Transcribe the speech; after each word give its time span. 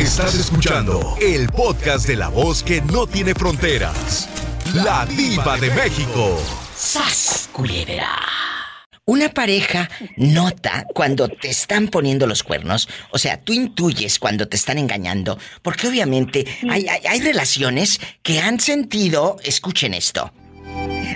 Estás 0.00 0.34
escuchando 0.34 1.14
el 1.20 1.46
podcast 1.50 2.06
de 2.06 2.16
la 2.16 2.28
voz 2.30 2.62
que 2.62 2.80
no 2.80 3.06
tiene 3.06 3.34
fronteras. 3.34 4.30
La 4.72 5.04
diva 5.04 5.58
de 5.58 5.70
México. 5.72 6.38
¡Sas, 6.74 7.50
Una 9.04 9.28
pareja 9.28 9.90
nota 10.16 10.86
cuando 10.94 11.28
te 11.28 11.50
están 11.50 11.88
poniendo 11.88 12.26
los 12.26 12.42
cuernos, 12.42 12.88
o 13.10 13.18
sea, 13.18 13.42
tú 13.42 13.52
intuyes 13.52 14.18
cuando 14.18 14.48
te 14.48 14.56
están 14.56 14.78
engañando, 14.78 15.38
porque 15.60 15.88
obviamente 15.88 16.46
hay, 16.70 16.86
hay 16.88 17.20
relaciones 17.20 18.00
que 18.22 18.40
han 18.40 18.58
sentido, 18.58 19.36
escuchen 19.44 19.92
esto, 19.92 20.32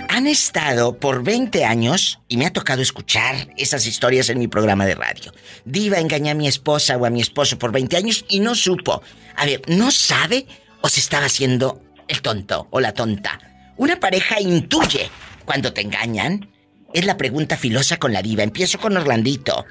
han 0.09 0.27
estado 0.27 0.97
por 0.97 1.23
20 1.23 1.65
años 1.65 2.19
y 2.27 2.37
me 2.37 2.45
ha 2.45 2.53
tocado 2.53 2.81
escuchar 2.81 3.35
esas 3.57 3.87
historias 3.87 4.29
en 4.29 4.39
mi 4.39 4.47
programa 4.47 4.85
de 4.85 4.95
radio. 4.95 5.31
Diva 5.65 5.99
engañó 5.99 6.31
a 6.31 6.35
mi 6.35 6.47
esposa 6.47 6.97
o 6.97 7.05
a 7.05 7.09
mi 7.09 7.21
esposo 7.21 7.57
por 7.57 7.71
20 7.71 7.97
años 7.97 8.25
y 8.29 8.39
no 8.39 8.55
supo. 8.55 9.01
A 9.35 9.45
ver, 9.45 9.61
¿no 9.67 9.91
sabe 9.91 10.45
o 10.81 10.89
se 10.89 10.99
estaba 10.99 11.25
haciendo 11.25 11.81
el 12.07 12.21
tonto 12.21 12.67
o 12.69 12.79
la 12.79 12.93
tonta? 12.93 13.39
Una 13.77 13.97
pareja 13.97 14.39
intuye 14.39 15.09
cuando 15.45 15.73
te 15.73 15.81
engañan. 15.81 16.47
Es 16.93 17.05
la 17.05 17.17
pregunta 17.17 17.57
filosa 17.57 17.97
con 17.97 18.13
la 18.13 18.21
diva. 18.21 18.43
Empiezo 18.43 18.79
con 18.79 18.95
Orlandito. 18.95 19.65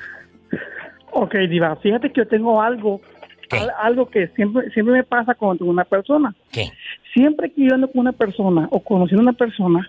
Ok, 1.12 1.34
diva, 1.48 1.77
fíjate 1.77 2.12
que 2.12 2.20
yo 2.20 2.28
tengo 2.28 2.61
algo 2.61 3.00
algo 3.80 4.06
que 4.06 4.28
siempre 4.28 4.70
siempre 4.70 4.95
me 4.95 5.05
pasa 5.05 5.34
con 5.34 5.56
una 5.61 5.84
persona. 5.84 6.34
¿Qué? 6.50 6.70
Siempre 7.12 7.50
que 7.50 7.66
yo 7.66 7.75
ando 7.75 7.91
con 7.91 8.00
una 8.00 8.12
persona 8.12 8.69
o 8.70 8.80
conociendo 8.80 9.20
a 9.20 9.30
una 9.30 9.33
persona, 9.33 9.88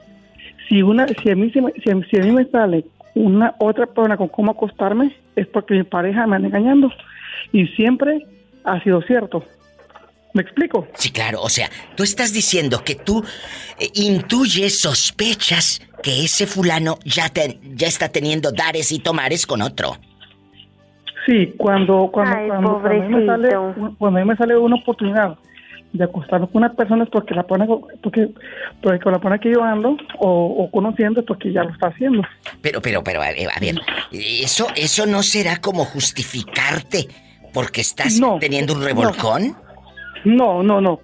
si 0.68 0.82
una 0.82 1.08
si 1.08 1.30
a 1.30 1.36
mí 1.36 1.52
si, 1.52 1.60
si 1.84 2.20
a 2.20 2.24
mí 2.24 2.32
me 2.32 2.46
sale 2.46 2.86
una 3.14 3.56
otra 3.60 3.86
persona 3.86 4.18
con 4.18 4.28
cómo 4.28 4.52
acostarme 4.52 5.16
es 5.36 5.48
porque 5.48 5.74
mi 5.74 5.84
pareja 5.84 6.28
me 6.28 6.36
anda 6.36 6.48
engañando 6.48 6.92
y 7.52 7.68
siempre 7.68 8.26
ha 8.64 8.82
sido 8.84 9.02
cierto. 9.04 9.44
¿Me 10.34 10.42
explico? 10.42 10.86
Sí, 10.96 11.12
claro. 11.12 11.42
O 11.42 11.50
sea, 11.50 11.70
tú 11.96 12.04
estás 12.04 12.34
diciendo 12.34 12.84
que 12.84 12.96
tú 12.96 13.24
eh, 13.80 13.88
intuyes, 13.94 14.82
sospechas 14.82 15.82
que 16.04 16.26
ese 16.26 16.46
fulano 16.46 16.98
ya, 17.06 17.30
te, 17.30 17.58
ya 17.64 17.88
está 17.88 18.10
teniendo 18.10 18.52
dares 18.52 18.92
y 18.92 19.00
tomares 19.00 19.48
con 19.48 19.62
otro. 19.62 19.96
Sí, 21.26 21.54
cuando 21.58 22.10
cuando, 22.12 22.36
cuando, 22.48 22.78
a 22.86 22.90
mí 22.90 23.16
me 23.16 23.26
sale, 23.26 23.50
cuando 23.98 24.20
a 24.20 24.24
mí 24.24 24.30
me 24.30 24.36
sale 24.36 24.58
una 24.58 24.76
oportunidad 24.76 25.38
de 25.94 26.04
acostarme 26.04 26.48
con 26.48 26.58
una 26.58 26.74
persona 26.74 27.04
es 27.04 27.10
porque 27.10 27.34
la 27.34 27.44
pone 27.44 27.66
porque, 28.02 28.30
porque 28.82 29.00
con 29.00 29.14
la 29.14 29.20
persona 29.20 29.40
que 29.40 29.52
yo 29.52 29.64
ando 29.64 29.98
o, 30.20 30.70
conociendo 30.72 31.22
es 31.22 31.26
porque 31.26 31.52
ya 31.52 31.64
lo 31.64 31.72
está 31.72 31.88
haciendo. 31.88 32.24
Pero, 32.62 32.82
pero, 32.82 33.04
pero, 33.04 33.22
a 33.22 33.30
ver, 33.30 33.76
eso, 34.12 34.68
eso 34.76 35.06
no 35.06 35.24
será 35.24 35.62
como 35.62 35.86
justificarte 35.86 37.08
porque 37.54 37.82
estás 37.82 38.20
teniendo 38.40 38.74
un 38.74 38.84
revolcón. 38.84 39.56
No, 40.26 40.64
no, 40.64 40.82
no, 40.82 41.00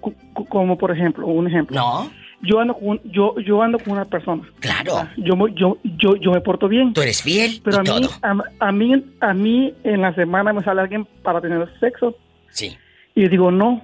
como 0.48 0.76
por 0.76 0.90
ejemplo, 0.90 1.26
un 1.26 1.46
ejemplo. 1.46 1.76
No 1.76 2.10
yo 2.42 2.58
ando 2.58 2.74
con 2.74 3.00
yo 3.04 3.36
yo 3.38 3.62
ando 3.62 3.78
con 3.78 3.92
una 3.92 4.04
persona. 4.04 4.42
Claro. 4.58 5.08
Yo 5.16 5.34
yo 5.54 5.78
yo 5.84 6.16
yo 6.16 6.32
me 6.32 6.40
porto 6.40 6.68
bien. 6.68 6.92
Tú 6.92 7.00
eres 7.00 7.22
fiel. 7.22 7.60
Pero 7.64 7.78
a 7.78 7.82
mí 7.82 8.08
A, 8.58 8.72
mí 8.72 9.04
a 9.20 9.32
mí 9.32 9.74
en 9.84 10.02
la 10.02 10.14
semana 10.14 10.52
me 10.52 10.62
sale 10.62 10.80
alguien 10.80 11.06
para 11.22 11.40
tener 11.40 11.68
sexo. 11.78 12.16
Sí. 12.50 12.76
Y 13.14 13.28
digo 13.28 13.50
no. 13.50 13.82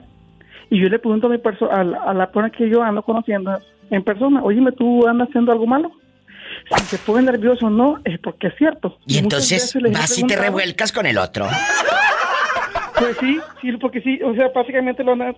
Y 0.71 0.81
yo 0.81 0.89
le 0.89 0.99
pregunto 0.99 1.27
a 1.27 1.31
mi 1.31 1.39
persona 1.39 1.73
a, 1.75 2.15
la 2.15 2.27
persona 2.27 2.51
que 2.51 2.69
yo 2.69 2.83
ando 2.83 3.03
conociendo 3.03 3.59
en 3.91 4.03
persona, 4.03 4.43
"Oye, 4.43 4.61
¿tú 4.73 5.07
andas 5.07 5.29
haciendo 5.29 5.53
algo 5.53 5.67
malo?" 5.67 5.93
Si 6.77 6.85
se 6.85 6.99
pone 6.99 7.23
nervioso 7.23 7.67
o 7.67 7.71
no, 7.71 8.01
es 8.05 8.19
porque 8.19 8.49
es 8.49 8.55
cierto. 8.57 8.99
Y, 9.07 9.19
entonces 9.19 9.77
vas 9.93 10.19
y 10.19 10.27
te 10.27 10.37
revuelcas 10.37 10.93
con 10.93 11.07
el 11.07 11.19
otro. 11.19 11.47
Pues 12.99 13.17
sí, 13.19 13.39
sí, 13.61 13.73
porque 13.81 14.01
sí, 14.01 14.21
o 14.23 14.35
sea, 14.35 14.49
básicamente 14.55 15.05
lo 15.05 15.13
andan, 15.13 15.35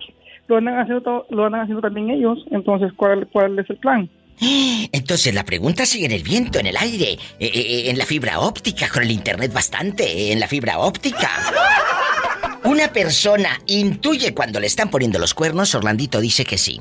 lo 0.47 0.57
andan 0.57 0.79
haciendo, 0.79 1.25
lo 1.29 1.45
andan 1.45 1.61
haciendo 1.61 1.81
también 1.81 2.09
ellos. 2.09 2.39
Entonces, 2.51 2.91
¿cuál, 2.95 3.27
cuál 3.31 3.59
es 3.59 3.69
el 3.69 3.77
plan? 3.77 4.09
Entonces 4.91 5.33
la 5.33 5.43
pregunta 5.43 5.85
sigue 5.85 6.05
en 6.05 6.11
el 6.11 6.23
viento, 6.23 6.59
en 6.59 6.67
el 6.67 6.77
aire, 6.77 7.13
eh, 7.13 7.19
eh, 7.39 7.49
eh, 7.53 7.89
en 7.89 7.97
la 7.97 8.05
fibra 8.05 8.39
óptica, 8.39 8.89
con 8.89 9.03
el 9.03 9.11
internet 9.11 9.53
bastante, 9.53 10.31
en 10.31 10.39
la 10.39 10.47
fibra 10.47 10.79
óptica. 10.79 11.29
Una 12.63 12.93
persona 12.93 13.59
intuye 13.65 14.33
cuando 14.33 14.59
le 14.59 14.67
están 14.67 14.89
poniendo 14.89 15.17
los 15.17 15.33
cuernos, 15.33 15.73
Orlandito 15.73 16.21
dice 16.21 16.45
que 16.45 16.57
sí. 16.57 16.79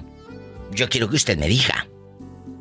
Yo 0.72 0.88
quiero 0.88 1.08
que 1.08 1.16
usted 1.16 1.38
me 1.38 1.48
diga. 1.48 1.86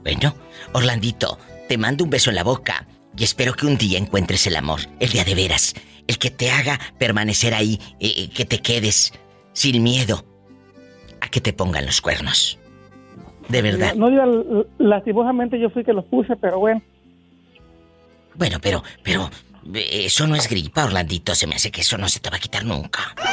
Bueno, 0.04 0.36
Orlandito, 0.74 1.38
te 1.68 1.78
mando 1.78 2.06
un 2.06 2.10
beso 2.10 2.30
en 2.30 2.38
la 2.38 2.44
boca 2.44 2.88
y 3.18 3.24
espero 3.24 3.54
que 3.54 3.66
un 3.66 3.78
día 3.78 3.98
encuentres 3.98 4.48
el 4.48 4.56
amor, 4.56 4.82
el 5.00 5.10
día 5.10 5.26
de 5.26 5.36
veras, 5.36 5.76
el 6.08 6.18
que 6.18 6.32
te 6.32 6.50
haga 6.50 6.80
permanecer 6.98 7.54
ahí, 7.54 7.80
eh, 8.00 8.14
eh, 8.16 8.30
que 8.30 8.46
te 8.46 8.60
quedes 8.60 9.12
sin 9.52 9.84
miedo 9.84 10.26
a 11.20 11.28
que 11.30 11.42
te 11.42 11.52
pongan 11.52 11.86
los 11.86 12.00
cuernos. 12.00 12.58
De 13.50 13.62
verdad. 13.62 13.96
No, 13.96 14.10
no 14.10 14.66
lastimosamente 14.78 15.60
yo 15.60 15.70
fui 15.70 15.84
que 15.84 15.92
los 15.92 16.06
puse, 16.06 16.36
pero 16.38 16.60
bueno. 16.60 16.82
Bueno, 18.36 18.60
pero, 18.62 18.84
pero, 19.04 19.30
eso 19.74 20.28
no 20.28 20.36
es 20.36 20.48
gripa, 20.48 20.86
Orlandito. 20.86 21.36
Se 21.36 21.48
me 21.48 21.56
hace 21.56 21.72
que 21.72 21.82
eso 21.82 21.98
no 21.98 22.08
se 22.10 22.20
te 22.20 22.30
va 22.30 22.38
a 22.38 22.40
quitar 22.40 22.66
nunca. 22.66 23.16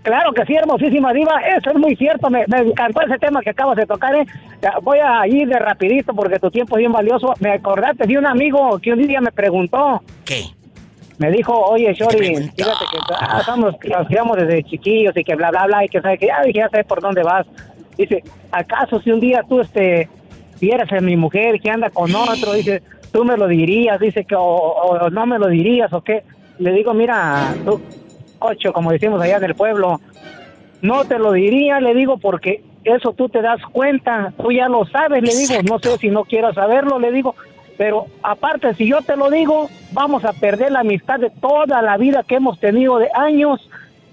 Claro 0.02 0.32
que 0.32 0.44
sí, 0.46 0.54
hermosísima 0.54 1.12
diva, 1.12 1.40
eso 1.56 1.70
es 1.70 1.76
muy 1.76 1.94
cierto, 1.94 2.28
me, 2.28 2.42
encantó 2.42 3.02
ese 3.02 3.18
tema 3.18 3.40
que 3.40 3.50
acabas 3.50 3.76
de 3.76 3.86
tocar, 3.86 4.14
¿eh? 4.16 4.26
Voy 4.82 4.98
a 4.98 5.26
ir 5.28 5.48
de 5.48 5.58
rapidito 5.58 6.12
porque 6.12 6.40
tu 6.40 6.50
tiempo 6.50 6.76
es 6.76 6.80
bien 6.80 6.92
valioso. 6.92 7.34
Me 7.40 7.52
acordaste 7.52 8.06
de 8.06 8.18
un 8.18 8.26
amigo 8.26 8.78
que 8.80 8.92
un 8.92 9.06
día 9.06 9.20
me 9.20 9.32
preguntó. 9.32 10.02
¿Qué? 10.24 10.44
Me 11.18 11.30
dijo, 11.30 11.52
oye, 11.52 11.92
Shori, 11.94 12.36
fíjate 12.36 12.84
que 12.90 13.38
estamos, 13.38 13.76
nos 13.84 14.06
criamos 14.08 14.36
desde 14.36 14.64
chiquillos 14.64 15.16
y 15.16 15.22
que 15.22 15.36
bla, 15.36 15.50
bla, 15.50 15.66
bla, 15.66 15.84
y 15.84 15.88
que 15.88 16.00
sabe 16.00 16.18
que 16.18 16.26
ya, 16.26 16.42
ya 16.52 16.68
sé 16.68 16.84
por 16.84 17.00
dónde 17.00 17.22
vas. 17.22 17.46
Dice, 17.96 18.24
¿acaso 18.50 19.00
si 19.00 19.10
un 19.12 19.20
día 19.20 19.44
tú, 19.48 19.60
este, 19.60 20.08
vieras 20.60 20.90
a 20.92 21.00
mi 21.00 21.16
mujer 21.16 21.60
que 21.60 21.70
anda 21.70 21.90
con 21.90 22.12
otro, 22.14 22.54
dice, 22.54 22.82
tú 23.12 23.24
me 23.24 23.36
lo 23.36 23.46
dirías, 23.46 24.00
dice 24.00 24.24
que 24.24 24.34
o, 24.36 25.10
no 25.10 25.26
me 25.26 25.38
lo 25.38 25.48
dirías 25.48 25.92
o 25.92 26.00
qué. 26.02 26.22
Le 26.58 26.72
digo, 26.72 26.94
mira, 26.94 27.54
tú, 27.64 27.80
ocho, 28.42 28.72
como 28.72 28.92
decimos 28.92 29.20
allá 29.20 29.40
del 29.40 29.54
pueblo, 29.54 30.00
no 30.80 31.04
te 31.04 31.18
lo 31.18 31.32
diría, 31.32 31.80
le 31.80 31.94
digo, 31.94 32.18
porque 32.18 32.62
eso 32.84 33.12
tú 33.12 33.28
te 33.28 33.40
das 33.40 33.60
cuenta, 33.72 34.32
tú 34.40 34.50
ya 34.50 34.68
lo 34.68 34.84
sabes, 34.86 35.22
le 35.22 35.34
digo, 35.34 35.54
no 35.62 35.78
sé 35.78 35.96
si 35.98 36.08
no 36.10 36.24
quieras 36.24 36.54
saberlo, 36.54 36.98
le 36.98 37.12
digo, 37.12 37.34
pero 37.78 38.06
aparte, 38.22 38.74
si 38.74 38.86
yo 38.86 39.02
te 39.02 39.16
lo 39.16 39.30
digo, 39.30 39.70
vamos 39.92 40.24
a 40.24 40.32
perder 40.32 40.72
la 40.72 40.80
amistad 40.80 41.18
de 41.18 41.30
toda 41.30 41.82
la 41.82 41.96
vida 41.96 42.22
que 42.22 42.36
hemos 42.36 42.58
tenido 42.58 42.98
de 42.98 43.08
años 43.14 43.60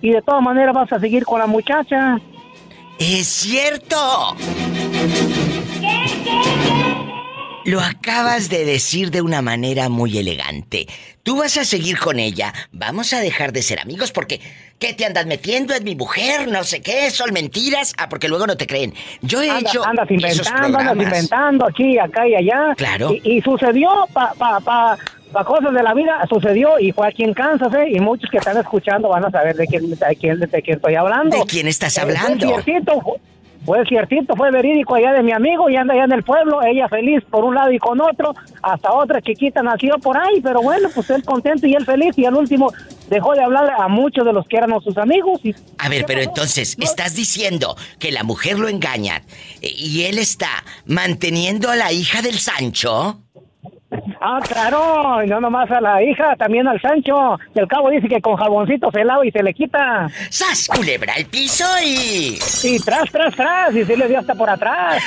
y 0.02 0.12
de 0.12 0.22
todas 0.22 0.42
maneras 0.42 0.74
vas 0.74 0.94
a 0.94 1.00
seguir 1.00 1.26
con 1.26 1.40
la 1.40 1.48
muchacha. 1.48 2.20
¡Es 3.00 3.28
cierto! 3.28 3.96
Lo 7.66 7.82
acabas 7.82 8.50
de 8.50 8.66
decir 8.66 9.12
de 9.12 9.22
una 9.22 9.42
manera 9.42 9.90
muy 9.90 10.18
elegante. 10.18 10.88
Tú 11.24 11.38
vas 11.38 11.58
a 11.58 11.66
seguir 11.66 12.00
con 12.00 12.20
ella. 12.20 12.54
Vamos 12.72 13.14
a 13.14 13.20
dejar 13.20 13.52
de 13.52 13.62
ser 13.62 13.80
amigos 13.80 14.12
porque 14.12 14.40
¿qué 14.80 14.94
te 14.94 15.06
andas 15.06 15.26
metiendo? 15.26 15.74
Es 15.74 15.84
mi 15.84 15.96
mujer, 15.96 16.48
no 16.48 16.64
sé 16.64 16.82
qué, 16.82 17.12
son 17.12 17.34
mentiras. 17.34 17.94
Ah, 17.98 18.08
porque 18.08 18.30
luego 18.30 18.48
no 18.48 18.56
te 18.56 18.66
creen. 18.66 18.94
Yo 19.22 19.42
he 19.42 19.60
hecho 19.60 19.86
andas 19.86 20.10
inventando, 20.10 20.80
andas 20.80 20.96
inventando 20.96 21.66
aquí, 21.68 21.98
acá 22.00 22.28
y 22.28 22.36
allá. 22.36 22.74
Claro. 22.78 23.12
Y, 23.24 23.42
sucedió 23.42 23.90
pa, 24.14 24.34
pa, 24.38 24.60
pa, 24.62 24.98
pa, 25.32 25.44
cosas 25.44 25.74
de 25.74 25.84
la 25.84 25.94
vida, 25.94 26.26
sucedió 26.30 26.80
y 26.80 26.92
fue 26.94 27.08
aquí 27.08 27.24
en 27.24 27.34
Kansas, 27.34 27.74
¿eh? 27.74 27.90
Y 27.92 28.00
muchos 28.00 28.30
que 28.32 28.38
están 28.38 28.58
escuchando 28.58 29.10
van 29.10 29.26
a 29.26 29.32
saber 29.32 29.56
de 29.58 29.68
quién, 29.68 29.90
de 29.90 30.16
quién, 30.16 30.40
de 30.40 30.62
quién 30.62 30.78
estoy 30.78 30.96
hablando. 30.96 31.38
¿De 31.38 31.46
quién 31.46 31.68
estás 31.68 31.98
hablando? 31.98 32.64
Fue 33.66 33.84
ciertito, 33.86 34.36
fue 34.36 34.52
verídico 34.52 34.96
allá 34.96 35.14
de 35.14 35.22
mi 35.22 35.32
amigo 35.32 35.70
y 35.70 35.76
anda 35.76 35.94
allá 35.94 36.06
en 36.06 36.14
el 36.14 36.24
pueblo, 36.24 36.62
ella 36.64 36.88
feliz 36.88 37.24
por 37.30 37.44
un 37.44 37.56
lado 37.56 37.72
y 37.72 37.78
con 37.78 38.00
otro, 38.02 38.34
hasta 38.62 38.92
otra 38.94 39.22
chiquita 39.22 39.62
nació 39.62 39.98
por 40.00 40.18
ahí, 40.18 40.42
pero 40.42 40.62
bueno, 40.62 40.90
pues 40.94 41.10
él 41.10 41.24
contento 41.24 41.68
y 41.68 41.76
él 41.76 41.86
feliz 41.86 42.18
y 42.18 42.26
al 42.26 42.36
último 42.36 42.72
dejó 43.10 43.34
de 43.34 43.44
hablar 43.44 43.70
a 43.78 43.88
muchos 43.88 44.26
de 44.26 44.34
los 44.34 44.48
que 44.48 44.58
eran 44.58 44.72
sus 44.82 44.98
amigos. 44.98 45.42
Y... 45.44 45.54
A 45.78 45.90
ver, 45.90 46.06
pero 46.06 46.22
entonces, 46.22 46.78
¿estás 46.80 47.16
diciendo 47.16 47.76
que 48.00 48.12
la 48.12 48.24
mujer 48.24 48.60
lo 48.60 48.70
engaña 48.70 49.24
y 49.62 50.04
él 50.04 50.20
está 50.20 50.64
manteniendo 50.86 51.70
a 51.70 51.76
la 51.76 51.92
hija 51.92 52.22
del 52.22 52.40
Sancho? 52.40 53.20
Ah, 54.21 54.39
claro, 54.45 55.24
y 55.24 55.27
no 55.27 55.39
nomás 55.39 55.71
a 55.71 55.80
la 55.80 56.04
hija, 56.04 56.36
también 56.36 56.68
al 56.68 56.81
Sancho. 56.81 57.39
Y 57.56 57.60
al 57.60 57.68
cabo 57.68 57.89
dice 57.89 58.10
que 58.10 58.19
con 58.19 58.36
jaboncito 58.36 58.92
se 58.92 59.06
lava 59.06 59.25
y 59.25 59.31
se 59.31 59.42
le 59.42 59.54
quita. 59.54 60.10
¡Sas, 60.30 60.68
culebra, 60.68 61.13
el 61.13 61.25
piso 61.25 61.63
y... 61.86 62.38
Y 62.63 62.80
tras, 62.80 63.10
tras, 63.12 63.33
tras, 63.33 63.74
y 63.74 63.86
se 63.86 63.95
le 63.95 64.10
dio 64.10 64.19
hasta 64.19 64.36
por 64.36 64.50
atrás. 64.50 65.01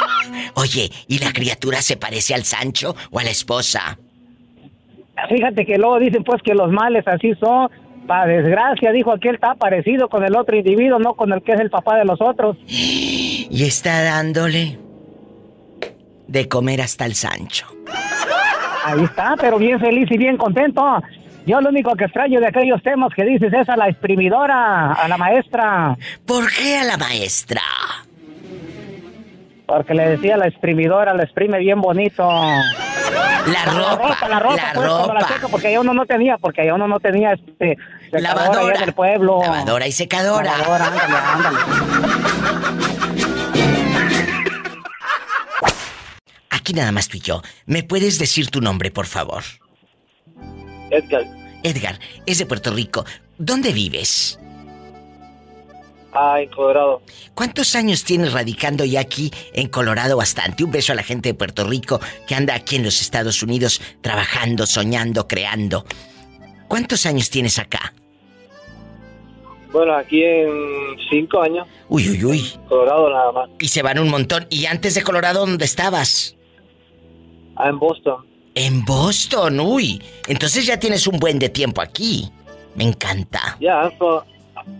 Oye, 0.54 0.90
¿y 1.08 1.18
la 1.18 1.32
criatura 1.32 1.82
se 1.82 1.98
parece 1.98 2.34
al 2.34 2.44
Sancho 2.44 2.96
o 3.10 3.18
a 3.18 3.24
la 3.24 3.30
esposa? 3.30 3.98
Fíjate 5.28 5.66
que 5.66 5.76
luego 5.76 5.98
dicen 5.98 6.24
pues 6.24 6.42
que 6.42 6.54
los 6.54 6.70
males 6.70 7.06
así 7.06 7.34
son. 7.34 7.70
Para 8.06 8.26
desgracia, 8.26 8.92
dijo 8.92 9.12
aquel, 9.12 9.36
está 9.36 9.54
parecido 9.54 10.08
con 10.08 10.24
el 10.24 10.36
otro 10.36 10.56
individuo, 10.56 10.98
no 10.98 11.14
con 11.14 11.32
el 11.32 11.42
que 11.42 11.52
es 11.52 11.60
el 11.60 11.70
papá 11.70 11.96
de 11.96 12.04
los 12.04 12.20
otros. 12.20 12.56
Y 13.50 13.62
está 13.62 14.02
dándole 14.02 14.78
de 16.26 16.48
comer 16.48 16.80
hasta 16.80 17.04
el 17.06 17.14
Sancho. 17.14 17.66
Ahí 18.84 19.02
está, 19.02 19.34
pero 19.40 19.58
bien 19.58 19.80
feliz 19.80 20.06
y 20.10 20.18
bien 20.18 20.36
contento. 20.36 21.02
Yo 21.46 21.60
lo 21.60 21.70
único 21.70 21.94
que 21.94 22.04
extraño 22.04 22.40
de 22.40 22.48
aquellos 22.48 22.82
temas 22.82 23.12
que 23.14 23.24
dices 23.24 23.52
es 23.52 23.68
a 23.68 23.76
la 23.76 23.88
exprimidora, 23.88 24.92
a 24.92 25.08
la 25.08 25.16
maestra. 25.16 25.96
¿Por 26.26 26.50
qué 26.52 26.78
a 26.78 26.84
la 26.84 26.96
maestra? 26.96 27.62
Porque 29.66 29.94
le 29.94 30.10
decía 30.10 30.36
la 30.36 30.46
exprimidora, 30.46 31.14
la 31.14 31.22
exprime 31.22 31.58
bien 31.58 31.80
bonito. 31.80 32.28
La 33.46 33.64
ropa, 33.66 34.28
la 34.28 34.40
ropa, 34.40 34.56
la 34.56 34.72
ropa. 34.72 35.26
Pues, 35.26 35.50
porque 35.50 35.68
allá 35.68 35.80
uno 35.80 35.94
no 35.94 36.06
tenía, 36.06 36.38
porque 36.38 36.62
allá 36.62 36.74
uno 36.74 36.88
no 36.88 37.00
tenía 37.00 37.32
este 37.32 37.76
lavadora 38.10 38.80
del 38.80 38.92
pueblo. 38.92 39.40
Lavadora 39.42 39.86
y 39.86 39.92
secadora. 39.92 40.58
Lavadora, 40.58 40.86
ándale, 40.86 41.14
ándale. 41.32 41.58
Aquí 46.64 46.72
nada 46.72 46.92
más 46.92 47.08
tú 47.08 47.18
y 47.18 47.20
yo. 47.20 47.42
¿Me 47.66 47.82
puedes 47.82 48.18
decir 48.18 48.48
tu 48.48 48.62
nombre, 48.62 48.90
por 48.90 49.04
favor? 49.04 49.42
Edgar. 50.90 51.26
Edgar, 51.62 52.00
es 52.24 52.38
de 52.38 52.46
Puerto 52.46 52.70
Rico. 52.72 53.04
¿Dónde 53.36 53.70
vives? 53.70 54.38
Ah, 56.14 56.40
en 56.40 56.48
Colorado. 56.48 57.02
¿Cuántos 57.34 57.74
años 57.74 58.02
tienes 58.04 58.32
radicando 58.32 58.86
ya 58.86 59.00
aquí 59.00 59.30
en 59.52 59.68
Colorado 59.68 60.16
bastante? 60.16 60.64
Un 60.64 60.70
beso 60.70 60.92
a 60.92 60.94
la 60.94 61.02
gente 61.02 61.28
de 61.28 61.34
Puerto 61.34 61.64
Rico 61.64 62.00
que 62.26 62.34
anda 62.34 62.54
aquí 62.54 62.76
en 62.76 62.84
los 62.84 63.02
Estados 63.02 63.42
Unidos 63.42 63.82
trabajando, 64.00 64.64
soñando, 64.66 65.28
creando. 65.28 65.84
¿Cuántos 66.66 67.04
años 67.04 67.28
tienes 67.28 67.58
acá? 67.58 67.92
Bueno, 69.70 69.94
aquí 69.96 70.22
en 70.22 70.96
cinco 71.10 71.42
años. 71.42 71.68
Uy, 71.90 72.08
uy, 72.08 72.24
uy. 72.24 72.52
Colorado 72.70 73.10
nada 73.10 73.32
más. 73.32 73.50
Y 73.60 73.68
se 73.68 73.82
van 73.82 73.98
un 73.98 74.08
montón. 74.08 74.46
¿Y 74.48 74.64
antes 74.64 74.94
de 74.94 75.02
Colorado 75.02 75.40
dónde 75.40 75.66
estabas? 75.66 76.34
Ah, 77.56 77.68
en 77.68 77.78
Boston. 77.78 78.26
En 78.54 78.84
Boston, 78.84 79.60
uy. 79.60 80.02
Entonces 80.28 80.66
ya 80.66 80.78
tienes 80.78 81.06
un 81.06 81.18
buen 81.18 81.38
de 81.38 81.48
tiempo 81.48 81.80
aquí. 81.80 82.30
Me 82.74 82.84
encanta. 82.84 83.56
Ya, 83.60 83.90
yeah, 83.90 84.24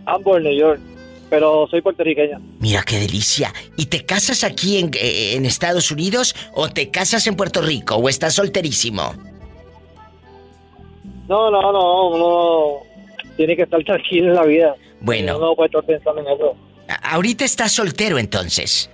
I'm, 0.07 0.43
New 0.43 0.57
York, 0.57 0.81
pero 1.31 1.67
soy 1.69 1.81
puertorriqueña. 1.81 2.41
Mira 2.59 2.83
qué 2.83 2.99
delicia. 2.99 3.53
¿Y 3.77 3.87
te 3.87 4.05
casas 4.05 4.45
aquí 4.45 4.79
en, 4.79 4.91
eh, 4.95 5.35
en 5.35 5.47
Estados 5.47 5.91
Unidos 5.91 6.35
o 6.55 6.69
te 6.69 6.91
casas 6.91 7.27
en 7.27 7.37
Puerto 7.37 7.63
Rico 7.63 7.97
o 7.97 8.09
estás 8.09 8.35
solterísimo? 8.35 9.15
No, 11.29 11.51
no, 11.51 11.73
no, 11.73 12.09
uno 12.09 12.79
tiene 13.37 13.57
que 13.57 13.63
estar 13.63 13.83
tranquilo 13.85 14.29
en 14.29 14.35
la 14.35 14.45
vida. 14.45 14.75
Bueno. 15.01 15.39
No 15.39 15.55
puede 15.55 15.67
estar 15.67 15.85
pensando 15.85 16.21
en 16.21 16.29
eso. 16.29 16.57
Ahorita 17.03 17.45
estás 17.45 17.73
soltero 17.73 18.19
entonces. 18.19 18.91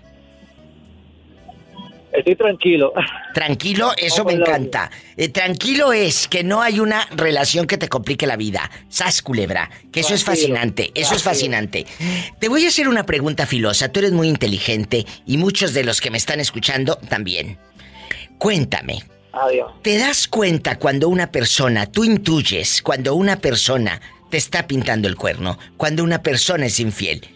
Estoy 2.13 2.37
tranquilo. 2.37 2.93
Tranquilo, 3.35 3.93
eso 3.97 4.25
me 4.25 4.33
encanta. 4.33 4.91
Eh, 5.17 5.29
tranquilo 5.29 5.93
es 5.93 6.29
que 6.29 6.43
no 6.43 6.63
hay 6.63 6.81
una 6.81 7.07
relación 7.13 7.67
que 7.67 7.79
te 7.79 7.89
complique 7.89 8.27
la 8.27 8.37
vida. 8.37 8.71
Sas 8.89 9.23
culebra, 9.23 9.71
que 9.93 10.01
eso 10.01 10.15
es 10.15 10.25
fascinante, 10.25 10.91
eso 10.95 11.15
es 11.15 11.23
fascinante. 11.23 11.87
Te 12.39 12.49
voy 12.49 12.65
a 12.65 12.69
hacer 12.69 12.89
una 12.89 13.05
pregunta 13.05 13.47
filosa, 13.47 13.91
tú 13.91 14.01
eres 14.01 14.13
muy 14.13 14.29
inteligente 14.29 15.07
y 15.27 15.37
muchos 15.37 15.73
de 15.75 15.85
los 15.85 16.01
que 16.01 16.11
me 16.11 16.19
están 16.19 16.41
escuchando 16.41 16.97
también. 17.09 17.59
Cuéntame. 18.39 19.05
Adiós. 19.33 19.71
¿Te 19.83 19.99
das 19.99 20.27
cuenta 20.27 20.79
cuando 20.79 21.09
una 21.09 21.31
persona, 21.31 21.87
tú 21.87 22.03
intuyes, 22.03 22.83
cuando 22.83 23.15
una 23.15 23.37
persona 23.37 24.01
te 24.29 24.37
está 24.37 24.67
pintando 24.67 25.07
el 25.07 25.17
cuerno, 25.17 25.59
cuando 25.77 26.03
una 26.03 26.23
persona 26.23 26.67
es 26.67 26.81
infiel? 26.81 27.29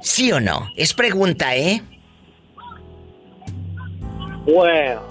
¿Sí 0.00 0.32
o 0.32 0.40
no? 0.40 0.70
Es 0.76 0.94
pregunta, 0.94 1.56
¿eh? 1.56 1.82
Bueno, 4.52 5.02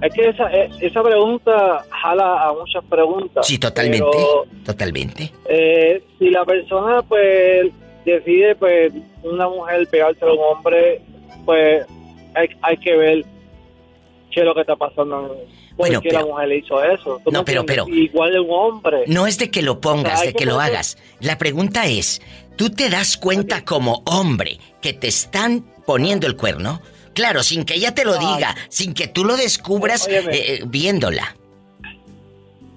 es 0.00 0.14
que 0.14 0.28
esa, 0.28 0.50
eh, 0.50 0.70
esa 0.80 1.02
pregunta 1.02 1.84
jala 1.90 2.48
a 2.48 2.52
muchas 2.54 2.82
preguntas. 2.84 3.46
Sí, 3.46 3.58
totalmente, 3.58 4.06
totalmente. 4.64 5.32
Eh, 5.48 6.02
si 6.18 6.30
la 6.30 6.44
persona 6.44 7.02
pues 7.02 7.70
decide 8.04 8.54
pues 8.56 8.92
una 9.22 9.48
mujer 9.48 9.86
pegarse 9.88 10.24
a 10.24 10.32
un 10.32 10.38
hombre, 10.38 11.02
pues 11.44 11.86
hay, 12.34 12.76
que 12.78 12.96
ver 12.96 13.24
qué 14.30 14.40
es 14.40 14.46
lo 14.46 14.54
que 14.54 14.62
está 14.62 14.76
pasando. 14.76 15.36
¿Por 15.76 16.02
qué 16.02 16.10
la 16.10 16.24
mujer 16.24 16.48
le 16.48 16.56
hizo 16.58 16.82
eso? 16.82 17.20
No, 17.30 17.44
pero, 17.44 17.64
pero... 17.64 17.86
Igual 17.88 18.32
de 18.32 18.40
un 18.40 18.50
hombre. 18.50 19.04
No 19.06 19.26
es 19.26 19.38
de 19.38 19.50
que 19.50 19.62
lo 19.62 19.80
pongas, 19.80 20.22
de 20.22 20.32
que, 20.32 20.46
lo 20.46 20.60
hagas. 20.60 20.98
La 21.20 21.38
pregunta 21.38 21.86
es, 21.86 22.20
¿tú 22.56 22.70
te 22.70 22.90
das 22.90 23.16
cuenta 23.16 23.64
como 23.64 24.02
hombre 24.06 24.58
que 24.80 24.92
te 24.92 25.08
están 25.08 25.64
poniendo 25.86 26.26
el 26.26 26.36
cuerno? 26.36 26.80
Claro, 27.14 27.42
sin 27.42 27.64
que 27.64 27.74
ella 27.74 27.94
te 27.94 28.04
lo 28.04 28.16
diga, 28.18 28.54
sin 28.68 28.94
que 28.94 29.08
tú 29.08 29.24
lo 29.24 29.36
descubras 29.36 30.08
eh, 30.08 30.24
eh, 30.30 30.60
viéndola. 30.66 31.36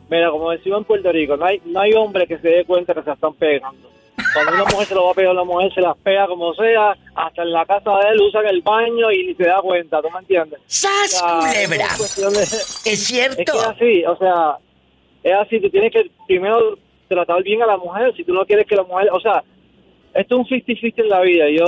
Mira, 0.09 0.29
como 0.29 0.51
decimos 0.51 0.79
en 0.79 0.83
Puerto 0.85 1.11
Rico, 1.11 1.35
no 1.37 1.45
hay, 1.45 1.61
no 1.65 1.79
hay 1.79 1.93
hombre 1.93 2.27
que 2.27 2.37
se 2.37 2.47
dé 2.47 2.65
cuenta 2.65 2.93
que 2.93 3.01
se 3.01 3.11
están 3.11 3.33
pegando. 3.33 3.89
Cuando 4.33 4.53
una 4.53 4.65
mujer 4.65 4.87
se 4.87 4.95
lo 4.95 5.05
va 5.05 5.11
a 5.11 5.13
pegar, 5.13 5.35
la 5.35 5.43
mujer 5.43 5.73
se 5.73 5.81
las 5.81 5.97
pega 5.97 6.27
como 6.27 6.53
sea, 6.53 6.95
hasta 7.15 7.41
en 7.41 7.51
la 7.51 7.65
casa 7.65 7.91
de 7.97 8.09
él 8.11 8.21
usan 8.21 8.45
el 8.47 8.61
baño 8.61 9.11
y 9.11 9.27
ni 9.27 9.35
se 9.35 9.43
da 9.43 9.61
cuenta, 9.61 10.01
¿tú 10.01 10.09
me 10.09 10.19
entiendes? 10.19 10.59
¡Sas, 10.67 11.21
culebra! 11.21 11.87
Es, 12.85 13.03
cierto. 13.03 13.41
Es 13.41 13.51
que 13.51 13.57
es 13.57 13.65
así, 13.65 14.05
o 14.05 14.17
sea, 14.17 14.57
es 15.23 15.33
así, 15.33 15.59
tú 15.59 15.69
tienes 15.69 15.91
que 15.91 16.09
primero 16.27 16.77
tratar 17.07 17.43
bien 17.43 17.61
a 17.61 17.65
la 17.65 17.77
mujer, 17.77 18.13
si 18.15 18.23
tú 18.23 18.33
no 18.33 18.45
quieres 18.45 18.65
que 18.67 18.75
la 18.75 18.83
mujer, 18.83 19.09
o 19.11 19.19
sea, 19.19 19.43
esto 20.15 20.41
es 20.41 20.51
un 20.51 20.57
50-50 20.57 20.93
en 20.95 21.10
la 21.10 21.22
vida. 21.22 21.45
Yo, 21.50 21.65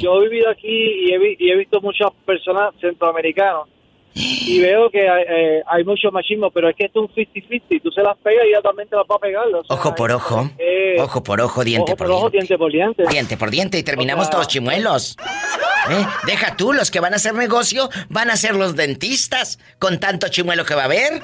yo 0.00 0.22
he 0.22 0.28
vivido 0.28 0.50
aquí 0.50 0.68
y 0.68 1.12
he, 1.12 1.56
visto 1.56 1.80
muchas 1.82 2.10
personas 2.24 2.74
centroamericanas 2.80 3.68
y 4.14 4.58
veo 4.60 4.90
que 4.90 5.06
eh, 5.06 5.62
hay, 5.66 5.84
mucho 5.84 6.10
machismo, 6.10 6.50
pero 6.50 6.70
es 6.70 6.76
que 6.76 6.86
esto 6.86 7.04
es 7.04 7.10
un 7.10 7.24
50-50. 7.24 7.82
Tú 7.82 7.90
se 7.90 8.02
las 8.02 8.16
pegas 8.18 8.46
y 8.46 8.48
ella 8.48 8.62
también 8.62 8.88
te 8.88 8.96
las 8.96 9.04
va 9.04 9.16
a 9.16 9.18
pegar. 9.18 9.44
ojo 9.68 9.94
por 9.94 10.10
ojo. 10.10 10.50
ojo 10.98 11.22
por 11.22 11.40
ojo, 11.42 11.62
diente 11.62 11.94
por, 11.94 12.08
diente. 12.32 12.56
por 12.56 12.72
diente. 12.72 13.04
Diente 13.10 13.36
por 13.36 13.50
diente 13.50 13.78
y 13.78 13.82
terminamos 13.82 14.30
todos 14.30 14.48
chimuelos. 14.48 15.18
¿Eh? 15.90 16.06
Deja 16.26 16.56
tú, 16.56 16.72
los 16.72 16.90
que 16.90 17.00
van 17.00 17.12
a 17.12 17.16
hacer 17.16 17.34
negocio 17.34 17.90
van 18.08 18.30
a 18.30 18.36
ser 18.36 18.56
los 18.56 18.76
dentistas 18.76 19.58
con 19.78 20.00
tanto 20.00 20.28
chimuelo 20.28 20.64
que 20.64 20.74
va 20.74 20.82
a 20.82 20.86
haber. 20.86 21.22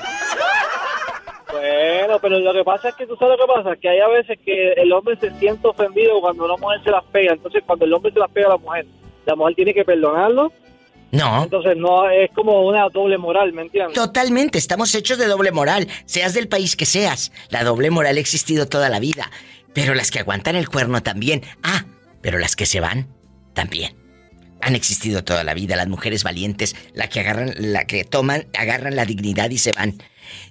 Bueno, 1.54 2.18
pero 2.20 2.40
lo 2.40 2.52
que 2.52 2.64
pasa 2.64 2.88
es 2.88 2.94
que 2.96 3.06
tú 3.06 3.16
sabes 3.16 3.38
lo 3.38 3.46
que 3.46 3.52
pasa, 3.52 3.76
que 3.76 3.88
hay 3.88 4.00
a 4.00 4.08
veces 4.08 4.38
que 4.44 4.72
el 4.72 4.92
hombre 4.92 5.16
se 5.20 5.30
siente 5.38 5.68
ofendido 5.68 6.20
cuando 6.20 6.44
una 6.46 6.56
mujer 6.56 6.80
se 6.82 6.90
las 6.90 7.04
pega. 7.04 7.32
Entonces, 7.32 7.62
cuando 7.64 7.84
el 7.84 7.92
hombre 7.92 8.12
se 8.12 8.18
las 8.18 8.30
pega 8.30 8.46
a 8.46 8.50
la 8.50 8.56
mujer, 8.56 8.86
la 9.24 9.36
mujer 9.36 9.54
tiene 9.54 9.72
que 9.72 9.84
perdonarlo. 9.84 10.52
No. 11.12 11.44
Entonces, 11.44 11.76
no 11.76 12.10
es 12.10 12.28
como 12.32 12.66
una 12.66 12.88
doble 12.88 13.18
moral, 13.18 13.52
¿me 13.52 13.62
entiendes? 13.62 13.94
Totalmente, 13.94 14.58
estamos 14.58 14.92
hechos 14.96 15.16
de 15.16 15.26
doble 15.26 15.52
moral, 15.52 15.86
seas 16.06 16.34
del 16.34 16.48
país 16.48 16.74
que 16.74 16.86
seas. 16.86 17.30
La 17.50 17.62
doble 17.62 17.90
moral 17.90 18.16
ha 18.16 18.20
existido 18.20 18.66
toda 18.66 18.88
la 18.88 18.98
vida. 18.98 19.30
Pero 19.72 19.94
las 19.94 20.10
que 20.10 20.18
aguantan 20.18 20.56
el 20.56 20.68
cuerno 20.68 21.04
también. 21.04 21.42
Ah, 21.62 21.84
pero 22.20 22.38
las 22.38 22.56
que 22.56 22.66
se 22.66 22.80
van 22.80 23.06
también. 23.52 23.96
han 24.60 24.74
existido 24.74 25.22
toda 25.22 25.44
la 25.44 25.54
vida 25.54 25.76
las 25.76 25.88
mujeres 25.88 26.24
valientes, 26.24 26.74
la 26.94 27.08
que 27.08 27.20
agarran, 27.20 27.52
la 27.58 27.84
que 27.84 28.02
toman, 28.04 28.46
agarran 28.58 28.96
la 28.96 29.04
dignidad 29.04 29.50
y 29.50 29.58
se 29.58 29.72
van. 29.72 29.98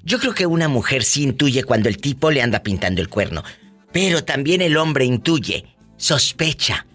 Yo 0.03 0.19
creo 0.19 0.33
que 0.33 0.45
una 0.45 0.67
mujer 0.67 1.03
sí 1.03 1.23
intuye 1.23 1.63
cuando 1.63 1.89
el 1.89 1.97
tipo 1.97 2.31
le 2.31 2.41
anda 2.41 2.63
pintando 2.63 3.01
el 3.01 3.09
cuerno, 3.09 3.43
pero 3.91 4.23
también 4.23 4.61
el 4.61 4.77
hombre 4.77 5.05
intuye, 5.05 5.65
sospecha 5.97 6.85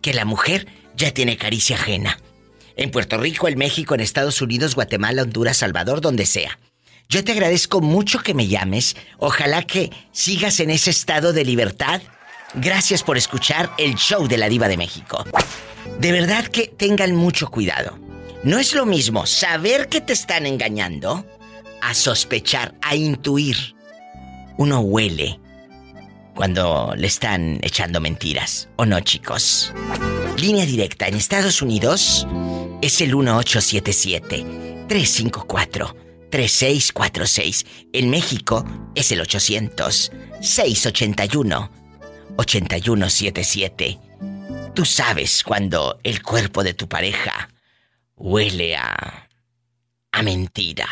que 0.00 0.14
la 0.14 0.24
mujer 0.24 0.66
ya 0.96 1.12
tiene 1.12 1.36
caricia 1.36 1.76
ajena. 1.76 2.18
En 2.76 2.90
Puerto 2.90 3.18
Rico, 3.18 3.48
en 3.48 3.58
México, 3.58 3.94
en 3.94 4.00
Estados 4.00 4.42
Unidos, 4.42 4.74
Guatemala, 4.74 5.22
Honduras, 5.22 5.58
Salvador, 5.58 6.00
donde 6.00 6.26
sea. 6.26 6.58
Yo 7.08 7.22
te 7.22 7.32
agradezco 7.32 7.80
mucho 7.80 8.20
que 8.20 8.34
me 8.34 8.48
llames. 8.48 8.96
Ojalá 9.18 9.62
que 9.62 9.90
sigas 10.12 10.60
en 10.60 10.70
ese 10.70 10.90
estado 10.90 11.32
de 11.32 11.44
libertad. 11.44 12.02
Gracias 12.54 13.02
por 13.02 13.16
escuchar 13.16 13.70
el 13.78 13.94
show 13.94 14.26
de 14.26 14.38
la 14.38 14.48
Diva 14.48 14.68
de 14.68 14.76
México. 14.76 15.24
De 15.98 16.12
verdad 16.12 16.46
que 16.46 16.66
tengan 16.66 17.14
mucho 17.14 17.48
cuidado. 17.48 17.98
No 18.42 18.58
es 18.58 18.74
lo 18.74 18.86
mismo 18.86 19.26
saber 19.26 19.88
que 19.88 20.00
te 20.00 20.12
están 20.12 20.46
engañando 20.46 21.26
a 21.84 21.94
sospechar, 21.94 22.74
a 22.80 22.96
intuir. 22.96 23.74
Uno 24.56 24.80
huele 24.80 25.38
cuando 26.34 26.94
le 26.96 27.06
están 27.06 27.58
echando 27.62 28.00
mentiras. 28.00 28.68
¿O 28.76 28.86
no, 28.86 28.98
chicos? 29.00 29.72
Línea 30.38 30.64
directa 30.66 31.06
en 31.06 31.14
Estados 31.14 31.60
Unidos 31.62 32.26
es 32.80 33.00
el 33.00 33.14
1877 33.14 34.86
354 34.88 35.96
3646. 36.30 37.66
En 37.92 38.10
México 38.10 38.64
es 38.94 39.12
el 39.12 39.20
800 39.20 40.10
681 40.40 41.70
8177. 42.36 43.98
Tú 44.74 44.84
sabes 44.84 45.44
cuando 45.44 46.00
el 46.02 46.22
cuerpo 46.22 46.64
de 46.64 46.74
tu 46.74 46.88
pareja 46.88 47.50
huele 48.16 48.76
a 48.76 49.28
a 50.12 50.22
mentira. 50.22 50.86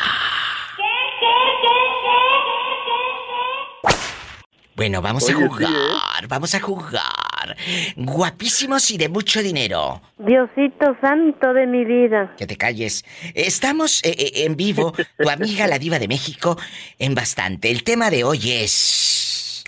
Bueno, 4.75 5.01
vamos 5.01 5.29
a 5.29 5.33
jugar, 5.33 6.23
¿eh? 6.23 6.27
vamos 6.27 6.55
a 6.55 6.59
jugar. 6.59 7.55
Guapísimos 7.95 8.89
y 8.89 8.97
de 8.97 9.07
mucho 9.07 9.43
dinero. 9.43 10.01
Diosito 10.17 10.97
santo 10.99 11.53
de 11.53 11.67
mi 11.67 11.85
vida. 11.85 12.33
Que 12.37 12.47
te 12.47 12.57
calles. 12.57 13.05
Estamos 13.35 14.03
eh, 14.03 14.15
eh, 14.17 14.45
en 14.45 14.55
vivo, 14.55 14.93
tu 15.17 15.29
amiga 15.29 15.67
la 15.67 15.77
diva 15.77 15.99
de 15.99 16.07
México, 16.07 16.57
en 16.97 17.13
bastante. 17.13 17.69
El 17.69 17.83
tema 17.83 18.09
de 18.09 18.23
hoy 18.23 18.51
es... 18.51 19.63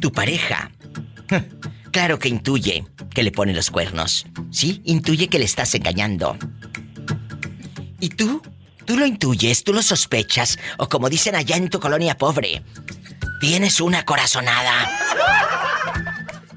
Tu 0.00 0.10
pareja. 0.12 0.70
Claro 1.92 2.18
que 2.18 2.30
intuye 2.30 2.86
que 3.14 3.22
le 3.22 3.32
pone 3.32 3.52
los 3.52 3.70
cuernos. 3.70 4.24
¿Sí? 4.50 4.80
Intuye 4.86 5.28
que 5.28 5.38
le 5.38 5.44
estás 5.44 5.74
engañando. 5.74 6.38
¿Y 8.00 8.08
tú? 8.08 8.40
¿Tú 8.86 8.96
lo 8.96 9.04
intuyes? 9.04 9.62
¿Tú 9.62 9.74
lo 9.74 9.82
sospechas? 9.82 10.58
O 10.78 10.88
como 10.88 11.10
dicen 11.10 11.34
allá 11.34 11.56
en 11.56 11.68
tu 11.68 11.80
colonia 11.80 12.16
pobre, 12.16 12.62
Tienes 13.42 13.80
una 13.80 14.04
corazonada. 14.04 14.88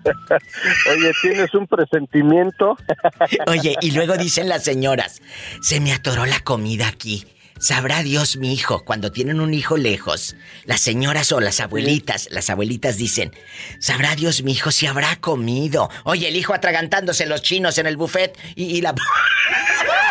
Oye, 0.91 1.11
¿tienes 1.19 1.51
un 1.55 1.65
presentimiento? 1.65 2.77
Oye, 3.47 3.75
y 3.81 3.89
luego 3.89 4.17
dicen 4.17 4.47
las 4.47 4.63
señoras, 4.63 5.23
se 5.63 5.79
me 5.79 5.93
atoró 5.93 6.27
la 6.27 6.41
comida 6.41 6.87
aquí. 6.87 7.25
Sabrá 7.57 8.03
Dios 8.03 8.37
mi 8.37 8.53
hijo 8.53 8.85
cuando 8.85 9.11
tienen 9.11 9.39
un 9.39 9.55
hijo 9.55 9.77
lejos. 9.77 10.35
Las 10.65 10.81
señoras 10.81 11.31
o 11.31 11.39
las 11.39 11.59
abuelitas, 11.59 12.27
las 12.29 12.51
abuelitas 12.51 12.97
dicen, 12.97 13.31
sabrá 13.79 14.15
Dios 14.15 14.43
mi 14.43 14.51
hijo 14.51 14.69
si 14.69 14.85
habrá 14.85 15.15
comido. 15.15 15.89
Oye, 16.03 16.27
el 16.27 16.35
hijo 16.35 16.53
atragantándose 16.53 17.25
los 17.25 17.41
chinos 17.41 17.79
en 17.79 17.87
el 17.87 17.97
buffet 17.97 18.37
y, 18.53 18.65
y 18.77 18.81
la... 18.81 18.93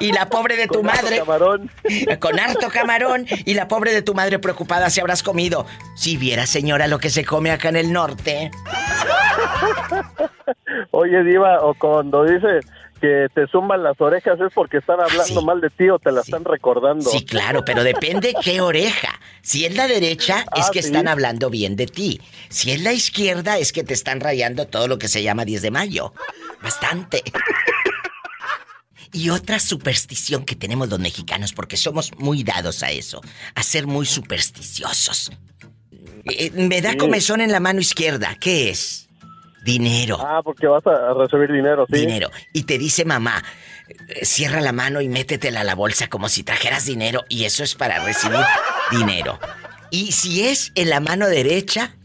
Y 0.00 0.12
la 0.12 0.28
pobre 0.28 0.56
de 0.56 0.66
tu 0.66 0.74
con 0.74 0.86
madre. 0.86 1.18
Camarón. 1.18 1.70
Con 2.20 2.38
harto 2.38 2.68
camarón. 2.68 3.26
Y 3.44 3.54
la 3.54 3.68
pobre 3.68 3.92
de 3.92 4.02
tu 4.02 4.14
madre 4.14 4.38
preocupada 4.38 4.90
si 4.90 5.00
habrás 5.00 5.22
comido. 5.22 5.66
Si 5.94 6.16
viera, 6.16 6.46
señora, 6.46 6.86
lo 6.86 6.98
que 6.98 7.10
se 7.10 7.24
come 7.24 7.50
acá 7.50 7.68
en 7.68 7.76
el 7.76 7.92
norte. 7.92 8.50
Oye, 10.90 11.22
Diva, 11.22 11.60
o 11.62 11.74
cuando 11.74 12.24
dice 12.24 12.60
que 13.00 13.28
te 13.34 13.46
zumban 13.48 13.82
las 13.82 14.00
orejas 14.00 14.40
es 14.40 14.52
porque 14.54 14.78
están 14.78 15.00
hablando 15.00 15.42
mal 15.42 15.60
de 15.60 15.70
ti 15.70 15.88
o 15.90 15.98
te 15.98 16.10
la 16.12 16.22
están 16.22 16.44
recordando. 16.44 17.10
Sí, 17.10 17.24
claro, 17.24 17.64
pero 17.64 17.84
depende 17.84 18.34
qué 18.42 18.60
oreja. 18.60 19.08
Si 19.42 19.64
es 19.64 19.76
la 19.76 19.86
derecha, 19.86 20.44
es 20.56 20.66
ah, 20.66 20.70
que 20.72 20.78
están 20.78 21.06
hablando 21.08 21.50
bien 21.50 21.76
de 21.76 21.86
ti. 21.86 22.20
Si 22.48 22.72
es 22.72 22.82
la 22.82 22.92
izquierda, 22.92 23.58
es 23.58 23.72
que 23.72 23.84
te 23.84 23.94
están 23.94 24.20
rayando 24.20 24.66
todo 24.66 24.88
lo 24.88 24.98
que 24.98 25.08
se 25.08 25.22
llama 25.22 25.44
10 25.44 25.62
de 25.62 25.70
mayo. 25.70 26.12
Bastante. 26.62 27.22
Y 29.12 29.30
otra 29.30 29.58
superstición 29.58 30.44
que 30.44 30.56
tenemos 30.56 30.88
los 30.88 30.98
mexicanos, 30.98 31.52
porque 31.52 31.76
somos 31.76 32.12
muy 32.18 32.42
dados 32.44 32.82
a 32.82 32.90
eso, 32.90 33.20
a 33.54 33.62
ser 33.62 33.86
muy 33.86 34.06
supersticiosos. 34.06 35.30
Eh, 36.24 36.50
me 36.52 36.80
da 36.80 36.96
comezón 36.96 37.40
en 37.40 37.52
la 37.52 37.60
mano 37.60 37.80
izquierda. 37.80 38.36
¿Qué 38.40 38.70
es? 38.70 39.08
Dinero. 39.64 40.18
Ah, 40.20 40.40
porque 40.44 40.66
vas 40.66 40.86
a 40.86 41.14
recibir 41.14 41.50
dinero, 41.50 41.86
sí. 41.90 42.00
Dinero. 42.00 42.30
Y 42.52 42.64
te 42.64 42.78
dice 42.78 43.04
mamá, 43.04 43.42
eh, 43.88 44.24
cierra 44.24 44.60
la 44.60 44.72
mano 44.72 45.00
y 45.00 45.08
métetela 45.08 45.60
a 45.60 45.64
la 45.64 45.74
bolsa 45.74 46.08
como 46.08 46.28
si 46.28 46.42
trajeras 46.42 46.84
dinero. 46.84 47.24
Y 47.28 47.44
eso 47.44 47.64
es 47.64 47.74
para 47.74 48.04
recibir 48.04 48.40
dinero. 48.90 49.38
Y 49.90 50.12
si 50.12 50.44
es 50.44 50.72
en 50.74 50.90
la 50.90 51.00
mano 51.00 51.26
derecha, 51.28 51.96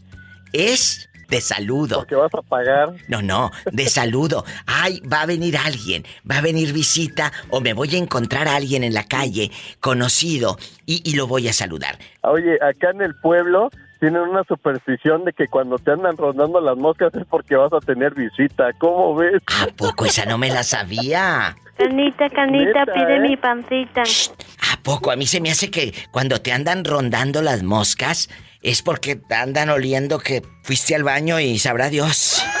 es 0.52 1.08
de 1.32 1.40
saludo. 1.40 1.96
Porque 1.96 2.14
vas 2.14 2.34
a 2.34 2.42
pagar. 2.42 2.92
No, 3.08 3.22
no, 3.22 3.50
de 3.72 3.86
saludo. 3.86 4.44
Ay, 4.66 5.00
va 5.00 5.22
a 5.22 5.26
venir 5.26 5.56
alguien, 5.56 6.04
va 6.30 6.38
a 6.38 6.40
venir 6.42 6.74
visita 6.74 7.32
o 7.48 7.62
me 7.62 7.72
voy 7.72 7.94
a 7.94 7.98
encontrar 7.98 8.48
a 8.48 8.56
alguien 8.56 8.84
en 8.84 8.92
la 8.92 9.04
calle, 9.04 9.50
conocido, 9.80 10.58
y, 10.84 11.14
lo 11.16 11.26
voy 11.26 11.48
a 11.48 11.54
saludar. 11.54 11.98
Oye, 12.22 12.58
acá 12.60 12.90
en 12.90 13.00
el 13.00 13.14
pueblo 13.14 13.70
tienen 13.98 14.20
una 14.20 14.44
superstición 14.44 15.24
de 15.24 15.32
que 15.32 15.46
cuando 15.46 15.78
te 15.78 15.92
andan 15.92 16.18
rondando 16.18 16.60
las 16.60 16.76
moscas 16.76 17.14
es 17.14 17.24
porque 17.24 17.56
vas 17.56 17.72
a 17.72 17.80
tener 17.80 18.14
visita. 18.14 18.70
¿Cómo 18.78 19.14
ves? 19.14 19.42
¿A 19.46 19.68
poco 19.74 20.04
esa 20.04 20.26
no 20.26 20.36
me 20.36 20.50
la 20.50 20.62
sabía? 20.62 21.56
Canita, 21.78 22.28
canita, 22.28 22.84
pide 22.84 23.16
¿eh? 23.16 23.20
mi 23.20 23.36
pancita. 23.38 24.02
¿A 24.02 24.82
poco? 24.82 25.10
A 25.10 25.16
mí 25.16 25.26
se 25.26 25.40
me 25.40 25.50
hace 25.50 25.70
que 25.70 25.94
cuando 26.10 26.42
te 26.42 26.52
andan 26.52 26.84
rondando 26.84 27.40
las 27.40 27.62
moscas 27.62 28.28
es 28.62 28.82
porque 28.82 29.20
andan 29.30 29.70
oliendo 29.70 30.18
que 30.18 30.42
fuiste 30.62 30.94
al 30.94 31.02
baño 31.02 31.40
y 31.40 31.58
sabrá 31.58 31.88
Dios. 31.88 32.42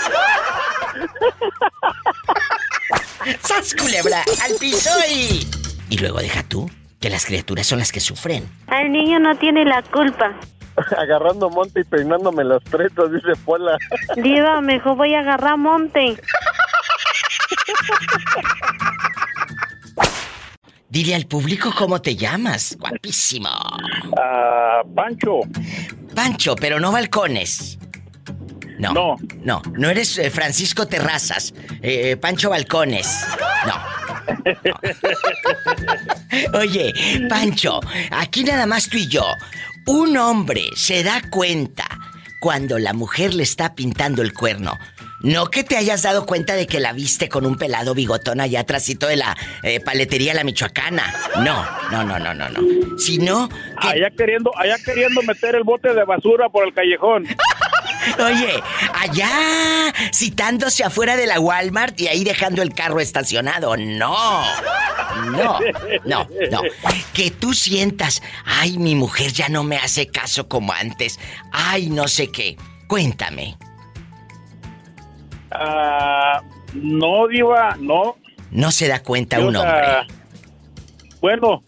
¡Sas 3.42 3.74
culebra! 3.74 4.24
¡Al 4.42 4.52
piso 4.58 4.90
y... 5.08 5.46
Y 5.90 5.98
luego 5.98 6.18
deja 6.18 6.42
tú, 6.42 6.68
que 7.00 7.08
las 7.08 7.26
criaturas 7.26 7.66
son 7.66 7.78
las 7.78 7.92
que 7.92 8.00
sufren. 8.00 8.48
El 8.70 8.90
niño 8.90 9.20
no 9.20 9.36
tiene 9.36 9.64
la 9.64 9.82
culpa. 9.82 10.32
Agarrando 10.98 11.50
monte 11.50 11.80
y 11.80 11.84
peinándome 11.84 12.44
las 12.44 12.62
tretas, 12.64 13.12
dice 13.12 13.32
Pola. 13.44 13.76
Diva, 14.16 14.60
mejor 14.60 14.96
voy 14.96 15.14
a 15.14 15.20
agarrar 15.20 15.56
monte. 15.56 16.16
Dile 20.92 21.14
al 21.14 21.24
público 21.24 21.72
cómo 21.74 22.02
te 22.02 22.14
llamas, 22.16 22.76
guapísimo. 22.78 23.48
Ah, 24.14 24.82
Pancho. 24.94 25.40
Pancho, 26.14 26.54
pero 26.54 26.78
no 26.78 26.92
balcones. 26.92 27.78
No. 28.78 28.92
No. 28.92 29.16
No, 29.42 29.62
no 29.72 29.88
eres 29.88 30.18
eh, 30.18 30.28
Francisco 30.28 30.86
Terrazas, 30.86 31.54
eh, 31.80 32.18
Pancho 32.18 32.50
Balcones. 32.50 33.26
No. 33.66 33.78
Oye, 36.58 36.92
Pancho, 37.26 37.80
aquí 38.10 38.44
nada 38.44 38.66
más 38.66 38.90
tú 38.90 38.98
y 38.98 39.06
yo. 39.06 39.24
Un 39.86 40.18
hombre 40.18 40.66
se 40.76 41.02
da 41.02 41.22
cuenta 41.30 41.86
cuando 42.38 42.78
la 42.78 42.92
mujer 42.92 43.32
le 43.32 43.44
está 43.44 43.74
pintando 43.74 44.20
el 44.20 44.34
cuerno 44.34 44.78
no 45.22 45.46
que 45.46 45.64
te 45.64 45.76
hayas 45.76 46.02
dado 46.02 46.26
cuenta 46.26 46.54
de 46.54 46.66
que 46.66 46.80
la 46.80 46.92
viste 46.92 47.28
con 47.28 47.46
un 47.46 47.56
pelado 47.56 47.94
bigotón 47.94 48.40
allá 48.40 48.60
atrásito 48.60 49.06
de 49.06 49.16
la 49.16 49.36
eh, 49.62 49.80
paletería 49.80 50.34
La 50.34 50.44
Michoacana. 50.44 51.14
No, 51.36 51.64
no, 51.90 52.04
no, 52.04 52.18
no, 52.18 52.34
no, 52.34 52.48
no. 52.48 52.98
Sino 52.98 53.48
que... 53.48 53.88
Allá 53.88 54.10
queriendo, 54.10 54.50
allá 54.56 54.76
queriendo 54.84 55.22
meter 55.22 55.54
el 55.54 55.64
bote 55.64 55.94
de 55.94 56.04
basura 56.04 56.48
por 56.48 56.66
el 56.66 56.74
callejón. 56.74 57.26
Oye, 58.18 58.62
allá 58.94 59.92
citándose 60.12 60.82
afuera 60.84 61.16
de 61.16 61.26
la 61.26 61.38
Walmart 61.38 62.00
y 62.00 62.08
ahí 62.08 62.24
dejando 62.24 62.62
el 62.62 62.74
carro 62.74 63.00
estacionado. 63.00 63.76
No, 63.76 64.42
no, 65.30 65.58
no, 66.04 66.28
no. 66.50 66.62
Que 67.12 67.30
tú 67.30 67.54
sientas, 67.54 68.22
ay, 68.44 68.78
mi 68.78 68.94
mujer 68.94 69.32
ya 69.32 69.48
no 69.48 69.62
me 69.62 69.76
hace 69.76 70.06
caso 70.06 70.48
como 70.48 70.72
antes. 70.72 71.20
Ay, 71.52 71.90
no 71.90 72.08
sé 72.08 72.28
qué. 72.30 72.56
Cuéntame. 72.88 73.56
Ah, 75.54 76.42
no, 76.74 77.28
Diva, 77.28 77.76
no. 77.80 78.16
No 78.50 78.70
se 78.70 78.88
da 78.88 79.02
cuenta 79.02 79.40
un 79.40 79.56
hombre. 79.56 80.06
bueno, 81.20 81.62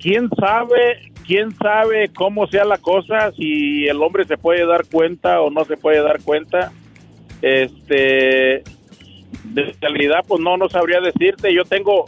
quién 0.00 0.28
sabe, 0.38 1.12
quién 1.26 1.54
sabe 1.56 2.08
cómo 2.08 2.46
sea 2.48 2.64
la 2.64 2.78
cosa, 2.78 3.30
si 3.32 3.86
el 3.86 4.02
hombre 4.02 4.24
se 4.24 4.36
puede 4.36 4.66
dar 4.66 4.84
cuenta 4.86 5.40
o 5.40 5.50
no 5.50 5.64
se 5.64 5.76
puede 5.76 6.02
dar 6.02 6.20
cuenta. 6.22 6.72
Este, 7.40 8.62
de 9.44 9.76
realidad, 9.80 10.24
pues 10.26 10.40
no, 10.40 10.56
no 10.56 10.68
sabría 10.68 11.00
decirte. 11.00 11.54
Yo 11.54 11.64
tengo, 11.64 12.06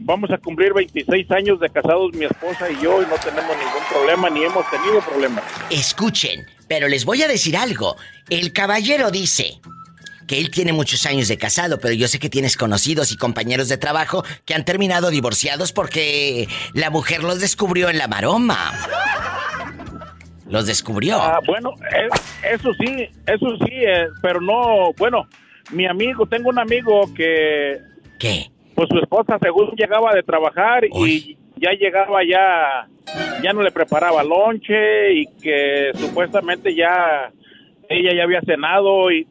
vamos 0.00 0.30
a 0.30 0.38
cumplir 0.38 0.72
26 0.72 1.30
años 1.30 1.60
de 1.60 1.70
casados 1.70 2.12
mi 2.14 2.24
esposa 2.24 2.70
y 2.70 2.82
yo 2.82 3.02
y 3.02 3.06
no 3.06 3.16
tenemos 3.16 3.56
ningún 3.56 3.82
problema 3.90 4.30
ni 4.30 4.44
hemos 4.44 4.68
tenido 4.70 5.00
problemas. 5.00 5.44
Escuchen, 5.70 6.46
pero 6.68 6.88
les 6.88 7.04
voy 7.04 7.22
a 7.22 7.28
decir 7.28 7.56
algo. 7.56 7.96
El 8.28 8.52
caballero 8.52 9.10
dice 9.10 9.60
que 10.26 10.38
él 10.38 10.50
tiene 10.50 10.72
muchos 10.72 11.06
años 11.06 11.28
de 11.28 11.38
casado, 11.38 11.78
pero 11.78 11.94
yo 11.94 12.08
sé 12.08 12.18
que 12.18 12.28
tienes 12.28 12.56
conocidos 12.56 13.12
y 13.12 13.16
compañeros 13.16 13.68
de 13.68 13.76
trabajo 13.76 14.24
que 14.44 14.54
han 14.54 14.64
terminado 14.64 15.10
divorciados 15.10 15.72
porque 15.72 16.48
la 16.72 16.90
mujer 16.90 17.22
los 17.22 17.40
descubrió 17.40 17.88
en 17.88 17.98
la 17.98 18.08
maroma. 18.08 18.72
Los 20.48 20.66
descubrió. 20.66 21.20
Ah, 21.20 21.40
bueno, 21.44 21.70
eh, 21.92 22.08
eso 22.52 22.72
sí, 22.74 23.08
eso 23.26 23.56
sí, 23.64 23.72
eh, 23.72 24.06
pero 24.22 24.40
no, 24.40 24.92
bueno, 24.96 25.28
mi 25.72 25.86
amigo, 25.86 26.26
tengo 26.26 26.50
un 26.50 26.58
amigo 26.58 27.12
que... 27.14 27.80
¿Qué? 28.18 28.50
Pues 28.76 28.90
su 28.90 28.98
esposa 28.98 29.38
según 29.40 29.70
llegaba 29.70 30.14
de 30.14 30.22
trabajar 30.22 30.84
y 30.84 31.38
ya 31.56 31.72
llegaba 31.72 32.20
ya, 32.22 32.86
ya 33.42 33.52
no 33.54 33.62
le 33.62 33.70
preparaba 33.70 34.22
lonche 34.22 35.14
y 35.14 35.26
que 35.42 35.92
supuestamente 35.94 36.74
ya 36.74 37.32
ella 37.88 38.14
ya 38.14 38.22
había 38.24 38.42
cenado 38.42 39.10
y... 39.10 39.26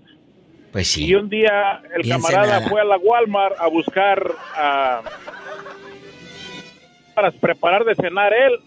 Pues 0.72 0.88
sí. 0.88 1.06
Y 1.06 1.14
un 1.14 1.30
día 1.30 1.84
el 1.96 2.10
camarada 2.10 2.68
fue 2.68 2.82
a 2.82 2.84
la 2.84 2.98
Walmart 2.98 3.56
a 3.60 3.68
buscar 3.68 4.32
para 7.14 7.32
preparar 7.32 7.86
de 7.86 7.94
cenar 7.94 8.34
él 8.34 8.60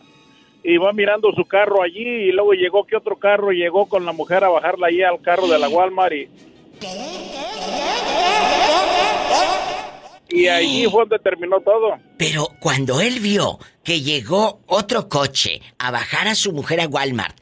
y 0.63 0.77
va 0.77 0.93
mirando 0.93 1.33
su 1.33 1.45
carro 1.45 1.83
allí 1.83 2.01
y 2.01 2.31
luego 2.31 2.53
llegó 2.53 2.85
que 2.85 2.97
otro 2.97 3.17
carro 3.17 3.51
llegó 3.51 3.87
con 3.87 4.07
la 4.07 4.13
mujer 4.13 4.45
a 4.45 4.49
bajarla 4.49 4.87
allí 4.87 5.03
al 5.03 5.21
carro 5.21 5.49
de 5.49 5.59
la 5.59 5.69
Walmart 5.69 6.15
y 6.15 6.29
y 10.29 10.49
allí 10.49 10.87
fue 10.91 11.03
donde 11.03 11.19
terminó 11.19 11.61
todo. 11.61 11.99
Pero 12.17 12.49
cuando 12.61 13.01
él 13.01 13.21
vio 13.21 13.59
que 13.83 14.01
llegó 14.01 14.61
otro 14.67 15.09
coche 15.09 15.61
a 15.79 15.91
bajar 15.91 16.29
a 16.29 16.35
su 16.35 16.53
mujer 16.53 16.81
a 16.81 16.87
Walmart, 16.87 17.37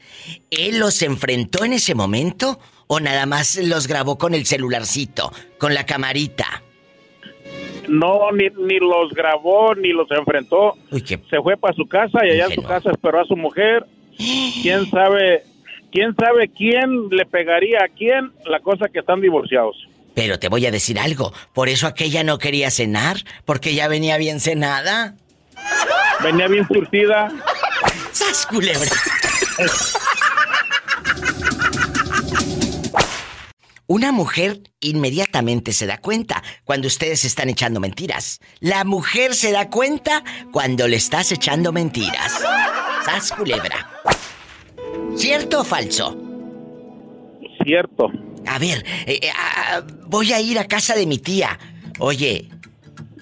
¿él 0.49 0.79
los 0.79 1.01
enfrentó 1.01 1.65
en 1.65 1.73
ese 1.73 1.95
momento 1.95 2.59
o 2.87 2.99
nada 2.99 3.25
más 3.25 3.57
los 3.57 3.87
grabó 3.87 4.17
con 4.17 4.33
el 4.33 4.45
celularcito, 4.45 5.31
con 5.57 5.73
la 5.73 5.85
camarita? 5.85 6.63
No, 7.87 8.31
ni, 8.31 8.49
ni 8.57 8.79
los 8.79 9.13
grabó, 9.13 9.73
ni 9.75 9.89
los 9.89 10.09
enfrentó. 10.11 10.73
Se 11.29 11.41
fue 11.41 11.57
para 11.57 11.73
su 11.73 11.87
casa 11.87 12.25
y 12.25 12.31
allá 12.31 12.45
en 12.45 12.55
su 12.55 12.63
casa 12.63 12.91
esperó 12.91 13.21
a 13.21 13.25
su 13.25 13.35
mujer. 13.35 13.85
¿Quién 14.61 14.89
sabe 14.89 15.43
quién 15.91 16.15
sabe 16.15 16.49
quién 16.49 17.09
le 17.09 17.25
pegaría 17.25 17.79
a 17.83 17.87
quién 17.87 18.31
la 18.45 18.59
cosa 18.59 18.87
que 18.89 18.99
están 18.99 19.21
divorciados. 19.21 19.87
Pero 20.17 20.39
te 20.39 20.49
voy 20.49 20.65
a 20.65 20.71
decir 20.71 20.97
algo, 20.99 21.31
por 21.53 21.69
eso 21.69 21.85
aquella 21.85 22.23
no 22.23 22.39
quería 22.39 22.71
cenar, 22.71 23.17
porque 23.45 23.75
ya 23.75 23.87
venía 23.87 24.17
bien 24.17 24.39
cenada. 24.39 25.13
Venía 26.23 26.47
bien 26.47 26.67
surtida. 26.67 27.31
¡Sas, 28.13 28.47
culebra! 28.47 28.89
Una 33.85 34.11
mujer 34.11 34.61
inmediatamente 34.79 35.71
se 35.71 35.85
da 35.85 35.99
cuenta 35.99 36.41
cuando 36.63 36.87
ustedes 36.87 37.23
están 37.23 37.49
echando 37.49 37.79
mentiras. 37.79 38.39
La 38.59 38.85
mujer 38.85 39.35
se 39.35 39.51
da 39.51 39.69
cuenta 39.69 40.23
cuando 40.51 40.87
le 40.87 40.95
estás 40.95 41.31
echando 41.31 41.71
mentiras. 41.71 42.41
¡Sas, 43.05 43.31
culebra! 43.33 44.01
¿Cierto 45.15 45.61
o 45.61 45.63
falso? 45.63 46.17
Cierto. 47.63 48.11
A 48.47 48.59
ver, 48.59 48.85
eh, 49.05 49.19
eh, 49.21 49.29
ah, 49.35 49.83
voy 50.07 50.33
a 50.33 50.39
ir 50.39 50.57
a 50.59 50.67
casa 50.67 50.95
de 50.95 51.05
mi 51.05 51.19
tía. 51.19 51.57
Oye, 51.99 52.49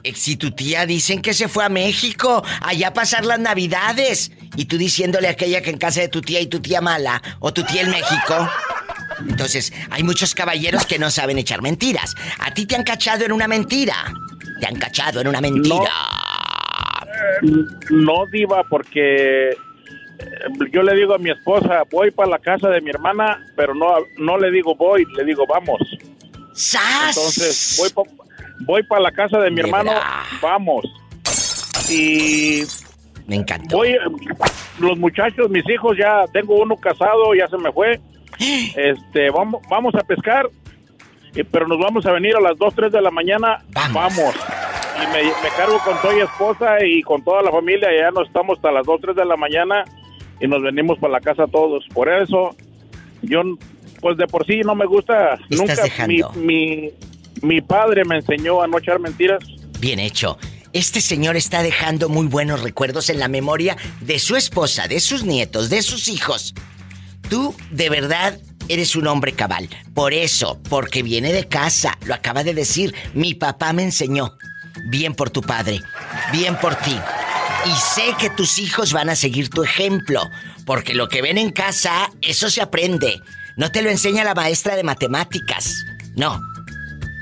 eh, 0.04 0.14
si 0.16 0.36
tu 0.36 0.52
tía 0.52 0.86
dicen 0.86 1.22
que 1.22 1.34
se 1.34 1.48
fue 1.48 1.66
a 1.66 1.70
México, 1.70 2.44
allá 2.62 2.90
a 2.90 2.94
pasar 2.94 3.26
las 3.26 3.40
navidades, 3.40 4.32
y 4.56 4.66
tú 4.66 4.78
diciéndole 4.78 5.28
a 5.28 5.32
aquella 5.32 5.62
que 5.62 5.72
en 5.72 5.78
casa 5.78 6.02
de 6.02 6.08
tu 6.10 6.22
tía 6.22 6.40
y 6.42 6.48
tu 6.48 6.60
tía 6.60 6.82
mala, 6.82 7.22
o 7.40 7.52
tu 7.52 7.64
tía 7.64 7.82
en 7.82 7.90
México. 7.90 8.50
Entonces, 9.28 9.74
hay 9.90 10.04
muchos 10.04 10.36
caballeros 10.36 10.86
que 10.86 11.00
no 11.00 11.10
saben 11.10 11.38
echar 11.38 11.62
mentiras. 11.62 12.16
A 12.40 12.54
ti 12.54 12.66
te 12.66 12.76
han 12.76 12.84
cachado 12.84 13.26
en 13.26 13.32
una 13.32 13.48
mentira. 13.48 13.96
Te 14.60 14.68
han 14.68 14.76
cachado 14.76 15.22
en 15.22 15.28
una 15.28 15.42
mentira. 15.42 15.92
no 17.90 18.26
diva, 18.32 18.64
porque 18.70 19.58
yo 20.72 20.84
le 20.84 20.96
digo 20.96 21.16
a 21.16 21.18
mi 21.18 21.32
esposa, 21.32 21.84
voy 21.92 22.12
para 22.12 22.30
la 22.30 22.40
casa 22.40 22.70
de 22.70 22.82
mi 22.82 22.90
hermana, 22.90 23.46
pero 23.56 23.74
no, 23.74 23.96
no 24.18 24.38
le 24.38 24.52
digo 24.52 24.76
voy, 24.76 25.06
le 25.16 25.26
digo 25.26 25.46
vamos. 25.48 25.82
Entonces, 27.08 27.94
voy, 27.96 28.06
voy 28.66 28.84
para 28.84 29.02
la 29.02 29.12
casa 29.12 29.40
de 29.40 29.52
mi 29.52 29.62
hermano, 29.62 29.92
vamos. 30.42 30.86
Y... 31.90 32.64
Me 33.28 33.38
encantó. 33.38 33.78
Voy, 33.78 33.98
los 34.80 34.98
muchachos, 34.98 35.50
mis 35.50 35.68
hijos, 35.70 35.98
ya 35.98 36.26
tengo 36.32 36.56
uno 36.62 36.76
casado, 36.78 37.34
ya 37.34 37.48
se 37.48 37.58
me 37.58 37.72
fue. 37.72 38.00
Este, 38.76 39.30
vamos, 39.30 39.62
vamos 39.70 39.96
a 39.96 40.04
pescar, 40.04 40.50
pero 41.52 41.68
nos 41.68 41.80
vamos 41.80 42.06
a 42.06 42.12
venir 42.12 42.36
a 42.36 42.42
las 42.42 42.58
2, 42.58 42.76
3 42.76 42.92
de 42.92 43.02
la 43.02 43.12
mañana. 43.12 43.64
Vamos. 43.74 44.36
Y 45.02 45.08
me, 45.08 45.24
me, 45.24 45.50
cargo 45.58 45.80
con 45.80 46.00
toda 46.02 46.14
mi 46.14 46.22
esposa 46.22 46.84
y 46.86 47.02
con 47.02 47.24
toda 47.24 47.42
la 47.42 47.52
familia. 47.52 47.90
Ya 47.98 48.12
no 48.12 48.24
estamos 48.24 48.58
hasta 48.58 48.72
las 48.72 48.86
2, 48.86 49.02
3 49.02 49.16
de 49.16 49.26
la 49.26 49.38
mañana 49.38 49.86
y 50.40 50.48
nos 50.48 50.62
venimos 50.62 50.98
para 51.00 51.14
la 51.14 51.22
casa 51.22 51.46
todos. 51.48 51.86
Por 51.94 52.10
eso, 52.10 52.56
yo, 53.22 53.42
pues 54.02 54.18
de 54.18 54.28
por 54.28 54.46
sí 54.46 54.62
no 54.62 54.76
me 54.76 54.86
gusta. 54.86 55.38
Nunca 55.50 55.76
mi, 56.08 56.22
mi, 56.36 56.90
mi 57.42 57.62
padre 57.62 58.04
me 58.06 58.18
enseñó 58.18 58.62
a 58.62 58.68
no 58.68 58.78
echar 58.78 59.00
mentiras. 59.00 59.44
Bien 59.80 60.00
hecho. 60.00 60.38
Este 60.74 61.00
señor 61.00 61.38
está 61.38 61.64
dejando 61.64 62.10
muy 62.10 62.28
buenos 62.28 62.62
recuerdos 62.62 63.10
en 63.10 63.18
la 63.18 63.30
memoria 63.30 63.78
de 64.02 64.20
su 64.20 64.36
esposa, 64.36 64.90
de 64.90 65.00
sus 65.00 65.24
nietos, 65.24 65.70
de 65.70 65.82
sus 65.82 66.10
hijos. 66.10 66.54
Tú, 67.30 67.56
de 67.72 67.90
verdad, 67.90 68.38
eres 68.68 68.96
un 68.98 69.08
hombre 69.08 69.32
cabal. 69.32 69.70
Por 69.94 70.14
eso, 70.14 70.60
porque 70.70 71.02
viene 71.02 71.32
de 71.32 71.48
casa, 71.48 71.98
lo 72.06 72.14
acaba 72.14 72.44
de 72.44 72.54
decir, 72.54 72.94
mi 73.14 73.36
papá 73.36 73.72
me 73.72 73.84
enseñó. 73.84 74.34
Bien 74.90 75.16
por 75.16 75.30
tu 75.30 75.42
padre, 75.42 75.80
bien 76.34 76.58
por 76.58 76.76
ti. 76.76 76.98
Y 77.66 77.72
sé 77.72 78.16
que 78.20 78.30
tus 78.30 78.60
hijos 78.60 78.94
van 78.94 79.10
a 79.10 79.16
seguir 79.16 79.50
tu 79.50 79.64
ejemplo, 79.64 80.30
porque 80.66 80.94
lo 80.94 81.10
que 81.10 81.24
ven 81.24 81.40
en 81.40 81.52
casa, 81.52 82.12
eso 82.22 82.50
se 82.50 82.62
aprende. 82.62 83.22
No 83.58 83.72
te 83.72 83.82
lo 83.82 83.90
enseña 83.90 84.24
la 84.24 84.36
maestra 84.36 84.76
de 84.76 84.84
matemáticas. 84.84 85.84
No, 86.16 86.40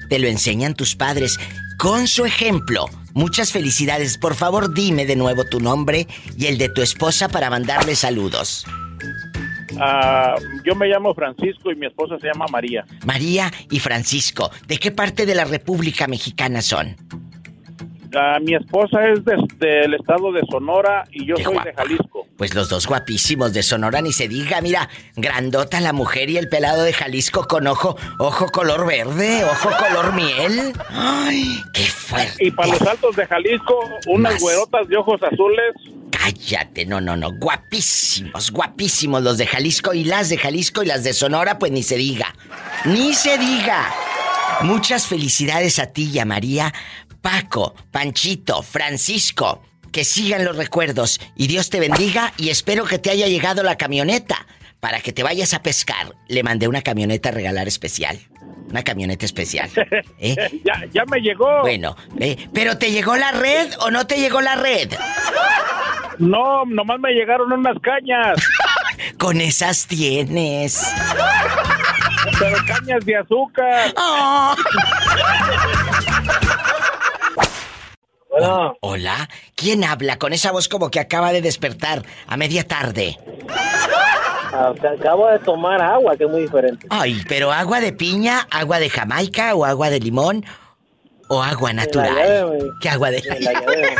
te 0.10 0.20
lo 0.20 0.28
enseñan 0.28 0.74
tus 0.74 0.96
padres 0.96 1.40
con 1.78 2.08
su 2.08 2.26
ejemplo. 2.26 2.90
Muchas 3.14 3.52
felicidades. 3.52 4.18
Por 4.18 4.36
favor, 4.36 4.74
dime 4.74 5.06
de 5.06 5.16
nuevo 5.16 5.46
tu 5.46 5.60
nombre 5.60 6.08
y 6.38 6.48
el 6.48 6.58
de 6.58 6.70
tu 6.70 6.82
esposa 6.82 7.30
para 7.30 7.50
mandarle 7.50 7.96
saludos. 7.96 8.66
Ah, 9.80 10.36
yo 10.66 10.76
me 10.76 10.88
llamo 10.88 11.14
Francisco 11.16 11.72
y 11.72 11.76
mi 11.76 11.88
esposa 11.88 12.18
se 12.20 12.28
llama 12.28 12.46
María. 12.52 12.86
María 13.06 13.52
y 13.72 13.80
Francisco, 13.80 14.52
¿de 14.68 14.78
qué 14.78 14.92
parte 14.92 15.26
de 15.26 15.36
la 15.36 15.46
República 15.46 16.08
Mexicana 16.08 16.62
son? 16.62 16.98
Mi 18.41 18.56
esposa 18.56 19.10
es 19.10 19.23
del 19.26 19.93
estado 19.93 20.32
de 20.32 20.41
Sonora 20.49 21.06
y 21.12 21.26
yo 21.26 21.36
soy 21.38 21.58
de 21.63 21.73
Jalisco. 21.73 22.28
Pues 22.38 22.54
los 22.54 22.69
dos 22.69 22.88
guapísimos 22.88 23.54
de 23.54 23.63
Sonora 23.63 24.02
ni 24.02 24.12
se 24.12 24.28
diga, 24.28 24.62
mira, 24.62 24.89
grandota 25.15 25.80
la 25.82 25.93
mujer 25.93 26.30
y 26.30 26.38
el 26.38 26.49
pelado 26.49 26.84
de 26.84 26.93
Jalisco 26.93 27.47
con 27.47 27.67
ojo, 27.67 27.95
ojo 28.19 28.47
color 28.49 28.86
verde, 28.86 29.43
ojo 29.45 29.69
color 29.78 30.13
miel. 30.13 30.73
Ay, 30.89 31.62
qué 31.73 31.84
fuerte. 31.84 32.45
Y 32.45 32.52
para 32.52 32.69
los 32.69 32.82
altos 32.82 33.15
de 33.15 33.26
Jalisco, 33.26 33.80
unas 34.08 34.39
güerotas 34.39 34.88
de 34.88 34.97
ojos 34.97 35.21
azules. 35.23 35.73
Cállate, 36.12 36.86
no, 36.86 37.02
no, 37.02 37.17
no, 37.17 37.32
guapísimos, 37.39 38.52
guapísimos 38.52 39.23
los 39.23 39.38
de 39.38 39.47
Jalisco 39.47 39.93
y 39.93 40.04
las 40.04 40.30
de 40.30 40.38
Jalisco 40.38 40.84
y 40.84 40.86
las 40.86 41.04
de 41.04 41.13
Sonora, 41.13 41.58
pues 41.58 41.71
ni 41.71 41.84
se 41.84 41.97
diga. 41.97 42.34
Ni 42.86 43.13
se 43.13 43.38
diga. 43.38 43.91
Muchas 44.62 45.08
felicidades 45.08 45.80
a 45.80 45.88
ti 45.88 46.10
y 46.13 46.19
a 46.19 46.26
María 46.26 46.73
Paco, 47.24 47.74
Panchito, 47.90 48.62
Francisco, 48.62 49.64
que 49.94 50.04
sigan 50.04 50.44
los 50.44 50.58
recuerdos 50.58 51.22
y 51.38 51.48
Dios 51.48 51.70
te 51.70 51.80
bendiga 51.80 52.34
y 52.38 52.50
espero 52.50 52.84
que 52.84 53.00
te 53.00 53.12
haya 53.12 53.28
llegado 53.28 53.64
la 53.64 53.78
camioneta 53.78 54.46
para 54.82 55.00
que 55.00 55.14
te 55.14 55.24
vayas 55.24 55.54
a 55.54 55.64
pescar. 55.64 56.14
Le 56.28 56.44
mandé 56.44 56.68
una 56.68 56.82
camioneta 56.82 57.30
a 57.30 57.32
regalar 57.32 57.66
especial. 57.70 58.20
Una 58.70 58.84
camioneta 58.84 59.26
especial. 59.26 59.70
¿eh? 60.20 60.36
ya, 60.66 60.84
ya 60.92 61.06
me 61.06 61.22
llegó. 61.22 61.62
Bueno, 61.62 61.96
¿eh? 62.20 62.36
¿pero 62.54 62.78
te 62.78 62.92
llegó 62.92 63.16
la 63.16 63.32
red 63.32 63.72
o 63.80 63.90
no 63.90 64.06
te 64.06 64.20
llegó 64.20 64.42
la 64.42 64.56
red? 64.56 64.92
No, 66.20 66.66
nomás 66.66 67.00
me 67.00 67.12
llegaron 67.12 67.54
unas 67.54 67.80
cañas. 67.80 68.38
Con 69.18 69.40
esas 69.40 69.88
tienes. 69.88 70.94
Pero 72.38 72.58
cañas 72.68 73.06
de 73.06 73.16
azúcar. 73.16 73.94
Oh. 73.96 74.56
Hola, 78.82 79.30
¿quién 79.56 79.84
habla 79.84 80.18
con 80.18 80.34
esa 80.34 80.52
voz 80.52 80.68
como 80.68 80.90
que 80.90 81.00
acaba 81.00 81.32
de 81.32 81.42
despertar 81.42 82.04
a 82.28 82.38
media 82.38 82.64
tarde? 82.64 83.18
Ah, 84.54 84.72
acabo 85.00 85.28
de 85.30 85.40
tomar 85.40 85.82
agua, 85.82 86.16
que 86.16 86.26
es 86.26 86.30
muy 86.30 86.42
diferente. 86.42 86.86
Ay, 86.90 87.24
pero 87.28 87.52
agua 87.52 87.80
de 87.80 87.92
piña, 87.92 88.48
agua 88.52 88.80
de 88.80 88.90
Jamaica 88.90 89.56
o 89.56 89.66
agua 89.66 89.90
de 89.90 90.00
limón 90.00 90.46
o 91.28 91.42
agua 91.42 91.74
natural? 91.74 92.72
¿Qué 92.80 92.90
agua 92.90 93.10
de 93.10 93.22
la, 93.22 93.36
llave? 93.40 93.96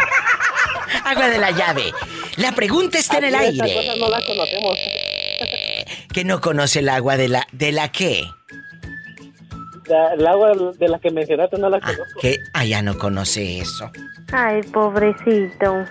agua 1.06 1.30
de 1.30 1.38
la 1.40 1.52
llave. 1.52 1.94
La 2.38 2.52
pregunta 2.52 3.00
está 3.00 3.18
en 3.18 3.26
el 3.26 3.36
aire. 3.36 3.98
no 3.98 4.10
la. 4.10 4.20
¿Que 6.14 6.24
no 6.24 6.42
conoce 6.42 6.80
el 6.80 6.90
agua 6.90 7.18
de 7.18 7.30
la 7.30 7.48
de 7.52 7.72
la 7.72 7.92
qué? 7.92 8.24
El 9.89 10.28
agua 10.28 10.52
de 10.78 10.88
la 10.88 11.00
que 11.00 11.12
mencionaste 11.12 11.58
no 11.58 11.69
la 11.69 11.78
ah, 11.78 11.82
conozco. 11.82 12.19
¿Qué? 12.22 12.38
Ah, 12.54 12.65
ya 12.65 12.82
no 12.82 12.98
conoce 12.98 13.60
eso. 13.60 13.91
Ay, 14.32 14.62
pobrecito. 14.63 15.86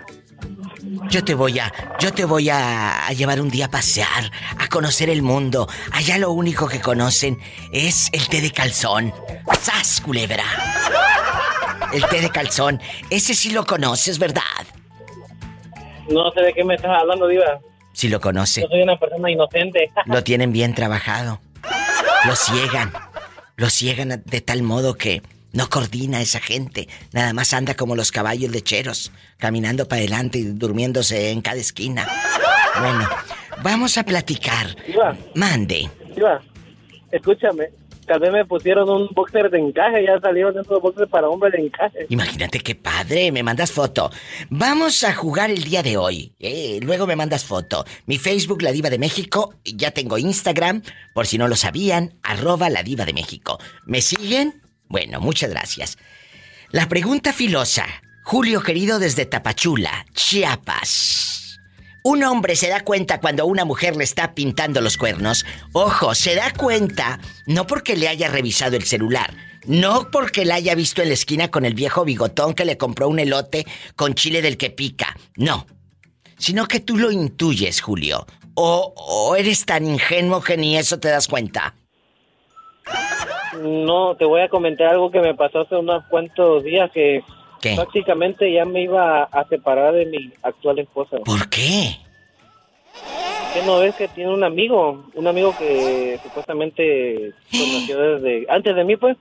Yo 1.09 1.25
te 1.25 1.35
voy 1.35 1.59
a, 1.59 1.73
yo 2.01 2.13
te 2.13 2.25
voy 2.25 2.51
a, 2.51 3.09
llevar 3.11 3.41
un 3.41 3.51
día 3.51 3.67
a 3.67 3.71
pasear, 3.71 4.31
a 4.59 4.69
conocer 4.69 5.11
el 5.11 5.23
mundo. 5.23 5.69
Allá 5.93 6.19
lo 6.19 6.33
único 6.33 6.69
que 6.69 6.81
conocen 6.81 7.39
es 7.73 8.11
el 8.13 8.29
té 8.29 8.41
de 8.41 8.51
calzón. 8.51 9.13
¡Sas, 9.61 10.01
culebra! 10.01 10.45
El 11.93 12.05
té 12.07 12.21
de 12.21 12.31
calzón. 12.31 12.81
Ese 13.11 13.35
sí 13.35 13.51
lo 13.51 13.65
conoces, 13.65 14.19
¿verdad? 14.19 14.43
No 16.09 16.31
sé 16.33 16.41
de 16.41 16.53
qué 16.53 16.65
me 16.65 16.75
estás 16.75 16.91
hablando, 16.99 17.29
Diva. 17.29 17.61
Sí 17.93 18.09
lo 18.09 18.21
conoce. 18.21 18.63
Yo 18.63 18.69
soy 18.69 18.83
una 18.83 18.99
persona 18.99 19.31
inocente. 19.31 19.91
Lo 20.07 20.25
tienen 20.25 20.53
bien 20.53 20.75
trabajado. 20.75 21.41
Lo 22.27 22.35
ciegan. 22.35 22.93
Lo 23.57 23.71
ciegan 23.71 24.23
de 24.25 24.41
tal 24.41 24.63
modo 24.63 24.95
que 24.95 25.23
no 25.53 25.69
coordina 25.69 26.21
esa 26.21 26.41
gente. 26.41 26.89
Nada 27.13 27.33
más 27.33 27.53
anda 27.53 27.75
como 27.75 27.95
los 27.95 28.11
caballos 28.11 28.51
lecheros, 28.51 29.13
caminando 29.39 29.87
para 29.87 30.01
adelante 30.01 30.39
y 30.39 30.45
durmiéndose 30.45 31.31
en 31.31 31.43
cada 31.43 31.59
esquina. 31.61 32.09
Bueno, 32.81 33.09
vamos 33.63 33.99
a 33.99 34.05
platicar. 34.05 34.77
Mande. 35.35 35.91
Iba, 36.17 36.41
escúchame. 37.11 37.69
Tal 38.07 38.21
vez 38.21 38.33
me 38.33 38.45
pusieron 38.45 38.89
un 38.89 39.09
boxer 39.15 39.51
de 39.51 39.59
encaje, 39.59 40.05
ya 40.05 40.19
salieron 40.21 40.59
esos 40.59 40.81
boxers 40.81 41.09
para 41.09 41.29
hombres 41.29 41.53
de 41.53 41.67
encaje. 41.67 42.07
Imagínate 42.09 42.61
qué 42.61 42.75
padre, 42.75 43.31
me 43.33 43.43
mandas 43.43 43.73
foto. 43.73 44.11
Vamos 44.51 45.05
a 45.05 45.15
jugar 45.15 45.51
el 45.51 45.65
día 45.65 45.83
de 45.83 45.97
hoy. 45.97 46.33
Eh, 46.41 46.81
luego 46.83 47.07
me 47.07 47.17
mandas 47.17 47.45
foto. 47.45 47.85
Mi 48.07 48.19
Facebook, 48.19 48.63
La 48.63 48.73
Diva 48.73 48.91
de 48.91 48.99
México. 48.99 49.55
Ya 49.65 49.93
tengo 49.93 50.19
Instagram, 50.19 50.83
por 51.15 51.27
si 51.27 51.39
no 51.39 51.49
lo 51.49 51.57
sabían, 51.57 52.15
arroba 52.23 52.71
La 52.71 52.83
Diva 52.83 53.05
de 53.05 53.13
México. 53.13 53.59
¿Me 53.87 54.01
siguen? 54.01 54.63
Bueno, 54.89 55.21
muchas 55.21 55.51
gracias. 55.51 55.99
La 56.71 56.89
pregunta 56.89 57.33
filosa. 57.33 57.87
Julio 58.25 58.63
querido 58.63 58.99
desde 58.99 59.27
Tapachula, 59.27 60.07
Chiapas. 60.15 61.42
Un 62.05 62.25
hombre 62.25 62.57
se 62.57 62.69
da 62.69 62.81
cuenta 62.81 63.21
cuando 63.21 63.47
una 63.47 63.65
mujer 63.65 63.95
le 63.95 64.03
está 64.03 64.35
pintando 64.35 64.81
los 64.81 64.97
cuernos. 64.97 65.47
Ojo, 65.73 66.15
se 66.17 66.35
da 66.35 66.53
cuenta 66.53 67.21
no 67.47 67.67
porque 67.67 67.97
le 67.97 68.09
haya 68.09 68.29
revisado 68.29 68.77
el 68.77 68.83
celular, 68.83 69.33
no 69.67 70.11
porque 70.11 70.45
la 70.45 70.57
haya 70.57 70.75
visto 70.75 71.01
en 71.01 71.09
la 71.09 71.15
esquina 71.15 71.51
con 71.51 71.65
el 71.65 71.75
viejo 71.75 72.05
bigotón 72.05 72.55
que 72.55 72.65
le 72.65 72.77
compró 72.77 73.09
un 73.09 73.21
elote 73.21 73.67
con 73.95 74.15
chile 74.15 74.43
del 74.43 74.57
que 74.57 74.71
pica. 74.71 75.17
No. 75.37 75.67
Sino 76.39 76.67
que 76.67 76.81
tú 76.81 76.97
lo 76.97 77.13
intuyes, 77.13 77.81
Julio. 77.81 78.27
O, 78.55 78.93
o 78.97 79.37
eres 79.37 79.65
tan 79.65 79.87
ingenuo 79.87 80.41
que 80.41 80.57
ni 80.57 80.77
eso 80.77 80.99
te 80.99 81.09
das 81.09 81.29
cuenta. 81.29 81.77
No, 83.63 84.17
te 84.17 84.25
voy 84.25 84.41
a 84.41 84.49
comentar 84.49 84.89
algo 84.89 85.11
que 85.13 85.21
me 85.21 85.35
pasó 85.35 85.61
hace 85.61 85.77
unos 85.77 86.05
cuantos 86.07 86.65
días 86.65 86.91
que 86.93 87.23
prácticamente 87.77 88.53
ya 88.53 88.65
me 88.65 88.83
iba 88.83 89.25
a 89.25 89.49
separar 89.49 89.95
de 89.95 90.07
mi 90.07 90.33
actual 90.43 90.79
esposa. 90.79 91.19
¿Por 91.25 91.49
qué? 91.49 91.97
¿Qué 93.55 93.63
no 93.67 93.81
ves 93.81 93.95
que 93.95 94.09
tiene 94.09 94.33
un 94.33 94.45
amigo? 94.45 95.05
Un 95.15 95.27
amigo 95.27 95.55
que 95.59 96.19
supuestamente 96.23 97.33
conoció 97.51 98.01
desde 98.01 98.47
antes 98.49 98.75
de 98.75 98.85
mí, 98.85 98.97
pues. 98.97 99.17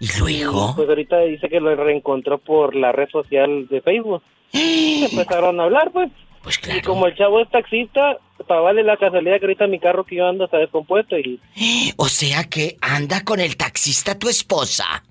¿Y 0.00 0.08
luego? 0.18 0.72
pues 0.76 0.88
ahorita 0.88 1.20
dice 1.20 1.48
que 1.48 1.60
lo 1.60 1.74
reencontró 1.76 2.38
por 2.38 2.74
la 2.74 2.92
red 2.92 3.08
social 3.10 3.68
de 3.68 3.80
Facebook. 3.80 4.22
empezaron 4.52 5.60
a 5.60 5.64
hablar, 5.64 5.90
pues. 5.92 6.10
Pues 6.42 6.58
claro. 6.58 6.78
Y 6.78 6.82
como 6.82 7.06
el 7.06 7.14
chavo 7.16 7.40
es 7.40 7.50
taxista, 7.50 8.18
para 8.46 8.60
vale 8.60 8.82
la 8.82 8.96
casualidad 8.96 9.38
que 9.38 9.44
ahorita 9.44 9.66
mi 9.66 9.78
carro 9.78 10.04
que 10.04 10.16
yo 10.16 10.26
ando 10.26 10.46
está 10.46 10.58
descompuesto 10.58 11.18
y... 11.18 11.38
O 11.96 12.08
sea 12.08 12.44
que 12.44 12.76
anda 12.80 13.24
con 13.24 13.40
el 13.40 13.56
taxista 13.56 14.18
tu 14.18 14.28
esposa. 14.28 15.04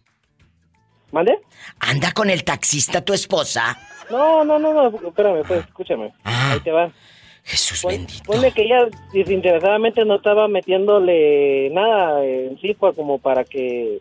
¿Mande? 1.11 1.37
¿Anda 1.79 2.11
con 2.11 2.29
el 2.29 2.43
taxista 2.43 3.03
tu 3.03 3.13
esposa? 3.13 3.77
No, 4.09 4.43
no, 4.43 4.59
no, 4.59 4.73
no, 4.73 5.07
espérame, 5.07 5.43
pues, 5.47 5.65
escúchame. 5.65 6.13
Ah. 6.23 6.53
Ahí 6.53 6.59
te 6.59 6.71
va. 6.71 6.91
Jesús 7.43 7.83
bendito. 7.83 8.23
Ponle 8.25 8.51
que 8.51 8.63
ella 8.63 8.87
desinteresadamente 9.13 10.05
no 10.05 10.15
estaba 10.15 10.47
metiéndole 10.47 11.69
nada 11.71 12.23
en 12.23 12.59
sí, 12.61 12.75
pues, 12.79 12.95
como 12.95 13.17
para 13.17 13.43
que 13.43 13.99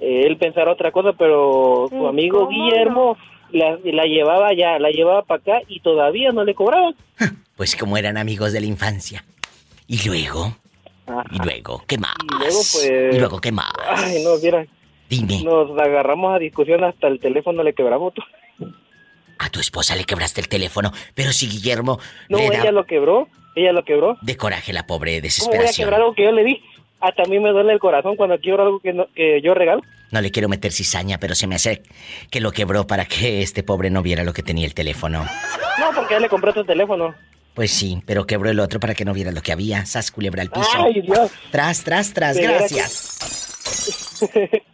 eh, 0.00 0.22
él 0.26 0.36
pensara 0.36 0.72
otra 0.72 0.92
cosa, 0.92 1.12
pero 1.12 1.88
su 1.88 2.06
amigo 2.06 2.48
Guillermo 2.48 3.16
la, 3.50 3.78
la 3.84 4.04
llevaba 4.04 4.52
ya, 4.54 4.78
la 4.78 4.90
llevaba 4.90 5.22
para 5.22 5.40
acá 5.40 5.66
y 5.68 5.80
todavía 5.80 6.32
no 6.32 6.44
le 6.44 6.54
cobraban. 6.54 6.94
Pues 7.56 7.76
como 7.76 7.96
eran 7.96 8.16
amigos 8.16 8.52
de 8.52 8.58
la 8.58 8.66
infancia. 8.66 9.24
¿Y 9.86 10.08
luego? 10.08 10.56
¿Y 11.30 11.38
luego? 11.38 11.84
¿Qué 11.86 11.98
más? 11.98 12.16
Y 12.20 12.34
luego, 12.36 12.56
pues... 12.72 13.14
¿Y 13.14 13.18
luego 13.20 13.40
qué 13.40 13.52
más? 13.52 13.70
Ay, 13.86 14.24
no, 14.24 14.30
mira. 14.42 14.66
Dime. 15.08 15.42
Nos 15.42 15.78
agarramos 15.78 16.34
a 16.34 16.38
discusión 16.38 16.84
hasta 16.84 17.08
el 17.08 17.20
teléfono 17.20 17.62
le 17.62 17.74
quebramos. 17.74 18.12
A 19.38 19.50
tu 19.50 19.60
esposa 19.60 19.96
le 19.96 20.04
quebraste 20.04 20.40
el 20.40 20.48
teléfono, 20.48 20.92
pero 21.14 21.32
si 21.32 21.48
Guillermo... 21.48 21.98
No, 22.28 22.38
ella 22.38 22.70
lo 22.72 22.86
quebró, 22.86 23.28
ella 23.56 23.72
lo 23.72 23.84
quebró. 23.84 24.16
De 24.22 24.36
coraje 24.36 24.72
la 24.72 24.86
pobre 24.86 25.20
desesperación. 25.20 25.86
¿Cómo 25.86 25.96
voy 25.96 26.00
a 26.00 26.04
algo 26.04 26.14
que 26.14 26.24
yo 26.24 26.32
le 26.32 26.44
di? 26.44 26.62
Hasta 27.00 27.24
a 27.24 27.26
mí 27.26 27.38
me 27.38 27.50
duele 27.50 27.72
el 27.72 27.80
corazón 27.80 28.16
cuando 28.16 28.38
quiero 28.38 28.62
algo 28.62 28.80
que, 28.80 28.94
que 29.14 29.42
yo 29.42 29.52
regalo. 29.52 29.82
No 30.10 30.20
le 30.20 30.30
quiero 30.30 30.48
meter 30.48 30.72
cizaña, 30.72 31.18
pero 31.18 31.34
se 31.34 31.46
me 31.46 31.56
hace 31.56 31.82
que 32.30 32.40
lo 32.40 32.52
quebró 32.52 32.86
para 32.86 33.04
que 33.04 33.42
este 33.42 33.62
pobre 33.62 33.90
no 33.90 34.02
viera 34.02 34.24
lo 34.24 34.32
que 34.32 34.42
tenía 34.42 34.64
el 34.64 34.72
teléfono. 34.72 35.26
No, 35.78 35.90
porque 35.94 36.14
él 36.14 36.22
le 36.22 36.28
compró 36.28 36.50
otro 36.50 36.64
teléfono. 36.64 37.14
Pues 37.54 37.70
sí, 37.70 38.02
pero 38.06 38.26
quebró 38.26 38.50
el 38.50 38.60
otro 38.60 38.80
para 38.80 38.94
que 38.94 39.04
no 39.04 39.12
viera 39.12 39.32
lo 39.32 39.42
que 39.42 39.52
había. 39.52 39.86
Sas 39.86 40.10
culebra 40.10 40.42
al 40.42 40.50
piso. 40.50 40.68
Ay, 40.76 41.00
Dios. 41.02 41.30
Tras, 41.50 41.84
tras, 41.84 42.12
tras. 42.12 42.36
Gracias. 42.36 43.18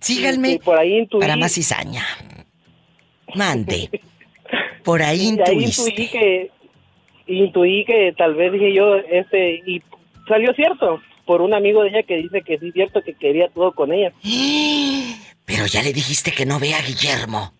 Síganme 0.00 0.58
por 0.64 0.78
ahí 0.78 1.06
para 1.06 1.36
más 1.36 1.54
cizaña. 1.54 2.04
Mande. 3.34 3.90
Por 4.84 5.02
ahí 5.02 5.28
intuiste. 5.28 5.82
Ahí 5.82 5.88
intuí 5.90 6.08
que, 6.08 6.50
intuí 7.26 7.84
que 7.84 8.14
tal 8.16 8.34
vez 8.34 8.50
dije 8.50 8.72
yo, 8.72 8.96
este, 8.96 9.62
y 9.66 9.82
salió 10.26 10.54
cierto 10.54 11.02
por 11.26 11.42
un 11.42 11.52
amigo 11.52 11.82
de 11.82 11.90
ella 11.90 12.02
que 12.02 12.16
dice 12.16 12.42
que 12.42 12.58
sí 12.58 12.68
es 12.68 12.72
cierto 12.72 13.02
que 13.02 13.14
quería 13.14 13.48
todo 13.48 13.72
con 13.72 13.92
ella. 13.92 14.12
Pero 15.44 15.66
ya 15.66 15.82
le 15.82 15.92
dijiste 15.92 16.32
que 16.32 16.46
no 16.46 16.58
vea 16.58 16.78
a 16.78 16.82
Guillermo. 16.82 17.52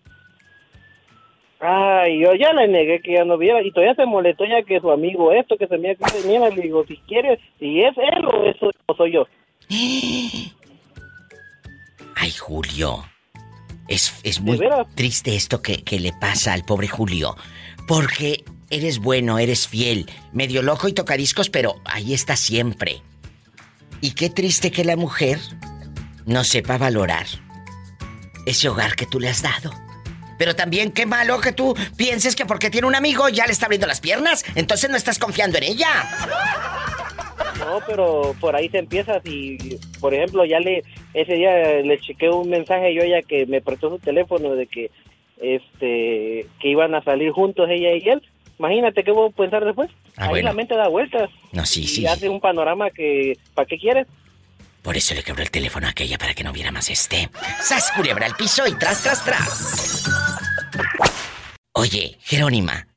Ay, 1.59 2.19
yo 2.19 2.33
ya 2.33 2.51
le 2.53 2.67
negué 2.67 3.01
que 3.01 3.13
ya 3.13 3.23
no 3.23 3.37
viera 3.37 3.61
y 3.61 3.71
todavía 3.71 3.93
se 3.93 4.05
molestó 4.05 4.45
ya 4.45 4.63
que 4.63 4.79
su 4.79 4.89
amigo 4.89 5.31
esto, 5.31 5.57
que 5.57 5.67
se 5.67 5.77
me 5.77 5.95
mira, 6.25 6.49
le 6.49 6.61
digo, 6.61 6.83
si 6.87 6.97
quieres, 7.07 7.39
si 7.59 7.81
es 7.81 7.95
él 7.97 8.25
o 8.25 8.43
eso 8.45 8.71
soy 8.97 9.11
yo. 9.13 9.27
Ay, 12.21 12.33
Julio. 12.33 13.03
Es, 13.87 14.13
es 14.21 14.41
muy 14.41 14.59
triste 14.93 15.35
esto 15.35 15.63
que, 15.63 15.83
que 15.83 15.99
le 15.99 16.13
pasa 16.13 16.53
al 16.53 16.63
pobre 16.63 16.87
Julio. 16.87 17.35
Porque 17.87 18.45
eres 18.69 18.99
bueno, 18.99 19.39
eres 19.39 19.67
fiel, 19.67 20.07
medio 20.31 20.61
loco 20.61 20.87
y 20.87 20.93
tocadiscos, 20.93 21.49
pero 21.49 21.81
ahí 21.83 22.13
está 22.13 22.35
siempre. 22.35 23.01
Y 24.01 24.11
qué 24.11 24.29
triste 24.29 24.69
que 24.69 24.85
la 24.85 24.95
mujer 24.95 25.39
no 26.27 26.43
sepa 26.43 26.77
valorar 26.77 27.25
ese 28.45 28.69
hogar 28.69 28.95
que 28.95 29.07
tú 29.07 29.19
le 29.19 29.27
has 29.27 29.41
dado. 29.41 29.71
Pero 30.37 30.55
también 30.55 30.91
qué 30.91 31.07
malo 31.07 31.41
que 31.41 31.53
tú 31.53 31.75
pienses 31.97 32.35
que 32.35 32.45
porque 32.45 32.69
tiene 32.69 32.85
un 32.85 32.93
amigo 32.93 33.29
ya 33.29 33.47
le 33.47 33.51
está 33.51 33.65
abriendo 33.65 33.87
las 33.87 33.99
piernas, 33.99 34.45
entonces 34.53 34.91
no 34.91 34.95
estás 34.95 35.17
confiando 35.17 35.57
en 35.57 35.63
ella. 35.63 36.90
No, 37.59 37.79
pero 37.87 38.35
por 38.39 38.55
ahí 38.55 38.69
se 38.69 38.79
empieza. 38.79 39.21
Si, 39.21 39.57
por 39.99 40.13
ejemplo, 40.13 40.45
ya 40.45 40.59
le 40.59 40.83
ese 41.13 41.33
día 41.35 41.81
le 41.81 41.99
chequeé 41.99 42.29
un 42.29 42.49
mensaje 42.49 42.93
yo 42.93 43.03
ya 43.03 43.21
que 43.21 43.45
me 43.45 43.61
prestó 43.61 43.89
su 43.89 43.99
teléfono 43.99 44.55
de 44.55 44.67
que 44.67 44.91
este 45.41 46.47
que 46.59 46.67
iban 46.67 46.95
a 46.95 47.03
salir 47.03 47.31
juntos 47.31 47.69
ella 47.69 47.93
y 47.93 48.07
él. 48.09 48.21
Imagínate 48.59 49.03
qué 49.03 49.11
voy 49.11 49.29
a 49.29 49.35
pensar 49.35 49.65
después. 49.65 49.89
Ah, 50.17 50.27
Ahí 50.27 50.43
la 50.43 50.53
mente 50.53 50.75
da 50.75 50.87
vueltas. 50.87 51.29
No, 51.51 51.65
sí, 51.65 51.83
sí. 51.87 52.03
Y 52.03 52.05
hace 52.05 52.29
un 52.29 52.39
panorama 52.39 52.91
que, 52.91 53.35
¿para 53.55 53.65
qué 53.65 53.77
quieres? 53.77 54.05
Por 54.83 54.97
eso 54.97 55.15
le 55.15 55.23
quebró 55.23 55.41
el 55.41 55.49
teléfono 55.49 55.87
a 55.87 55.91
aquella 55.91 56.17
para 56.17 56.33
que 56.33 56.43
no 56.43 56.53
viera 56.53 56.71
más 56.71 56.89
este. 56.89 57.29
¡Sas 57.59 57.91
culebra 57.95 58.27
al 58.27 58.35
piso 58.35 58.67
y 58.67 58.73
tras, 58.77 59.01
tras, 59.01 59.23
tras! 59.25 60.09
Oye, 61.73 62.17
Jerónima. 62.21 62.87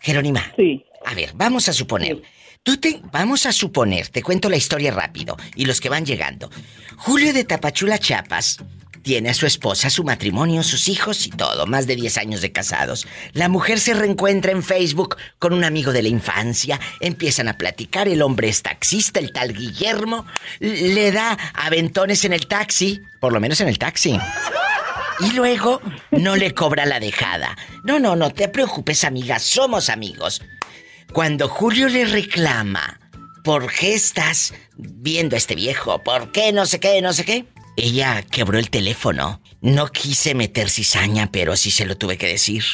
Jerónima. 0.00 0.52
Sí. 0.56 0.84
A 1.04 1.14
ver, 1.14 1.30
vamos 1.34 1.68
a 1.68 1.72
suponer. 1.72 2.22
Tú 2.66 2.78
te. 2.78 3.00
Vamos 3.12 3.46
a 3.46 3.52
suponer, 3.52 4.08
te 4.08 4.24
cuento 4.24 4.48
la 4.48 4.56
historia 4.56 4.90
rápido 4.90 5.36
y 5.54 5.66
los 5.66 5.80
que 5.80 5.88
van 5.88 6.04
llegando. 6.04 6.50
Julio 6.96 7.32
de 7.32 7.44
Tapachula, 7.44 7.96
Chiapas, 7.96 8.58
tiene 9.02 9.30
a 9.30 9.34
su 9.34 9.46
esposa, 9.46 9.88
su 9.88 10.02
matrimonio, 10.02 10.64
sus 10.64 10.88
hijos 10.88 11.28
y 11.28 11.30
todo, 11.30 11.68
más 11.68 11.86
de 11.86 11.94
10 11.94 12.18
años 12.18 12.40
de 12.40 12.50
casados. 12.50 13.06
La 13.34 13.48
mujer 13.48 13.78
se 13.78 13.94
reencuentra 13.94 14.50
en 14.50 14.64
Facebook 14.64 15.16
con 15.38 15.52
un 15.52 15.62
amigo 15.62 15.92
de 15.92 16.02
la 16.02 16.08
infancia, 16.08 16.80
empiezan 16.98 17.46
a 17.46 17.56
platicar, 17.56 18.08
el 18.08 18.20
hombre 18.20 18.48
es 18.48 18.62
taxista, 18.62 19.20
el 19.20 19.30
tal 19.30 19.52
Guillermo, 19.52 20.26
le 20.58 21.12
da 21.12 21.38
aventones 21.54 22.24
en 22.24 22.32
el 22.32 22.48
taxi, 22.48 23.00
por 23.20 23.32
lo 23.32 23.38
menos 23.38 23.60
en 23.60 23.68
el 23.68 23.78
taxi. 23.78 24.18
Y 25.20 25.30
luego 25.34 25.80
no 26.10 26.34
le 26.34 26.52
cobra 26.52 26.84
la 26.84 26.98
dejada. 26.98 27.56
No, 27.84 28.00
no, 28.00 28.16
no 28.16 28.30
te 28.32 28.48
preocupes, 28.48 29.04
amiga, 29.04 29.38
somos 29.38 29.88
amigos. 29.88 30.42
Cuando 31.16 31.48
Julio 31.48 31.88
le 31.88 32.04
reclama, 32.04 33.00
¿por 33.42 33.72
qué 33.72 33.94
estás 33.94 34.52
viendo 34.76 35.34
a 35.34 35.38
este 35.38 35.54
viejo? 35.54 36.02
¿Por 36.02 36.30
qué 36.30 36.52
no 36.52 36.66
sé 36.66 36.78
qué, 36.78 37.00
no 37.00 37.14
sé 37.14 37.24
qué? 37.24 37.46
Ella 37.78 38.22
quebró 38.30 38.58
el 38.58 38.68
teléfono. 38.68 39.40
No 39.62 39.86
quise 39.86 40.34
meter 40.34 40.68
cizaña, 40.68 41.30
pero 41.32 41.56
sí 41.56 41.70
se 41.70 41.86
lo 41.86 41.96
tuve 41.96 42.18
que 42.18 42.26
decir. 42.26 42.64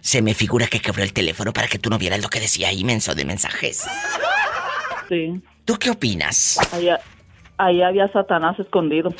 Se 0.00 0.22
me 0.22 0.34
figura 0.34 0.68
que 0.68 0.78
quebró 0.78 1.02
el 1.02 1.12
teléfono 1.12 1.52
para 1.52 1.66
que 1.66 1.80
tú 1.80 1.90
no 1.90 1.98
vieras 1.98 2.22
lo 2.22 2.28
que 2.28 2.38
decía 2.38 2.68
ahí, 2.68 2.84
menso 2.84 3.16
de 3.16 3.24
mensajes. 3.24 3.84
Sí. 5.08 5.42
¿Tú 5.64 5.76
qué 5.76 5.90
opinas? 5.90 6.56
Ahí, 7.56 7.82
había 7.82 8.06
Satanás 8.12 8.60
escondido. 8.60 9.12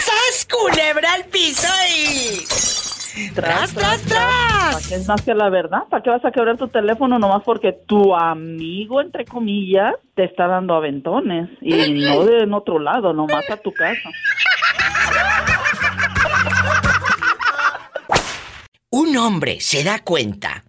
¡Sas, 0.00 0.48
culebra 0.50 1.12
al 1.12 1.26
piso 1.26 1.68
y... 1.94 2.85
¡Tras, 3.34 3.74
tras, 3.74 4.02
tras! 4.02 4.92
es 4.92 5.08
más 5.08 5.22
que 5.22 5.34
la 5.34 5.48
verdad? 5.48 5.84
¿Para 5.88 6.02
qué 6.02 6.10
vas 6.10 6.24
a 6.24 6.30
quebrar 6.30 6.58
tu 6.58 6.68
teléfono 6.68 7.18
nomás 7.18 7.42
porque 7.44 7.72
tu 7.72 8.14
amigo, 8.14 9.00
entre 9.00 9.24
comillas, 9.24 9.94
te 10.14 10.24
está 10.24 10.46
dando 10.46 10.74
aventones? 10.74 11.48
Y 11.62 11.92
no 11.92 12.24
de 12.24 12.40
en 12.40 12.52
otro 12.52 12.78
lado, 12.78 13.12
nomás 13.12 13.48
a 13.50 13.56
tu 13.56 13.72
casa. 13.72 14.10
Un 18.90 19.16
hombre 19.16 19.60
se 19.60 19.82
da 19.82 19.98
cuenta, 20.00 20.64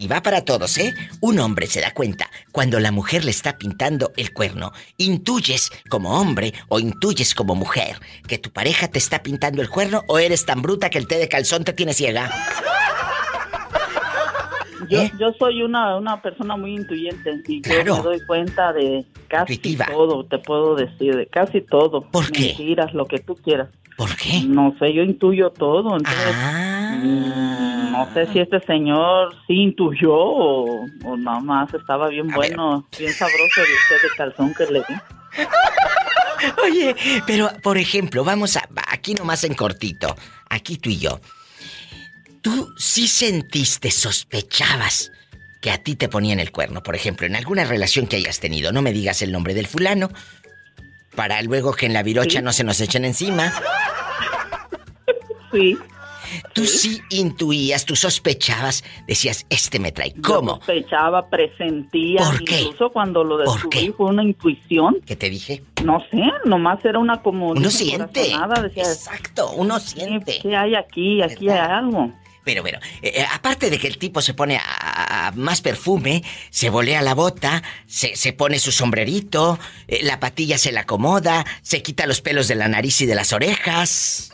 y 0.00 0.08
va 0.08 0.22
para 0.22 0.46
todos, 0.46 0.78
¿eh? 0.78 0.94
Un 1.20 1.38
hombre 1.38 1.66
se 1.66 1.82
da 1.82 1.92
cuenta 1.92 2.30
cuando 2.52 2.80
la 2.80 2.90
mujer 2.90 3.22
le 3.22 3.30
está 3.30 3.58
pintando 3.58 4.12
el 4.16 4.32
cuerno. 4.32 4.72
Intuyes 4.96 5.70
como 5.90 6.18
hombre 6.18 6.54
o 6.68 6.80
intuyes 6.80 7.34
como 7.34 7.54
mujer 7.54 8.00
que 8.26 8.38
tu 8.38 8.50
pareja 8.50 8.88
te 8.88 8.98
está 8.98 9.22
pintando 9.22 9.60
el 9.60 9.68
cuerno 9.68 10.02
o 10.08 10.18
eres 10.18 10.46
tan 10.46 10.62
bruta 10.62 10.88
que 10.88 10.96
el 10.96 11.06
té 11.06 11.18
de 11.18 11.28
calzón 11.28 11.64
te 11.64 11.74
tiene 11.74 11.92
ciega. 11.92 12.32
Yo, 14.90 15.02
¿Eh? 15.02 15.12
yo 15.18 15.32
soy 15.38 15.62
una, 15.62 15.96
una 15.96 16.20
persona 16.20 16.56
muy 16.56 16.74
intuyente 16.74 17.40
y 17.46 17.62
yo 17.62 17.96
me 17.96 18.02
doy 18.02 18.20
cuenta 18.26 18.72
de 18.72 19.06
casi 19.28 19.56
todo, 19.56 20.24
te 20.24 20.38
puedo 20.38 20.74
decir, 20.74 21.16
de 21.16 21.26
casi 21.26 21.60
todo. 21.60 22.00
¿Por 22.02 22.32
qué? 22.32 22.48
Mentiras, 22.48 22.92
lo 22.92 23.06
que 23.06 23.20
tú 23.20 23.36
quieras. 23.36 23.68
¿Por 23.96 24.16
qué? 24.16 24.42
No 24.46 24.74
sé, 24.78 24.92
yo 24.92 25.02
intuyo 25.02 25.50
todo, 25.50 25.96
entonces 25.96 26.34
ah. 26.34 26.98
no 27.92 28.12
sé 28.14 28.26
si 28.32 28.40
este 28.40 28.58
señor 28.60 29.34
sí 29.46 29.62
intuyó 29.62 30.14
o, 30.14 30.86
nada 31.18 31.40
más 31.40 31.72
estaba 31.72 32.08
bien 32.08 32.28
bueno, 32.28 32.86
bien 32.98 33.12
sabroso 33.12 33.60
el 33.60 33.66
usted 33.66 34.08
de 34.08 34.16
calzón 34.16 34.54
que 34.54 34.66
le 34.72 34.78
di. 34.80 34.94
Oye, 36.64 36.96
pero 37.26 37.50
por 37.62 37.76
ejemplo, 37.76 38.24
vamos 38.24 38.56
a 38.56 38.66
aquí 38.88 39.14
nomás 39.14 39.44
en 39.44 39.54
cortito, 39.54 40.16
aquí 40.48 40.78
tú 40.78 40.90
y 40.90 40.98
yo. 40.98 41.20
Tú 42.42 42.72
sí 42.76 43.06
sentiste, 43.08 43.90
sospechabas 43.90 45.12
que 45.60 45.70
a 45.70 45.78
ti 45.78 45.94
te 45.94 46.08
ponían 46.08 46.40
el 46.40 46.52
cuerno, 46.52 46.82
por 46.82 46.94
ejemplo, 46.94 47.26
en 47.26 47.36
alguna 47.36 47.64
relación 47.64 48.06
que 48.06 48.16
hayas 48.16 48.40
tenido, 48.40 48.72
no 48.72 48.80
me 48.80 48.92
digas 48.92 49.20
el 49.20 49.30
nombre 49.30 49.52
del 49.52 49.66
fulano, 49.66 50.10
para 51.14 51.42
luego 51.42 51.72
que 51.72 51.86
en 51.86 51.92
la 51.92 52.02
virocha 52.02 52.40
no 52.40 52.52
se 52.52 52.64
nos 52.64 52.80
echen 52.80 53.04
encima. 53.04 53.52
Sí. 55.52 55.76
Tú 56.54 56.64
sí. 56.64 57.00
intuías, 57.10 57.84
tú 57.84 57.96
sospechabas, 57.96 58.84
decías, 59.06 59.44
este 59.50 59.78
me 59.80 59.92
trae. 59.92 60.14
¿Cómo? 60.22 60.56
sospechaba, 60.56 61.28
presentía. 61.28 62.22
¿Por 62.22 62.44
qué? 62.44 62.60
Incluso 62.62 62.90
cuando 62.90 63.24
lo 63.24 63.36
descubrí 63.38 63.92
fue 63.96 64.06
una 64.06 64.22
intuición. 64.22 64.96
¿Qué 65.04 65.16
te 65.16 65.28
dije? 65.28 65.62
No 65.84 66.00
sé, 66.10 66.22
nomás 66.44 66.84
era 66.84 66.98
una 66.98 67.20
como... 67.20 67.50
Uno 67.50 67.70
siente. 67.70 68.32
Exacto, 68.76 69.50
uno 69.56 69.80
siente. 69.80 70.38
¿Qué 70.40 70.56
hay 70.56 70.74
aquí? 70.74 71.20
Aquí 71.20 71.48
hay 71.48 71.58
algo. 71.58 72.12
Pero 72.50 72.62
bueno, 72.62 72.80
eh, 73.00 73.12
eh, 73.14 73.24
aparte 73.32 73.70
de 73.70 73.78
que 73.78 73.86
el 73.86 73.96
tipo 73.96 74.20
se 74.20 74.34
pone 74.34 74.58
a, 74.58 75.30
más 75.36 75.60
perfume, 75.60 76.24
se 76.50 76.68
volea 76.68 77.00
la 77.00 77.14
bota, 77.14 77.62
se, 77.86 78.16
se 78.16 78.32
pone 78.32 78.58
su 78.58 78.72
sombrerito, 78.72 79.56
eh, 79.86 80.00
la 80.02 80.18
patilla 80.18 80.58
se 80.58 80.72
la 80.72 80.80
acomoda, 80.80 81.44
se 81.62 81.80
quita 81.80 82.08
los 82.08 82.20
pelos 82.20 82.48
de 82.48 82.56
la 82.56 82.66
nariz 82.66 83.02
y 83.02 83.06
de 83.06 83.14
las 83.14 83.32
orejas. 83.32 84.32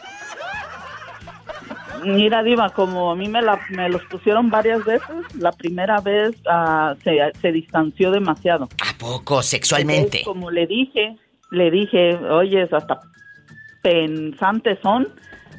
Mira, 2.05 2.42
Diva, 2.42 2.70
como 2.70 3.12
a 3.12 3.16
mí 3.16 3.29
me, 3.29 3.42
la, 3.42 3.61
me 3.68 3.90
los 3.90 4.02
pusieron 4.05 4.48
varias 4.48 4.83
veces, 4.87 5.16
la 5.38 5.52
primera 5.52 6.00
vez 6.00 6.35
ah, 6.48 6.94
se, 7.05 7.18
se, 7.42 7.52
distanció 7.52 8.11
demasiado. 8.12 8.70
¿A 8.81 8.96
poco? 8.96 9.42
¿Sexualmente? 9.42 10.22
como 10.24 10.50
le 10.50 10.66
dije, 10.66 11.18
le 11.50 11.70
dije, 11.70 12.16
oyes, 12.16 12.72
hasta 12.72 12.98
pensantes 13.83 14.79
son 14.83 15.07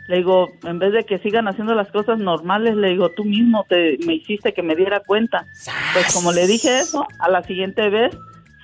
le 0.07 0.17
digo, 0.17 0.47
en 0.63 0.79
vez 0.79 0.93
de 0.93 1.03
que 1.03 1.19
sigan 1.19 1.47
haciendo 1.47 1.75
las 1.75 1.91
cosas 1.91 2.17
normales, 2.17 2.75
le 2.75 2.89
digo, 2.89 3.11
tú 3.11 3.25
mismo 3.25 3.65
te, 3.67 3.97
me 4.05 4.15
hiciste 4.15 4.53
que 4.53 4.63
me 4.63 4.75
diera 4.75 5.01
cuenta. 5.01 5.45
Pues 5.93 6.13
como 6.13 6.31
le 6.31 6.47
dije 6.47 6.79
eso, 6.79 7.05
a 7.19 7.29
la 7.29 7.43
siguiente 7.43 7.89
vez 7.89 8.15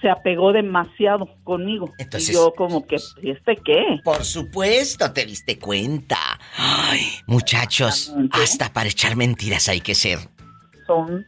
se 0.02 0.10
apegó 0.10 0.54
demasiado 0.54 1.30
conmigo. 1.44 1.94
Entonces, 1.98 2.30
y 2.30 2.34
yo 2.34 2.54
como 2.54 2.86
que, 2.86 2.98
¿y 3.22 3.32
este 3.32 3.58
qué? 3.58 4.00
Por 4.04 4.24
supuesto, 4.24 5.12
te 5.12 5.26
diste 5.26 5.60
cuenta. 5.60 6.18
Ay, 6.58 7.02
muchachos, 7.26 8.14
hasta 8.32 8.72
para 8.72 8.90
echar 8.90 9.16
mentiras 9.16 9.68
hay 9.68 9.82
que 9.82 9.96
ser. 9.96 10.20
Son, 10.88 11.26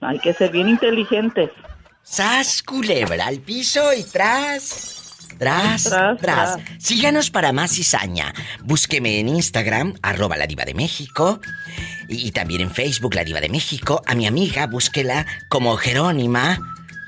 hay 0.00 0.18
que 0.20 0.32
ser 0.34 0.52
bien 0.52 0.68
inteligentes. 0.68 1.50
Sas, 2.02 2.62
culebra, 2.62 3.26
al 3.26 3.38
piso 3.38 3.92
y 3.92 4.02
tras. 4.02 4.97
Tras, 5.38 5.94
tras, 6.20 6.58
Síganos 6.78 7.30
para 7.30 7.52
más 7.52 7.72
cizaña. 7.72 8.34
Búsqueme 8.64 9.20
en 9.20 9.28
Instagram, 9.28 9.94
arroba 10.02 10.36
la 10.36 10.46
diva 10.46 10.64
de 10.64 10.74
México. 10.74 11.40
Y, 12.08 12.32
también 12.32 12.60
en 12.62 12.70
Facebook, 12.70 13.14
la 13.14 13.24
diva 13.24 13.40
de 13.40 13.48
México. 13.48 14.02
A 14.06 14.14
mi 14.14 14.26
amiga, 14.26 14.66
búsquela 14.66 15.26
como 15.48 15.76
Jerónima. 15.76 16.58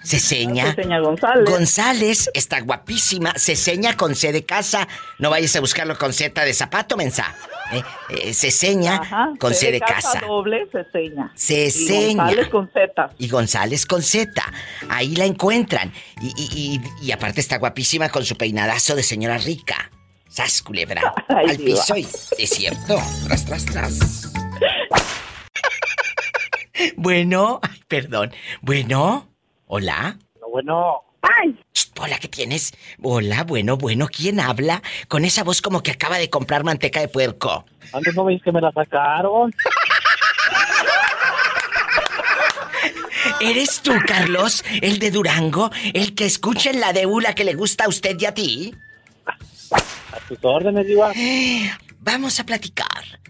Ceseña. 0.03 0.75
González. 1.01 1.51
González 1.51 2.31
está 2.33 2.61
guapísima. 2.61 3.33
Ceseña 3.37 3.97
con 3.97 4.15
C 4.15 4.33
de 4.33 4.45
casa. 4.45 4.89
No 5.19 5.31
vayas 5.31 5.55
a 5.57 5.61
buscarlo 5.61 5.97
con 5.99 6.13
Z 6.13 6.45
de 6.45 6.55
zapato, 6.55 6.97
mensa. 6.97 7.35
Eh, 7.73 7.83
eh, 8.09 8.35
ceseña 8.35 9.01
con 9.39 9.55
C, 9.55 9.71
de 9.71 9.81
casa. 9.81 10.21
doble 10.21 10.67
ceseña. 10.73 11.33
Ceseña. 11.37 12.11
Y 12.11 12.17
González 12.17 12.49
con 12.49 12.71
Z. 12.73 13.11
Y 13.19 13.29
González 13.29 13.87
con 13.87 14.03
Z. 14.03 14.43
Ahí 14.89 15.15
la 15.15 15.27
encuentran. 15.27 15.93
Y, 16.21 16.81
y, 17.03 17.13
aparte 17.13 17.41
está 17.41 17.59
guapísima 17.59 18.09
con 18.09 18.25
su 18.25 18.37
peinadazo 18.37 18.97
de 18.97 19.03
señora 19.03 19.39
rica. 19.39 19.91
Sas 20.29 20.63
culebra. 20.63 21.15
al 21.29 21.59
piso 21.59 21.97
y 21.97 22.09
es 22.39 22.51
cierto. 22.51 23.01
Tras, 23.27 23.45
tras, 23.45 23.67
tras. 23.67 23.99
bueno, 26.97 27.61
ay, 27.63 27.83
perdón. 27.87 28.33
Bueno. 28.63 29.30
Hola. 29.73 30.19
Bueno. 30.51 31.05
¡Ay! 31.23 31.57
hola, 32.01 32.19
¿qué 32.19 32.27
tienes? 32.27 32.73
Hola, 33.03 33.45
bueno, 33.45 33.77
bueno, 33.77 34.09
¿quién 34.09 34.41
habla? 34.41 34.83
Con 35.07 35.25
esa 35.25 35.45
voz 35.45 35.63
como 35.63 35.81
que 35.81 35.93
acaba 35.93 36.19
de 36.19 36.29
comprar 36.29 36.65
manteca 36.65 36.99
de 36.99 37.07
puerco. 37.07 37.65
Antes 37.93 38.17
no 38.17 38.25
veis 38.25 38.43
que 38.43 38.51
me 38.51 38.61
la 38.61 38.73
sacaron. 38.73 39.55
¿Eres 43.41 43.81
tú, 43.81 43.93
Carlos, 44.09 44.65
el 44.83 44.99
de 44.99 45.13
Durango? 45.13 45.71
¿El 45.95 46.17
que 46.17 46.27
escucha 46.27 46.71
en 46.71 46.81
la 46.81 46.93
deula 46.93 47.37
que 47.37 47.45
le 47.45 47.55
gusta 47.55 47.85
a 47.85 47.89
usted 47.89 48.17
y 48.19 48.27
a 48.27 48.35
ti? 48.35 48.75
A 49.27 50.19
tus 50.27 50.39
órdenes, 50.43 50.89
Iván. 50.89 51.13
Vamos 52.01 52.41
a 52.41 52.45
platicar. 52.45 53.21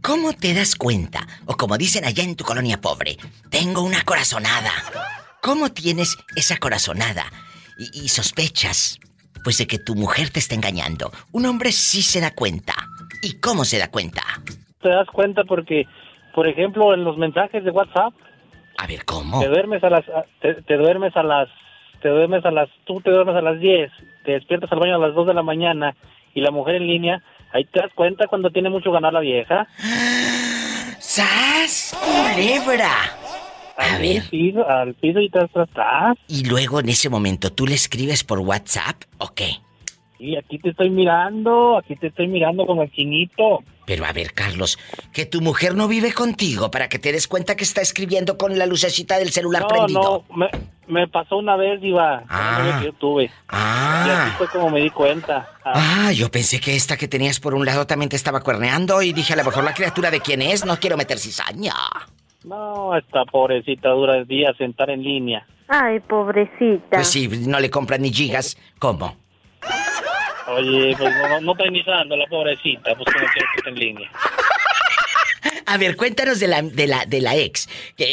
¿Cómo 0.00 0.32
te 0.32 0.54
das 0.54 0.74
cuenta? 0.74 1.26
O 1.44 1.56
como 1.58 1.76
dicen 1.76 2.06
allá 2.06 2.24
en 2.24 2.34
tu 2.34 2.44
colonia 2.44 2.80
pobre, 2.80 3.18
tengo 3.50 3.82
una 3.82 4.02
corazonada. 4.04 4.72
¿Cómo 5.42 5.70
tienes 5.70 6.16
esa 6.36 6.56
corazonada 6.58 7.24
y, 7.76 8.06
sospechas, 8.06 9.00
pues, 9.42 9.58
de 9.58 9.66
que 9.66 9.80
tu 9.80 9.96
mujer 9.96 10.30
te 10.30 10.38
está 10.38 10.54
engañando? 10.54 11.10
Un 11.32 11.46
hombre 11.46 11.72
sí 11.72 12.00
se 12.00 12.20
da 12.20 12.30
cuenta. 12.32 12.74
¿Y 13.24 13.40
cómo 13.40 13.64
se 13.64 13.80
da 13.80 13.90
cuenta? 13.90 14.22
Te 14.80 14.88
das 14.88 15.08
cuenta 15.08 15.42
porque, 15.42 15.88
por 16.32 16.46
ejemplo, 16.46 16.94
en 16.94 17.02
los 17.02 17.18
mensajes 17.18 17.64
de 17.64 17.72
WhatsApp. 17.72 18.14
A 18.78 18.86
ver, 18.86 19.04
¿cómo? 19.04 19.40
Te 19.40 19.48
duermes 19.48 19.82
a 19.82 19.90
las, 19.90 20.04
te, 20.40 20.76
duermes 20.76 21.16
a 21.16 21.24
las, 21.24 21.48
te 22.00 22.08
duermes 22.08 22.44
a 22.44 22.52
las, 22.52 22.68
tú 22.84 23.00
te 23.00 23.10
duermes 23.10 23.34
a 23.34 23.42
las 23.42 23.58
10, 23.58 23.90
te 24.24 24.32
despiertas 24.34 24.70
al 24.70 24.78
baño 24.78 24.94
a 24.94 25.06
las 25.08 25.12
2 25.12 25.26
de 25.26 25.34
la 25.34 25.42
mañana 25.42 25.96
y 26.34 26.40
la 26.40 26.52
mujer 26.52 26.76
en 26.76 26.86
línea, 26.86 27.20
ahí 27.52 27.64
te 27.64 27.80
das 27.80 27.90
cuenta 27.96 28.28
cuando 28.28 28.50
tiene 28.50 28.70
mucho 28.70 28.92
ganar 28.92 29.12
la 29.12 29.18
vieja. 29.20 29.66
¡Sas! 31.00 31.98
¡Culebra! 31.98 33.21
A 33.76 33.98
ver. 33.98 34.22
Piso, 34.30 34.68
al 34.68 34.94
piso 34.94 35.20
y 35.20 35.28
tras, 35.28 35.50
tras, 35.50 36.16
Y 36.28 36.44
luego 36.44 36.80
en 36.80 36.88
ese 36.88 37.08
momento, 37.08 37.52
¿tú 37.52 37.66
le 37.66 37.74
escribes 37.74 38.24
por 38.24 38.38
WhatsApp 38.40 39.02
o 39.18 39.32
qué? 39.34 39.56
Sí, 40.18 40.36
aquí 40.36 40.58
te 40.58 40.70
estoy 40.70 40.90
mirando, 40.90 41.78
aquí 41.78 41.96
te 41.96 42.08
estoy 42.08 42.28
mirando 42.28 42.64
como 42.64 42.82
el 42.82 42.92
chinito. 42.92 43.64
Pero 43.86 44.04
a 44.04 44.12
ver, 44.12 44.32
Carlos, 44.32 44.78
que 45.12 45.26
tu 45.26 45.40
mujer 45.40 45.74
no 45.74 45.88
vive 45.88 46.12
contigo 46.12 46.70
para 46.70 46.88
que 46.88 47.00
te 47.00 47.10
des 47.10 47.26
cuenta 47.26 47.56
que 47.56 47.64
está 47.64 47.80
escribiendo 47.80 48.38
con 48.38 48.56
la 48.56 48.66
lucecita 48.66 49.18
del 49.18 49.30
celular 49.30 49.66
prendido. 49.66 50.24
No, 50.30 50.48
me 50.86 51.08
pasó 51.08 51.38
una 51.38 51.56
vez, 51.56 51.80
Diva. 51.80 52.22
Ah. 52.28 52.78
que 52.78 52.86
yo 52.86 52.92
tuve. 52.92 53.30
Ah. 53.48 54.04
Y 54.06 54.10
así 54.10 54.36
fue 54.36 54.48
como 54.48 54.70
me 54.70 54.80
di 54.80 54.90
cuenta. 54.90 55.50
Ah. 55.64 56.06
ah. 56.06 56.12
yo 56.12 56.30
pensé 56.30 56.60
que 56.60 56.76
esta 56.76 56.96
que 56.96 57.08
tenías 57.08 57.40
por 57.40 57.54
un 57.54 57.64
lado 57.64 57.86
también 57.86 58.08
te 58.08 58.16
estaba 58.16 58.40
cuerneando 58.40 59.02
y 59.02 59.12
dije, 59.12 59.32
a 59.32 59.36
lo 59.36 59.44
mejor 59.44 59.64
la 59.64 59.74
criatura 59.74 60.10
de 60.10 60.20
quién 60.20 60.42
es, 60.42 60.64
no 60.64 60.78
quiero 60.78 60.96
meter 60.96 61.18
cizaña. 61.18 61.74
No, 62.44 62.96
esta 62.96 63.24
pobrecita 63.24 63.90
dura 63.90 64.16
el 64.16 64.26
día 64.26 64.52
sentar 64.58 64.90
en 64.90 65.02
línea. 65.02 65.46
Ay, 65.68 66.00
pobrecita. 66.00 66.96
Pues 66.96 67.08
sí, 67.08 67.28
no 67.28 67.60
le 67.60 67.70
compran 67.70 68.02
ni 68.02 68.12
gigas, 68.12 68.56
¿cómo? 68.78 69.16
Oye, 70.48 70.94
pues 70.98 71.14
no, 71.16 71.40
no 71.40 71.52
está 71.52 71.66
iniciando 71.66 72.16
la 72.16 72.26
pobrecita, 72.26 72.94
pues 72.94 73.06
como 73.14 73.26
quiero 73.32 73.48
que 73.52 73.58
esté 73.58 73.70
en 73.70 73.76
línea. 73.76 74.10
A 75.66 75.76
ver, 75.78 75.96
cuéntanos 75.96 76.40
de 76.40 76.48
la, 76.48 76.62
de 76.62 76.86
la, 76.86 77.06
de 77.06 77.20
la 77.20 77.36
ex. 77.36 77.68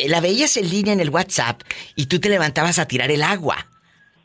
La 0.07 0.21
veías 0.21 0.55
en 0.57 0.69
línea 0.69 0.93
en 0.93 0.99
el 0.99 1.09
WhatsApp 1.09 1.61
y 1.95 2.05
tú 2.05 2.19
te 2.19 2.29
levantabas 2.29 2.79
a 2.79 2.87
tirar 2.87 3.11
el 3.11 3.23
agua. 3.23 3.65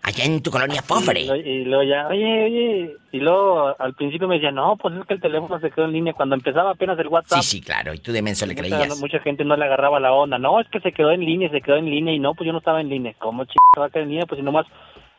Allá 0.07 0.25
en 0.27 0.43
tu 0.43 0.51
colonia 0.51 0.83
pobre. 0.87 1.23
Y, 1.23 1.65
luego 1.65 1.83
ya, 1.83 2.09
oye, 2.09 2.45
oye. 2.45 2.97
Y 3.11 3.21
luego 3.21 3.75
al 3.79 3.95
principio 3.95 4.29
me 4.29 4.35
decía, 4.35 4.51
no, 4.51 4.77
pues 4.77 4.95
es 4.97 5.07
que 5.07 5.15
el 5.15 5.21
teléfono 5.21 5.59
se 5.61 5.71
quedó 5.71 5.87
en 5.87 5.93
línea 5.93 6.13
cuando 6.13 6.35
empezaba 6.35 6.73
apenas 6.73 6.99
el 6.99 7.09
WhatsApp. 7.09 7.41
Sí, 7.41 7.57
sí, 7.57 7.61
claro. 7.63 7.95
Y 7.95 8.01
tú 8.01 8.13
de 8.13 8.21
menso 8.21 8.45
le 8.45 8.55
creías. 8.55 9.01
Mucha, 9.01 9.19
gente 9.21 9.47
no 9.47 9.57
le 9.57 9.65
agarraba 9.65 9.99
la 10.01 10.13
onda. 10.13 10.37
No, 10.39 10.61
es 10.61 10.69
que 10.69 10.81
se 10.81 10.93
quedó 10.93 11.11
en 11.11 11.25
línea, 11.25 11.49
se 11.49 11.63
quedó 11.63 11.77
en 11.77 11.87
línea. 11.87 12.13
Y 12.13 12.19
no, 12.19 12.35
pues 12.35 12.47
yo 12.47 12.53
no 12.53 12.59
estaba 12.59 12.83
en 12.83 12.91
línea. 12.91 13.15
¿Cómo 13.19 13.47
ch... 13.47 13.55
va 13.81 13.87
a 13.87 13.89
quedar 13.89 14.03
en 14.03 14.11
línea? 14.11 14.27
Pues 14.27 14.39
si 14.39 14.45
nomás, 14.45 14.67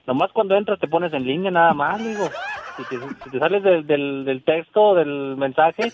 nomás 0.06 0.32
cuando 0.32 0.56
entras 0.56 0.80
te 0.80 0.88
pones 0.88 1.12
en 1.14 1.26
línea 1.26 1.50
nada 1.50 1.74
más, 1.74 1.98
digo. 1.98 2.30
Si 2.78 2.84
te, 2.84 3.00
si 3.24 3.30
te 3.32 3.40
sales 3.40 3.64
del, 3.64 3.88
del, 3.88 4.24
del 4.24 4.44
texto, 4.44 4.94
del 4.94 5.36
mensaje, 5.36 5.92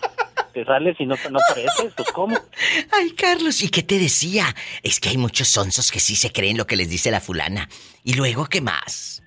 te 0.52 0.66
sales 0.66 0.96
y 1.00 1.06
no, 1.06 1.16
no 1.30 1.40
apareces, 1.40 1.94
pues 1.96 2.12
cómo. 2.12 2.36
Ay, 2.92 3.12
Carlos, 3.12 3.64
¿y 3.64 3.70
qué 3.70 3.82
te 3.82 3.98
decía? 3.98 4.46
Es 4.84 5.00
que 5.00 5.10
hay 5.10 5.18
muchos 5.18 5.48
sonsos 5.48 5.92
que 5.92 6.00
sí 6.00 6.16
se 6.16 6.32
creen 6.32 6.58
lo 6.58 6.66
que 6.66 6.76
les 6.76 6.90
dice 6.90 7.12
la 7.12 7.20
fulana. 7.20 7.68
¿Y 8.04 8.16
luego 8.16 8.46
qué 8.46 8.62
más? 8.62 9.24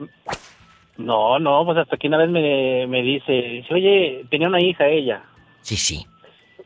No, 0.97 1.39
no, 1.39 1.65
pues 1.65 1.79
hasta 1.79 1.97
que 1.97 2.09
una 2.09 2.19
vez 2.19 2.31
me, 2.31 2.87
me 2.87 3.03
dice, 3.03 3.65
oye, 3.71 4.25
tenía 4.31 4.49
una 4.49 4.61
hija 4.61 4.87
ella. 4.87 5.25
Sí, 5.61 5.77
sí. 5.77 6.07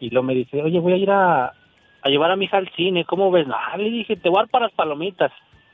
Y 0.01 0.11
luego 0.11 0.27
me 0.27 0.35
dice, 0.35 0.63
oye, 0.63 0.79
voy 0.79 0.93
a 0.93 0.97
ir 0.97 1.11
a, 1.11 1.47
a 1.47 2.09
llevar 2.09 2.31
a 2.31 2.37
mi 2.37 2.45
hija 2.45 2.59
al 2.59 2.71
cine, 2.77 3.05
¿cómo 3.05 3.31
ves? 3.31 3.47
No, 3.47 3.57
le 3.77 3.91
dije, 3.91 4.17
te 4.17 4.29
voy 4.29 4.39
a 4.39 4.43
dar 4.43 4.51
para 4.51 4.67
las 4.67 4.75
palomitas. 4.75 5.33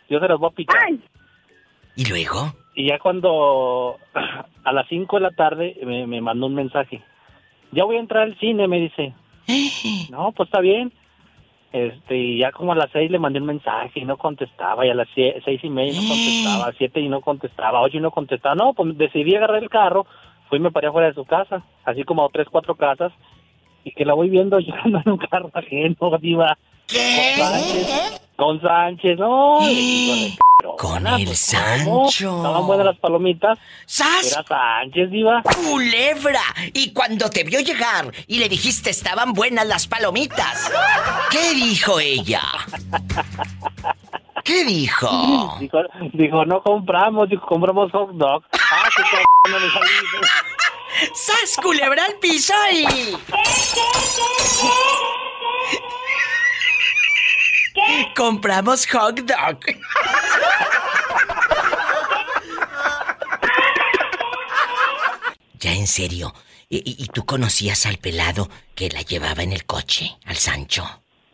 Yo 0.08 0.20
se 0.20 0.28
las 0.28 0.38
voy 0.38 0.50
a 0.52 0.54
picar. 0.54 0.90
¿Y 1.96 2.04
luego? 2.06 2.54
Y 2.74 2.88
ya 2.88 2.98
cuando 2.98 3.98
a 4.64 4.72
las 4.72 4.88
5 4.88 5.16
de 5.16 5.22
la 5.22 5.30
tarde 5.30 5.76
me, 5.84 6.06
me 6.06 6.20
mandó 6.20 6.46
un 6.46 6.54
mensaje 6.54 7.02
ya 7.74 7.84
voy 7.84 7.96
a 7.96 8.00
entrar 8.00 8.22
al 8.22 8.38
cine, 8.38 8.68
me 8.68 8.80
dice. 8.80 9.12
no, 10.10 10.32
pues 10.32 10.48
está 10.48 10.60
bien. 10.60 10.92
Este, 11.72 12.16
y 12.16 12.38
ya 12.38 12.52
como 12.52 12.70
a 12.70 12.76
las 12.76 12.90
seis 12.92 13.10
le 13.10 13.18
mandé 13.18 13.40
un 13.40 13.46
mensaje 13.46 13.98
y 13.98 14.04
no 14.04 14.16
contestaba, 14.16 14.86
y 14.86 14.90
a 14.90 14.94
las 14.94 15.08
seis 15.14 15.58
y 15.60 15.68
media 15.68 16.00
no 16.00 16.08
contestaba, 16.08 16.68
a 16.68 16.72
siete 16.78 17.00
y 17.00 17.08
no 17.08 17.20
contestaba, 17.20 17.80
ocho 17.80 17.96
y 17.96 18.00
no 18.00 18.12
contestaba. 18.12 18.54
No, 18.54 18.74
pues 18.74 18.96
decidí 18.96 19.34
agarrar 19.34 19.60
el 19.60 19.68
carro, 19.68 20.06
fui 20.48 20.58
y 20.58 20.62
me 20.62 20.70
paré 20.70 20.86
afuera 20.86 21.08
de 21.08 21.14
su 21.14 21.24
casa, 21.24 21.64
así 21.84 22.04
como 22.04 22.24
a 22.24 22.28
tres, 22.28 22.46
cuatro 22.48 22.76
casas, 22.76 23.12
y 23.82 23.90
que 23.90 24.04
la 24.04 24.14
voy 24.14 24.30
viendo 24.30 24.58
llegando 24.60 25.02
en 25.04 25.12
un 25.12 25.18
carro 25.18 25.50
ajeno, 25.52 25.96
iba. 26.22 26.56
Con 26.86 27.00
Sánchez, 27.36 28.20
con 28.36 28.60
Sánchez 28.60 29.18
no. 29.18 29.58
Con 30.78 31.06
el 31.06 31.26
pues, 31.26 31.38
Sancho. 31.38 32.36
Estaban 32.36 32.66
buenas 32.66 32.86
las 32.86 32.98
palomitas. 32.98 33.58
¡Sas! 33.86 34.32
Era 34.32 34.44
Sánchez, 34.44 35.08
iba. 35.12 35.42
¡Culebra! 35.42 36.42
Y 36.72 36.92
cuando 36.92 37.30
te 37.30 37.44
vio 37.44 37.60
llegar 37.60 38.10
y 38.26 38.38
le 38.38 38.48
dijiste 38.48 38.90
estaban 38.90 39.32
buenas 39.32 39.66
las 39.66 39.86
palomitas, 39.86 40.70
¿qué 41.30 41.54
dijo 41.54 42.00
ella? 42.00 42.42
¿Qué 44.42 44.64
dijo? 44.64 45.58
Dijo, 46.12 46.44
no 46.44 46.62
compramos, 46.62 47.28
dijo, 47.28 47.46
compramos 47.46 47.90
hot 47.92 48.10
dogs. 48.12 48.46
Ah, 48.52 48.88
qué 48.96 49.50
no 49.50 49.58
me 49.58 49.66
¡Sas, 51.14 51.56
culebra 51.62 52.04
al 52.04 52.14
piso 52.14 52.54
y... 52.72 52.84
¿Qué, 57.74 58.08
Compramos 58.16 58.86
hot 58.86 59.20
dog. 59.20 59.58
ya 65.58 65.72
en 65.72 65.86
serio. 65.86 66.32
¿Y, 66.68 67.06
tú 67.12 67.24
conocías 67.24 67.86
al 67.86 67.98
pelado 67.98 68.48
que 68.74 68.88
la 68.88 69.02
llevaba 69.02 69.44
en 69.44 69.52
el 69.52 69.64
coche, 69.64 70.16
al 70.24 70.36
Sancho? 70.36 70.84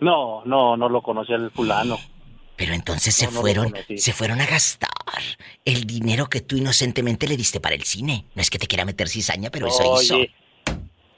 No, 0.00 0.42
no, 0.44 0.76
no 0.76 0.88
lo 0.88 1.00
conocía 1.00 1.36
el 1.36 1.50
fulano. 1.50 1.96
Pero 2.56 2.74
entonces 2.74 3.14
se 3.14 3.28
fueron, 3.28 3.72
se 3.96 4.12
fueron 4.12 4.42
a 4.42 4.46
gastar 4.46 4.90
el 5.64 5.84
dinero 5.84 6.26
que 6.26 6.42
tú 6.42 6.58
inocentemente 6.58 7.26
le 7.26 7.38
diste 7.38 7.58
para 7.58 7.74
el 7.74 7.84
cine. 7.84 8.26
No 8.34 8.42
es 8.42 8.50
que 8.50 8.58
te 8.58 8.66
quiera 8.66 8.84
meter 8.84 9.08
cizaña, 9.08 9.48
pero 9.50 9.68
eso 9.68 10.02
hizo. 10.02 10.18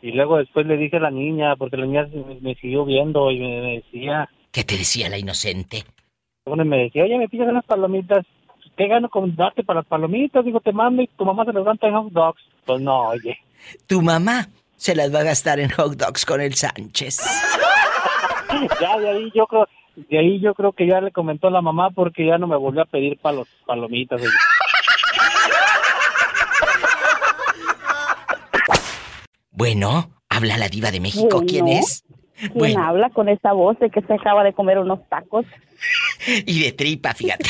Y 0.02 0.12
luego 0.12 0.36
después 0.36 0.66
le 0.66 0.76
dije 0.76 0.98
a 0.98 1.00
la 1.00 1.10
niña, 1.10 1.56
porque 1.56 1.76
la 1.76 1.86
niña 1.86 2.06
me 2.40 2.54
siguió 2.56 2.84
viendo 2.84 3.28
y 3.32 3.40
me 3.40 3.82
decía, 3.82 4.28
¿Qué 4.52 4.62
te 4.64 4.76
decía 4.76 5.08
la 5.08 5.16
inocente? 5.16 5.84
Uno 6.44 6.62
me 6.66 6.84
decía, 6.84 7.04
oye, 7.04 7.16
me 7.16 7.26
pillas 7.26 7.48
unas 7.48 7.64
palomitas. 7.64 8.26
¿Qué 8.76 8.86
gano 8.86 9.08
con 9.08 9.34
darte 9.34 9.64
para 9.64 9.80
las 9.80 9.88
palomitas? 9.88 10.44
Digo, 10.44 10.60
te 10.60 10.72
mando 10.72 11.00
y 11.00 11.06
tu 11.06 11.24
mamá 11.24 11.46
se 11.46 11.54
las 11.54 11.64
gasta 11.64 11.88
en 11.88 11.94
hot 11.94 12.12
dogs. 12.12 12.42
Pues 12.66 12.82
no, 12.82 13.08
oye. 13.08 13.38
Tu 13.86 14.02
mamá 14.02 14.48
se 14.76 14.94
las 14.94 15.14
va 15.14 15.20
a 15.20 15.24
gastar 15.24 15.58
en 15.58 15.70
hot 15.70 15.94
dogs 15.94 16.26
con 16.26 16.42
el 16.42 16.54
Sánchez. 16.54 17.18
ya, 18.80 18.98
de 18.98 19.08
ahí 19.08 19.32
yo 19.34 19.46
creo, 19.46 19.66
de 19.96 20.18
ahí 20.18 20.38
yo 20.38 20.52
creo 20.52 20.72
que 20.72 20.86
ya 20.86 21.00
le 21.00 21.12
comentó 21.12 21.48
a 21.48 21.50
la 21.50 21.62
mamá 21.62 21.88
porque 21.88 22.26
ya 22.26 22.36
no 22.36 22.46
me 22.46 22.56
volvió 22.56 22.82
a 22.82 22.86
pedir 22.86 23.18
para 23.18 23.36
los 23.36 23.48
palomitas. 23.64 24.20
bueno, 29.50 30.10
habla 30.28 30.58
la 30.58 30.68
diva 30.68 30.90
de 30.90 31.00
México. 31.00 31.42
¿Quién 31.46 31.68
es? 31.68 32.04
¿Quién 32.52 32.78
habla 32.78 33.10
con 33.10 33.28
esa 33.28 33.52
voz 33.52 33.78
de 33.78 33.90
que 33.90 34.00
se 34.02 34.14
acaba 34.14 34.42
de 34.44 34.52
comer 34.52 34.78
unos 34.78 35.06
tacos? 35.08 35.46
y 36.46 36.62
de 36.62 36.72
tripa, 36.72 37.14
fíjate. 37.14 37.48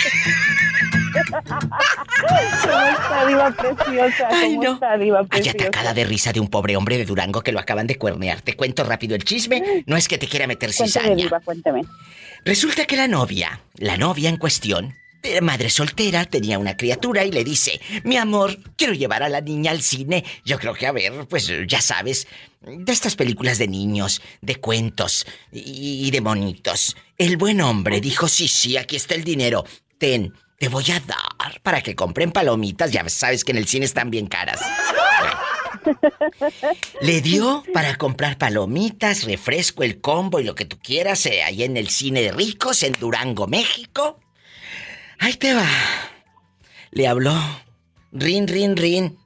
¿Cómo 1.13 1.39
está, 1.39 3.27
diva 3.27 3.51
preciosa? 3.51 4.29
¿Cómo 4.29 4.63
está, 4.63 4.97
diva 4.97 5.25
preciosa? 5.25 5.57
Hay 5.59 5.67
atacada 5.67 5.95
de 5.95 6.05
risa 6.05 6.33
de 6.33 6.41
un 6.41 6.49
pobre 6.49 6.77
hombre 6.77 6.97
de 6.99 7.05
Durango 7.05 7.43
que 7.43 7.53
lo 7.53 7.61
acaban 7.61 7.87
de 7.87 7.97
cuernear. 7.97 8.41
Te 8.41 8.55
cuento 8.55 8.85
rápido 8.85 9.15
el 9.15 9.25
chisme. 9.25 9.85
No 9.87 9.97
es 9.97 10.09
que 10.09 10.19
te 10.19 10.27
quiera 10.27 10.47
meter 10.47 10.73
cizaña. 10.73 11.15
Diva, 11.15 11.41
cuénteme. 11.41 11.83
Resulta 12.45 12.87
que 12.87 12.97
la 12.97 13.09
novia, 13.09 13.61
la 13.77 13.97
novia 13.97 14.29
en 14.29 14.37
cuestión, 14.37 14.95
madre 15.41 15.71
soltera, 15.71 16.25
tenía 16.25 16.59
una 16.59 16.77
criatura 16.77 17.25
y 17.25 17.33
le 17.33 17.45
dice, 17.45 17.81
mi 18.05 18.17
amor, 18.17 18.59
quiero 18.77 18.93
llevar 18.95 19.23
a 19.23 19.29
la 19.29 19.41
niña 19.41 19.71
al 19.71 19.83
cine. 19.83 20.25
Yo 20.45 20.59
creo 20.59 20.75
que, 20.75 20.87
a 20.87 20.93
ver, 20.93 21.27
pues 21.29 21.51
ya 21.67 21.81
sabes, 21.81 22.27
de 22.61 22.93
estas 22.93 23.17
películas 23.17 23.59
de 23.59 23.69
niños, 23.69 24.23
de 24.41 24.57
cuentos 24.57 25.27
y 25.51 26.11
de 26.11 26.21
monitos. 26.21 26.97
El 27.19 27.37
buen 27.37 27.61
hombre 27.61 28.01
dijo, 28.01 28.29
sí, 28.29 28.49
sí, 28.49 28.77
aquí 28.77 28.97
está 28.97 29.15
el 29.15 29.25
dinero. 29.25 29.65
Ten, 29.99 30.33
te 30.63 30.69
voy 30.69 30.85
a 30.93 31.01
dar 31.01 31.61
para 31.63 31.83
que 31.83 31.97
compren 31.97 32.31
palomitas. 32.31 32.93
Ya 32.93 33.09
sabes 33.09 33.43
que 33.43 33.51
en 33.51 33.59
el 33.59 33.67
cine 33.67 33.85
están 33.85 34.11
bien 34.11 34.29
caras. 34.29 34.61
Le 37.01 37.21
dio 37.21 37.65
para 37.75 37.97
comprar 37.99 38.39
palomitas, 38.39 39.25
refresco, 39.25 39.83
el 39.83 40.01
combo 40.01 40.39
y 40.39 40.45
lo 40.45 40.55
que 40.55 40.65
tú 40.65 40.79
quieras 40.79 41.27
eh, 41.27 41.43
ahí 41.43 41.65
en 41.65 41.77
el 41.77 41.89
cine 41.89 42.23
de 42.23 42.31
ricos 42.31 42.85
en 42.85 42.93
Durango, 42.93 43.49
México. 43.49 44.21
Ahí 45.23 45.35
te 45.35 45.55
va. 45.55 45.69
Le 46.91 47.07
habló. 47.07 47.33
Rin, 48.11 48.49
rin, 48.49 48.77
rin. 48.77 49.17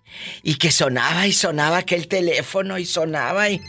Y 0.43 0.57
que 0.57 0.71
sonaba 0.71 1.27
y 1.27 1.33
sonaba 1.33 1.79
aquel 1.79 2.07
teléfono 2.07 2.77
y 2.77 2.85
sonaba 2.85 3.49
y, 3.49 3.63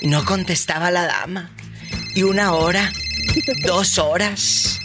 no 0.00 0.24
contestaba 0.24 0.90
la 0.90 1.04
dama. 1.04 1.54
Y 2.14 2.22
una 2.22 2.54
hora, 2.54 2.90
dos 3.66 3.98
horas. 3.98 4.80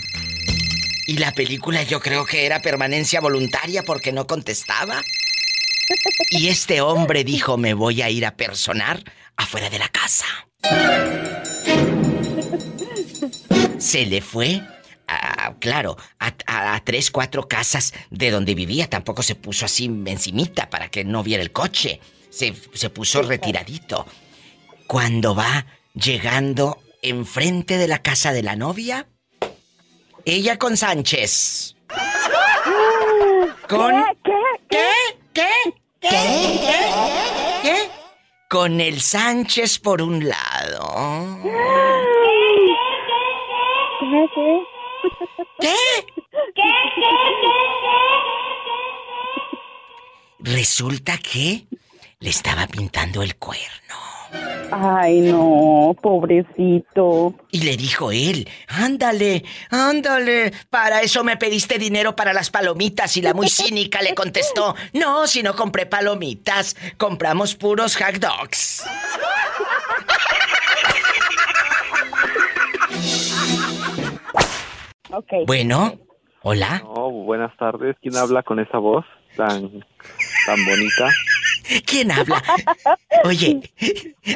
Y 1.08 1.20
la 1.20 1.32
película 1.32 1.84
yo 1.84 2.02
creo 2.02 2.26
que 2.26 2.46
era 2.46 2.62
permanencia 2.62 3.22
voluntaria 3.22 3.84
porque 3.84 4.12
no 4.12 4.28
contestaba. 4.28 5.02
Y 6.32 6.50
este 6.50 6.82
hombre 6.82 7.24
dijo, 7.24 7.58
me 7.58 7.74
voy 7.74 8.02
a 8.02 8.10
ir 8.10 8.26
a 8.26 8.36
personar 8.36 9.02
afuera 9.38 9.70
de 9.70 9.80
la 9.80 9.88
casa. 9.88 10.26
Se 13.80 14.06
le 14.06 14.20
fue 14.20 14.62
claro, 15.60 15.98
a, 16.20 16.82
tres, 16.84 17.12
cuatro 17.12 17.48
casas 17.48 17.94
de 18.10 18.32
donde 18.32 18.56
vivía. 18.56 18.90
Tampoco 18.90 19.24
se 19.24 19.36
puso 19.36 19.66
así 19.66 19.86
encimita 20.06 20.70
para 20.70 20.90
que 20.90 21.04
no 21.04 21.24
viera 21.24 21.44
el 21.44 21.52
coche. 21.52 22.00
Se, 22.30 22.54
se 22.74 22.90
puso 22.90 23.22
retiradito. 23.22 24.06
Cuando 24.88 25.36
va 25.36 25.66
llegando 25.94 26.82
enfrente 27.02 27.78
de 27.78 27.88
la 27.88 28.02
casa 28.02 28.34
de 28.34 28.44
la 28.44 28.56
novia, 28.56 29.08
ella 30.26 30.58
con 30.58 30.78
Sánchez. 30.78 31.76
Con... 33.68 34.04
¿Qué? 34.24 34.32
¿Qué? 34.70 34.90
¿Qué? 35.34 35.50
¿Qué? 36.00 36.10
¿Qué? 36.10 37.62
¿Qué? 37.62 37.90
Con 38.50 38.80
el 38.80 39.02
Sánchez 39.02 39.80
por 39.80 40.02
un 40.02 40.28
lado. 40.28 41.40
¿Qué? 41.44 41.50
¿Qué? 44.00 44.28
¿Qué? 44.36 44.73
¿Qué? 45.60 45.76
¿Qué? 46.56 46.64
¿Qué? 46.96 47.04
Resulta 50.40 51.18
que 51.18 51.66
le 52.20 52.30
estaba 52.30 52.68
pintando 52.68 53.22
el 53.22 53.36
cuerno. 53.38 53.96
Ay, 54.72 55.22
no, 55.22 55.96
pobrecito. 56.02 57.36
Y 57.52 57.62
le 57.62 57.78
dijo 57.78 58.12
él, 58.12 58.50
ándale, 58.68 59.44
ándale, 59.70 60.52
para 60.70 61.02
eso 61.02 61.24
me 61.24 61.38
pediste 61.38 61.78
dinero 61.78 62.16
para 62.16 62.34
las 62.34 62.50
palomitas 62.50 63.16
y 63.18 63.22
la 63.22 63.34
muy 63.34 63.50
cínica 63.50 64.02
le 64.02 64.16
contestó, 64.16 64.76
no, 64.94 65.28
si 65.28 65.44
no 65.44 65.56
compré 65.56 65.86
palomitas, 65.86 66.76
compramos 66.98 67.56
puros 67.56 67.96
hot 67.96 68.16
dogs. 68.16 68.84
Okay. 75.14 75.46
Bueno, 75.46 76.00
hola. 76.42 76.82
Oh, 76.88 77.12
buenas 77.12 77.56
tardes. 77.58 77.96
¿Quién 78.02 78.16
habla 78.16 78.42
con 78.42 78.60
esa 78.60 78.80
voz 78.80 79.06
tan, 79.38 79.86
tan 80.48 80.66
bonita? 80.66 81.12
¿Quién 81.86 82.12
habla? 82.12 82.42
Oye, 83.24 83.62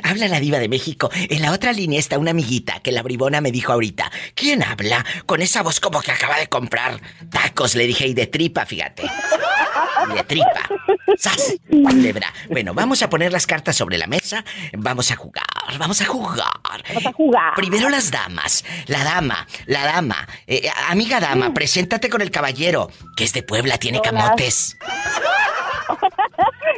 habla 0.04 0.28
la 0.28 0.40
diva 0.40 0.60
de 0.60 0.70
México. 0.70 1.10
En 1.14 1.42
la 1.42 1.52
otra 1.52 1.74
línea 1.74 2.00
está 2.00 2.20
una 2.20 2.32
amiguita 2.32 2.80
que 2.80 2.92
la 2.92 3.02
bribona 3.02 3.42
me 3.42 3.52
dijo 3.52 3.74
ahorita. 3.74 4.12
¿Quién 4.36 4.64
habla? 4.64 5.04
Con 5.26 5.42
esa 5.42 5.64
voz 5.64 5.80
como 5.80 6.00
que 6.02 6.12
acaba 6.12 6.38
de 6.38 6.48
comprar 6.48 7.02
tacos, 7.32 7.76
le 7.76 7.88
dije, 7.88 8.08
y 8.08 8.14
de 8.14 8.28
tripa, 8.28 8.66
fíjate. 8.66 9.04
De 10.06 10.24
tripa. 10.24 10.70
¡Sas! 11.18 11.56
Lebra. 11.70 12.32
Bueno, 12.50 12.74
vamos 12.74 13.02
a 13.02 13.10
poner 13.10 13.32
las 13.32 13.48
cartas 13.48 13.76
sobre 13.76 13.98
la 13.98 14.08
mesa. 14.08 14.44
Vamos 14.74 15.12
a 15.12 15.16
jugar, 15.16 15.46
vamos 15.80 16.02
a 16.02 16.06
jugar. 16.06 16.84
Vamos 16.88 17.06
a 17.06 17.12
jugar. 17.14 17.54
Primero 17.56 17.90
las 17.90 18.12
damas. 18.12 18.64
La 18.88 19.04
dama, 19.04 19.48
la 19.66 19.86
dama. 19.86 20.28
Eh, 20.46 20.70
amiga 20.90 21.20
dama, 21.20 21.54
preséntate 21.54 22.10
con 22.10 22.22
el 22.22 22.32
caballero, 22.32 22.90
que 23.16 23.24
es 23.24 23.34
de 23.34 23.44
Puebla, 23.44 23.78
tiene 23.78 24.00
Hola. 24.00 24.12
camotes. 24.12 24.78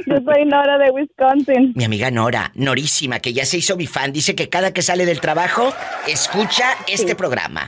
Yo 0.06 0.16
soy 0.26 0.46
Nora 0.46 0.78
de 0.78 0.92
Wisconsin. 0.92 1.74
Mi 1.76 1.84
amiga 1.84 2.10
Nora, 2.12 2.52
Norísima, 2.56 3.20
que 3.20 3.34
ya 3.34 3.46
se 3.46 3.58
hizo 3.58 3.76
mi 3.76 3.88
fan, 3.88 4.14
dice 4.14 4.36
que 4.36 4.50
cada 4.50 4.72
que 4.72 4.82
sale 4.82 5.06
del 5.06 5.20
trabajo 5.20 5.74
escucha 6.08 6.76
este 6.88 7.16
programa. 7.16 7.66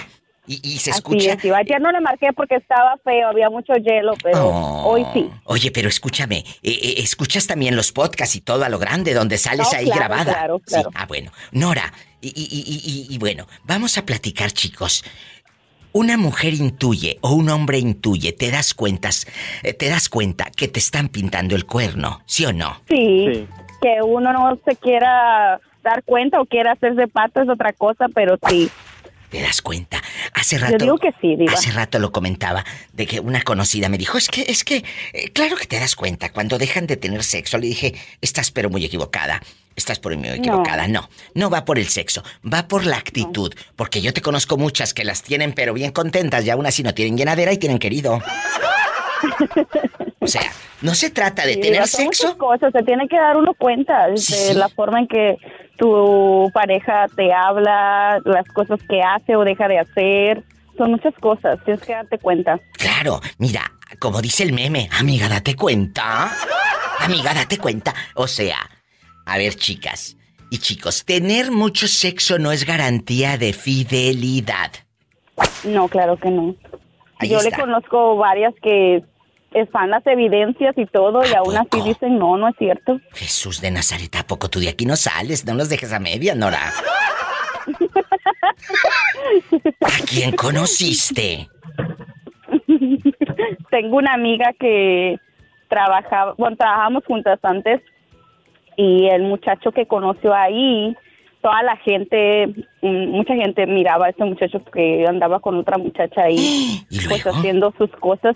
Y, 0.48 0.60
y 0.64 0.78
se 0.80 0.90
Así 0.92 0.98
escucha. 0.98 1.34
es. 1.34 1.46
Ayer 1.54 1.80
no 1.80 1.92
le 1.92 2.02
marqué 2.02 2.34
porque 2.36 2.56
estaba 2.56 2.98
feo, 3.04 3.28
había 3.30 3.50
mucho 3.50 3.74
hielo, 3.74 4.14
pero 4.24 4.48
Oh. 4.48 4.90
hoy 4.92 5.06
sí. 5.14 5.30
Oye, 5.46 5.72
pero 5.72 5.88
escúchame, 5.88 6.38
eh, 6.38 6.46
eh, 6.64 6.94
escuchas 6.98 7.46
también 7.48 7.76
los 7.76 7.92
podcasts 7.92 8.36
y 8.36 8.42
todo 8.42 8.64
a 8.64 8.70
lo 8.70 8.80
grande, 8.80 9.14
donde 9.14 9.38
sales 9.38 9.68
No, 9.72 9.78
ahí 9.78 9.86
claro, 9.86 10.00
grabada. 10.00 10.34
claro, 10.34 10.58
Sí, 10.60 10.74
claro. 10.74 10.90
ah, 10.96 11.06
bueno. 11.06 11.32
Nora, 11.52 11.94
y, 12.22 12.30
y- 12.30 12.32
y- 12.52 13.08
y- 13.12 13.16
y 13.16 13.18
bueno, 13.20 13.46
vamos 13.66 13.98
a 13.98 14.06
platicar, 14.06 14.52
chicos. 14.52 15.04
Una 15.94 16.18
mujer 16.18 16.54
intuye 16.54 17.18
o 17.22 17.34
un 17.34 17.50
hombre 17.50 17.78
intuye, 17.78 18.32
te 18.32 18.50
das 18.50 18.74
cuentas, 18.74 19.28
eh, 19.62 19.74
te 19.74 19.90
das 19.90 20.08
cuenta 20.10 20.46
que 20.56 20.68
te 20.70 20.80
están 20.80 21.10
pintando 21.10 21.56
el 21.56 21.66
cuerno, 21.66 22.22
¿sí 22.26 22.46
o 22.46 22.54
no? 22.54 22.82
Sí, 22.90 23.46
que 23.82 23.98
uno 24.04 24.32
no 24.34 24.58
se 24.66 24.76
quiera 24.78 25.60
dar 25.84 26.04
cuenta 26.04 26.40
o 26.40 26.46
quiera 26.46 26.72
hacerse 26.74 27.08
pato 27.08 27.42
es 27.42 27.50
otra 27.50 27.74
cosa, 27.74 28.08
pero 28.14 28.38
sí. 28.48 28.70
¿Te 29.32 29.42
das 29.42 29.62
cuenta? 29.62 30.04
Hace 30.34 30.58
Yo 30.58 30.64
rato. 30.64 30.84
digo 30.84 30.98
que 30.98 31.12
sí, 31.22 31.38
Diva. 31.38 31.54
Hace 31.54 31.72
rato 31.72 32.00
lo 32.00 32.12
comentaba 32.12 32.66
de 32.92 33.08
que 33.08 33.22
una 33.22 33.42
conocida 33.44 33.88
me 33.88 33.98
dijo, 33.98 34.18
es 34.18 34.28
que, 34.28 34.42
es 34.42 34.66
que, 34.66 34.84
eh, 35.14 35.30
claro 35.32 35.56
que 35.56 35.66
te 35.66 35.80
das 35.80 35.96
cuenta, 35.96 36.34
cuando 36.34 36.58
dejan 36.58 36.86
de 36.86 36.98
tener 36.98 37.24
sexo, 37.24 37.58
le 37.58 37.68
dije, 37.68 37.96
estás 38.20 38.52
pero 38.52 38.70
muy 38.70 38.84
equivocada. 38.84 39.42
Estás 39.74 40.00
por 40.00 40.16
muy 40.18 40.28
equivocada. 40.28 40.90
No, 40.90 41.10
no 41.34 41.50
va 41.50 41.64
por 41.64 41.80
el 41.80 41.88
sexo, 41.88 42.24
va 42.46 42.68
por 42.68 42.86
la 42.86 42.98
actitud. 42.98 43.54
Porque 43.78 44.02
yo 44.02 44.12
te 44.12 44.22
conozco 44.22 44.58
muchas 44.58 44.94
que 44.94 45.06
las 45.06 45.24
tienen 45.24 45.54
pero 45.54 45.74
bien 45.74 45.92
contentas 45.92 46.46
y 46.46 46.50
aún 46.50 46.66
así 46.66 46.84
no 46.84 46.94
tienen 46.94 47.18
llenadera 47.18 47.54
y 47.54 47.58
tienen 47.58 47.80
querido. 47.80 48.22
O 50.24 50.28
sea, 50.28 50.44
no 50.82 50.94
se 50.94 51.10
trata 51.10 51.46
de 51.46 51.56
Sí, 51.56 51.62
tener 51.62 51.88
sexo. 51.88 52.04
muchas 52.28 52.36
cosas, 52.36 52.72
se 52.72 52.84
tiene 52.84 53.08
que 53.08 53.18
dar 53.18 53.38
uno 53.38 53.54
cuenta 53.56 54.08
de 54.08 54.18
Sí. 54.18 54.54
la 54.54 54.70
forma 54.70 55.00
en 55.00 55.08
que 55.08 55.38
tu 55.78 56.50
pareja 56.54 57.08
te 57.16 57.34
habla, 57.34 58.20
las 58.24 58.48
cosas 58.54 58.80
que 58.88 59.02
hace 59.02 59.36
o 59.36 59.44
deja 59.44 59.68
de 59.68 59.80
hacer. 59.80 60.44
Son 60.78 60.92
muchas 60.92 61.14
cosas, 61.16 61.60
tienes 61.66 61.82
que 61.84 61.94
darte 61.94 62.18
cuenta. 62.20 62.60
Claro, 62.74 63.20
mira, 63.40 63.62
como 64.00 64.22
dice 64.22 64.44
el 64.44 64.54
meme, 64.54 64.90
amiga, 65.00 65.28
date 65.28 65.56
cuenta. 65.56 66.32
Amiga, 67.00 67.34
date 67.34 67.58
cuenta. 67.58 67.94
O 68.16 68.28
sea, 68.28 68.58
a 69.26 69.38
ver, 69.40 69.56
chicas 69.56 70.18
y 70.52 70.60
chicos, 70.60 71.04
tener 71.04 71.52
mucho 71.52 71.88
sexo 71.88 72.38
no 72.38 72.52
es 72.52 72.66
garantía 72.66 73.38
de 73.38 73.54
fidelidad. 73.54 74.72
No, 75.64 75.88
claro 75.88 76.16
que 76.18 76.30
no. 76.30 76.56
Ahí 77.18 77.30
Yo 77.30 77.38
está. 77.38 77.50
le 77.50 77.56
conozco 77.64 78.16
varias 78.18 78.54
que 78.62 79.04
están 79.52 79.90
las 79.90 80.06
evidencias 80.08 80.78
y 80.78 80.86
todo 80.86 81.22
y 81.26 81.34
aún 81.36 81.58
así 81.58 81.82
dicen 81.84 82.18
no, 82.18 82.38
no 82.38 82.48
es 82.48 82.56
cierto. 82.58 83.00
Jesús 83.14 83.62
de 83.62 83.72
Nazaret, 83.72 84.16
¿a 84.16 84.24
poco 84.24 84.50
tú 84.50 84.60
de 84.60 84.70
aquí 84.70 84.86
no 84.86 84.96
sales? 84.96 85.46
No 85.46 85.54
nos 85.54 85.70
dejes 85.70 85.92
a 85.94 86.00
media, 86.00 86.36
Nora. 86.36 86.72
¿A 89.82 90.06
quién 90.08 90.36
conociste? 90.36 91.50
Tengo 93.72 93.98
una 93.98 94.14
amiga 94.14 94.54
que 94.60 95.20
trabajaba, 95.68 96.34
bueno, 96.38 96.58
trabajamos 96.58 97.04
juntas 97.06 97.40
antes 97.44 97.82
y 98.78 99.08
el 99.08 99.24
muchacho 99.24 99.72
que 99.72 99.86
conoció 99.86 100.34
ahí, 100.34 100.96
toda 101.42 101.62
la 101.64 101.76
gente, 101.78 102.48
mm, 102.82 103.08
mucha 103.10 103.36
gente 103.36 103.66
miraba 103.68 104.08
a 104.08 104.10
ese 104.10 104.24
muchacho 104.24 104.64
que 104.66 105.06
andaba 105.08 105.40
con 105.40 105.58
otra 105.58 105.78
muchacha 105.78 106.24
ahí, 106.24 106.86
pues 107.08 107.26
haciendo 107.26 107.74
sus 107.78 107.90
cosas 107.92 108.36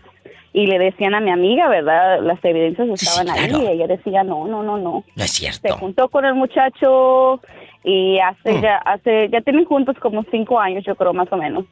y 0.57 0.67
le 0.67 0.79
decían 0.79 1.13
a 1.13 1.19
mi 1.19 1.31
amiga, 1.31 1.67
¿verdad? 1.67 2.21
Las 2.21 2.39
evidencias 2.45 2.87
estaban 2.87 3.29
ahí 3.29 3.51
y 3.61 3.67
ella 3.67 3.87
decía, 3.87 4.23
no, 4.23 4.47
no, 4.47 4.63
no, 4.63 4.77
no. 4.77 5.03
No 5.17 5.23
es 5.23 5.31
Se 5.31 5.51
cierto. 5.51 5.75
juntó 5.77 6.07
con 6.07 6.23
el 6.23 6.33
muchacho 6.33 7.41
y 7.83 8.19
hace 8.19 8.53
Mm. 8.53 8.61
ya, 8.61 8.77
hace, 8.77 9.27
ya 9.29 9.41
tienen 9.41 9.65
juntos 9.65 9.97
como 9.99 10.23
cinco 10.31 10.57
años, 10.57 10.85
yo 10.85 10.95
creo, 10.95 11.11
más 11.13 11.27
o 11.33 11.35
menos. 11.35 11.65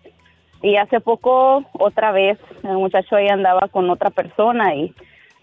Y 0.62 0.76
hace 0.76 1.00
poco, 1.00 1.64
otra 1.80 2.12
vez, 2.12 2.38
el 2.64 2.74
muchacho 2.74 3.16
ahí 3.16 3.30
andaba 3.30 3.70
con 3.70 3.90
otra 3.90 4.10
persona 4.10 4.76
y 4.76 4.94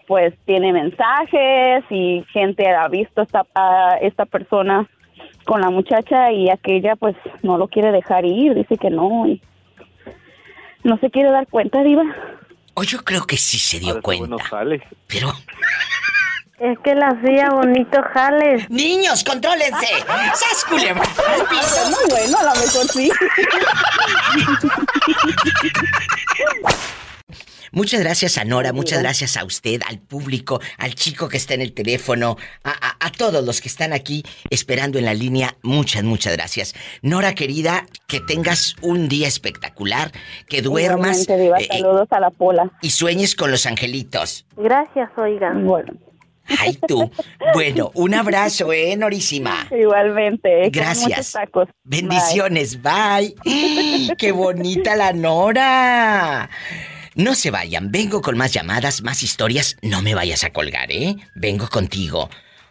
pues 0.05 0.35
tiene 0.45 0.71
mensajes 0.71 1.83
y 1.89 2.23
gente 2.33 2.69
ha 2.69 2.87
visto 2.89 3.23
esta, 3.23 3.45
a 3.55 3.97
esta 4.01 4.25
persona 4.25 4.87
con 5.45 5.61
la 5.61 5.71
muchacha 5.71 6.31
y 6.31 6.49
aquella 6.51 6.95
pues 6.95 7.15
no 7.41 7.57
lo 7.57 7.67
quiere 7.69 7.91
dejar 7.91 8.23
ir, 8.25 8.53
dice 8.53 8.77
que 8.77 8.91
no 8.91 9.25
y 9.27 9.41
no 10.83 10.97
se 10.97 11.09
quiere 11.09 11.31
dar 11.31 11.47
cuenta, 11.47 11.81
Diva. 11.81 12.03
O 12.73 12.83
yo 12.83 13.03
creo 13.03 13.25
que 13.25 13.37
sí 13.37 13.59
se 13.59 13.79
dio 13.79 14.01
cuenta. 14.01 14.35
Pero. 15.07 15.33
Es 16.59 16.77
que 16.83 16.93
la 16.93 17.07
hacía 17.07 17.49
bonito 17.49 17.99
jales. 18.13 18.69
¡Niños, 18.69 19.23
contrólense! 19.23 19.87
¡Sas, 20.35 20.63
culebra! 20.69 21.01
Muy 21.89 22.09
bueno, 22.09 22.37
a 22.37 22.43
lo 22.43 22.51
mejor 22.51 22.87
sí. 22.87 23.11
Muchas 27.71 27.99
gracias 28.01 28.37
a 28.37 28.43
Nora, 28.45 28.73
muchas 28.73 28.99
gracias 29.01 29.37
a 29.37 29.45
usted, 29.45 29.81
al 29.87 29.99
público, 29.99 30.59
al 30.77 30.95
chico 30.95 31.29
que 31.29 31.37
está 31.37 31.53
en 31.53 31.61
el 31.61 31.73
teléfono, 31.73 32.37
a, 32.63 32.71
a- 32.71 32.97
a 33.07 33.11
todos 33.11 33.43
los 33.43 33.61
que 33.61 33.67
están 33.69 33.93
aquí 33.93 34.23
esperando 34.49 34.99
en 34.99 35.05
la 35.05 35.13
línea. 35.13 35.55
Muchas, 35.63 36.03
muchas 36.03 36.33
gracias. 36.33 36.73
Nora 37.01 37.33
querida, 37.35 37.85
que 38.07 38.19
tengas 38.19 38.75
un 38.81 39.07
día 39.09 39.27
espectacular, 39.27 40.11
que 40.47 40.61
duermas 40.61 41.27
eh, 41.29 41.51
eh, 41.59 41.67
saludos 41.71 42.07
a 42.11 42.19
la 42.19 42.29
pola. 42.29 42.71
y 42.81 42.89
sueñes 42.91 43.35
con 43.35 43.51
los 43.51 43.65
angelitos. 43.65 44.45
Gracias, 44.55 45.09
oiga. 45.17 45.51
Bueno. 45.53 45.93
Ay, 46.59 46.77
tú. 46.87 47.09
Bueno, 47.53 47.91
un 47.93 48.13
abrazo, 48.13 48.73
¿eh, 48.73 48.95
Norísima? 48.97 49.67
Igualmente. 49.71 50.69
Gracias. 50.69 51.31
tacos. 51.31 51.69
Bendiciones, 51.83 52.81
bye. 52.81 53.35
¡Qué 54.17 54.31
bonita 54.33 54.95
la 54.95 55.13
Nora! 55.13 56.49
No 57.15 57.35
se 57.35 57.51
vayan, 57.51 57.91
vengo 57.91 58.21
con 58.21 58.37
más 58.37 58.53
llamadas, 58.53 59.03
más 59.03 59.21
historias. 59.21 59.75
No 59.81 60.01
me 60.01 60.15
vayas 60.15 60.45
a 60.45 60.51
colgar, 60.51 60.91
¿eh? 60.91 61.17
Vengo 61.35 61.67
contigo. 61.67 62.29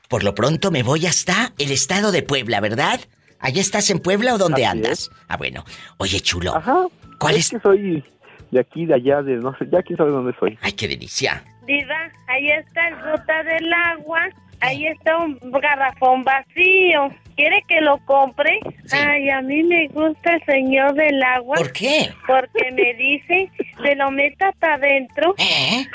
Por 0.08 0.24
lo 0.24 0.34
pronto 0.34 0.70
me 0.70 0.82
voy 0.82 1.06
hasta 1.06 1.52
el 1.58 1.70
estado 1.70 2.10
de 2.10 2.22
Puebla, 2.22 2.60
¿verdad? 2.60 3.00
¿Allá 3.38 3.60
estás 3.60 3.90
en 3.90 3.98
Puebla 3.98 4.34
o 4.34 4.38
dónde 4.38 4.64
andas? 4.64 5.10
Ah, 5.28 5.36
bueno. 5.36 5.64
Oye, 5.98 6.20
chulo. 6.20 6.56
Ajá. 6.56 6.86
¿Cuál 7.18 7.36
es? 7.36 7.50
que 7.50 7.60
soy 7.60 8.02
de 8.50 8.60
aquí, 8.60 8.86
de 8.86 8.94
allá, 8.94 9.22
de 9.22 9.36
no 9.36 9.54
sé, 9.58 9.68
ya 9.70 9.82
quién 9.82 9.96
sabe 9.98 10.10
dónde 10.10 10.34
soy. 10.40 10.58
Ay, 10.62 10.72
qué 10.72 10.88
delicia. 10.88 11.44
Diva, 11.66 12.10
ahí 12.26 12.48
está 12.48 12.88
el 12.88 12.94
ruta 12.96 13.42
del 13.44 13.72
agua. 13.72 14.28
Ahí 14.60 14.86
está 14.86 15.16
un 15.16 15.38
garrafón 15.60 16.22
vacío. 16.24 17.10
¿Quiere 17.34 17.64
que 17.66 17.80
lo 17.80 17.98
compre? 18.04 18.60
Ay, 18.92 19.30
a 19.30 19.40
mí 19.40 19.62
me 19.62 19.88
gusta 19.88 20.34
el 20.34 20.44
señor 20.44 20.94
del 20.94 21.22
agua. 21.22 21.56
¿Por 21.56 21.72
qué? 21.72 22.12
Porque 22.26 22.70
me 22.72 22.94
dice, 22.94 23.50
se 23.82 23.94
lo 23.94 24.10
meta 24.10 24.52
para 24.58 24.74
adentro. 24.74 25.34
¿Eh? 25.38 25.86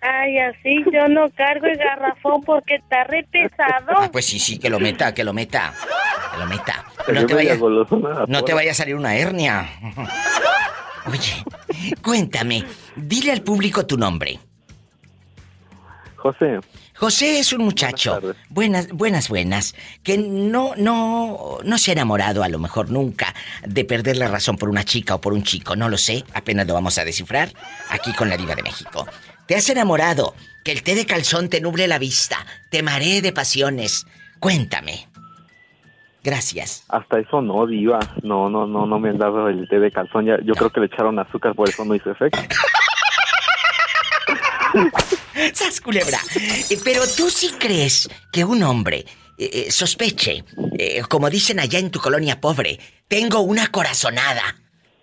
Ay, 0.00 0.38
así 0.38 0.84
yo 0.92 1.08
no 1.08 1.28
cargo 1.30 1.66
el 1.66 1.76
garrafón 1.76 2.42
porque 2.42 2.76
está 2.76 3.04
re 3.04 3.24
pesado. 3.30 3.92
Ah, 3.96 4.08
pues 4.10 4.26
sí, 4.26 4.38
sí, 4.38 4.58
que 4.58 4.70
lo 4.70 4.80
meta, 4.80 5.14
que 5.14 5.24
lo 5.24 5.32
meta. 5.32 5.72
Que 6.32 6.38
lo 6.38 6.46
meta. 6.46 6.84
Pero 7.06 7.20
No 7.20 7.26
te 7.26 7.34
vaya, 7.34 7.56
no 8.26 8.44
te 8.44 8.54
vaya 8.54 8.70
a 8.72 8.74
salir 8.74 8.94
una 8.94 9.16
hernia. 9.16 9.68
Oye, 11.06 11.42
cuéntame, 12.02 12.64
dile 12.96 13.32
al 13.32 13.42
público 13.42 13.86
tu 13.86 13.96
nombre. 13.96 14.38
José. 16.16 16.58
José 16.98 17.38
es 17.38 17.52
un 17.52 17.62
muchacho. 17.62 18.20
Buenas, 18.48 18.88
buenas, 18.88 19.28
buenas. 19.28 19.76
Que 20.02 20.18
no, 20.18 20.72
no, 20.76 21.58
no 21.62 21.78
se 21.78 21.92
ha 21.92 21.94
enamorado 21.94 22.42
a 22.42 22.48
lo 22.48 22.58
mejor 22.58 22.90
nunca 22.90 23.32
de 23.64 23.84
perder 23.84 24.16
la 24.16 24.26
razón 24.26 24.56
por 24.56 24.68
una 24.68 24.84
chica 24.84 25.14
o 25.14 25.20
por 25.20 25.32
un 25.32 25.44
chico. 25.44 25.76
No 25.76 25.88
lo 25.88 25.96
sé. 25.96 26.24
Apenas 26.34 26.66
lo 26.66 26.74
vamos 26.74 26.98
a 26.98 27.04
descifrar 27.04 27.50
aquí 27.90 28.12
con 28.14 28.28
la 28.28 28.36
Diva 28.36 28.56
de 28.56 28.64
México. 28.64 29.06
¿Te 29.46 29.54
has 29.54 29.70
enamorado? 29.70 30.34
Que 30.64 30.72
el 30.72 30.82
té 30.82 30.96
de 30.96 31.06
calzón 31.06 31.48
te 31.48 31.60
nuble 31.60 31.86
la 31.86 32.00
vista. 32.00 32.44
Te 32.68 32.82
maree 32.82 33.22
de 33.22 33.32
pasiones. 33.32 34.04
Cuéntame. 34.40 35.06
Gracias. 36.24 36.84
Hasta 36.88 37.20
eso 37.20 37.40
no, 37.40 37.64
diva. 37.64 38.00
No, 38.24 38.50
no, 38.50 38.66
no, 38.66 38.86
no 38.86 38.98
me 38.98 39.10
han 39.10 39.18
dado 39.18 39.48
el 39.48 39.68
té 39.68 39.78
de 39.78 39.92
calzón. 39.92 40.26
Ya, 40.26 40.38
yo 40.42 40.54
creo 40.54 40.70
que 40.70 40.80
le 40.80 40.86
echaron 40.86 41.16
azúcar, 41.20 41.54
por 41.54 41.68
eso 41.68 41.84
no 41.84 41.94
hizo 41.94 42.10
efecto. 42.10 42.40
¡Sas 45.54 45.80
culebra! 45.80 46.18
Eh, 46.70 46.78
pero 46.84 47.02
tú 47.16 47.30
sí 47.30 47.52
crees 47.58 48.08
que 48.32 48.44
un 48.44 48.62
hombre 48.62 49.04
eh, 49.38 49.50
eh, 49.52 49.70
sospeche, 49.70 50.44
como 51.08 51.30
dicen 51.30 51.60
allá 51.60 51.78
en 51.78 51.90
tu 51.90 52.00
colonia 52.00 52.40
pobre, 52.40 52.78
tengo 53.06 53.40
una 53.40 53.68
corazonada. 53.68 54.42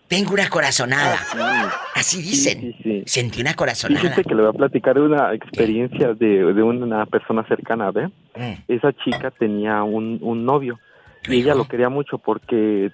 Tengo 0.07 0.33
una 0.33 0.49
corazonada. 0.49 1.17
Ah, 1.33 1.71
Así 1.95 2.21
dicen. 2.21 2.75
Sentí 3.07 3.41
una 3.41 3.55
corazonada. 3.55 4.01
Fíjate 4.01 4.23
que 4.23 4.35
le 4.35 4.43
voy 4.43 4.51
a 4.51 4.53
platicar 4.53 4.99
una 4.99 5.33
experiencia 5.33 6.13
de, 6.13 6.45
una 6.45 7.07
persona 7.07 7.43
cercana, 7.47 7.89
¿ve? 7.89 8.07
Mm. 8.35 8.53
Esa 8.67 8.93
chica 8.93 9.31
tenía 9.31 9.81
un, 9.81 10.19
un 10.21 10.45
novio 10.45 10.79
y 11.27 11.37
ella 11.37 11.55
lo 11.55 11.67
quería 11.67 11.89
mucho 11.89 12.19
porque, 12.19 12.91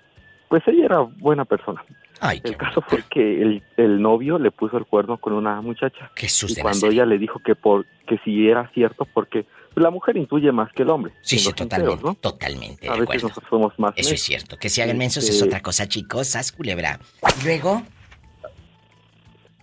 pues 0.48 0.64
ella 0.68 0.86
era 0.86 1.00
buena 1.00 1.44
persona. 1.44 1.84
El 2.22 2.58
caso 2.58 2.82
fue 2.82 3.04
que 3.10 3.42
el, 3.42 3.64
el, 3.78 4.02
novio 4.02 4.38
le 4.38 4.52
puso 4.52 4.78
el 4.78 4.86
cuerno 4.86 5.18
con 5.18 5.34
una 5.34 5.60
muchacha. 5.62 6.12
Qué 6.16 6.28
y 6.28 6.56
cuando 6.62 6.88
ella 6.88 7.06
le 7.06 7.18
dijo 7.18 7.40
que 7.40 7.56
por 7.56 7.86
que 8.08 8.18
si 8.20 8.48
era 8.48 8.70
cierto 8.74 9.06
porque 9.06 9.46
la 9.76 9.90
mujer 9.90 10.18
intuye 10.18 10.52
más 10.52 10.72
que 10.74 10.84
el 10.84 10.90
hombre. 10.90 11.14
Sí, 11.22 11.40
sí, 11.40 11.52
totalmente, 11.54 12.04
totalmente. 12.20 12.90
A 12.90 12.96
veces 12.96 13.24
nosotros 13.24 13.50
somos 13.50 13.80
más. 13.80 13.94
Eso 13.96 14.14
es 14.14 14.22
cierto. 14.22 14.58
Que 14.58 14.70
si 14.70 14.82
hagan 14.82 14.98
mensos 14.98 15.24
es 15.24 15.32
este 15.32 15.46
otra 15.46 15.62
cosa, 15.62 15.88
chicos. 15.88 16.28
Sas 16.28 16.52
culebra. 16.52 17.00
¿Y 17.42 17.46
luego? 17.46 17.82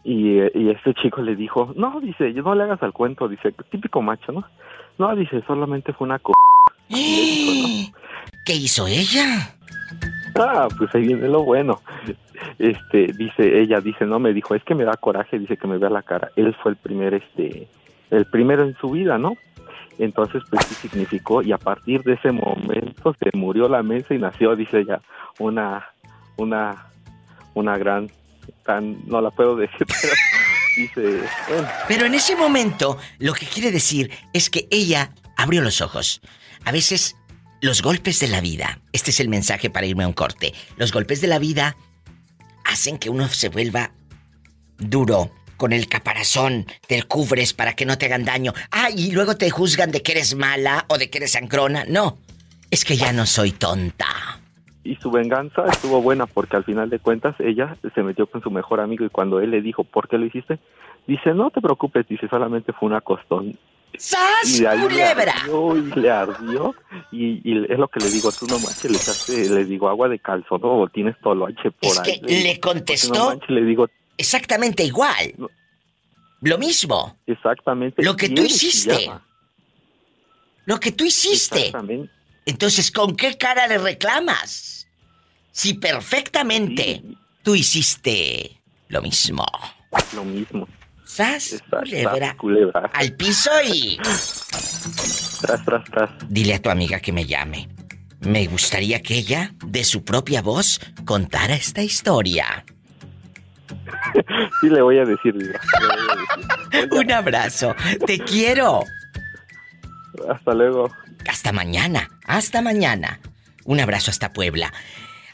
Y, 0.03 0.39
y 0.59 0.71
este 0.71 0.95
chico 0.95 1.21
le 1.21 1.37
dijo, 1.37 1.75
no, 1.77 2.01
dice, 2.01 2.33
yo 2.33 2.43
no 2.43 2.55
le 2.55 2.63
hagas 2.65 2.83
al 2.83 2.95
cuento, 2.95 3.29
dice, 3.29 3.53
típico 3.71 4.01
macho, 4.01 4.33
¿no? 4.33 4.45
No, 4.97 5.15
dice, 5.15 5.43
solamente 5.47 5.93
fue 5.93 6.07
una 6.07 6.19
co... 6.19 6.33
¿Qué 6.89 8.55
hizo 8.55 8.87
ella? 8.87 9.58
Ah, 10.37 10.69
pues 10.77 10.95
ahí 10.95 11.07
viene 11.07 11.29
lo 11.29 11.43
bueno. 11.43 11.81
Este, 12.59 13.13
dice, 13.17 13.61
ella 13.61 13.81
dice, 13.81 14.07
no, 14.07 14.19
me 14.19 14.33
dijo, 14.33 14.55
es 14.55 14.63
que 14.65 14.75
me 14.75 14.85
da 14.85 14.97
coraje, 14.97 15.39
dice 15.39 15.57
que 15.57 15.67
me 15.67 15.79
vea 15.79 15.91
la 15.91 16.03
cara. 16.03 16.31
Él 16.37 16.55
fue 16.63 16.73
el 16.73 16.77
primer, 16.77 17.15
este, 17.15 17.69
el 18.11 18.27
primero 18.27 18.65
en 18.65 18.77
su 18.77 18.91
vida, 18.91 19.19
¿no? 19.19 19.35
Entonces, 19.99 20.43
pues 20.49 20.65
significó, 20.67 21.43
y 21.43 21.53
a 21.53 21.59
partir 21.59 22.03
de 22.05 22.15
ese 22.15 22.31
momento 22.31 23.15
se 23.21 23.37
murió 23.37 23.69
la 23.69 23.83
mesa 23.83 24.15
y 24.15 24.19
nació, 24.19 24.55
dice 24.55 24.81
ella, 24.81 25.01
una, 25.41 25.89
una, 26.37 26.87
una 27.55 27.77
gran, 27.77 28.09
tan, 28.65 29.05
no 29.07 29.21
la 29.21 29.31
puedo 29.31 29.57
decir, 29.57 29.87
pero 29.87 30.13
dice, 30.77 31.29
bueno. 31.49 31.69
Pero 31.89 32.07
en 32.07 32.15
ese 32.15 32.37
momento, 32.37 32.97
lo 33.19 33.33
que 33.35 33.47
quiere 33.47 33.73
decir 33.73 34.11
es 34.33 34.51
que 34.51 34.69
ella 34.71 35.11
abrió 35.37 35.63
los 35.63 35.81
ojos. 35.81 36.21
A 36.65 36.71
veces 36.71 37.17
los 37.61 37.83
golpes 37.83 38.21
de 38.21 38.29
la 38.29 38.41
vida, 38.41 38.81
este 38.93 39.11
es 39.11 39.21
el 39.21 39.29
mensaje 39.29 39.71
para 39.71 39.87
irme 39.87 40.05
a 40.05 40.09
un 40.09 40.13
corte, 40.13 40.55
los 40.77 40.93
golpes 40.93 41.21
de 41.21 41.29
la 41.29 41.39
vida 41.39 41.77
hacen 42.65 42.99
que 42.99 43.11
uno 43.11 43.29
se 43.29 43.49
vuelva 43.49 43.93
duro, 44.79 45.31
con 45.59 45.73
el 45.73 45.89
caparazón, 45.89 46.65
te 46.87 47.03
cubres 47.03 47.53
para 47.53 47.75
que 47.75 47.85
no 47.85 47.99
te 47.99 48.07
hagan 48.07 48.25
daño. 48.25 48.53
Ah, 48.71 48.89
y 48.97 49.11
luego 49.11 49.37
te 49.37 49.51
juzgan 49.51 49.91
de 49.91 50.03
que 50.03 50.13
eres 50.13 50.35
mala 50.35 50.87
o 50.89 50.97
de 50.97 51.11
que 51.11 51.19
eres 51.19 51.33
sangrona. 51.33 51.85
No, 51.87 52.17
es 52.71 52.85
que 52.85 52.97
ya 52.97 53.13
no 53.13 53.27
soy 53.27 53.51
tonta. 53.51 54.07
Y 54.85 54.95
su 54.97 55.11
venganza 55.11 55.67
estuvo 55.67 56.01
buena 56.01 56.27
porque 56.27 56.57
al 56.57 56.65
final 56.65 56.89
de 56.89 57.01
cuentas 57.01 57.35
ella 57.41 57.77
se 57.95 58.03
metió 58.03 58.27
con 58.27 58.41
su 58.41 58.51
mejor 58.51 58.81
amigo 58.81 59.05
y 59.05 59.11
cuando 59.11 59.41
él 59.41 59.51
le 59.51 59.61
dijo, 59.61 59.85
¿por 59.85 60.09
qué 60.09 60.17
lo 60.17 60.25
hiciste? 60.25 60.59
Dice, 61.07 61.35
no 61.35 61.51
te 61.51 61.61
preocupes, 61.61 62.07
dice, 62.09 62.29
solamente 62.29 62.73
fue 62.73 62.87
una 62.89 63.01
costón. 63.01 63.59
¡Sas, 63.97 64.61
culebra! 64.81 65.35
y 65.47 66.01
le 66.01 66.11
ardió 66.11 66.75
y, 67.11 67.73
es 67.73 67.79
lo 67.79 67.89
que 67.89 68.01
le 68.01 68.11
digo, 68.11 68.31
tú 68.31 68.47
no 68.47 68.59
manches, 68.59 68.91
le 68.91 68.97
echaste, 68.97 69.49
le 69.51 69.65
digo 69.65 69.89
agua 69.89 70.09
de 70.09 70.19
calzón 70.19 70.61
o 70.63 70.87
tienes 70.89 71.17
toloache 71.21 71.71
por 71.71 71.91
es 71.91 71.99
ahí. 71.99 72.21
Que 72.21 72.43
le, 72.43 72.61
contestó 72.61 73.39
le 73.49 73.65
digo, 73.65 73.89
exactamente 74.17 74.85
igual. 74.85 75.35
Lo 76.41 76.59
mismo. 76.59 77.17
Exactamente. 77.27 78.03
Lo 78.03 78.17
que 78.17 78.29
tú 78.29 78.43
hiciste. 78.43 79.11
Lo 80.67 80.79
que 80.79 80.93
tú 80.93 81.05
hiciste. 81.05 81.67
Exactamente. 81.67 82.13
Entonces, 82.47 82.91
¿con 82.91 83.17
qué 83.17 83.37
cara 83.37 83.67
le 83.67 83.79
reclamas? 83.79 84.89
Si 85.51 85.75
perfectamente 85.75 87.03
tú 87.43 87.55
hiciste 87.55 88.61
lo 88.89 89.03
mismo. 89.03 89.45
Lo 90.15 90.25
mismo. 90.25 90.69
¿Sas? 91.19 91.61
Culebra. 91.69 92.37
culebra. 92.37 92.91
Al 92.95 93.13
piso 93.15 93.51
y. 93.67 93.99
Tras, 95.41 95.65
tras, 95.65 95.85
tras. 95.91 96.11
Dile 96.29 96.55
a 96.55 96.63
tu 96.63 96.71
amiga 96.71 97.01
que 97.01 97.11
me 97.11 97.27
llame. 97.27 97.69
Me 98.21 98.47
gustaría 98.47 99.03
que 99.03 99.17
ella, 99.17 99.53
de 99.67 99.83
su 99.83 100.05
propia 100.05 100.43
voz, 100.43 100.81
contara 101.05 101.57
esta 101.57 101.83
historia. 101.83 102.65
sí, 104.61 104.71
le 104.71 104.81
voy 104.81 105.01
a 105.01 105.05
decir. 105.05 105.35
Un 106.93 107.11
abrazo. 107.11 107.75
Te 108.07 108.21
quiero. 108.21 108.85
Hasta 110.31 110.55
luego. 110.55 110.89
Hasta 111.29 111.51
mañana. 111.51 112.11
Hasta 112.27 112.63
mañana. 112.63 113.19
Un 113.65 113.81
abrazo 113.81 114.13
hasta 114.13 114.33
Puebla. 114.33 114.73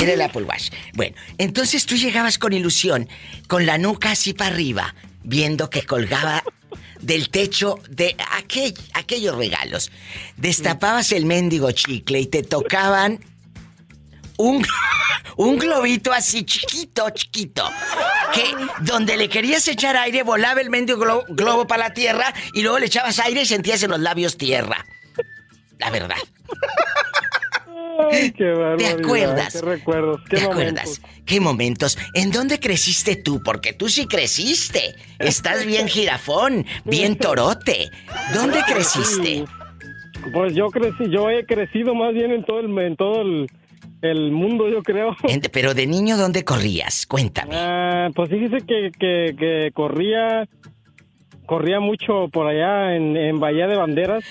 Era 0.00 0.12
el 0.12 0.20
Apple 0.20 0.42
Watch. 0.42 0.70
Bueno, 0.92 1.16
entonces 1.38 1.86
tú 1.86 1.96
llegabas 1.96 2.38
con 2.38 2.52
ilusión, 2.52 3.08
con 3.48 3.64
la 3.64 3.78
nuca 3.78 4.10
así 4.10 4.34
para 4.34 4.52
arriba, 4.52 4.94
viendo 5.22 5.70
que 5.70 5.82
colgaba 5.82 6.44
del 7.00 7.30
techo 7.30 7.78
de 7.88 8.14
aquel, 8.36 8.74
aquellos 8.92 9.34
regalos. 9.34 9.90
Destapabas 10.36 11.12
el 11.12 11.24
mendigo 11.24 11.70
chicle 11.72 12.20
y 12.20 12.26
te 12.26 12.42
tocaban 12.42 13.20
un, 14.40 14.64
Un 15.40 15.56
globito 15.56 16.12
así 16.12 16.44
chiquito, 16.44 17.08
chiquito. 17.10 17.64
Que 18.34 18.44
donde 18.82 19.16
le 19.16 19.30
querías 19.30 19.66
echar 19.68 19.96
aire 19.96 20.22
volaba 20.22 20.60
el 20.60 20.68
mendigo 20.68 21.24
globo 21.28 21.66
para 21.66 21.88
la 21.88 21.94
tierra 21.94 22.34
y 22.52 22.60
luego 22.60 22.78
le 22.78 22.86
echabas 22.86 23.18
aire 23.20 23.40
y 23.40 23.46
sentías 23.46 23.82
en 23.82 23.90
los 23.90 24.00
labios 24.00 24.36
tierra. 24.36 24.84
La 25.78 25.88
verdad. 25.88 26.18
¿Te 28.10 28.86
acuerdas? 28.86 29.52
¿Qué 29.54 29.60
recuerdos? 29.62 30.20
¿Qué 30.28 30.36
¿Te 30.36 30.44
acuerdas? 30.44 31.00
¿Qué 31.24 31.40
momentos? 31.40 31.96
¿En 32.12 32.30
dónde 32.30 32.60
creciste 32.60 33.16
tú? 33.16 33.42
Porque 33.42 33.72
tú 33.72 33.88
sí 33.88 34.06
creciste. 34.06 34.94
Estás 35.18 35.64
bien 35.64 35.88
jirafón, 35.88 36.66
bien 36.84 37.16
torote. 37.16 37.90
¿Dónde 38.34 38.60
creciste? 38.66 39.44
Pues 40.34 40.54
yo 40.54 40.66
crecí, 40.66 41.08
yo 41.08 41.30
he 41.30 41.46
crecido 41.46 41.94
más 41.94 42.12
bien 42.12 42.30
en 42.32 42.44
todo 42.44 42.60
el, 42.60 42.78
en 42.78 42.96
todo 42.96 43.22
el, 43.22 43.50
mundo, 44.32 44.68
yo 44.68 44.82
creo. 44.82 45.16
Pero 45.52 45.74
de 45.74 45.86
niño, 45.86 46.16
¿dónde 46.16 46.44
corrías? 46.44 47.06
Cuéntame. 47.06 47.54
Ah, 47.56 48.08
pues 48.14 48.30
fíjese 48.30 48.58
que, 48.66 48.90
que, 48.98 49.70
corría 49.72 50.46
corría 51.46 51.80
mucho 51.80 52.28
por 52.32 52.46
allá 52.46 52.94
en, 52.94 53.16
en 53.16 53.40
Bahía 53.40 53.66
de 53.66 53.76
Banderas. 53.76 54.24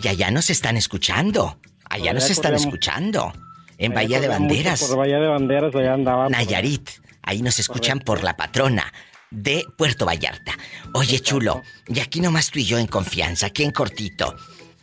Ya, 0.00 0.12
ya 0.12 0.30
nos 0.30 0.50
están 0.50 0.76
escuchando. 0.76 1.58
Allá 1.88 2.12
nos 2.12 2.30
están 2.30 2.54
escuchando. 2.54 3.32
En 3.78 3.92
Bahía 3.92 4.20
de 4.20 4.28
Banderas. 4.28 4.84
Por 4.84 4.98
Bahía 4.98 5.18
de 5.18 5.28
Banderas, 5.28 5.74
allá 5.74 5.94
andaba. 5.94 6.28
Nayarit. 6.28 6.88
Ahí 7.22 7.42
nos 7.42 7.58
escuchan 7.58 7.98
por 7.98 8.22
la 8.22 8.36
patrona 8.36 8.92
de 9.30 9.64
Puerto 9.76 10.06
Vallarta. 10.06 10.52
Oye, 10.94 11.20
chulo, 11.20 11.62
y 11.86 12.00
aquí 12.00 12.20
nomás 12.20 12.50
tú 12.50 12.58
y 12.58 12.64
yo 12.64 12.78
en 12.78 12.86
confianza, 12.86 13.46
aquí 13.46 13.62
en 13.62 13.70
cortito. 13.70 14.34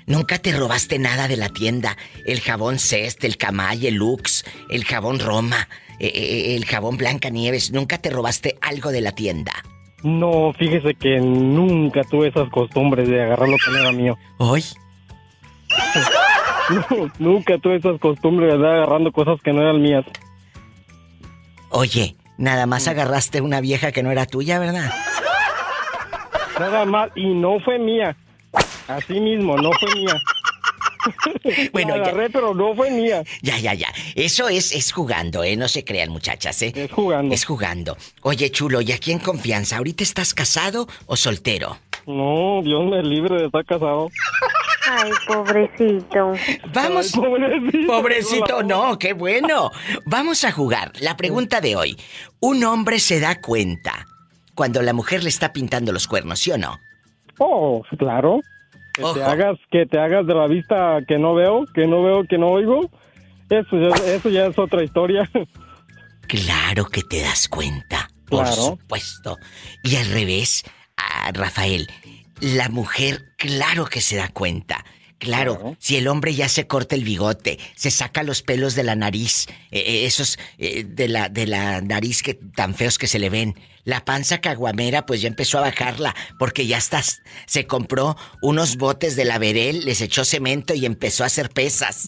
¿Nunca 0.07 0.37
te 0.37 0.53
robaste 0.53 0.99
nada 0.99 1.27
de 1.27 1.35
la 1.35 1.49
tienda? 1.49 1.97
El 2.25 2.39
jabón 2.39 2.79
Cest, 2.79 3.25
el 3.25 3.35
Camay, 3.35 3.87
el 3.87 3.95
Lux, 3.95 4.45
el 4.69 4.85
jabón 4.85 5.19
Roma, 5.19 5.67
eh, 5.99 6.07
eh, 6.07 6.55
el 6.55 6.63
jabón 6.63 6.95
Blanca 6.95 7.29
Nieves. 7.29 7.73
¿Nunca 7.73 7.97
te 7.97 8.09
robaste 8.09 8.57
algo 8.61 8.91
de 8.91 9.01
la 9.01 9.11
tienda? 9.11 9.51
No, 10.03 10.53
fíjese 10.57 10.93
que 10.93 11.19
nunca 11.19 12.03
tuve 12.05 12.29
esas 12.29 12.49
costumbres 12.49 13.09
de 13.09 13.21
agarrar 13.21 13.49
lo 13.49 13.57
que 13.57 13.69
no 13.69 13.79
era 13.79 13.91
mío. 13.91 14.17
¿Hoy? 14.37 14.63
nunca 17.19 17.57
tuve 17.57 17.75
esas 17.75 17.99
costumbres 17.99 18.47
de 18.47 18.55
andar 18.55 18.75
agarrando 18.75 19.11
cosas 19.11 19.41
que 19.43 19.51
no 19.51 19.61
eran 19.61 19.81
mías. 19.81 20.05
Oye, 21.69 22.15
nada 22.37 22.65
más 22.65 22.87
agarraste 22.87 23.41
una 23.41 23.59
vieja 23.59 23.91
que 23.91 24.03
no 24.03 24.11
era 24.11 24.25
tuya, 24.25 24.57
¿verdad? 24.57 24.89
Nada 26.57 26.85
más, 26.85 27.09
y 27.13 27.25
no 27.33 27.59
fue 27.59 27.77
mía. 27.77 28.15
Así 28.87 29.19
mismo, 29.19 29.57
no 29.57 29.71
fue 29.73 29.93
mía. 29.95 30.21
bueno, 31.73 31.97
la 31.97 32.03
agarré, 32.03 32.29
pero 32.29 32.53
no 32.53 32.75
fue 32.75 32.91
mía. 32.91 33.23
Ya, 33.41 33.57
ya, 33.57 33.73
ya. 33.73 33.87
Eso 34.15 34.49
es, 34.49 34.73
es 34.73 34.91
jugando, 34.91 35.43
¿eh? 35.43 35.55
No 35.55 35.67
se 35.67 35.83
crean, 35.83 36.09
muchachas, 36.09 36.61
¿eh? 36.61 36.73
Es 36.75 36.91
jugando. 36.91 37.33
Es 37.33 37.45
jugando. 37.45 37.97
Oye, 38.21 38.51
chulo, 38.51 38.81
¿y 38.81 38.91
aquí 38.91 39.11
en 39.11 39.19
confianza? 39.19 39.77
¿Ahorita 39.77 40.03
estás 40.03 40.33
casado 40.33 40.87
o 41.05 41.15
soltero? 41.15 41.77
No, 42.05 42.61
Dios 42.63 42.85
me 42.85 43.03
libre 43.03 43.37
de 43.37 43.45
estar 43.45 43.65
casado. 43.65 44.09
Ay, 44.89 45.11
pobrecito. 45.27 46.31
Vamos. 46.73 47.11
pobrecito. 47.87 48.63
no, 48.63 48.97
qué 48.97 49.13
bueno. 49.13 49.71
Vamos 50.05 50.45
a 50.45 50.51
jugar. 50.51 50.93
La 51.01 51.17
pregunta 51.17 51.59
de 51.59 51.75
hoy. 51.75 51.97
¿Un 52.39 52.63
hombre 52.63 52.99
se 52.99 53.19
da 53.19 53.41
cuenta 53.41 54.05
cuando 54.55 54.81
la 54.81 54.93
mujer 54.93 55.23
le 55.23 55.29
está 55.29 55.51
pintando 55.51 55.91
los 55.91 56.07
cuernos, 56.07 56.39
sí 56.39 56.51
o 56.51 56.57
no? 56.57 56.79
Oh, 57.39 57.83
claro. 57.97 58.39
Que 58.97 59.03
te 59.13 59.23
hagas, 59.23 59.57
que 59.71 59.85
te 59.85 59.99
hagas 59.99 60.25
de 60.25 60.33
la 60.33 60.47
vista 60.47 60.99
que 61.07 61.17
no 61.17 61.33
veo, 61.33 61.65
que 61.73 61.87
no 61.87 62.03
veo, 62.03 62.23
que 62.25 62.37
no 62.37 62.47
oigo. 62.47 62.89
Eso, 63.49 63.77
eso 63.77 64.29
ya 64.29 64.47
es 64.47 64.59
otra 64.59 64.83
historia. 64.83 65.29
Claro 66.27 66.85
que 66.85 67.03
te 67.03 67.21
das 67.21 67.47
cuenta. 67.47 68.09
Por 68.27 68.47
supuesto. 68.47 69.37
Y 69.83 69.95
al 69.95 70.07
revés, 70.07 70.65
a 70.97 71.31
Rafael, 71.31 71.87
la 72.41 72.67
mujer, 72.69 73.23
claro 73.37 73.85
que 73.85 74.01
se 74.01 74.17
da 74.17 74.27
cuenta. 74.27 74.83
Claro, 75.19 75.75
si 75.79 75.95
el 75.95 76.07
hombre 76.07 76.35
ya 76.35 76.47
se 76.47 76.67
corta 76.67 76.95
el 76.95 77.03
bigote, 77.03 77.57
se 77.75 77.89
saca 77.89 78.21
los 78.21 78.43
pelos 78.43 78.75
de 78.75 78.83
la 78.83 78.95
nariz, 78.95 79.47
eh, 79.71 79.79
eh, 79.79 80.05
esos 80.05 80.37
eh, 80.59 80.83
de, 80.83 81.07
la, 81.07 81.29
de 81.29 81.47
la 81.47 81.81
nariz 81.81 82.21
que 82.21 82.35
tan 82.35 82.75
feos 82.75 82.99
que 82.99 83.07
se 83.07 83.17
le 83.17 83.31
ven, 83.31 83.55
la 83.87 84.03
panza 84.03 84.41
caguamera 84.41 85.05
pues 85.05 85.21
ya 85.21 85.29
empezó 85.29 85.59
a 85.59 85.61
bajarla 85.61 86.13
porque 86.37 86.67
ya 86.67 86.77
estás, 86.77 87.21
se 87.45 87.67
compró 87.67 88.17
unos 88.41 88.75
botes 88.75 89.15
de 89.15 89.23
la 89.23 89.39
Verel, 89.39 89.85
les 89.85 90.01
echó 90.01 90.25
cemento 90.25 90.73
y 90.73 90.85
empezó 90.85 91.23
a 91.23 91.27
hacer 91.27 91.49
pesas. 91.49 92.05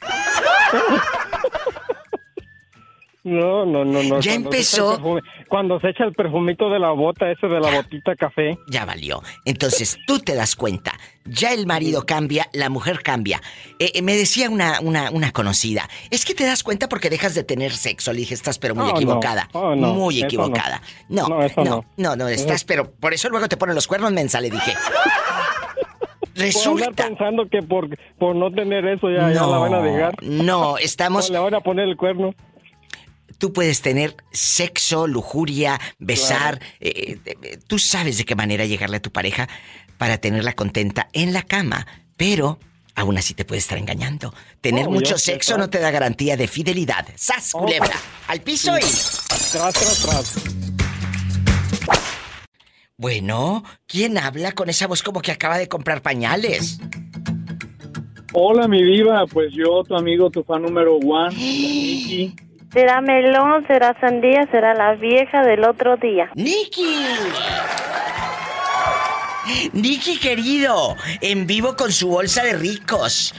No, 3.30 3.66
no, 3.66 3.86
no, 3.86 4.02
no. 4.02 4.20
Ya 4.20 4.34
empezó. 4.34 5.00
cuando 5.48 5.80
se 5.80 5.90
echa 5.90 6.04
el 6.04 6.14
perfumito 6.14 6.70
de 6.70 6.80
la 6.80 6.92
bota, 6.92 7.32
ese 7.32 7.48
de 7.48 7.60
la 7.60 7.70
botita 7.70 8.16
café. 8.16 8.58
Ya 8.68 8.86
valió. 8.86 9.22
Entonces 9.46 10.00
tú 10.08 10.20
te 10.20 10.34
das 10.34 10.56
cuenta. 10.56 10.94
Ya 11.26 11.54
el 11.54 11.68
marido 11.68 12.08
cambia, 12.08 12.48
la 12.54 12.70
mujer 12.70 13.04
cambia. 13.04 13.40
Eh, 13.78 13.92
eh, 13.94 14.02
me 14.02 14.16
decía 14.16 14.50
una, 14.50 14.80
una, 14.82 15.12
una, 15.12 15.32
conocida, 15.32 15.88
es 16.10 16.26
que 16.26 16.34
te 16.34 16.44
das 16.44 16.64
cuenta 16.64 16.90
porque 16.90 17.12
dejas 17.12 17.36
de 17.36 17.44
tener 17.44 17.72
sexo. 17.72 18.12
Le 18.14 18.20
dije, 18.22 18.34
estás 18.34 18.58
pero 18.58 18.74
muy 18.74 18.90
equivocada. 18.90 19.48
Oh, 19.54 19.76
muy 19.76 20.24
equivocada. 20.24 20.82
No, 21.08 21.28
no, 21.28 21.64
no, 21.64 21.86
no, 21.98 22.16
no, 22.16 22.28
estás, 22.28 22.64
pero 22.64 22.90
por 22.92 23.14
eso 23.14 23.30
luego 23.30 23.48
te 23.48 23.58
ponen 23.58 23.76
los 23.76 23.86
cuernos 23.86 24.12
mensa, 24.12 24.42
le 24.42 24.50
dije. 24.50 24.74
Resulta. 26.40 26.92
pensando 26.92 27.48
que 27.50 27.62
por, 27.62 27.90
por 28.18 28.36
no 28.36 28.52
tener 28.52 28.86
eso 28.86 29.10
ya, 29.10 29.32
ya 29.32 29.46
la 29.46 29.58
van 29.58 29.74
a 29.74 29.82
dejar. 29.82 30.14
No, 30.24 30.78
estamos. 30.78 31.30
le 31.32 31.38
van 31.38 31.54
a 31.54 31.60
poner 31.60 31.88
el 31.88 31.98
cuerno 31.98 32.34
tú 33.40 33.52
puedes 33.54 33.82
tener 33.82 34.16
sexo, 34.32 35.08
lujuria, 35.08 35.80
besar. 35.98 36.62
Eh, 36.80 37.18
eh, 37.26 37.60
tú 37.66 37.80
sabes 37.80 38.20
de 38.20 38.26
qué 38.26 38.36
manera 38.36 38.66
llegarle 38.66 38.98
a 38.98 39.02
tu 39.02 39.12
pareja 39.12 39.50
para 39.98 40.20
tenerla 40.20 40.54
contenta 40.54 41.10
en 41.14 41.34
la 41.34 41.42
cama, 41.42 41.88
pero 42.16 42.60
aún 42.94 43.18
así 43.18 43.34
te 43.34 43.46
puede 43.46 43.60
estar 43.60 43.78
engañando. 43.78 44.34
Tener 44.62 44.90
mucho 44.90 45.18
sexo 45.18 45.58
no 45.58 45.70
te 45.70 45.80
da 45.80 45.90
garantía 45.90 46.38
de 46.38 46.48
fidelidad. 46.48 47.08
¡Sas, 47.16 47.54
culebra! 47.54 47.96
¡Al 48.28 48.42
piso 48.42 48.78
y... 48.78 48.82
Tras, 48.82 49.74
tras, 49.74 50.02
tras. 50.04 50.36
Bueno, 52.98 53.64
¿quién 53.88 54.18
habla 54.18 54.52
con 54.52 54.70
esa 54.70 54.86
voz 54.86 55.02
como 55.02 55.22
que 55.22 55.32
acaba 55.32 55.58
de 55.58 55.70
comprar 55.70 56.02
pañales? 56.02 56.80
Hola, 58.34 58.68
mi 58.68 58.84
diva. 58.84 59.26
Pues 59.26 59.54
yo, 59.54 59.84
tu 59.86 59.96
amigo, 59.96 60.30
tu 60.30 60.44
fan 60.44 60.62
número 60.62 60.98
one, 60.98 61.34
Será 62.72 63.02
melón, 63.02 63.66
será 63.66 64.00
sandía, 64.00 64.48
será 64.52 64.76
la 64.76 64.94
vieja 64.94 65.42
del 65.42 65.64
otro 65.64 65.98
día. 65.98 66.30
¡Niki! 66.36 67.04
Niki 69.74 70.20
querido, 70.20 70.96
en 71.22 71.48
vivo 71.48 71.76
con 71.76 71.92
su 71.92 72.10
bolsa 72.10 72.44
de 72.44 72.54
ricos, 72.54 73.34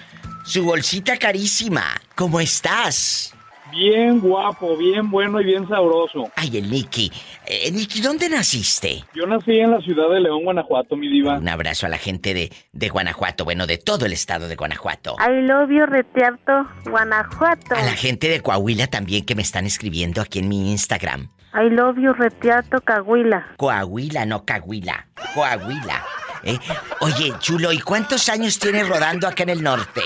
su 0.44 0.64
bolsita 0.64 1.16
carísima. 1.16 1.84
¿Cómo 2.16 2.40
estás? 2.40 3.32
Bien 3.70 4.20
guapo, 4.20 4.76
bien 4.76 5.10
bueno 5.10 5.40
y 5.40 5.44
bien 5.44 5.68
sabroso. 5.68 6.30
Ay, 6.36 6.58
el 6.58 6.70
Nicky. 6.70 7.10
Eh, 7.46 7.70
Nicky, 7.72 8.00
¿dónde 8.00 8.28
naciste? 8.28 9.04
Yo 9.14 9.26
nací 9.26 9.58
en 9.58 9.70
la 9.70 9.80
ciudad 9.80 10.10
de 10.10 10.20
León, 10.20 10.44
Guanajuato, 10.44 10.96
mi 10.96 11.08
diva. 11.08 11.38
Un 11.38 11.48
abrazo 11.48 11.86
a 11.86 11.88
la 11.88 11.98
gente 11.98 12.34
de, 12.34 12.52
de 12.72 12.88
Guanajuato, 12.88 13.44
bueno, 13.44 13.66
de 13.66 13.78
todo 13.78 14.06
el 14.06 14.12
estado 14.12 14.48
de 14.48 14.56
Guanajuato. 14.56 15.16
I 15.18 15.42
love 15.46 15.70
you, 15.70 15.86
Retiarto, 15.86 16.66
Guanajuato. 16.84 17.74
A 17.74 17.82
la 17.82 17.92
gente 17.92 18.28
de 18.28 18.40
Coahuila 18.40 18.86
también 18.88 19.24
que 19.24 19.34
me 19.34 19.42
están 19.42 19.66
escribiendo 19.66 20.20
aquí 20.20 20.40
en 20.40 20.48
mi 20.48 20.70
Instagram. 20.70 21.30
I 21.52 21.68
love 21.68 21.96
you, 21.96 22.12
Retiarto, 22.12 22.80
Coahuila. 22.80 23.54
Coahuila, 23.56 24.24
no 24.26 24.44
Coahuila. 24.44 25.08
Coahuila. 25.34 26.04
¿Eh? 26.42 26.58
Oye, 27.00 27.34
chulo, 27.40 27.72
¿y 27.72 27.80
cuántos 27.80 28.28
años 28.28 28.58
tienes 28.58 28.88
rodando 28.88 29.28
acá 29.28 29.42
en 29.42 29.50
el 29.50 29.62
norte? 29.62 30.02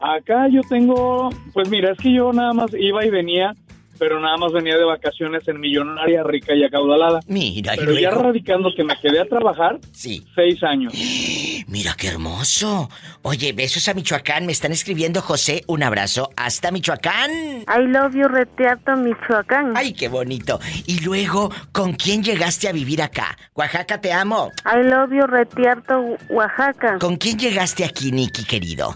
Acá 0.00 0.48
yo 0.48 0.60
tengo, 0.68 1.30
pues 1.52 1.68
mira, 1.68 1.92
es 1.92 1.98
que 1.98 2.12
yo 2.12 2.32
nada 2.32 2.52
más 2.52 2.70
iba 2.78 3.04
y 3.04 3.10
venía, 3.10 3.54
pero 3.98 4.20
nada 4.20 4.36
más 4.36 4.52
venía 4.52 4.76
de 4.76 4.84
vacaciones 4.84 5.46
en 5.48 5.60
Millonaria, 5.60 6.22
rica 6.22 6.54
y 6.54 6.64
acaudalada. 6.64 7.20
Mira, 7.26 7.72
pero 7.76 7.92
ya 7.94 8.10
radicando 8.10 8.70
que 8.74 8.84
me 8.84 8.94
quedé 8.96 9.20
a 9.20 9.24
trabajar, 9.24 9.78
sí. 9.92 10.24
seis 10.34 10.62
años. 10.62 10.92
Mira 11.68 11.94
qué 11.98 12.08
hermoso. 12.08 12.88
Oye, 13.22 13.52
besos 13.52 13.88
a 13.88 13.94
Michoacán, 13.94 14.46
me 14.46 14.52
están 14.52 14.72
escribiendo 14.72 15.20
José, 15.20 15.64
un 15.66 15.82
abrazo 15.82 16.30
hasta 16.36 16.70
Michoacán. 16.70 17.30
I 17.30 17.86
love 17.86 18.14
you, 18.14 18.26
Reteato, 18.26 18.96
Michoacán. 18.96 19.76
Ay, 19.76 19.92
qué 19.92 20.08
bonito. 20.08 20.60
Y 20.86 21.00
luego, 21.00 21.50
¿con 21.72 21.92
quién 21.92 22.22
llegaste 22.22 22.68
a 22.68 22.72
vivir 22.72 23.02
acá? 23.02 23.36
Oaxaca, 23.54 24.00
te 24.00 24.12
amo. 24.12 24.50
I 24.64 24.88
love 24.88 25.10
you, 25.10 25.26
Reteato, 25.26 26.16
Oaxaca. 26.30 26.98
¿Con 27.00 27.16
quién 27.16 27.38
llegaste 27.38 27.84
aquí, 27.84 28.12
Nicky, 28.12 28.44
querido? 28.44 28.94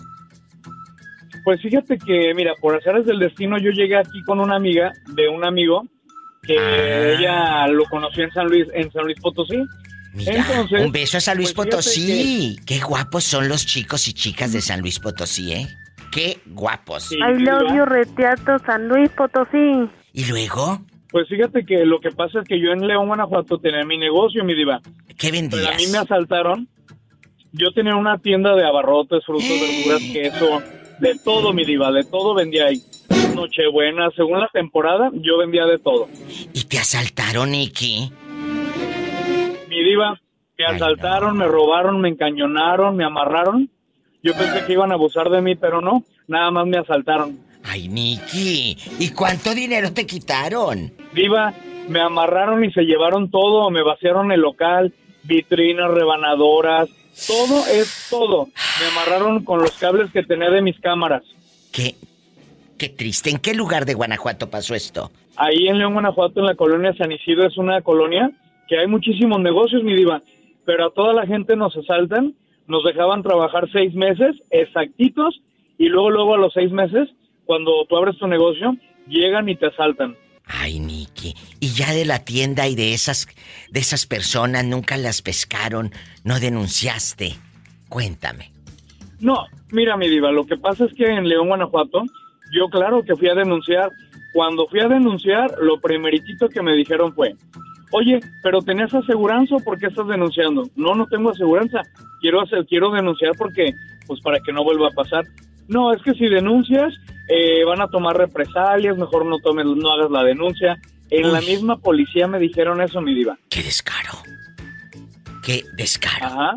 Pues 1.44 1.60
fíjate 1.60 1.98
que, 1.98 2.32
mira, 2.34 2.52
por 2.60 2.76
hacer 2.76 3.02
del 3.04 3.18
destino, 3.18 3.58
yo 3.58 3.70
llegué 3.70 3.96
aquí 3.96 4.22
con 4.24 4.40
una 4.40 4.56
amiga 4.56 4.92
de 5.14 5.28
un 5.28 5.44
amigo 5.44 5.82
que 6.42 6.58
ah. 6.58 7.12
ella 7.18 7.68
lo 7.68 7.84
conoció 7.84 8.24
en 8.24 8.30
San 8.32 8.46
Luis, 8.46 8.66
en 8.74 8.90
San 8.92 9.04
Luis 9.04 9.18
Potosí. 9.20 9.62
Mira, 10.14 10.44
un 10.78 10.92
beso 10.92 11.16
a 11.16 11.20
San 11.20 11.38
Luis 11.38 11.54
pues 11.54 11.68
Potosí. 11.68 12.56
Qué 12.66 12.80
guapos 12.80 13.24
son 13.24 13.48
los 13.48 13.64
chicos 13.64 14.06
y 14.08 14.12
chicas 14.12 14.52
de 14.52 14.60
San 14.60 14.80
Luis 14.80 14.98
Potosí, 14.98 15.52
¿eh? 15.52 15.68
Qué 16.10 16.38
guapos. 16.46 17.10
I 17.12 17.42
love 17.42 17.74
you, 17.74 17.86
Reteato, 17.86 18.58
San 18.66 18.88
Luis 18.88 19.08
Potosí. 19.10 19.88
¿Y 20.12 20.26
luego? 20.26 20.82
Pues 21.10 21.28
fíjate 21.28 21.64
que 21.64 21.86
lo 21.86 22.00
que 22.00 22.10
pasa 22.10 22.40
es 22.40 22.48
que 22.48 22.60
yo 22.60 22.72
en 22.72 22.86
León, 22.86 23.06
Guanajuato 23.06 23.58
tenía 23.58 23.84
mi 23.84 23.96
negocio, 23.96 24.44
mi 24.44 24.54
diva. 24.54 24.80
¿Qué 25.18 25.30
vendías? 25.30 25.62
Pero 25.62 25.74
a 25.74 25.76
mí 25.76 25.86
me 25.90 25.98
asaltaron. 25.98 26.68
Yo 27.52 27.72
tenía 27.72 27.96
una 27.96 28.18
tienda 28.18 28.54
de 28.54 28.66
abarrotes, 28.66 29.24
frutos, 29.24 29.48
verduras, 29.48 30.02
queso, 30.12 30.62
de 31.02 31.18
todo, 31.18 31.52
mi 31.52 31.64
diva, 31.64 31.90
de 31.90 32.04
todo 32.04 32.32
vendía 32.32 32.66
ahí. 32.66 32.80
Nochebuena, 33.34 34.10
según 34.14 34.38
la 34.38 34.48
temporada, 34.52 35.10
yo 35.14 35.36
vendía 35.36 35.66
de 35.66 35.78
todo. 35.78 36.08
¿Y 36.52 36.62
te 36.64 36.78
asaltaron, 36.78 37.50
Nicky? 37.50 38.08
Mi 39.68 39.82
diva, 39.82 40.20
me 40.56 40.64
asaltaron, 40.64 41.36
me 41.36 41.48
robaron, 41.48 42.00
me 42.00 42.08
encañonaron, 42.08 42.94
me 42.94 43.04
amarraron. 43.04 43.68
Yo 44.22 44.32
pensé 44.34 44.64
que 44.64 44.74
iban 44.74 44.92
a 44.92 44.94
abusar 44.94 45.28
de 45.28 45.42
mí, 45.42 45.56
pero 45.56 45.80
no, 45.80 46.04
nada 46.28 46.52
más 46.52 46.68
me 46.68 46.78
asaltaron. 46.78 47.36
Ay, 47.64 47.88
Nicky, 47.88 48.76
¿y 49.00 49.10
cuánto 49.10 49.54
dinero 49.56 49.92
te 49.92 50.06
quitaron? 50.06 50.92
Viva, 51.12 51.52
me 51.88 52.00
amarraron 52.00 52.64
y 52.64 52.70
se 52.70 52.82
llevaron 52.82 53.28
todo, 53.28 53.70
me 53.70 53.82
vaciaron 53.82 54.30
el 54.30 54.40
local, 54.40 54.94
vitrinas, 55.24 55.90
rebanadoras, 55.90 56.88
todo 57.26 57.66
es 57.66 58.08
todo. 58.10 58.48
Me 58.80 58.86
amarraron 58.86 59.44
con 59.44 59.60
los 59.60 59.72
cables 59.72 60.10
que 60.12 60.22
tenía 60.22 60.50
de 60.50 60.62
mis 60.62 60.78
cámaras. 60.80 61.22
¿Qué? 61.72 61.94
Qué 62.78 62.88
triste. 62.88 63.30
¿En 63.30 63.38
qué 63.38 63.54
lugar 63.54 63.84
de 63.84 63.94
Guanajuato 63.94 64.50
pasó 64.50 64.74
esto? 64.74 65.10
Ahí 65.36 65.68
en 65.68 65.78
León, 65.78 65.94
Guanajuato, 65.94 66.40
en 66.40 66.46
la 66.46 66.54
colonia 66.54 66.94
San 66.94 67.12
Isidro, 67.12 67.46
es 67.46 67.56
una 67.56 67.80
colonia 67.82 68.30
que 68.68 68.78
hay 68.78 68.86
muchísimos 68.86 69.40
negocios, 69.40 69.82
mi 69.82 69.94
diva. 69.94 70.20
Pero 70.64 70.86
a 70.86 70.90
toda 70.90 71.12
la 71.12 71.26
gente 71.26 71.56
nos 71.56 71.76
asaltan, 71.76 72.34
nos 72.66 72.84
dejaban 72.84 73.22
trabajar 73.22 73.68
seis 73.72 73.94
meses 73.94 74.36
exactitos 74.50 75.40
y 75.78 75.88
luego, 75.88 76.10
luego 76.10 76.34
a 76.34 76.38
los 76.38 76.52
seis 76.52 76.70
meses 76.70 77.08
cuando 77.44 77.84
tú 77.88 77.96
abres 77.96 78.16
tu 78.18 78.26
negocio, 78.26 78.76
llegan 79.08 79.48
y 79.48 79.56
te 79.56 79.66
asaltan. 79.66 80.16
Ay, 80.44 80.80
Nicky. 80.80 81.34
Y 81.60 81.68
ya 81.68 81.92
de 81.92 82.04
la 82.04 82.20
tienda 82.20 82.68
y 82.68 82.74
de 82.74 82.94
esas 82.94 83.28
de 83.70 83.80
esas 83.80 84.06
personas 84.06 84.64
nunca 84.64 84.96
las 84.96 85.22
pescaron, 85.22 85.92
no 86.24 86.38
denunciaste. 86.38 87.34
Cuéntame. 87.88 88.52
No, 89.20 89.46
mira, 89.70 89.96
mi 89.96 90.08
diva, 90.08 90.32
lo 90.32 90.46
que 90.46 90.56
pasa 90.56 90.84
es 90.84 90.94
que 90.94 91.04
en 91.04 91.28
León, 91.28 91.48
Guanajuato, 91.48 92.02
yo 92.52 92.68
claro 92.68 93.02
que 93.02 93.16
fui 93.16 93.28
a 93.28 93.34
denunciar. 93.34 93.90
Cuando 94.34 94.66
fui 94.66 94.80
a 94.80 94.88
denunciar, 94.88 95.54
lo 95.60 95.80
primeritito 95.80 96.48
que 96.48 96.62
me 96.62 96.74
dijeron 96.74 97.14
fue, 97.14 97.34
oye, 97.92 98.20
pero 98.42 98.62
¿tenías 98.62 98.92
aseguranza 98.94 99.56
por 99.58 99.78
qué 99.78 99.86
estás 99.86 100.06
denunciando? 100.08 100.68
No, 100.74 100.94
no 100.94 101.06
tengo 101.06 101.30
aseguranza. 101.30 101.82
Quiero 102.20 102.40
hacer, 102.40 102.66
quiero 102.66 102.90
denunciar 102.90 103.32
porque, 103.36 103.74
pues 104.06 104.20
para 104.20 104.40
que 104.40 104.52
no 104.52 104.64
vuelva 104.64 104.88
a 104.88 104.92
pasar. 104.92 105.24
No, 105.68 105.92
es 105.92 106.02
que 106.02 106.12
si 106.14 106.26
denuncias, 106.26 106.94
eh, 107.28 107.64
van 107.64 107.80
a 107.80 107.88
tomar 107.88 108.16
represalias, 108.16 108.96
mejor 108.96 109.26
no 109.26 109.38
tomes, 109.38 109.64
no 109.64 109.90
hagas 109.92 110.10
la 110.10 110.24
denuncia. 110.24 110.80
En 111.10 111.32
la 111.32 111.40
misma 111.40 111.78
policía 111.78 112.26
me 112.26 112.38
dijeron 112.38 112.80
eso, 112.80 113.00
mi 113.00 113.14
diva. 113.14 113.38
¡Qué 113.50 113.62
descaro! 113.62 114.12
¡Qué 115.42 115.64
descaro! 115.76 116.26
Ajá. 116.26 116.54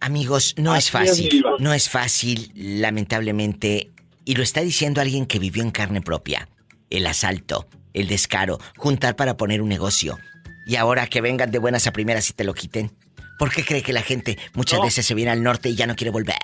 Amigos, 0.00 0.54
no 0.58 0.76
es 0.76 0.90
fácil, 0.90 1.44
no 1.58 1.74
es 1.74 1.88
fácil, 1.88 2.52
lamentablemente, 2.54 3.90
y 4.24 4.34
lo 4.34 4.42
está 4.42 4.60
diciendo 4.60 5.00
alguien 5.00 5.26
que 5.26 5.38
vivió 5.38 5.62
en 5.62 5.70
carne 5.70 6.00
propia. 6.00 6.48
El 6.90 7.06
asalto, 7.06 7.66
el 7.94 8.06
descaro, 8.06 8.58
juntar 8.76 9.16
para 9.16 9.36
poner 9.36 9.60
un 9.60 9.68
negocio. 9.68 10.18
Y 10.66 10.76
ahora 10.76 11.06
que 11.06 11.20
vengan 11.20 11.50
de 11.50 11.58
buenas 11.58 11.86
a 11.86 11.92
primeras 11.92 12.30
y 12.30 12.34
te 12.34 12.44
lo 12.44 12.54
quiten. 12.54 12.92
¿Por 13.38 13.50
qué 13.50 13.64
cree 13.64 13.82
que 13.82 13.92
la 13.92 14.02
gente 14.02 14.38
muchas 14.54 14.80
veces 14.82 15.06
se 15.06 15.14
viene 15.14 15.30
al 15.30 15.42
norte 15.42 15.70
y 15.70 15.74
ya 15.74 15.86
no 15.86 15.96
quiere 15.96 16.10
volver? 16.10 16.36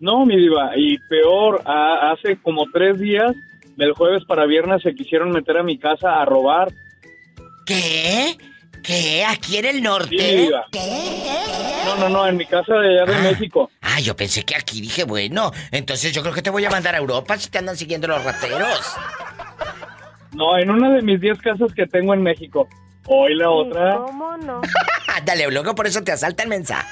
No, 0.00 0.24
mi 0.24 0.36
diva, 0.36 0.72
y 0.76 0.98
peor, 0.98 1.62
hace 1.66 2.38
como 2.42 2.64
tres 2.72 2.98
días, 2.98 3.36
del 3.76 3.92
jueves 3.92 4.24
para 4.24 4.46
viernes, 4.46 4.82
se 4.82 4.94
quisieron 4.94 5.30
meter 5.30 5.58
a 5.58 5.62
mi 5.62 5.78
casa 5.78 6.20
a 6.20 6.24
robar. 6.24 6.72
¿Qué? 7.66 8.36
¿Qué? 8.82 9.24
¿Aquí 9.26 9.58
en 9.58 9.66
el 9.66 9.82
norte? 9.82 10.16
Sí, 10.18 10.36
diva. 10.36 10.64
No, 11.84 11.96
no, 11.96 12.08
no, 12.08 12.26
en 12.26 12.36
mi 12.36 12.46
casa 12.46 12.74
de 12.74 13.00
allá 13.00 13.12
de 13.12 13.18
ah. 13.18 13.30
México. 13.30 13.70
Ah, 13.82 14.00
yo 14.00 14.16
pensé 14.16 14.42
que 14.42 14.56
aquí 14.56 14.80
dije, 14.80 15.04
bueno, 15.04 15.52
entonces 15.70 16.12
yo 16.12 16.22
creo 16.22 16.34
que 16.34 16.42
te 16.42 16.50
voy 16.50 16.64
a 16.64 16.70
mandar 16.70 16.94
a 16.94 16.98
Europa 16.98 17.36
si 17.36 17.50
te 17.50 17.58
andan 17.58 17.76
siguiendo 17.76 18.08
los 18.08 18.24
rateros. 18.24 18.96
No, 20.32 20.56
en 20.56 20.70
una 20.70 20.94
de 20.94 21.02
mis 21.02 21.20
diez 21.20 21.38
casas 21.40 21.74
que 21.74 21.86
tengo 21.86 22.14
en 22.14 22.22
México. 22.22 22.68
Hoy 23.06 23.34
la 23.34 23.50
otra. 23.50 23.96
¿Cómo 23.96 24.36
no? 24.38 24.62
Dale, 25.24 25.50
luego 25.50 25.74
por 25.74 25.86
eso 25.86 26.02
te 26.02 26.12
asalta 26.12 26.42
el 26.42 26.48
mensaje. 26.48 26.86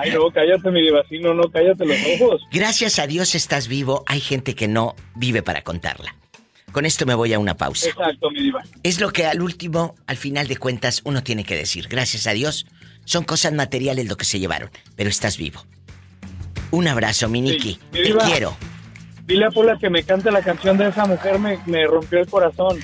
Ay, 0.00 0.12
no, 0.12 0.30
cállate, 0.30 0.70
mi 0.70 0.82
divacino, 0.82 1.34
no, 1.34 1.50
cállate 1.50 1.84
los 1.84 1.98
ojos. 2.14 2.42
Gracias 2.50 2.98
a 2.98 3.06
Dios 3.06 3.34
estás 3.34 3.68
vivo. 3.68 4.02
Hay 4.06 4.20
gente 4.20 4.54
que 4.54 4.66
no 4.66 4.94
vive 5.14 5.42
para 5.42 5.62
contarla. 5.62 6.16
Con 6.72 6.86
esto 6.86 7.04
me 7.04 7.14
voy 7.14 7.34
a 7.34 7.38
una 7.38 7.56
pausa. 7.56 7.88
Exacto, 7.88 8.30
mi 8.30 8.42
diva. 8.42 8.62
Es 8.82 9.00
lo 9.00 9.10
que 9.10 9.26
al 9.26 9.42
último, 9.42 9.96
al 10.06 10.16
final 10.16 10.46
de 10.46 10.56
cuentas, 10.56 11.02
uno 11.04 11.22
tiene 11.22 11.44
que 11.44 11.56
decir. 11.56 11.88
Gracias 11.88 12.26
a 12.26 12.32
Dios, 12.32 12.66
son 13.04 13.24
cosas 13.24 13.52
materiales 13.52 14.06
lo 14.08 14.16
que 14.16 14.24
se 14.24 14.38
llevaron, 14.38 14.70
pero 14.96 15.10
estás 15.10 15.36
vivo. 15.36 15.66
Un 16.70 16.88
abrazo, 16.88 17.28
Miniki. 17.28 17.78
Te 17.90 18.14
quiero. 18.14 18.56
Dile 19.26 19.46
a 19.46 19.50
Pola 19.50 19.76
que 19.78 19.90
me 19.90 20.02
cante 20.02 20.30
la 20.30 20.42
canción 20.42 20.78
de 20.78 20.88
esa 20.88 21.04
mujer, 21.04 21.38
me, 21.38 21.58
me 21.66 21.86
rompió 21.86 22.20
el 22.20 22.26
corazón. 22.26 22.80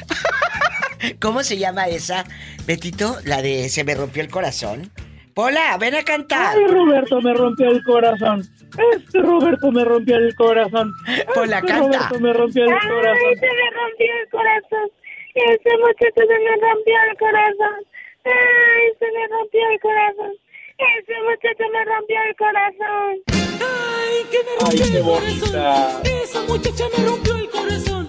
¿Cómo 1.20 1.42
se 1.42 1.58
llama 1.58 1.86
esa, 1.86 2.24
Betito? 2.66 3.18
La 3.24 3.42
de 3.42 3.68
Se 3.68 3.84
me 3.84 3.94
rompió 3.94 4.22
el 4.22 4.28
corazón. 4.28 4.90
Pola, 5.36 5.76
ven 5.78 5.94
a 5.94 6.02
cantar. 6.02 6.56
Ay, 6.56 6.66
Roberto 6.66 7.20
me 7.20 7.34
rompió 7.34 7.68
el 7.70 7.84
corazón. 7.84 8.40
Este 8.94 9.18
Roberto 9.20 9.70
me 9.70 9.84
rompió 9.84 10.16
el 10.16 10.34
corazón. 10.34 10.90
Pola, 11.34 11.58
este 11.58 11.68
canta. 11.68 11.98
Roberto 11.98 12.20
me 12.20 12.32
rompió 12.32 12.64
el 12.64 12.70
corazón. 12.88 13.28
Ay, 13.28 13.36
se 13.36 13.46
me 13.46 13.70
rompió 13.76 14.06
el 14.22 14.28
corazón. 14.30 14.90
Ese 15.34 15.76
muchacho 15.76 16.22
se 16.26 16.38
me 16.38 16.56
rompió 16.56 16.94
el 17.10 17.16
corazón. 17.18 17.76
Ay, 18.24 18.92
se 18.98 19.06
me 19.12 19.26
rompió 19.28 19.60
el 19.72 19.80
corazón. 19.80 20.32
Ese 20.78 21.14
muchacho 21.28 21.64
me 21.70 21.84
rompió 21.84 22.16
el 22.28 22.36
corazón. 22.36 23.22
Ay, 23.60 24.16
que 24.30 24.38
me 24.38 24.52
rompió 24.58 24.84
Ay, 24.84 24.90
qué 24.90 24.96
el 24.96 25.02
bonita. 25.04 25.46
corazón. 25.52 26.02
Esa 26.22 26.42
muchacha 26.48 26.84
me 26.96 27.04
rompió 27.04 27.36
el 27.36 27.50
corazón. 27.50 28.08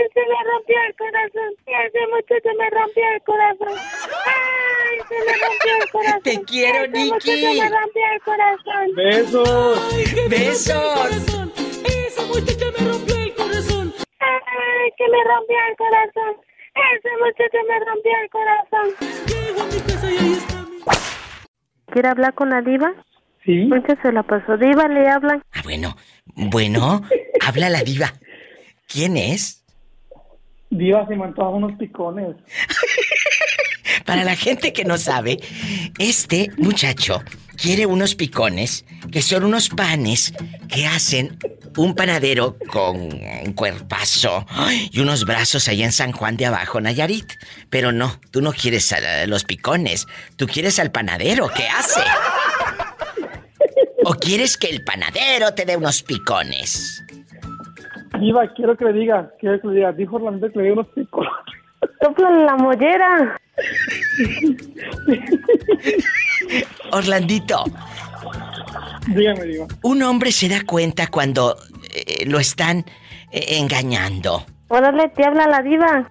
Ay, 0.00 0.06
se 0.14 0.20
me 0.20 0.36
rompió 0.50 0.76
el 0.88 0.94
corazón. 0.96 1.50
Ese 1.66 1.98
muchacho 2.12 2.48
me 2.58 2.70
rompió 2.70 3.02
el 3.14 3.22
corazón. 3.22 3.78
Ay, 4.26 4.98
se 5.08 5.14
me 5.14 5.32
rompió 5.46 5.76
el 5.82 5.90
corazón. 5.90 6.22
Te 6.22 6.42
quiero, 6.44 6.78
Ese 6.84 6.88
Nikki. 6.88 7.10
muchacho 7.10 7.52
me 7.62 7.68
rompió 7.68 8.02
el 8.14 8.20
corazón. 8.22 8.94
Besos. 8.96 9.92
Ay, 9.92 10.28
Besos. 10.28 11.10
Esa 11.84 12.22
muchacha 12.26 12.66
me 12.78 12.90
rompió 12.90 13.16
el 13.16 13.34
corazón. 13.34 13.94
Ay, 14.20 14.90
que 14.96 15.04
me 15.08 15.24
rompió 15.24 15.56
el 15.70 15.76
corazón. 15.76 16.36
Ese 16.96 17.10
muchacho 17.18 17.58
me 17.68 17.76
rompió 17.84 18.12
el 18.22 18.30
corazón. 18.30 18.86
Llego 19.26 19.60
a 19.60 19.66
mi 19.66 19.80
casa 19.80 20.10
y 20.10 20.16
ahí 20.18 20.32
está 20.32 20.62
mi... 20.62 20.78
¿Quiere 21.92 22.08
hablar 22.08 22.34
con 22.34 22.50
la 22.50 22.62
diva? 22.62 22.94
Sí. 23.44 23.64
Muchas 23.66 23.98
se 24.02 24.12
la 24.12 24.22
pasó. 24.22 24.56
Diva, 24.56 24.86
le 24.88 25.08
hablan. 25.08 25.42
Ah, 25.52 25.60
bueno. 25.64 25.96
Bueno, 26.36 27.02
habla 27.46 27.68
la 27.68 27.82
diva. 27.82 28.12
¿Quién 28.86 29.16
es? 29.16 29.59
Diva 30.70 31.06
se 31.06 31.16
me 31.16 31.24
antojan 31.24 31.54
unos 31.54 31.78
picones. 31.78 32.36
Para 34.06 34.24
la 34.24 34.36
gente 34.36 34.72
que 34.72 34.84
no 34.84 34.98
sabe, 34.98 35.40
este 35.98 36.50
muchacho 36.56 37.22
quiere 37.56 37.86
unos 37.86 38.14
picones, 38.14 38.84
que 39.10 39.20
son 39.20 39.44
unos 39.44 39.68
panes 39.68 40.32
que 40.68 40.86
hacen 40.86 41.38
un 41.76 41.94
panadero 41.94 42.56
con 42.68 42.96
un 43.00 43.52
cuerpazo 43.54 44.46
y 44.90 45.00
unos 45.00 45.24
brazos 45.24 45.68
allá 45.68 45.84
en 45.84 45.92
San 45.92 46.12
Juan 46.12 46.36
de 46.36 46.46
Abajo, 46.46 46.80
Nayarit. 46.80 47.32
Pero 47.68 47.92
no, 47.92 48.20
tú 48.30 48.40
no 48.40 48.52
quieres 48.52 48.92
a 48.92 49.26
los 49.26 49.44
picones, 49.44 50.06
tú 50.36 50.46
quieres 50.46 50.78
al 50.78 50.90
panadero, 50.90 51.48
¿qué 51.48 51.68
hace? 51.68 52.00
¿O 54.04 54.14
quieres 54.14 54.56
que 54.56 54.68
el 54.68 54.82
panadero 54.82 55.52
te 55.54 55.64
dé 55.64 55.76
unos 55.76 56.02
picones? 56.02 57.02
Diva, 58.20 58.46
quiero 58.54 58.76
que 58.76 58.84
le 58.84 58.92
diga, 58.92 59.30
quiero 59.40 59.60
que 59.60 59.68
le 59.68 59.74
diga. 59.76 59.92
Dijo 59.92 60.16
Orlando 60.16 60.50
que 60.52 60.58
le 60.58 60.64
dé 60.66 60.72
unos 60.72 60.86
picones. 60.88 61.30
Sopla 62.02 62.30
la 62.30 62.56
mollera. 62.56 63.38
Orlandito, 66.92 67.64
Dígame, 69.08 69.44
Diva. 69.44 69.66
un 69.82 70.02
hombre 70.02 70.32
se 70.32 70.48
da 70.48 70.62
cuenta 70.66 71.06
cuando 71.08 71.56
eh, 71.94 72.24
lo 72.26 72.38
están 72.38 72.78
eh, 73.32 73.58
engañando. 73.58 74.44
Órale, 74.68 75.08
te 75.10 75.24
habla 75.26 75.46
la 75.46 75.62
diva. 75.62 76.10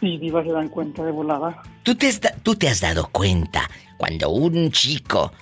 Sí, 0.00 0.16
Diva 0.18 0.42
se 0.42 0.52
dan 0.52 0.68
cuenta 0.68 1.02
de 1.04 1.12
volada. 1.12 1.62
¿Tú 1.82 1.94
te, 1.94 2.08
has 2.08 2.20
da- 2.20 2.34
tú 2.42 2.54
te 2.54 2.68
has 2.68 2.80
dado 2.80 3.08
cuenta 3.10 3.68
cuando 3.98 4.30
un 4.30 4.70
chico 4.70 5.32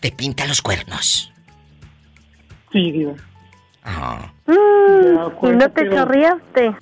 te 0.00 0.12
pinta 0.12 0.46
los 0.46 0.60
cuernos. 0.60 1.32
Sí, 2.72 2.90
Diva. 2.92 3.14
Ah. 3.84 4.30
Mm, 4.46 5.46
y 5.46 5.48
no 5.52 5.58
te 5.60 5.68
pero- 5.70 5.96
chorreaste. 5.96 6.76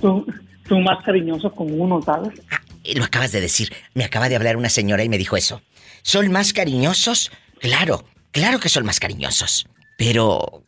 Tú, 0.00 0.26
tú 0.68 0.78
más 0.80 1.02
cariñoso 1.04 1.50
con 1.50 1.68
uno, 1.80 2.00
¿sabes? 2.02 2.38
Eh, 2.84 2.94
Lo 2.96 3.04
acabas 3.04 3.32
de 3.32 3.40
decir. 3.40 3.72
Me 3.94 4.04
acaba 4.04 4.28
de 4.28 4.36
hablar 4.36 4.56
una 4.56 4.68
señora 4.68 5.02
y 5.02 5.08
me 5.08 5.18
dijo 5.18 5.36
eso. 5.36 5.62
¿Son 6.02 6.30
más 6.30 6.52
cariñosos? 6.52 7.32
Claro, 7.60 8.04
claro 8.30 8.60
que 8.60 8.68
son 8.68 8.84
más 8.84 9.00
cariñosos. 9.00 9.66
Pero 9.98 10.62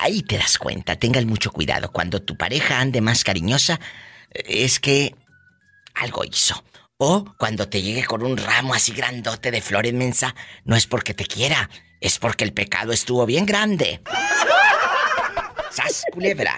ahí 0.00 0.22
te 0.22 0.36
das 0.36 0.58
cuenta, 0.58 0.96
tengan 0.96 1.26
mucho 1.26 1.50
cuidado. 1.50 1.90
Cuando 1.92 2.20
tu 2.20 2.36
pareja 2.36 2.80
ande 2.80 3.00
más 3.00 3.24
cariñosa, 3.24 3.80
es 4.32 4.80
que 4.80 5.14
algo 5.94 6.24
hizo. 6.24 6.62
O 6.98 7.24
cuando 7.38 7.68
te 7.68 7.80
llegue 7.82 8.04
con 8.04 8.22
un 8.22 8.36
ramo 8.36 8.74
así 8.74 8.92
grandote 8.92 9.50
de 9.50 9.62
flor 9.62 9.86
inmensa, 9.86 10.34
no 10.64 10.76
es 10.76 10.86
porque 10.86 11.14
te 11.14 11.24
quiera, 11.26 11.70
es 12.00 12.18
porque 12.18 12.44
el 12.44 12.52
pecado 12.52 12.92
estuvo 12.92 13.24
bien 13.26 13.46
grande. 13.46 14.00
¡Sas, 15.76 16.06
culebra! 16.10 16.56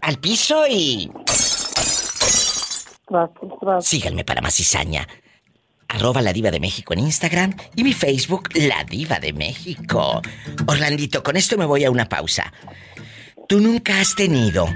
Al 0.00 0.18
piso 0.18 0.64
y... 0.68 1.08
Síganme 3.80 4.24
para 4.24 4.40
más 4.40 4.56
cizaña. 4.56 5.06
Arroba 5.86 6.22
la 6.22 6.32
diva 6.32 6.50
de 6.50 6.58
México 6.58 6.92
en 6.92 6.98
Instagram 7.00 7.54
y 7.76 7.84
mi 7.84 7.92
Facebook, 7.92 8.48
La 8.54 8.82
Diva 8.82 9.20
de 9.20 9.32
México. 9.32 10.20
Orlandito, 10.66 11.22
con 11.22 11.36
esto 11.36 11.56
me 11.56 11.64
voy 11.64 11.84
a 11.84 11.92
una 11.92 12.08
pausa. 12.08 12.52
¿Tú 13.48 13.60
nunca 13.60 14.00
has 14.00 14.16
tenido 14.16 14.66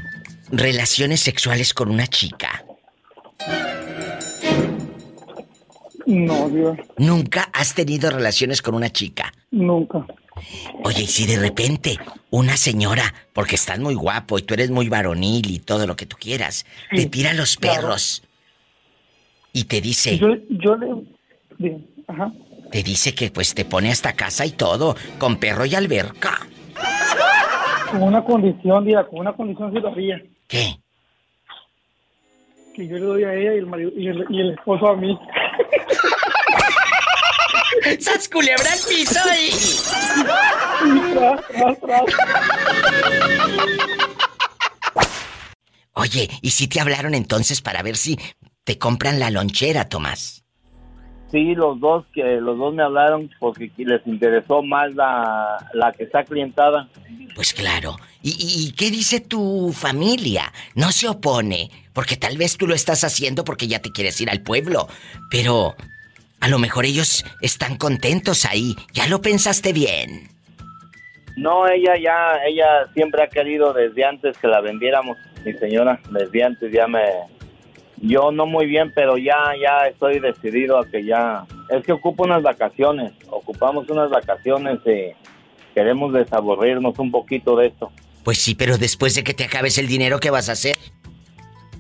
relaciones 0.53 1.21
sexuales 1.21 1.75
con 1.75 1.91
una 1.91 2.07
chica? 2.07 2.65
No, 6.07 6.49
Dios. 6.51 6.79
¿Nunca 6.99 7.49
has 7.53 7.75
tenido 7.75 8.11
relaciones 8.11 8.63
con 8.63 8.77
una 8.77 8.91
chica? 8.91 9.33
Nunca. 9.51 10.07
Oye, 10.85 11.03
y 11.03 11.07
si 11.07 11.27
de 11.27 11.39
repente 11.39 11.99
una 12.31 12.57
señora, 12.57 13.15
porque 13.33 13.55
estás 13.55 13.79
muy 13.79 13.95
guapo 13.95 14.39
y 14.39 14.43
tú 14.43 14.55
eres 14.55 14.71
muy 14.71 14.89
varonil 14.89 15.51
y 15.51 15.59
todo 15.59 15.87
lo 15.87 15.97
que 15.97 16.07
tú 16.07 16.17
quieras, 16.19 16.67
te 16.91 17.07
tira 17.07 17.33
los 17.33 17.57
perros 17.57 18.23
y 19.53 19.65
te 19.65 19.81
dice... 19.81 20.19
Yo, 20.19 20.29
yo 20.51 20.77
le... 20.77 21.79
Ajá. 22.09 22.33
Te 22.71 22.83
dice 22.83 23.15
que 23.15 23.31
pues 23.31 23.55
te 23.55 23.65
pone 23.65 23.91
hasta 23.91 24.15
casa 24.15 24.45
y 24.45 24.51
todo, 24.51 24.97
con 25.19 25.37
perro 25.37 25.65
y 25.65 25.75
alberca. 25.75 26.39
Con 27.91 28.03
una 28.03 28.25
condición, 28.25 28.85
Diva, 28.85 29.07
con 29.07 29.21
una 29.21 29.33
condición 29.33 29.73
sí 29.73 29.81
lo 29.81 29.89
haría. 29.89 30.23
¿Qué? 30.49 30.77
Que 32.75 32.87
yo 32.87 32.97
le 32.97 33.05
doy 33.05 33.25
a 33.25 33.35
ella 33.35 33.55
y 33.55 33.59
el, 33.59 33.67
marido, 33.67 33.91
y 33.97 34.09
el, 34.09 34.27
y 34.29 34.41
el 34.41 34.51
esposo 34.51 34.89
a 34.89 34.97
mí. 34.97 35.19
¡Sas 38.01 38.29
culebra 38.29 38.73
al 38.73 38.79
piso 38.89 39.21
y... 39.39 39.51
Oye, 45.95 46.29
¿y 46.43 46.51
si 46.51 46.69
te 46.69 46.81
hablaron 46.81 47.15
entonces 47.15 47.63
para 47.63 47.83
ver 47.83 47.97
si 47.97 48.19
te 48.65 48.79
compran 48.79 49.19
la 49.19 49.31
lonchera, 49.31 49.89
Tomás? 49.89 50.45
Sí, 51.31 51.55
los 51.55 51.81
dos 51.81 52.05
que 52.13 52.23
los 52.41 52.59
dos 52.59 52.75
me 52.75 52.83
hablaron 52.83 53.31
porque 53.41 53.71
les 53.77 54.07
interesó 54.07 54.63
más 54.63 54.95
la, 54.95 55.57
la 55.75 55.93
que 55.93 56.05
está 56.05 56.25
clientada. 56.25 56.89
Pues 57.35 57.53
claro. 57.53 57.97
¿Y, 58.23 58.37
¿Y, 58.39 58.73
qué 58.73 58.91
dice 58.91 59.21
tu 59.21 59.73
familia? 59.73 60.53
No 60.75 60.93
se 60.93 61.09
opone, 61.09 61.71
porque 61.93 62.17
tal 62.17 62.37
vez 62.37 62.57
tú 62.57 62.67
lo 62.67 62.75
estás 62.75 63.05
haciendo 63.05 63.45
porque 63.45 63.67
ya 63.69 63.81
te 63.81 63.93
quieres 63.93 64.21
ir 64.21 64.31
al 64.31 64.43
pueblo, 64.43 64.89
pero 65.31 65.77
a 66.41 66.49
lo 66.49 66.59
mejor 66.59 66.85
ellos 66.85 67.25
están 67.41 67.77
contentos 67.77 68.45
ahí. 68.45 68.77
¿Ya 68.93 69.07
lo 69.09 69.21
pensaste 69.21 69.73
bien? 69.73 70.29
No, 71.37 71.69
ella 71.69 71.95
ya, 72.01 72.39
ella 72.47 72.87
siempre 72.95 73.23
ha 73.23 73.29
querido 73.29 73.73
desde 73.73 74.05
antes 74.05 74.39
que 74.39 74.49
la 74.49 74.61
vendiéramos, 74.61 75.19
mi 75.45 75.53
señora, 75.55 76.01
desde 76.11 76.45
antes 76.45 76.73
ya 76.73 76.87
me... 76.87 77.03
Yo 77.99 78.31
no 78.31 78.45
muy 78.47 78.67
bien, 78.67 78.93
pero 78.95 79.17
ya, 79.17 79.55
ya 79.61 79.87
estoy 79.89 80.19
decidido 80.19 80.79
a 80.79 80.87
que 80.87 81.05
ya... 81.05 81.47
Es 81.71 81.85
que 81.85 81.93
ocupo 81.93 82.25
unas 82.25 82.43
vacaciones, 82.43 83.13
ocupamos 83.29 83.89
unas 83.89 84.11
vacaciones 84.11 84.79
y 84.87 85.15
queremos 85.75 86.13
desaburrirnos 86.13 86.99
un 86.99 87.11
poquito 87.11 87.57
de 87.57 87.69
esto. 87.69 87.91
Pues 88.23 88.39
sí, 88.39 88.55
pero 88.55 88.77
después 88.77 89.15
de 89.15 89.25
que 89.25 89.35
te 89.35 89.45
acabes 89.45 89.79
el 89.79 89.89
dinero, 89.89 90.21
¿qué 90.21 90.31
vas 90.31 90.49
a 90.49 90.53
hacer? 90.53 90.77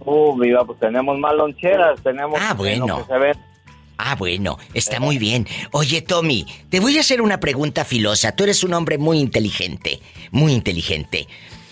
Uh, 0.00 0.38
viva, 0.38 0.64
pues 0.64 0.78
tenemos 0.78 1.18
más 1.18 1.34
loncheras, 1.34 2.00
tenemos... 2.02 2.38
Ah, 2.40 2.54
bueno. 2.54 2.98
Que 2.98 3.12
se 3.12 3.18
Ah, 3.98 4.14
bueno, 4.14 4.58
está 4.74 5.00
muy 5.00 5.18
bien. 5.18 5.46
Oye, 5.72 6.02
Tommy, 6.02 6.46
te 6.68 6.80
voy 6.80 6.98
a 6.98 7.00
hacer 7.00 7.22
una 7.22 7.40
pregunta 7.40 7.84
filosa. 7.84 8.32
Tú 8.32 8.44
eres 8.44 8.62
un 8.62 8.74
hombre 8.74 8.98
muy 8.98 9.18
inteligente, 9.18 10.00
muy 10.30 10.52
inteligente. 10.52 11.26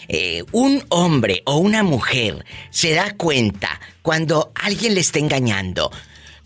Eh, 0.08 0.44
un 0.52 0.84
hombre 0.90 1.42
o 1.46 1.56
una 1.56 1.82
mujer 1.82 2.44
se 2.70 2.92
da 2.92 3.14
cuenta 3.16 3.80
cuando 4.02 4.52
alguien 4.54 4.94
le 4.94 5.00
está 5.00 5.18
engañando. 5.18 5.90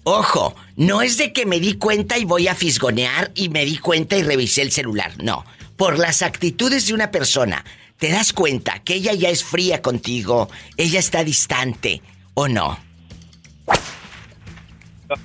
Ojo, 0.04 0.54
no 0.76 1.02
es 1.02 1.18
de 1.18 1.32
que 1.32 1.44
me 1.44 1.60
di 1.60 1.74
cuenta 1.74 2.18
y 2.18 2.24
voy 2.24 2.48
a 2.48 2.54
fisgonear 2.54 3.30
y 3.34 3.48
me 3.48 3.64
di 3.64 3.78
cuenta 3.78 4.16
y 4.16 4.22
revisé 4.22 4.62
el 4.62 4.72
celular. 4.72 5.12
No, 5.22 5.44
por 5.76 5.98
las 5.98 6.22
actitudes 6.22 6.86
de 6.86 6.94
una 6.94 7.10
persona, 7.10 7.64
te 7.98 8.10
das 8.10 8.32
cuenta 8.32 8.78
que 8.80 8.94
ella 8.94 9.12
ya 9.12 9.28
es 9.28 9.44
fría 9.44 9.82
contigo, 9.82 10.48
ella 10.76 10.98
está 10.98 11.24
distante 11.24 12.00
o 12.34 12.48
no. 12.48 12.87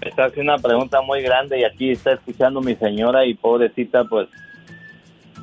Está 0.02 0.26
haciendo 0.26 0.54
una 0.54 0.62
pregunta 0.62 1.02
muy 1.02 1.22
grande 1.22 1.60
y 1.60 1.64
aquí 1.66 1.92
está 1.92 2.14
escuchando 2.14 2.62
mi 2.62 2.76
señora 2.76 3.26
y 3.26 3.34
pobrecita, 3.34 4.06
pues, 4.06 4.28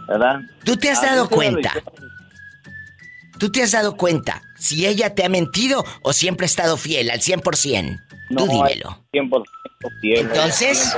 ¿verdad? 0.09 0.41
¿Tú 0.64 0.76
te 0.76 0.91
has 0.91 1.03
dado 1.03 1.28
cuenta? 1.28 1.72
¿Tú 3.38 3.51
te 3.51 3.62
has 3.62 3.72
dado 3.72 3.97
cuenta 3.97 4.43
si 4.59 4.86
ella 4.86 5.14
te 5.14 5.24
ha 5.24 5.28
mentido 5.28 5.84
o 6.03 6.12
siempre 6.12 6.45
ha 6.45 6.47
estado 6.47 6.76
fiel 6.76 7.11
al 7.11 7.20
100%? 7.20 8.01
Tú 8.36 8.47
dímelo. 8.47 9.05
100% 9.12 9.45
fiel. 10.01 10.20
Entonces, 10.20 10.95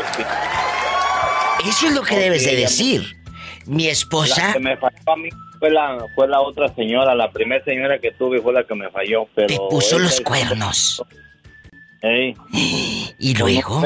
eso 1.67 1.87
es 1.87 1.95
lo 1.95 2.03
que 2.03 2.17
debes 2.17 2.45
de 2.45 2.57
decir. 2.57 3.17
Mi 3.67 3.87
esposa... 3.87 4.49
La 4.49 4.53
que 4.55 4.59
me 4.59 4.77
falló 4.77 5.13
a 5.13 5.17
mí 5.17 5.29
fue 5.61 5.71
la, 5.71 6.05
fue 6.17 6.27
la 6.27 6.41
otra 6.41 6.75
señora, 6.75 7.15
la 7.15 7.31
primera 7.31 7.65
señora 7.65 7.99
que 8.01 8.11
tuve 8.11 8.41
fue 8.41 8.53
la 8.53 8.65
que 8.65 8.75
me 8.75 8.91
falló, 8.91 9.29
pero... 9.35 9.47
Te 9.47 9.57
puso 9.71 9.99
los 10.01 10.21
cuernos. 10.21 11.01
¿Y 12.03 13.35
luego? 13.35 13.83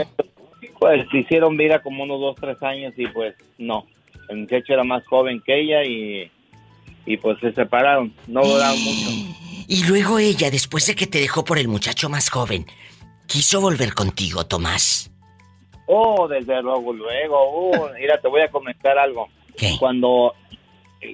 Pues 0.78 1.06
hicieron 1.12 1.56
vida 1.56 1.82
como 1.82 2.04
unos 2.04 2.20
dos, 2.20 2.36
tres 2.40 2.62
años 2.62 2.94
y 2.96 3.06
pues 3.08 3.34
no. 3.58 3.86
El 4.28 4.38
muchacho 4.38 4.72
era 4.72 4.84
más 4.84 5.06
joven 5.06 5.42
que 5.44 5.60
ella 5.60 5.84
y, 5.84 6.30
y 7.04 7.16
pues 7.18 7.38
se 7.40 7.52
separaron. 7.52 8.12
No 8.26 8.42
duraron 8.42 8.78
mucho. 8.82 9.10
Y 9.68 9.84
luego 9.88 10.20
ella, 10.20 10.48
después 10.48 10.86
de 10.86 10.94
que 10.94 11.08
te 11.08 11.18
dejó 11.18 11.44
por 11.44 11.58
el 11.58 11.66
muchacho 11.66 12.08
más 12.08 12.30
joven, 12.30 12.66
quiso 13.26 13.60
volver 13.60 13.94
contigo, 13.94 14.46
Tomás. 14.46 15.10
Oh, 15.86 16.28
desde 16.28 16.62
luego, 16.62 16.92
luego. 16.92 17.70
Uh, 17.70 17.88
mira, 18.00 18.20
te 18.20 18.28
voy 18.28 18.42
a 18.42 18.48
comentar 18.48 18.96
algo. 18.96 19.28
Cuando, 19.80 20.34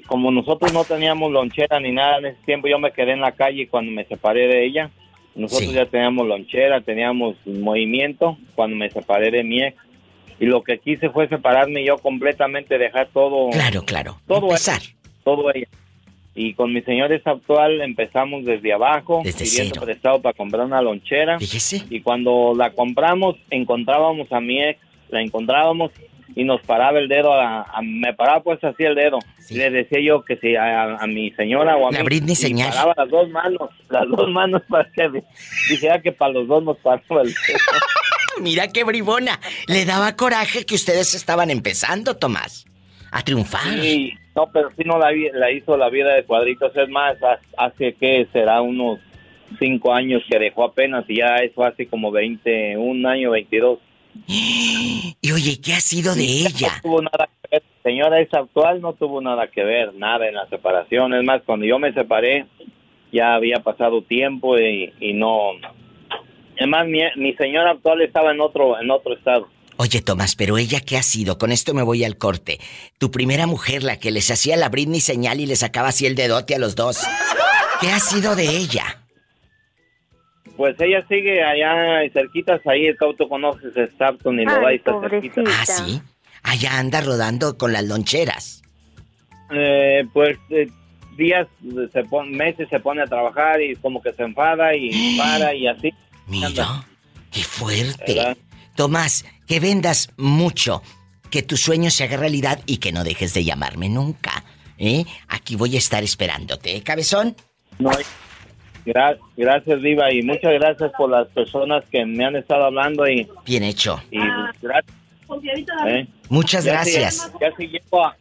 como 0.06 0.30
nosotros 0.30 0.72
no 0.72 0.84
teníamos 0.84 1.30
lonchera 1.30 1.78
ni 1.80 1.92
nada 1.92 2.18
en 2.18 2.26
ese 2.26 2.42
tiempo, 2.44 2.68
yo 2.68 2.78
me 2.78 2.92
quedé 2.92 3.12
en 3.12 3.20
la 3.20 3.32
calle 3.32 3.68
cuando 3.68 3.92
me 3.92 4.04
separé 4.04 4.48
de 4.48 4.66
ella. 4.66 4.90
Nosotros 5.34 5.72
ya 5.72 5.86
teníamos 5.86 6.26
lonchera, 6.26 6.80
teníamos 6.80 7.36
movimiento 7.46 8.36
cuando 8.54 8.76
me 8.76 8.90
separé 8.90 9.30
de 9.30 9.42
mi 9.44 9.62
ex. 9.62 9.76
Y 10.40 10.46
lo 10.46 10.62
que 10.62 10.78
quise 10.78 11.10
fue 11.10 11.28
separarme 11.28 11.84
yo 11.84 11.98
completamente, 11.98 12.76
dejar 12.76 13.08
todo. 13.12 13.50
Claro, 13.50 13.82
claro. 13.84 14.20
Todo 14.26 14.46
Empezar. 14.48 14.82
todo 15.24 15.52
ella. 15.54 15.68
Y 16.34 16.54
con 16.54 16.72
mi 16.72 16.80
señora 16.82 17.14
actual 17.24 17.82
empezamos 17.82 18.44
desde 18.44 18.72
abajo, 18.72 19.20
desde 19.22 19.44
pidiendo 19.44 19.80
prestado 19.82 20.22
para 20.22 20.34
comprar 20.34 20.64
una 20.66 20.80
lonchera. 20.80 21.38
Fíjese. 21.38 21.82
Y 21.90 22.00
cuando 22.00 22.54
la 22.56 22.70
compramos, 22.70 23.36
encontrábamos 23.50 24.32
a 24.32 24.40
mi 24.40 24.62
ex, 24.62 24.80
la 25.10 25.20
encontrábamos 25.20 25.92
y 26.34 26.44
nos 26.44 26.60
paraba 26.62 26.98
el 26.98 27.08
dedo, 27.08 27.32
a, 27.34 27.66
me 27.82 28.14
paraba 28.14 28.42
pues 28.42 28.62
así 28.64 28.84
el 28.84 28.94
dedo. 28.94 29.18
Y 29.50 29.54
le 29.54 29.70
decía 29.70 30.00
yo 30.00 30.24
que 30.24 30.36
si 30.36 30.56
a, 30.56 30.98
mi 31.06 31.30
señora 31.32 31.76
o 31.76 31.88
a 31.88 31.92
la 31.92 32.02
Britney 32.02 32.34
señal. 32.34 32.70
paraba 32.70 32.94
las 32.96 33.10
dos 33.10 33.28
manos, 33.30 33.70
las 33.88 34.08
dos 34.08 34.30
manos 34.30 34.62
para 34.68 34.88
que 34.92 35.22
dijera 35.68 36.00
que 36.00 36.12
para 36.12 36.32
los 36.32 36.48
dos 36.48 36.62
nos 36.62 36.76
paraba 36.78 37.22
el 37.22 37.28
dedo. 37.28 37.58
Mira 38.40 38.68
qué 38.68 38.84
bribona. 38.84 39.38
Le 39.68 39.84
daba 39.84 40.16
coraje 40.16 40.64
que 40.64 40.74
ustedes 40.74 41.14
estaban 41.14 41.50
empezando, 41.50 42.16
Tomás, 42.16 42.64
a 43.10 43.22
triunfar. 43.22 43.80
Sí, 43.80 44.14
no, 44.34 44.50
pero 44.52 44.70
sí 44.76 44.84
no 44.84 44.98
la, 44.98 45.10
la 45.34 45.50
hizo 45.50 45.76
la 45.76 45.90
vida 45.90 46.14
de 46.14 46.24
cuadritos. 46.24 46.74
Es 46.74 46.88
más, 46.88 47.16
hace 47.58 47.94
que 47.94 48.26
será 48.32 48.62
unos 48.62 49.00
cinco 49.58 49.92
años 49.92 50.22
que 50.30 50.38
dejó 50.38 50.64
apenas 50.64 51.04
y 51.08 51.18
ya 51.18 51.36
eso 51.36 51.64
hace 51.64 51.86
como 51.86 52.10
20, 52.10 52.76
un 52.78 53.06
año, 53.06 53.30
22. 53.32 53.78
Y 55.24 55.30
oye, 55.30 55.60
¿qué 55.60 55.74
ha 55.74 55.80
sido 55.80 56.14
de 56.14 56.24
ella? 56.24 56.72
No 56.76 56.82
tuvo 56.82 57.02
nada 57.02 57.28
que 57.28 57.48
ver. 57.52 57.62
Señora, 57.84 58.20
esa 58.20 58.40
actual 58.40 58.80
no 58.80 58.92
tuvo 58.94 59.20
nada 59.20 59.48
que 59.48 59.62
ver, 59.62 59.94
nada 59.94 60.26
en 60.26 60.34
la 60.34 60.48
separación. 60.48 61.14
Es 61.14 61.24
más, 61.24 61.42
cuando 61.46 61.64
yo 61.64 61.78
me 61.78 61.92
separé, 61.92 62.46
ya 63.12 63.34
había 63.34 63.58
pasado 63.58 64.02
tiempo 64.02 64.58
y, 64.58 65.12
no. 65.14 65.52
Es 66.56 66.66
más, 66.66 66.86
mi, 66.88 67.00
mi, 67.16 67.34
señora 67.34 67.72
actual 67.72 68.02
estaba 68.02 68.32
en 68.32 68.40
otro, 68.40 68.80
en 68.80 68.90
otro 68.90 69.14
estado. 69.14 69.48
Oye, 69.76 70.00
Tomás, 70.00 70.34
pero 70.36 70.58
ella 70.58 70.80
qué 70.80 70.96
ha 70.96 71.02
sido? 71.02 71.38
Con 71.38 71.52
esto 71.52 71.72
me 71.74 71.82
voy 71.82 72.04
al 72.04 72.18
corte. 72.18 72.58
Tu 72.98 73.10
primera 73.10 73.46
mujer, 73.46 73.82
la 73.82 73.98
que 73.98 74.10
les 74.10 74.30
hacía 74.30 74.56
la 74.56 74.68
Britney 74.68 75.00
señal 75.00 75.40
y 75.40 75.46
les 75.46 75.60
sacaba 75.60 75.88
así 75.88 76.06
el 76.06 76.14
dedote 76.14 76.54
a 76.54 76.58
los 76.58 76.74
dos. 76.74 77.00
¿Qué 77.80 77.88
ha 77.88 77.98
sido 78.00 78.36
de 78.36 78.56
ella? 78.56 79.01
Pues 80.62 80.76
ella 80.78 81.04
sigue 81.08 81.42
allá 81.42 82.08
cerquitas, 82.12 82.60
ahí 82.68 82.86
el 82.86 82.96
auto 83.00 83.28
conoces 83.28 83.72
Stapton 83.94 84.38
y 84.38 84.44
lo 84.44 84.68
está 84.68 84.92
cerquita. 85.00 85.42
Ah, 85.44 85.66
sí. 85.66 86.00
Allá 86.44 86.78
anda 86.78 87.00
rodando 87.00 87.58
con 87.58 87.72
las 87.72 87.82
loncheras. 87.82 88.62
eh, 89.50 90.06
pues 90.12 90.38
eh, 90.50 90.68
días, 91.16 91.48
se 91.92 92.04
pone, 92.04 92.36
meses 92.36 92.68
se 92.70 92.78
pone 92.78 93.02
a 93.02 93.06
trabajar 93.06 93.60
y 93.60 93.74
como 93.74 94.00
que 94.00 94.12
se 94.12 94.22
enfada 94.22 94.72
y 94.76 95.16
para 95.18 95.52
y 95.52 95.66
así. 95.66 95.92
Mira, 96.28 96.86
qué 97.32 97.40
fuerte. 97.42 98.36
Tomás, 98.76 99.24
que 99.48 99.58
vendas 99.58 100.10
mucho, 100.16 100.80
que 101.28 101.42
tu 101.42 101.56
sueño 101.56 101.90
se 101.90 102.04
haga 102.04 102.18
realidad 102.18 102.60
y 102.66 102.76
que 102.76 102.92
no 102.92 103.02
dejes 103.02 103.34
de 103.34 103.42
llamarme 103.42 103.88
nunca. 103.88 104.44
¿eh? 104.78 105.06
Aquí 105.26 105.56
voy 105.56 105.74
a 105.74 105.78
estar 105.78 106.04
esperándote, 106.04 106.76
¿eh, 106.76 106.82
cabezón? 106.82 107.34
No 107.80 107.90
gracias, 108.84 109.82
Diva, 109.82 110.12
y 110.12 110.22
muchas 110.22 110.52
gracias 110.54 110.92
por 110.96 111.10
las 111.10 111.28
personas 111.28 111.84
que 111.90 112.04
me 112.04 112.24
han 112.24 112.36
estado 112.36 112.64
hablando 112.64 113.06
y... 113.08 113.28
Bien 113.46 113.62
hecho. 113.62 114.02
Y 114.10 114.18
gracias 114.60 115.02
¿Eh? 115.86 116.06
Muchas 116.28 116.64
gracias. 116.64 117.30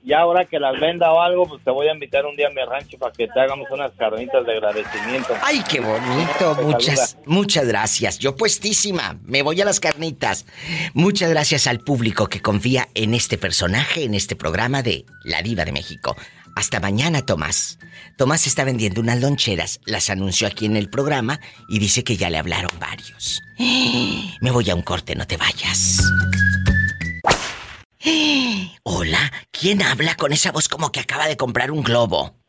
ya, 0.04 0.20
ahora 0.20 0.46
que 0.46 0.60
las 0.60 0.80
venda 0.80 1.12
o 1.12 1.22
algo, 1.22 1.46
pues 1.46 1.64
te 1.64 1.72
voy 1.72 1.88
a 1.88 1.94
invitar 1.94 2.26
un 2.26 2.36
día 2.36 2.48
a 2.48 2.50
mi 2.50 2.62
rancho 2.62 2.98
para 2.98 3.12
que 3.14 3.28
te 3.28 3.40
hagamos 3.40 3.70
unas 3.72 3.92
carnitas 3.94 4.46
de 4.46 4.52
agradecimiento. 4.54 5.34
Ay, 5.42 5.62
qué 5.70 5.80
bonito. 5.80 6.56
Muchas, 6.64 7.18
muchas 7.26 7.68
gracias. 7.68 8.20
Yo 8.20 8.36
puestísima. 8.36 9.18
Me 9.24 9.42
voy 9.42 9.62
a 9.62 9.66
las 9.66 9.80
carnitas. 9.80 10.46
Muchas 10.94 11.30
gracias 11.30 11.68
al 11.68 11.80
público 11.80 12.28
que 12.28 12.42
confía 12.42 12.90
en 12.96 13.14
este 13.14 13.38
personaje, 13.38 14.04
en 14.04 14.14
este 14.14 14.36
programa 14.36 14.84
de 14.84 15.06
La 15.24 15.42
Diva 15.42 15.64
de 15.64 15.72
México. 15.72 16.16
Hasta 16.56 16.80
mañana, 16.80 17.26
Tomás. 17.26 17.80
Tomás 18.18 18.48
está 18.48 18.64
vendiendo 18.64 19.02
unas 19.02 19.20
loncheras, 19.20 19.80
las 19.86 20.10
anunció 20.10 20.48
aquí 20.48 20.66
en 20.66 20.76
el 20.76 20.90
programa 20.90 21.40
y 21.70 21.80
dice 21.80 22.04
que 22.04 22.18
ya 22.18 22.30
le 22.30 22.38
hablaron 22.38 22.72
varios. 22.80 23.42
Me 24.42 24.52
voy 24.52 24.70
a 24.70 24.76
un 24.76 24.82
corte, 24.82 25.16
no 25.16 25.26
te 25.26 25.38
vayas. 25.38 25.98
Hola, 28.84 29.32
¿quién 29.52 29.82
habla 29.82 30.16
con 30.16 30.34
esa 30.34 30.52
voz 30.52 30.68
como 30.68 30.92
que 30.92 31.00
acaba 31.00 31.28
de 31.28 31.38
comprar 31.38 31.72
un 31.72 31.84
globo? 31.84 32.41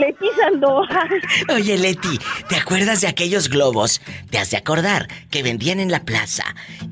Leti 0.00 0.26
Sandoval. 0.36 1.22
Oye, 1.54 1.76
Leti, 1.78 2.18
¿te 2.48 2.56
acuerdas 2.56 3.02
de 3.02 3.08
aquellos 3.08 3.48
globos? 3.48 4.00
Te 4.30 4.38
has 4.38 4.50
de 4.50 4.56
acordar 4.56 5.08
que 5.30 5.42
vendían 5.42 5.78
en 5.78 5.90
la 5.90 6.04
plaza 6.04 6.44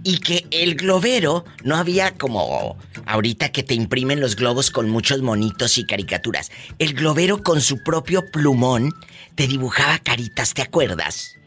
y 0.05 0.19
que 0.19 0.47
el 0.51 0.75
globero 0.75 1.45
no 1.65 1.77
había 1.77 2.13
como 2.13 2.77
ahorita 3.07 3.51
que 3.51 3.63
te 3.63 3.75
imprimen 3.75 4.21
los 4.21 4.37
globos 4.37 4.71
con 4.71 4.91
muchos 4.91 5.23
monitos 5.23 5.79
y 5.79 5.87
caricaturas. 5.87 6.51
El 6.79 6.95
globero 6.95 7.43
con 7.43 7.61
su 7.61 7.83
propio 7.83 8.31
plumón 8.31 8.93
te 9.35 9.47
dibujaba 9.47 9.99
caritas, 9.99 10.53
¿te 10.53 10.63
acuerdas? 10.63 11.39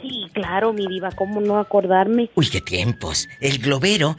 Sí, 0.00 0.26
claro, 0.32 0.72
mi 0.72 0.86
diva, 0.86 1.10
¿cómo 1.10 1.40
no 1.40 1.58
acordarme? 1.58 2.30
Uy, 2.34 2.48
qué 2.48 2.60
tiempos. 2.60 3.28
El 3.40 3.58
globero, 3.58 4.16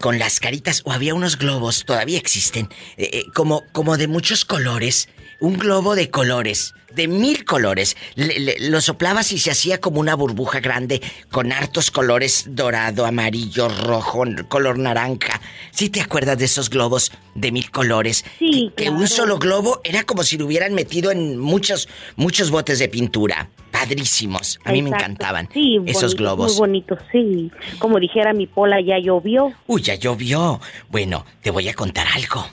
con, 0.00 0.18
las 0.18 0.38
caritas, 0.38 0.82
o 0.84 0.92
había 0.92 1.14
unos 1.14 1.38
globos, 1.38 1.84
todavía 1.84 2.18
existen, 2.18 2.68
eh, 2.96 3.10
eh, 3.12 3.24
como, 3.34 3.64
como 3.72 3.96
de 3.96 4.06
muchos 4.06 4.44
colores. 4.44 5.08
Un 5.40 5.56
globo 5.56 5.94
de 5.94 6.10
colores 6.10 6.74
de 6.94 7.08
mil 7.08 7.44
colores. 7.44 7.96
lo 8.16 8.80
soplabas 8.80 9.32
y 9.32 9.38
se 9.38 9.50
hacía 9.50 9.80
como 9.80 10.00
una 10.00 10.14
burbuja 10.14 10.60
grande 10.60 11.00
con 11.30 11.52
hartos 11.52 11.90
colores 11.90 12.46
dorado, 12.48 13.06
amarillo, 13.06 13.68
rojo, 13.68 14.24
color 14.48 14.78
naranja. 14.78 15.40
¿Sí 15.70 15.90
te 15.90 16.00
acuerdas 16.00 16.38
de 16.38 16.46
esos 16.46 16.70
globos 16.70 17.12
de 17.34 17.52
mil 17.52 17.70
colores? 17.70 18.24
Sí. 18.38 18.72
Que, 18.76 18.90
un 18.90 19.06
solo 19.06 19.38
globo 19.38 19.80
era 19.84 20.04
como 20.04 20.22
si 20.22 20.38
lo 20.38 20.46
hubieran 20.46 20.74
metido 20.74 21.10
en 21.10 21.38
muchos, 21.38 21.88
muchos 22.16 22.50
botes 22.50 22.78
de 22.78 22.88
pintura. 22.88 23.50
Padrísimos. 23.70 24.58
A 24.64 24.72
mí 24.72 24.82
me 24.82 24.88
encantaban 24.88 25.48
sí, 25.52 25.78
esos 25.86 26.16
globos. 26.16 26.52
Muy 26.52 26.68
bonitos, 26.68 26.98
sí. 27.12 27.52
Como 27.78 28.00
dijera 28.00 28.32
mi 28.32 28.46
pola, 28.46 28.80
ya 28.80 28.98
llovió. 28.98 29.52
Uy, 29.66 29.82
ya 29.82 29.94
llovió. 29.94 30.60
Bueno, 30.88 31.24
te 31.42 31.50
voy 31.50 31.68
a 31.68 31.74
contar 31.74 32.06
algo. 32.14 32.44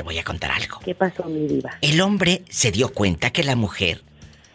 Te 0.00 0.04
voy 0.04 0.18
a 0.18 0.24
contar 0.24 0.50
algo. 0.50 0.80
¿Qué 0.82 0.94
pasó, 0.94 1.24
mi 1.24 1.46
diva? 1.46 1.76
El 1.82 2.00
hombre 2.00 2.42
se 2.48 2.72
dio 2.72 2.88
cuenta 2.88 3.28
que 3.28 3.44
la 3.44 3.54
mujer 3.54 4.02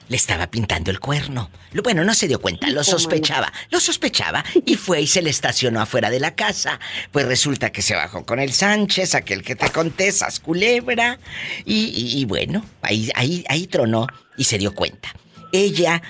le 0.08 0.18
estaba 0.18 0.48
pintando 0.48 0.90
el 0.90 1.00
cuerno. 1.00 1.52
Bueno, 1.84 2.04
no 2.04 2.16
se 2.16 2.28
dio 2.28 2.42
cuenta, 2.42 2.68
lo 2.72 2.84
sospechaba. 2.84 3.54
Lo 3.70 3.80
sospechaba 3.80 4.44
y 4.66 4.76
fue 4.76 5.02
y 5.02 5.06
se 5.06 5.22
le 5.22 5.30
estacionó 5.30 5.82
afuera 5.82 6.10
de 6.10 6.20
la 6.20 6.34
casa. 6.34 6.80
Pues 7.12 7.28
resulta 7.28 7.72
que 7.72 7.84
se 7.84 7.94
bajó 7.94 8.26
con 8.26 8.40
el 8.40 8.54
Sánchez, 8.54 9.14
aquel 9.14 9.44
que 9.44 9.56
te 9.56 9.70
conté, 9.70 10.08
esas 10.08 10.40
culebra. 10.40 11.20
Y, 11.64 12.26
bueno, 12.26 12.66
ahí, 12.82 13.12
ahí, 13.14 13.46
ahí 13.48 13.68
tronó 13.68 14.08
y 14.38 14.46
se 14.46 14.58
dio 14.58 14.74
cuenta. 14.74 15.14
Ella 15.52 16.02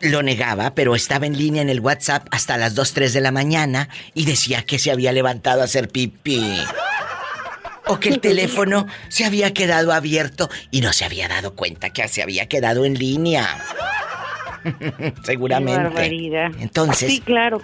lo 0.00 0.24
negaba, 0.24 0.74
pero 0.74 0.96
estaba 0.96 1.26
en 1.26 1.38
línea 1.38 1.62
en 1.62 1.70
el 1.70 1.78
WhatsApp 1.78 2.26
hasta 2.32 2.56
las 2.56 2.74
2, 2.74 2.92
3 2.92 3.12
de 3.12 3.20
la 3.20 3.30
mañana 3.30 3.88
y 4.14 4.24
decía 4.24 4.64
que 4.64 4.80
se 4.80 4.90
había 4.90 5.12
levantado 5.12 5.60
a 5.60 5.66
hacer 5.66 5.90
pipí 5.90 6.58
o 7.90 7.98
que 7.98 8.08
el 8.08 8.20
teléfono 8.20 8.86
se 9.08 9.24
había 9.24 9.52
quedado 9.52 9.92
abierto 9.92 10.48
y 10.70 10.80
no 10.80 10.92
se 10.92 11.04
había 11.04 11.26
dado 11.26 11.56
cuenta 11.56 11.90
que 11.90 12.06
se 12.06 12.22
había 12.22 12.46
quedado 12.46 12.84
en 12.84 12.94
línea. 12.94 13.58
Seguramente. 15.24 16.12
Entonces, 16.60 17.10
sí, 17.10 17.20
claro. 17.20 17.60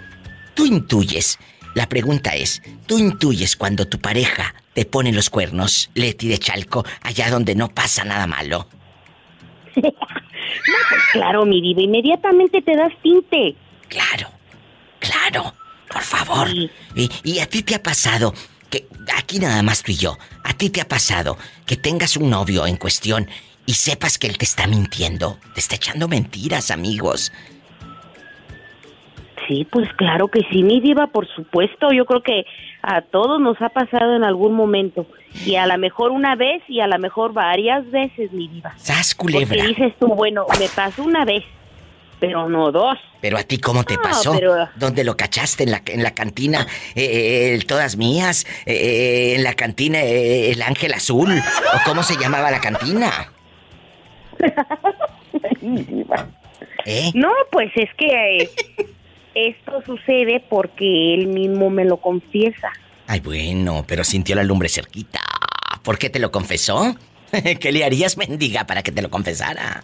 Tú 0.55 0.67
intuyes. 0.67 1.39
La 1.75 1.89
pregunta 1.89 2.35
es, 2.35 2.61
¿tú 2.87 2.99
intuyes 2.99 3.55
cuando 3.55 3.87
tu 3.87 4.01
pareja 4.01 4.55
te 4.73 4.85
pone 4.85 5.13
los 5.13 5.31
cuernos, 5.31 5.91
Leti 5.95 6.27
de 6.27 6.39
Chalco, 6.39 6.85
allá 7.03 7.31
donde 7.31 7.55
no 7.55 7.69
pasa 7.69 8.05
nada 8.05 8.27
malo? 8.27 8.67
no, 9.77 9.93
pues 9.93 11.03
claro, 11.13 11.47
mi 11.47 11.61
diva, 11.61 11.83
inmediatamente 11.83 12.63
te 12.63 12.75
das 12.75 12.93
tinte. 13.01 13.55
Claro, 13.89 14.29
claro, 14.99 15.55
por 15.89 16.03
favor. 16.03 16.49
¿Y, 16.49 16.71
¿Y 17.23 17.39
a 17.39 17.47
ti 17.47 17.63
te 17.63 17.77
ha 17.77 17.83
pasado 17.83 18.35
aquí 19.17 19.39
nada 19.39 19.63
más 19.63 19.83
tú 19.83 19.93
y 19.93 19.97
yo, 19.97 20.19
¿a 20.45 20.53
ti 20.55 20.71
te 20.71 20.81
ha 20.81 20.89
pasado 20.89 21.37
que 21.67 21.77
tengas 21.77 22.17
un 22.17 22.31
novio 22.31 22.67
en 22.67 22.77
cuestión 22.77 23.29
y 23.67 23.75
sepas 23.75 24.19
que 24.19 24.27
él 24.27 24.39
te 24.39 24.45
está 24.45 24.67
mintiendo? 24.67 25.39
Te 25.55 25.61
está 25.61 25.77
echando 25.77 26.09
mentiras, 26.09 26.71
amigos. 26.71 27.33
Sí, 29.47 29.67
pues 29.71 29.89
claro 29.95 30.29
que 30.29 30.41
sí, 30.51 30.63
mi 30.63 30.81
diva, 30.81 31.07
por 31.07 31.29
supuesto. 31.29 31.93
Yo 31.93 32.05
creo 32.05 32.23
que 32.23 32.45
a 32.83 33.03
todos 33.03 33.41
nos 33.41 33.61
ha 33.63 33.69
pasado 33.69 34.17
en 34.17 34.25
algún 34.25 34.55
momento. 34.55 35.07
Y 35.45 35.57
a 35.57 35.67
lo 35.67 35.79
mejor 35.79 36.11
una 36.11 36.35
vez 36.35 36.63
y 36.69 36.81
a 36.81 36.87
lo 36.87 36.99
mejor 36.99 37.33
varias 37.33 37.89
veces, 37.91 38.33
mi 38.33 38.49
diva. 38.49 38.73
¡Sas, 38.77 39.15
culebra! 39.15 39.47
Porque 39.49 39.69
dices 39.69 39.93
tú, 40.01 40.09
bueno, 40.09 40.47
me 40.59 40.69
pasó 40.69 41.05
una 41.05 41.25
vez 41.25 41.45
pero 42.19 42.49
no 42.49 42.73
dos. 42.73 42.99
Pero 43.21 43.39
a 43.39 43.43
ti 43.43 43.59
cómo 43.59 43.85
te 43.85 43.99
pasó? 43.99 44.39
¿Dónde 44.77 45.05
lo 45.05 45.17
cachaste? 45.17 45.65
¿En 45.65 45.71
la, 45.71 45.83
en 45.87 46.03
la 46.03 46.13
cantina? 46.13 46.67
Eh, 46.95 47.55
eh 47.55 47.65
todas 47.67 47.97
mías. 47.97 48.47
Eh, 48.65 49.35
¿En 49.37 49.45
la 49.45 49.55
cantina 49.55 50.01
eh, 50.03 50.53
el 50.53 50.63
ángel 50.63 50.95
azul? 50.95 51.33
¿O 51.39 51.79
cómo 51.85 52.03
se 52.03 52.17
llamaba 52.17 52.51
la 52.51 52.61
cantina? 52.61 53.33
No, 57.15 57.33
pues 57.51 57.71
es 57.75 57.91
que 57.99 58.49
esto 59.35 59.83
sucede 59.85 60.43
porque 60.49 61.15
él 61.15 61.27
mismo 61.27 61.69
me 61.69 61.85
lo 61.85 61.97
confiesa. 61.99 62.71
Ay, 63.07 63.21
bueno, 63.21 63.85
pero 63.87 64.05
sintió 64.05 64.37
la 64.37 64.43
lumbre 64.43 64.69
cerquita. 64.69 65.21
¿Por 65.83 65.99
qué 65.99 66.11
te 66.11 66.19
lo 66.19 66.31
confesó? 66.31 66.97
¿Qué 67.61 67.73
le 67.73 67.85
harías, 67.85 68.17
mendiga, 68.17 68.67
para 68.67 68.83
que 68.83 68.93
te 68.93 69.03
lo 69.03 69.11
confesara? 69.11 69.83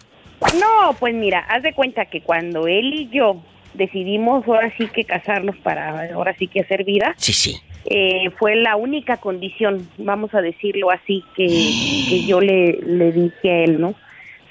No, 0.59 0.95
pues 0.99 1.13
mira, 1.13 1.39
haz 1.39 1.63
de 1.63 1.73
cuenta 1.73 2.05
que 2.05 2.21
cuando 2.21 2.67
él 2.67 2.93
y 2.93 3.09
yo 3.09 3.41
decidimos 3.73 4.47
ahora 4.47 4.71
sí 4.77 4.87
que 4.87 5.03
casarnos 5.03 5.55
para 5.57 6.13
ahora 6.13 6.35
sí 6.37 6.47
que 6.47 6.61
hacer 6.61 6.83
vida. 6.83 7.13
Sí, 7.17 7.33
sí. 7.33 7.61
Eh, 7.85 8.29
fue 8.37 8.55
la 8.55 8.75
única 8.75 9.17
condición, 9.17 9.87
vamos 9.97 10.33
a 10.33 10.41
decirlo 10.41 10.91
así, 10.91 11.23
que, 11.35 11.45
que 12.09 12.25
yo 12.25 12.39
le, 12.41 12.79
le 12.81 13.11
dije 13.11 13.49
a 13.49 13.63
él, 13.63 13.81
¿no? 13.81 13.95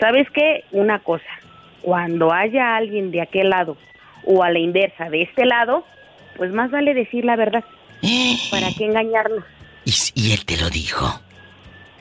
¿Sabes 0.00 0.28
qué? 0.30 0.64
Una 0.72 0.98
cosa, 0.98 1.28
cuando 1.80 2.32
haya 2.32 2.76
alguien 2.76 3.10
de 3.10 3.20
aquel 3.20 3.50
lado 3.50 3.76
o 4.24 4.42
a 4.42 4.50
la 4.50 4.58
inversa 4.58 5.10
de 5.10 5.22
este 5.22 5.46
lado, 5.46 5.84
pues 6.36 6.52
más 6.52 6.70
vale 6.70 6.94
decir 6.94 7.24
la 7.24 7.36
verdad. 7.36 7.64
¿Para 8.50 8.68
qué 8.76 8.84
engañarnos? 8.84 9.44
¿Y, 9.84 9.92
y 10.14 10.32
él 10.32 10.44
te 10.44 10.56
lo 10.56 10.70
dijo? 10.70 11.20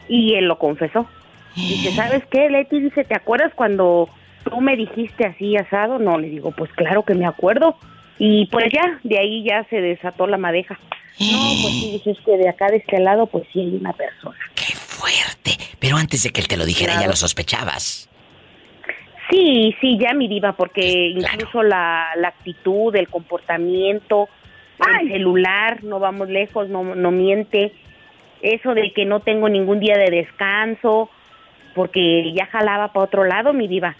Y 0.07 0.35
él 0.35 0.45
lo 0.45 0.57
confesó. 0.57 1.07
Dice, 1.55 1.91
¿sabes 1.91 2.23
qué, 2.31 2.49
Leti? 2.49 2.79
Dice, 2.79 3.03
¿te 3.03 3.15
acuerdas 3.15 3.53
cuando 3.55 4.09
tú 4.43 4.61
me 4.61 4.75
dijiste 4.75 5.25
así 5.25 5.57
asado? 5.57 5.99
No, 5.99 6.17
le 6.17 6.29
digo, 6.29 6.51
pues 6.51 6.71
claro 6.73 7.03
que 7.03 7.13
me 7.13 7.25
acuerdo. 7.25 7.77
Y 8.17 8.45
pues 8.47 8.65
ya, 8.73 8.99
de 9.03 9.17
ahí 9.17 9.43
ya 9.43 9.65
se 9.69 9.81
desató 9.81 10.27
la 10.27 10.37
madeja. 10.37 10.77
No, 11.19 11.39
pues 11.61 11.73
sí, 11.73 11.91
dices 11.91 12.17
que 12.23 12.37
de 12.37 12.49
acá 12.49 12.67
de 12.67 12.77
este 12.77 12.99
lado, 12.99 13.27
pues 13.27 13.45
sí 13.51 13.59
hay 13.59 13.75
una 13.75 13.93
persona. 13.93 14.37
¡Qué 14.55 14.73
fuerte! 14.75 15.57
Pero 15.79 15.97
antes 15.97 16.23
de 16.23 16.29
que 16.29 16.41
él 16.41 16.47
te 16.47 16.57
lo 16.57 16.65
dijera, 16.65 16.99
ya 16.99 17.07
lo 17.07 17.15
sospechabas. 17.15 18.09
Sí, 19.29 19.75
sí, 19.79 19.97
ya 19.97 20.13
mi 20.13 20.27
diva, 20.27 20.53
porque 20.53 21.13
incluso 21.15 21.63
la, 21.63 22.09
la 22.17 22.29
actitud, 22.29 22.95
el 22.95 23.07
comportamiento, 23.07 24.27
el 24.99 25.09
celular, 25.09 25.83
no 25.83 25.99
vamos 25.99 26.29
lejos, 26.29 26.69
no, 26.69 26.83
no 26.95 27.11
miente. 27.11 27.73
Eso 28.41 28.73
de 28.73 28.91
que 28.93 29.05
no 29.05 29.19
tengo 29.19 29.47
ningún 29.47 29.79
día 29.79 29.97
de 29.97 30.09
descanso, 30.09 31.09
porque 31.75 32.31
ya 32.33 32.45
jalaba 32.47 32.93
para 32.93 33.05
otro 33.05 33.23
lado, 33.23 33.53
mi 33.53 33.67
diva. 33.67 33.95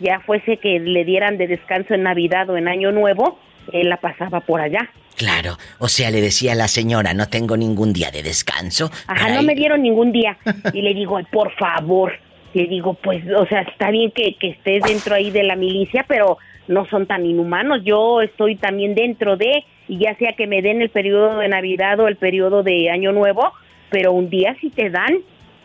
Ya 0.00 0.20
fuese 0.20 0.56
que 0.56 0.80
le 0.80 1.04
dieran 1.04 1.38
de 1.38 1.46
descanso 1.46 1.94
en 1.94 2.02
Navidad 2.02 2.48
o 2.50 2.56
en 2.56 2.68
Año 2.68 2.92
Nuevo, 2.92 3.38
él 3.72 3.88
la 3.88 3.98
pasaba 3.98 4.40
por 4.40 4.60
allá. 4.60 4.90
Claro, 5.16 5.56
o 5.78 5.88
sea, 5.88 6.10
le 6.10 6.20
decía 6.20 6.52
a 6.52 6.56
la 6.56 6.68
señora, 6.68 7.14
no 7.14 7.28
tengo 7.28 7.56
ningún 7.56 7.92
día 7.92 8.10
de 8.10 8.22
descanso. 8.22 8.90
Ajá, 9.06 9.28
no 9.28 9.42
me 9.42 9.54
dieron 9.54 9.82
ningún 9.82 10.10
día. 10.10 10.38
Y 10.72 10.82
le 10.82 10.94
digo, 10.94 11.20
por 11.30 11.52
favor, 11.56 12.12
le 12.54 12.66
digo, 12.66 12.94
pues, 12.94 13.22
o 13.36 13.46
sea, 13.46 13.60
está 13.62 13.90
bien 13.90 14.10
que, 14.10 14.36
que 14.36 14.48
estés 14.50 14.82
dentro 14.82 15.14
ahí 15.14 15.30
de 15.30 15.44
la 15.44 15.54
milicia, 15.54 16.04
pero 16.08 16.38
no 16.66 16.86
son 16.86 17.06
tan 17.06 17.26
inhumanos. 17.26 17.82
Yo 17.84 18.22
estoy 18.22 18.56
también 18.56 18.94
dentro 18.94 19.36
de, 19.36 19.64
y 19.88 19.98
ya 19.98 20.16
sea 20.16 20.32
que 20.32 20.46
me 20.46 20.62
den 20.62 20.82
el 20.82 20.88
periodo 20.88 21.38
de 21.38 21.48
Navidad 21.48 22.00
o 22.00 22.08
el 22.08 22.16
periodo 22.16 22.62
de 22.62 22.90
Año 22.90 23.12
Nuevo, 23.12 23.52
pero 23.90 24.12
un 24.12 24.30
día 24.30 24.56
sí 24.60 24.70
te 24.70 24.90
dan. 24.90 25.18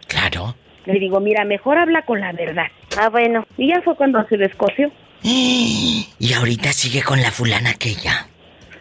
Claro. 0.07 0.55
Le 0.88 0.99
digo, 0.99 1.19
mira, 1.19 1.43
mejor 1.43 1.77
habla 1.77 2.03
con 2.03 2.21
la 2.21 2.31
verdad. 2.31 2.67
Ah, 2.97 3.09
bueno. 3.09 3.45
Y 3.57 3.67
ya 3.67 3.81
fue 3.81 3.95
cuando 3.95 4.25
se 4.27 4.38
descoció. 4.38 4.91
Y 6.19 6.33
ahorita 6.33 6.73
sigue 6.73 7.03
con 7.03 7.21
la 7.21 7.29
fulana 7.29 7.69
aquella. 7.69 8.27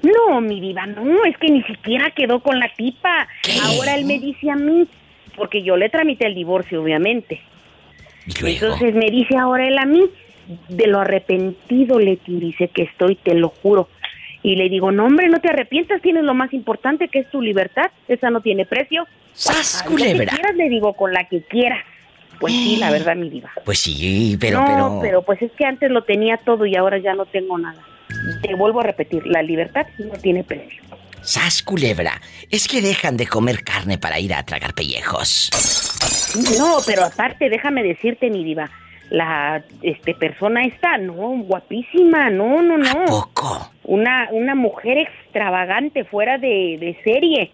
No, 0.03 0.41
mi 0.41 0.59
diva, 0.59 0.87
no, 0.87 1.25
es 1.25 1.37
que 1.37 1.49
ni 1.49 1.63
siquiera 1.65 2.11
quedó 2.13 2.41
con 2.41 2.59
la 2.59 2.73
tipa. 2.75 3.29
Ahora 3.63 3.95
él 3.95 4.07
me 4.07 4.19
dice 4.19 4.51
a 4.51 4.57
mí, 4.57 4.89
porque 5.37 5.63
yo 5.63 5.77
le 5.77 5.91
tramité 5.91 6.27
el 6.27 6.35
divorcio, 6.35 6.83
obviamente. 6.83 7.43
Entonces 8.27 8.95
me 8.95 9.11
dice 9.11 9.37
ahora 9.37 9.67
él 9.67 9.77
a 9.79 9.85
mí, 9.85 10.09
de 10.69 10.87
lo 10.87 11.01
arrepentido, 11.01 11.99
le 11.99 12.19
dice 12.27 12.69
que 12.69 12.85
estoy, 12.85 13.17
te 13.17 13.35
lo 13.35 13.51
juro. 13.51 13.89
Y 14.43 14.57
le 14.57 14.71
digo, 14.71 14.93
no 14.93 15.05
hombre, 15.05 15.29
no 15.29 15.41
te 15.41 15.51
arrepientas, 15.51 16.01
tienes 16.01 16.25
lo 16.25 16.33
más 16.33 16.55
importante 16.55 17.09
que 17.09 17.19
es 17.19 17.31
tu 17.31 17.43
libertad, 17.43 17.91
esa 18.09 18.31
no 18.31 18.41
tiene 18.41 18.65
precio. 18.65 19.07
¡Sas, 19.33 19.83
culebra! 19.83 20.33
quieras, 20.33 20.55
le 20.55 20.71
digo, 20.71 20.95
con 20.95 21.13
la 21.13 21.25
que 21.25 21.43
quieras. 21.43 21.85
Pues 22.39 22.53
sí, 22.53 22.77
la 22.77 22.91
verdad, 22.91 23.17
mi 23.17 23.31
diva. 23.31 23.51
Pues 23.65 23.79
sí, 23.79 24.37
pero, 24.41 24.61
no, 24.61 24.67
pero... 24.67 24.99
pero 25.03 25.23
pues 25.23 25.43
es 25.43 25.53
que 25.53 25.65
antes 25.65 25.91
lo 25.91 26.05
tenía 26.05 26.37
todo 26.39 26.67
y 26.67 26.77
ahora 26.77 26.99
ya 26.99 27.15
no 27.15 27.27
tengo 27.27 27.59
nada. 27.59 27.83
Te 28.43 28.55
vuelvo 28.55 28.81
a 28.81 28.85
repetir, 28.85 29.27
la 29.27 29.43
libertad 29.43 29.87
no 29.99 30.15
tiene 30.19 30.45
precio. 30.45 30.83
¡Sas, 31.23 31.63
culebra! 31.63 32.21
Es 32.51 32.69
que 32.69 32.81
dejan 32.81 33.17
de 33.17 33.27
comer 33.27 33.65
carne 33.65 33.99
para 33.99 34.21
ir 34.21 34.33
a 34.33 34.45
tragar 34.45 34.75
pellejos. 34.75 35.51
No, 36.57 36.77
pero 36.87 37.05
aparte, 37.05 37.49
déjame 37.49 37.83
decirte, 37.83 38.31
mi 38.31 38.45
diva, 38.45 38.71
la 39.11 39.65
este 39.83 40.15
persona 40.15 40.65
esta, 40.65 40.99
no, 40.99 41.43
guapísima, 41.43 42.31
no, 42.31 42.63
no, 42.63 42.79
no. 42.79 43.05
poco? 43.07 43.73
Una, 43.85 44.29
una 44.31 44.55
mujer 44.55 44.99
extravagante, 44.99 46.05
fuera 46.05 46.39
de, 46.39 46.77
de 46.79 46.97
serie. 47.03 47.51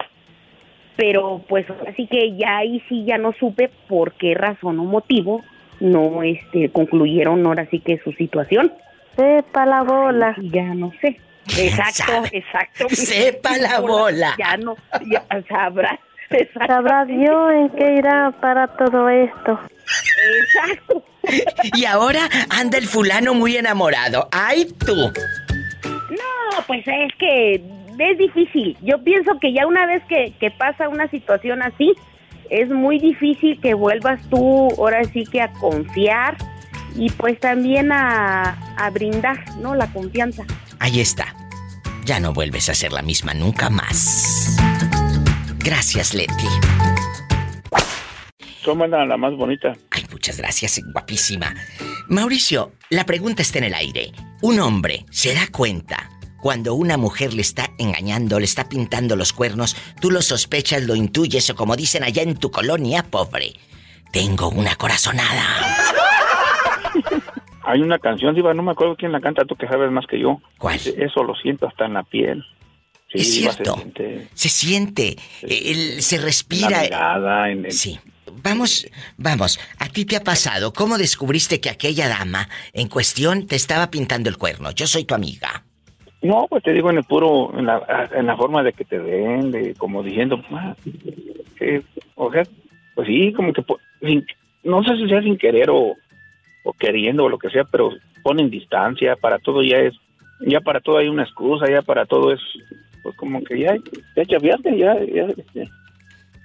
Pero 0.95 1.43
pues 1.47 1.65
así 1.87 2.07
que 2.07 2.35
ya 2.37 2.57
ahí 2.57 2.83
sí 2.87 3.05
ya 3.05 3.17
no 3.17 3.33
supe 3.33 3.69
por 3.87 4.13
qué 4.13 4.35
razón 4.35 4.79
o 4.79 4.83
motivo 4.83 5.43
no 5.79 6.23
este 6.23 6.69
concluyeron 6.69 7.45
ahora 7.45 7.67
sí 7.69 7.79
que 7.79 7.99
su 8.03 8.11
situación. 8.13 8.71
Sepa 9.15 9.65
la 9.65 9.83
bola. 9.83 10.35
Ya 10.41 10.73
no 10.73 10.91
sé. 11.01 11.19
Exacto, 11.57 12.23
exacto. 12.31 12.87
Sepa 12.89 13.57
la 13.57 13.79
bola. 13.79 14.35
Ya 14.37 14.57
no, 14.57 14.75
ya 15.05 15.25
sabrá. 15.49 15.99
Sabrá 16.67 17.05
Dios 17.05 17.51
en 17.53 17.69
qué 17.71 17.95
irá 17.95 18.31
para 18.41 18.67
todo 18.67 19.09
esto. 19.09 19.59
Exacto. 20.39 21.03
Y 21.75 21.85
ahora 21.85 22.29
anda 22.49 22.77
el 22.77 22.85
fulano 22.85 23.33
muy 23.33 23.55
enamorado. 23.55 24.27
¡Ay, 24.33 24.67
tú! 24.85 25.09
No, 26.51 26.63
pues 26.67 26.83
es 26.87 27.13
que 27.17 27.55
es 27.99 28.17
difícil. 28.17 28.77
Yo 28.81 29.03
pienso 29.03 29.39
que 29.39 29.53
ya 29.53 29.67
una 29.67 29.85
vez 29.85 30.03
que, 30.07 30.33
que 30.39 30.51
pasa 30.51 30.89
una 30.89 31.07
situación 31.09 31.61
así, 31.61 31.93
es 32.49 32.69
muy 32.69 32.99
difícil 32.99 33.59
que 33.61 33.73
vuelvas 33.73 34.21
tú 34.29 34.69
ahora 34.77 35.03
sí 35.05 35.23
que 35.25 35.41
a 35.41 35.51
confiar 35.53 36.37
y 36.95 37.09
pues 37.11 37.39
también 37.39 37.91
a, 37.91 38.51
a 38.77 38.89
brindar, 38.89 39.43
¿no? 39.59 39.75
La 39.75 39.87
confianza. 39.87 40.43
Ahí 40.79 40.99
está. 40.99 41.33
Ya 42.05 42.19
no 42.19 42.33
vuelves 42.33 42.69
a 42.69 42.73
ser 42.73 42.91
la 42.91 43.01
misma 43.01 43.33
nunca 43.33 43.69
más. 43.69 44.57
Gracias, 45.59 46.13
Leti. 46.13 46.47
Tómala 48.63 49.05
la 49.05 49.17
más 49.17 49.33
bonita. 49.35 49.73
Ay, 49.91 50.03
muchas 50.11 50.37
gracias, 50.37 50.81
guapísima. 50.93 51.53
Mauricio, 52.07 52.73
la 52.89 53.05
pregunta 53.05 53.41
está 53.41 53.59
en 53.59 53.65
el 53.65 53.73
aire. 53.73 54.11
¿Un 54.41 54.59
hombre 54.59 55.05
se 55.09 55.33
da 55.33 55.47
cuenta 55.51 56.09
cuando 56.43 56.73
una 56.73 56.97
mujer 56.97 57.33
le 57.33 57.41
está 57.41 57.69
engañando, 57.77 58.37
le 58.37 58.43
está 58.43 58.67
pintando 58.67 59.15
los 59.15 59.31
cuernos? 59.31 59.77
Tú 60.01 60.11
lo 60.11 60.21
sospechas, 60.21 60.83
lo 60.83 60.93
intuyes 60.93 61.49
o 61.49 61.55
como 61.55 61.77
dicen 61.77 62.03
allá 62.03 62.21
en 62.21 62.35
tu 62.35 62.51
colonia, 62.51 63.01
pobre. 63.09 63.53
Tengo 64.11 64.49
una 64.49 64.75
corazonada. 64.75 65.41
Hay 67.65 67.79
una 67.79 67.97
canción, 67.97 68.35
Diva, 68.35 68.53
no 68.53 68.61
me 68.61 68.71
acuerdo 68.71 68.97
quién 68.97 69.13
la 69.13 69.21
canta, 69.21 69.45
tú 69.45 69.55
que 69.55 69.67
sabes 69.69 69.89
más 69.89 70.05
que 70.05 70.19
yo. 70.19 70.41
¿Cuál? 70.57 70.75
Eso 70.75 71.23
lo 71.23 71.33
siento 71.35 71.65
hasta 71.65 71.85
en 71.85 71.93
la 71.93 72.03
piel. 72.03 72.43
Sí, 73.09 73.19
es 73.21 73.33
cierto. 73.35 73.75
Se 73.75 73.79
siente 73.79 74.27
Se 74.33 74.49
siente, 74.49 75.17
el- 75.43 76.01
se 76.03 76.17
respira. 76.17 76.81
mirada, 76.81 77.49
en 77.51 77.65
el- 77.67 77.71
Sí. 77.71 77.97
Vamos, 78.41 78.85
vamos, 79.15 79.59
a 79.79 79.87
ti 79.87 80.03
te 80.03 80.17
ha 80.17 80.23
pasado. 80.23 80.73
¿Cómo 80.73 80.97
descubriste 80.97 81.61
que 81.61 81.69
aquella 81.69 82.09
dama 82.09 82.49
en 82.73 82.89
cuestión 82.89 83.47
te 83.47 83.55
estaba 83.55 83.89
pintando 83.89 84.29
el 84.29 84.37
cuerno? 84.37 84.71
Yo 84.71 84.87
soy 84.87 85.05
tu 85.05 85.13
amiga. 85.15 85.63
No, 86.23 86.47
pues 86.49 86.63
te 86.63 86.71
digo 86.73 86.89
en 86.89 86.97
el 86.97 87.03
puro, 87.03 87.51
en 87.57 87.65
la, 87.65 88.09
en 88.13 88.25
la 88.25 88.35
forma 88.37 88.63
de 88.63 88.73
que 88.73 88.85
te 88.85 88.97
ven, 88.97 89.51
de 89.51 89.75
como 89.75 90.01
diciendo, 90.01 90.41
ah, 90.51 90.75
o 92.15 92.31
sea, 92.31 92.43
pues 92.95 93.07
sí, 93.07 93.33
como 93.33 93.51
que, 93.53 93.63
sin- 94.01 94.25
no 94.63 94.83
sé 94.83 94.95
si 94.95 95.07
sea 95.09 95.21
sin 95.21 95.37
querer 95.37 95.69
o, 95.69 95.95
o 96.63 96.73
queriendo 96.73 97.25
o 97.25 97.29
lo 97.29 97.37
que 97.37 97.49
sea, 97.49 97.65
pero 97.65 97.89
ponen 98.23 98.49
distancia, 98.49 99.15
para 99.17 99.37
todo 99.39 99.61
ya 99.63 99.77
es, 99.79 99.93
ya 100.39 100.61
para 100.61 100.79
todo 100.79 100.97
hay 100.97 101.09
una 101.09 101.23
excusa, 101.23 101.69
ya 101.69 101.81
para 101.81 102.05
todo 102.05 102.31
es, 102.31 102.39
pues 103.01 103.15
como 103.17 103.43
que 103.43 103.59
ya, 103.59 103.75
ya 104.15 104.25
chaveaste, 104.25 104.77
ya, 104.77 104.95
ya, 105.03 105.27
ya. 105.53 105.65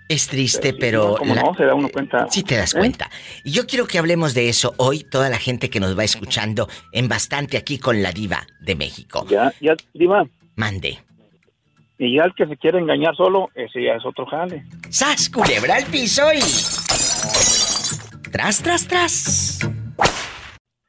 Es 0.09 0.29
triste, 0.29 0.73
pero... 0.73 1.17
no, 1.23 1.55
se 1.55 1.65
da 1.65 1.75
uno 1.75 1.89
cuenta. 1.91 2.27
Sí 2.31 2.43
te 2.43 2.57
das 2.57 2.75
¿Eh? 2.75 2.79
cuenta. 2.79 3.11
Y 3.45 3.53
yo 3.53 3.67
quiero 3.67 3.87
que 3.87 3.99
hablemos 3.99 4.33
de 4.33 4.49
eso 4.49 4.75
hoy, 4.79 5.05
toda 5.05 5.29
la 5.29 5.39
gente 5.39 5.69
que 5.69 5.81
nos 5.81 5.99
va 5.99 6.05
escuchando 6.05 6.67
en 6.93 7.09
bastante 7.09 7.59
aquí 7.59 7.79
con 7.79 8.03
la 8.03 8.11
diva 8.13 8.47
de 8.61 8.75
México. 8.75 9.27
Ya, 9.29 9.53
ya, 9.61 9.75
Diva. 9.93 10.27
Mande. 10.57 10.99
Y 11.99 12.17
ya 12.17 12.25
el 12.25 12.35
que 12.35 12.47
se 12.47 12.57
quiere 12.57 12.79
engañar 12.79 13.15
solo, 13.17 13.51
ese 13.55 13.83
ya 13.83 13.95
es 13.95 14.07
otro 14.07 14.25
jale. 14.27 14.65
¡Sas, 14.89 15.29
culebra 15.29 15.77
al 15.77 15.85
piso 15.85 16.23
y... 16.33 16.41
Tras, 18.31 18.63
tras, 18.63 18.87
tras. 18.87 19.59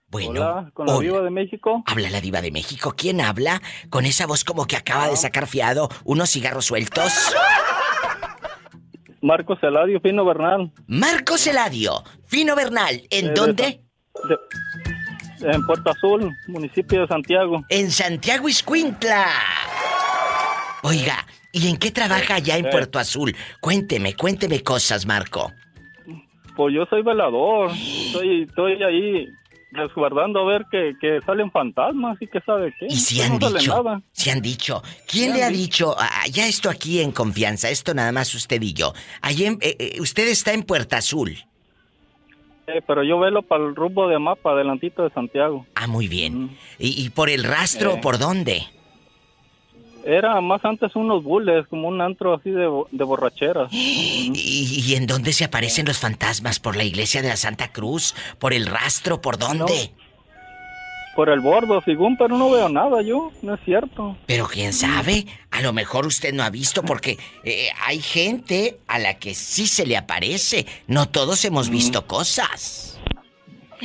Bueno, 0.08 0.42
Hola, 0.42 0.72
con 0.74 0.88
la 0.88 0.96
hola. 0.96 1.08
Viva 1.08 1.22
de 1.22 1.30
México. 1.30 1.84
Habla 1.86 2.10
la 2.10 2.22
diva 2.22 2.42
de 2.42 2.52
México. 2.52 2.94
¿Quién 2.98 3.22
habla? 3.22 3.62
Con 3.90 4.06
esa 4.06 4.26
voz 4.26 4.44
como 4.44 4.66
que 4.66 4.76
acaba 4.76 5.08
de 5.08 5.18
sacar 5.18 5.46
fiado 5.46 5.90
unos 6.04 6.32
cigarros 6.32 6.66
sueltos. 6.66 7.14
Marcos 9.22 9.60
Eladio, 9.62 10.00
Fino 10.02 10.26
Bernal. 10.26 10.72
Marcos 10.88 11.46
Eladio, 11.48 12.04
Fino 12.28 12.56
Bernal, 12.56 13.02
¿en 13.10 13.28
Eh, 13.28 13.32
dónde? 13.36 13.82
de- 14.28 15.52
en 15.54 15.66
Puerto 15.66 15.92
Azul, 15.92 16.32
municipio 16.48 17.02
de 17.02 17.08
Santiago. 17.08 17.64
En 17.70 17.92
Santiago 17.92 18.48
Iscuintla. 18.50 19.26
Oiga, 20.84 21.26
¿y 21.52 21.68
en 21.70 21.78
qué 21.78 21.92
trabaja 21.92 22.36
allá 22.36 22.58
en 22.58 22.66
Eh. 22.66 22.70
Puerto 22.70 23.00
Azul? 23.00 23.36
Cuénteme, 23.60 24.16
cuénteme 24.16 24.62
cosas, 24.64 25.06
Marco. 25.06 25.52
Pues 26.56 26.76
yo 26.76 26.86
soy 26.90 27.04
velador. 27.04 27.72
Estoy, 28.08 28.44
estoy 28.44 28.84
ahí 28.84 29.28
resguardando 29.72 30.40
a 30.42 30.46
ver 30.46 30.66
que, 30.72 30.94
que 31.00 31.20
salen 31.26 31.52
fantasmas 31.52 32.18
y 32.22 32.28
que 32.28 32.40
sabe 32.42 32.74
qué. 32.80 32.88
Y 32.90 32.96
si 32.96 33.22
han 33.22 33.38
no 33.40 33.50
dicho, 33.52 33.84
si 34.12 34.30
han 34.30 34.42
dicho, 34.42 34.82
¿quién 35.08 35.34
le 35.34 35.44
han 35.44 35.50
ha 35.54 35.56
dicho? 35.58 35.96
Ah, 35.98 36.26
ya 36.32 36.48
esto 36.48 36.70
aquí 36.70 37.02
en 37.02 37.12
confianza, 37.12 37.70
esto 37.70 37.94
nada 37.94 38.12
más 38.12 38.34
usted 38.34 38.62
y 38.62 38.74
yo. 38.74 38.94
Allí 39.22 39.46
en- 39.46 39.60
eh, 39.62 39.76
eh, 39.80 40.02
usted 40.02 40.28
está 40.28 40.54
en 40.54 40.64
Puerto 40.64 40.96
Azul. 40.96 41.38
Eh, 42.68 42.82
pero 42.86 43.04
yo 43.04 43.20
velo 43.20 43.42
para 43.42 43.66
el 43.66 43.76
rumbo 43.76 44.08
de 44.08 44.20
mapa, 44.20 44.52
adelantito 44.52 45.04
de 45.04 45.10
Santiago. 45.12 45.66
Ah, 45.76 45.88
muy 45.88 46.08
bien. 46.08 46.56
¿Y, 46.78 47.04
y 47.04 47.10
por 47.10 47.30
el 47.30 47.44
rastro, 47.44 47.94
Eh. 47.96 48.00
por 48.02 48.20
dónde? 48.20 48.68
Era 50.10 50.42
más 50.42 50.66
antes 50.66 50.96
unos 50.96 51.24
bules, 51.24 51.68
como 51.70 51.88
un 51.88 52.02
antro 52.02 52.34
así 52.34 52.50
de, 52.50 52.68
de 52.92 53.04
borracheras. 53.04 53.70
¿Y, 53.72 54.84
y 54.88 54.96
en 54.96 55.06
dónde 55.06 55.34
se 55.34 55.46
aparecen 55.46 55.86
los 55.86 56.00
fantasmas? 56.00 56.60
¿Por 56.60 56.76
la 56.76 56.84
iglesia 56.84 57.22
de 57.22 57.28
la 57.30 57.38
Santa 57.38 57.72
Cruz? 57.72 58.16
¿Por 58.40 58.54
el 58.54 58.66
rastro? 58.66 59.22
¿Por 59.22 59.38
dónde? 59.38 59.92
Por 61.16 61.30
el 61.30 61.42
bordo, 61.42 61.80
según, 61.86 62.18
pero 62.18 62.38
no 62.38 62.50
veo 62.50 62.70
nada 62.70 63.04
yo, 63.04 63.32
no 63.44 63.54
es 63.54 63.60
cierto. 63.66 64.18
Pero 64.26 64.48
quién 64.48 64.74
sabe, 64.74 65.28
a 65.52 65.62
lo 65.62 65.74
mejor 65.74 66.08
usted 66.08 66.34
no 66.34 66.44
ha 66.44 66.50
visto 66.50 66.82
porque 66.82 67.20
eh, 67.44 67.70
hay 67.86 68.02
gente 68.02 68.80
a 68.88 68.98
la 68.98 69.20
que 69.20 69.36
sí 69.36 69.68
se 69.68 69.86
le 69.86 69.96
aparece. 69.96 70.66
No 70.88 71.08
todos 71.08 71.46
hemos 71.46 71.70
visto 71.70 72.08
cosas. 72.08 73.00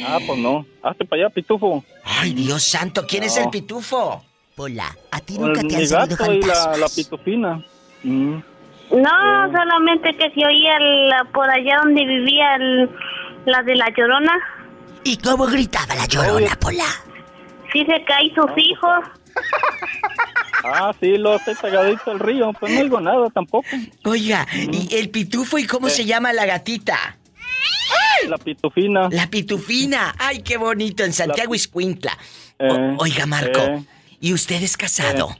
Ah, 0.06 0.18
pues 0.26 0.38
no. 0.38 0.64
Hazte 0.82 1.05
para 1.05 1.24
allá, 1.24 1.34
pitufo. 1.34 1.84
Ay, 2.02 2.32
Dios 2.32 2.62
santo, 2.62 3.06
¿quién 3.06 3.24
es 3.24 3.36
el 3.36 3.51
pitufo? 3.51 4.22
Hola, 4.56 4.97
¿a 5.10 5.20
ti 5.20 5.36
El- 5.36 5.64
mi 5.64 5.86
gato 5.86 6.32
y 6.32 6.43
la, 6.43 6.76
la 6.76 6.86
pitufina. 6.89 7.64
Mm. 8.02 8.36
No, 8.90 9.52
solamente 9.52 10.14
que 10.16 10.31
si 10.31 10.44
oía 10.44 10.78
la- 10.78 11.24
por 11.32 11.48
allá 11.51 11.78
donde 11.82 12.05
vivía 12.05 12.55
el- 12.56 12.90
la 13.47 13.62
de 13.62 13.74
la 13.74 13.89
llorona. 13.97 14.32
¿Y 15.02 15.16
cómo 15.16 15.47
gritaba 15.47 15.94
la 15.94 16.06
llorona, 16.06 16.55
Pola? 16.60 16.85
Sí 17.72 17.85
se 17.85 18.05
caí 18.05 18.31
sus 18.35 18.51
hijos. 18.56 19.05
Ah, 20.66 20.94
sí, 20.98 21.18
lo 21.18 21.35
estoy 21.36 21.55
pegadito 21.60 22.10
al 22.10 22.18
río, 22.20 22.51
pues 22.59 22.72
no 22.72 22.82
digo 22.82 22.98
nada 22.98 23.28
tampoco. 23.35 23.66
Oiga, 24.06 24.47
¿y 24.55 24.94
el 24.97 25.10
pitufo 25.10 25.59
y 25.59 25.66
cómo 25.66 25.90
se 25.90 26.06
llama 26.06 26.32
la 26.32 26.47
gatita? 26.47 27.18
La 28.26 28.39
pitufina. 28.39 29.10
La 29.10 29.26
pitufina. 29.26 30.14
Ay, 30.18 30.40
qué 30.43 30.56
bonito, 30.56 31.05
en 31.05 31.12
Santiago 31.12 31.55
Iscuintla. 31.55 32.16
Eh, 32.59 32.94
oiga, 32.97 33.26
Marco, 33.26 33.60
eh. 33.60 33.85
¿Y 34.24 34.32
usted 34.32 34.62
es 34.62 34.78
casado? 34.78 35.36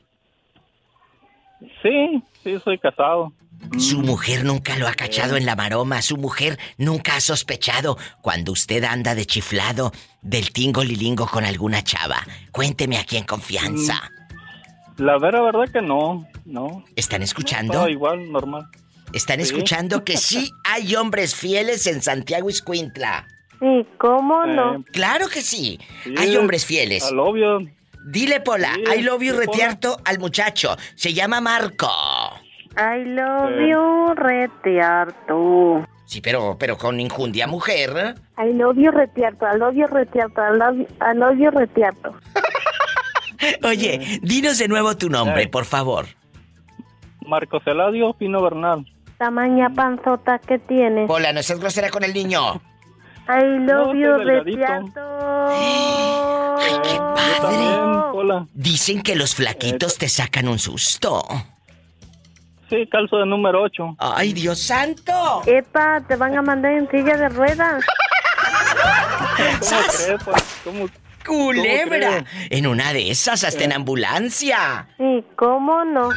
Sí, 1.83 2.23
sí, 2.43 2.59
soy 2.63 2.79
casado. 2.79 3.33
Su 3.79 4.03
mujer 4.03 4.45
nunca 4.45 4.77
lo 4.77 4.87
ha 4.87 4.93
cachado 4.93 5.39
en 5.39 5.47
la 5.47 5.57
maroma, 5.57 6.03
su 6.03 6.19
mujer 6.19 6.59
nunca 6.77 7.17
ha 7.17 7.21
sospechado 7.23 7.97
cuando 8.21 8.53
usted 8.53 8.85
anda 8.85 9.15
de 9.15 9.25
chiflado 9.25 9.91
del 10.21 10.53
tingo 10.53 10.85
lilingo 10.85 11.27
con 11.27 11.47
alguna 11.47 11.83
chava. 11.83 12.27
Cuénteme 12.53 12.99
aquí 12.99 13.17
en 13.17 13.25
confianza. 13.25 14.03
Mm, 14.99 15.03
la 15.03 15.19
vera 15.19 15.41
verdad 15.41 15.73
que 15.73 15.81
no, 15.81 16.29
no. 16.45 16.85
¿Están 16.95 17.23
escuchando? 17.23 17.89
igual, 17.89 18.31
normal. 18.31 18.69
Están 19.15 19.41
escuchando 19.41 20.05
que 20.05 20.19
sí 20.19 20.53
hay 20.65 20.95
hombres 20.95 21.35
fieles 21.35 21.87
en 21.87 22.03
Santiago 22.03 22.51
Iscuintla. 22.51 23.29
Sí, 23.61 23.87
¿cómo 23.97 24.45
no? 24.45 24.75
Eh, 24.75 24.85
claro 24.93 25.29
que 25.29 25.41
sí. 25.41 25.81
hay 26.19 26.37
hombres 26.37 26.67
fieles. 26.67 27.03
Al 27.05 27.19
obvio. 27.19 27.61
Dile, 28.05 28.41
Pola, 28.41 28.77
I 28.95 29.03
love 29.03 29.23
you 29.23 29.35
retierto 29.35 29.97
al 30.05 30.19
muchacho. 30.19 30.77
Se 30.95 31.15
llama 31.15 31.41
Marco. 31.41 31.89
I 32.77 33.05
love 33.05 33.51
you 33.67 34.15
retierto. 34.15 35.87
Sí, 36.05 36.21
pero, 36.21 36.57
pero 36.59 36.77
con 36.77 37.01
injundia 37.01 37.47
mujer. 37.47 38.17
I 38.37 38.53
love 38.53 38.77
you 38.77 38.91
retierto, 38.91 39.47
I 39.47 39.59
love 39.59 39.75
you 39.75 39.87
retierto, 39.87 40.43
I 40.43 41.17
love, 41.17 41.39
you 41.39 41.51
retierto. 41.51 42.15
Oye, 43.63 44.21
dinos 44.23 44.59
de 44.59 44.69
nuevo 44.69 44.97
tu 44.97 45.09
nombre, 45.09 45.49
por 45.49 45.65
favor. 45.65 46.07
Marco 47.27 47.59
Celadio 47.61 48.13
Pino 48.13 48.43
Bernal. 48.43 48.85
Tamaña 49.17 49.71
panzota 49.71 50.39
que 50.41 50.59
tiene. 50.59 51.07
Hola, 51.09 51.33
no 51.33 51.43
seas 51.43 51.59
grosera 51.59 51.89
con 51.89 52.05
el 52.05 52.13
niño. 52.13 52.61
I 53.29 53.59
love 53.59 53.95
you, 53.95 54.17
retierto. 54.19 55.01
Ay, 56.59 56.73
qué 56.83 56.99
padre. 56.99 58.47
Dicen 58.53 59.03
que 59.03 59.17
los 59.17 59.35
flaquitos 59.35 59.99
te 59.99 60.09
sacan 60.09 60.49
un 60.49 60.59
susto. 60.59 61.23
Sí, 62.71 62.87
calzo 62.91 63.19
de 63.19 63.27
número 63.27 63.63
8. 63.63 63.97
¡Ay, 63.99 64.33
Dios 64.33 64.59
santo! 64.59 65.43
Epa, 65.47 66.01
te 66.07 66.17
van 66.17 66.37
a 66.37 66.43
mandar 66.43 66.73
en 66.73 66.91
silla 66.91 67.17
de 67.17 67.29
ruedas. 67.29 67.85
¿Cómo 69.61 69.83
crees? 69.87 70.25
Pues? 70.25 70.61
¿Cómo, 70.65 70.89
¡Culebra! 71.25 72.25
En 72.51 72.67
una 72.67 72.93
de 72.93 73.11
esas, 73.11 73.45
hasta 73.45 73.65
en 73.65 73.73
eh. 73.73 73.77
ambulancia. 73.77 74.89
Sí, 74.97 75.25
¿cómo 75.37 75.85
no? 75.85 76.09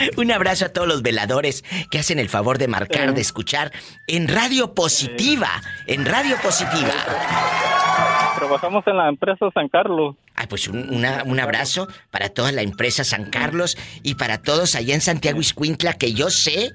Un 0.16 0.32
abrazo 0.32 0.66
a 0.66 0.68
todos 0.70 0.88
los 0.88 1.02
veladores 1.02 1.64
que 1.90 1.98
hacen 1.98 2.18
el 2.18 2.28
favor 2.28 2.58
de 2.58 2.68
marcar, 2.68 3.14
de 3.14 3.20
escuchar 3.20 3.72
en 4.06 4.28
Radio 4.28 4.74
Positiva. 4.74 5.48
En 5.86 6.04
Radio 6.04 6.36
Positiva. 6.42 6.94
Trabajamos 8.36 8.86
en 8.86 8.96
la 8.96 9.08
empresa 9.08 9.50
San 9.52 9.68
Carlos. 9.68 10.16
Ah, 10.34 10.46
pues 10.48 10.68
un, 10.68 11.04
abrazo 11.04 11.86
para 12.10 12.30
toda 12.30 12.50
la 12.52 12.62
empresa 12.62 13.04
San 13.04 13.26
Carlos 13.26 13.76
y 14.02 14.14
para 14.14 14.40
todos 14.40 14.74
allá 14.74 14.94
en 14.94 15.02
Santiago 15.02 15.38
Iscuintla, 15.38 15.92
que 15.92 16.14
yo 16.14 16.30
sé 16.30 16.72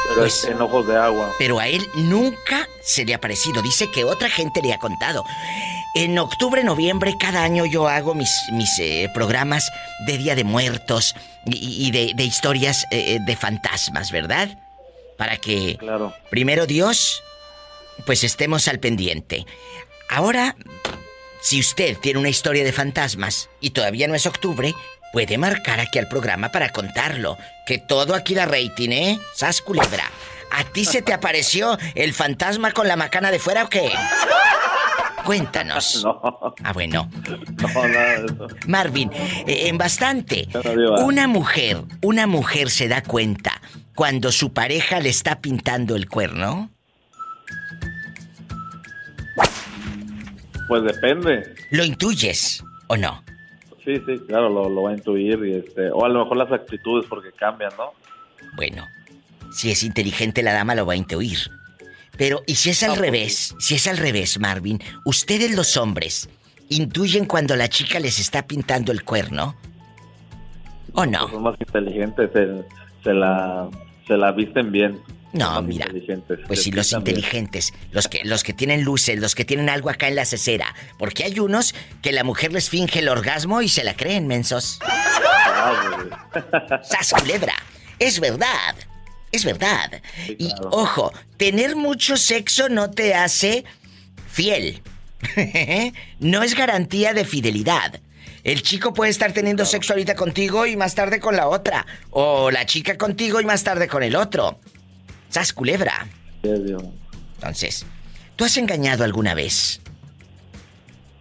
Pero 0.08 0.20
pues, 0.20 0.44
en 0.44 0.60
Ojos 0.60 0.86
de 0.86 0.96
Agua. 0.96 1.32
Pero 1.38 1.58
a 1.58 1.66
él 1.66 1.82
nunca 1.96 2.68
se 2.82 3.04
le 3.04 3.14
ha 3.14 3.16
aparecido. 3.16 3.62
Dice 3.62 3.90
que 3.90 4.04
otra 4.04 4.28
gente 4.28 4.62
le 4.62 4.72
ha 4.72 4.78
contado. 4.78 5.24
En 5.94 6.16
octubre, 6.18 6.62
noviembre, 6.62 7.16
cada 7.18 7.42
año 7.42 7.66
yo 7.66 7.88
hago 7.88 8.14
mis, 8.14 8.30
mis 8.52 8.78
eh, 8.78 9.10
programas 9.12 9.70
de 10.06 10.18
Día 10.18 10.36
de 10.36 10.44
Muertos 10.44 11.14
y, 11.46 11.90
de, 11.90 12.24
historias 12.24 12.86
eh, 12.92 13.18
de 13.26 13.36
fantasmas, 13.36 14.12
¿verdad? 14.12 14.56
Para 15.18 15.36
que, 15.36 15.76
claro. 15.78 16.14
primero 16.30 16.66
Dios, 16.66 17.22
pues 18.06 18.24
estemos 18.24 18.68
al 18.68 18.78
pendiente. 18.78 19.44
Ahora, 20.14 20.56
si 21.40 21.59
usted 21.59 21.97
tiene 21.97 22.18
una 22.20 22.28
historia 22.28 22.64
de 22.64 22.72
fantasmas 22.72 23.48
y 23.60 23.70
todavía 23.70 24.09
no 24.09 24.14
es 24.14 24.26
octubre, 24.26 24.74
puede 25.10 25.39
marcar 25.39 25.80
aquí 25.80 25.98
al 25.98 26.06
programa 26.06 26.51
para 26.51 26.68
contarlo. 26.68 27.39
Que 27.64 27.78
todo 27.78 28.14
aquí 28.14 28.34
da 28.34 28.44
rating, 28.44 28.90
¿eh? 28.90 29.18
Sas 29.34 29.62
culebra. 29.62 30.05
¿A 30.51 30.64
ti 30.64 30.84
se 30.84 31.01
te 31.01 31.14
apareció 31.14 31.78
el 31.94 32.12
fantasma 32.12 32.72
con 32.72 32.89
la 32.89 32.97
macana 32.97 33.30
de 33.30 33.39
fuera 33.39 33.64
o 33.64 33.68
qué? 33.70 33.90
Cuéntanos. 35.24 36.05
No. 36.12 36.55
Ah, 36.62 36.72
bueno. 36.72 37.09
No. 37.26 37.68
Marvin, 38.66 39.10
eh, 39.47 39.68
en 39.68 39.78
bastante. 39.78 40.48
Una 40.98 41.26
mujer, 41.26 41.84
una 42.02 42.26
mujer 42.26 42.70
se 42.70 42.89
da 42.89 43.02
cuenta 43.02 43.62
cuando 43.94 44.30
su 44.30 44.52
pareja 44.52 45.01
le 45.01 45.09
está 45.09 45.40
pintando 45.40 45.97
el 45.97 46.09
cuerno. 46.09 46.70
Pues 50.72 50.84
depende. 50.84 51.54
¿Lo 51.68 51.84
intuyes 51.84 52.64
o 52.86 52.96
no? 52.96 53.22
Sí, 53.84 53.94
sí, 54.06 54.18
claro, 54.26 54.48
lo, 54.48 54.82
va 54.82 54.92
a 54.92 54.94
intuir 54.94 55.38
y 55.44 55.56
este, 55.56 55.90
o 55.90 56.02
a 56.02 56.08
lo 56.08 56.20
mejor 56.20 56.38
las 56.38 56.50
actitudes 56.50 57.04
porque 57.10 57.30
cambian, 57.32 57.72
¿no? 57.76 57.92
Bueno, 58.56 58.86
si 59.50 59.70
es 59.70 59.82
inteligente 59.82 60.42
la 60.42 60.54
dama 60.54 60.74
lo 60.74 60.86
va 60.86 60.94
a 60.94 60.96
intuir. 60.96 61.36
Pero, 62.16 62.40
¿y 62.46 62.54
si 62.54 62.70
es 62.70 62.82
al 62.84 62.92
pues 62.92 63.00
revés? 63.02 63.54
Si 63.58 63.74
es 63.74 63.86
al 63.86 63.98
revés, 63.98 64.40
Marvin, 64.40 64.78
ustedes 65.04 65.54
los 65.54 65.76
hombres 65.76 66.30
intuyen 66.70 67.26
cuando 67.26 67.54
la 67.54 67.68
chica 67.68 68.00
les 68.00 68.18
está 68.18 68.46
pintando 68.46 68.92
el 68.92 69.04
cuerno. 69.04 69.54
¿O 70.94 71.04
no? 71.04 71.18
Pues 71.18 71.32
son 71.32 71.42
más 71.42 71.56
inteligentes, 71.60 72.30
se, 73.04 73.12
la, 73.12 73.68
se 74.06 74.16
la 74.16 74.32
visten 74.32 74.72
bien. 74.72 74.98
No, 75.32 75.62
mira. 75.62 75.86
Pues 76.46 76.62
sí, 76.62 76.70
los 76.70 76.92
inteligentes, 76.92 77.72
los 77.90 78.09
que, 78.09 78.20
los 78.24 78.44
que 78.44 78.52
tienen 78.52 78.82
luces, 78.82 79.18
los 79.18 79.34
que 79.34 79.44
tienen 79.44 79.68
algo 79.68 79.88
acá 79.88 80.09
en 80.09 80.16
la 80.16 80.24
cesera. 80.24 80.74
Porque 80.98 81.24
hay 81.24 81.38
unos 81.40 81.74
que 82.02 82.12
la 82.12 82.22
mujer 82.22 82.52
les 82.52 82.68
finge 82.68 82.98
el 82.98 83.09
orgasmo 83.09 83.62
y 83.62 83.68
se 83.68 83.82
la 83.82 83.94
creen, 83.94 84.26
mensos. 84.26 84.78
¡Sas 86.82 87.14
culebra! 87.18 87.54
Es 87.98 88.20
verdad. 88.20 88.74
Es 89.30 89.46
verdad. 89.46 90.02
y 90.28 90.50
ojo, 90.70 91.12
tener 91.38 91.74
mucho 91.76 92.18
sexo 92.18 92.68
no 92.68 92.90
te 92.90 93.14
hace 93.14 93.64
fiel. 94.30 94.82
no 96.20 96.42
es 96.42 96.54
garantía 96.54 97.14
de 97.14 97.24
fidelidad. 97.24 98.00
El 98.44 98.62
chico 98.62 98.92
puede 98.92 99.10
estar 99.10 99.32
teniendo 99.32 99.64
sexo 99.64 99.92
ahorita 99.92 100.16
contigo 100.16 100.66
y 100.66 100.76
más 100.76 100.94
tarde 100.94 101.20
con 101.20 101.36
la 101.36 101.48
otra. 101.48 101.86
O 102.10 102.50
la 102.50 102.66
chica 102.66 102.98
contigo 102.98 103.40
y 103.40 103.44
más 103.44 103.62
tarde 103.62 103.86
con 103.88 104.02
el 104.02 104.16
otro. 104.16 104.59
¿Sas 105.32 105.52
culebra? 105.54 106.06
Entonces, 106.42 107.86
¿tú 108.36 108.44
has 108.44 108.54
engañado 108.59 109.02
alguna 109.02 109.32
vez? 109.32 109.80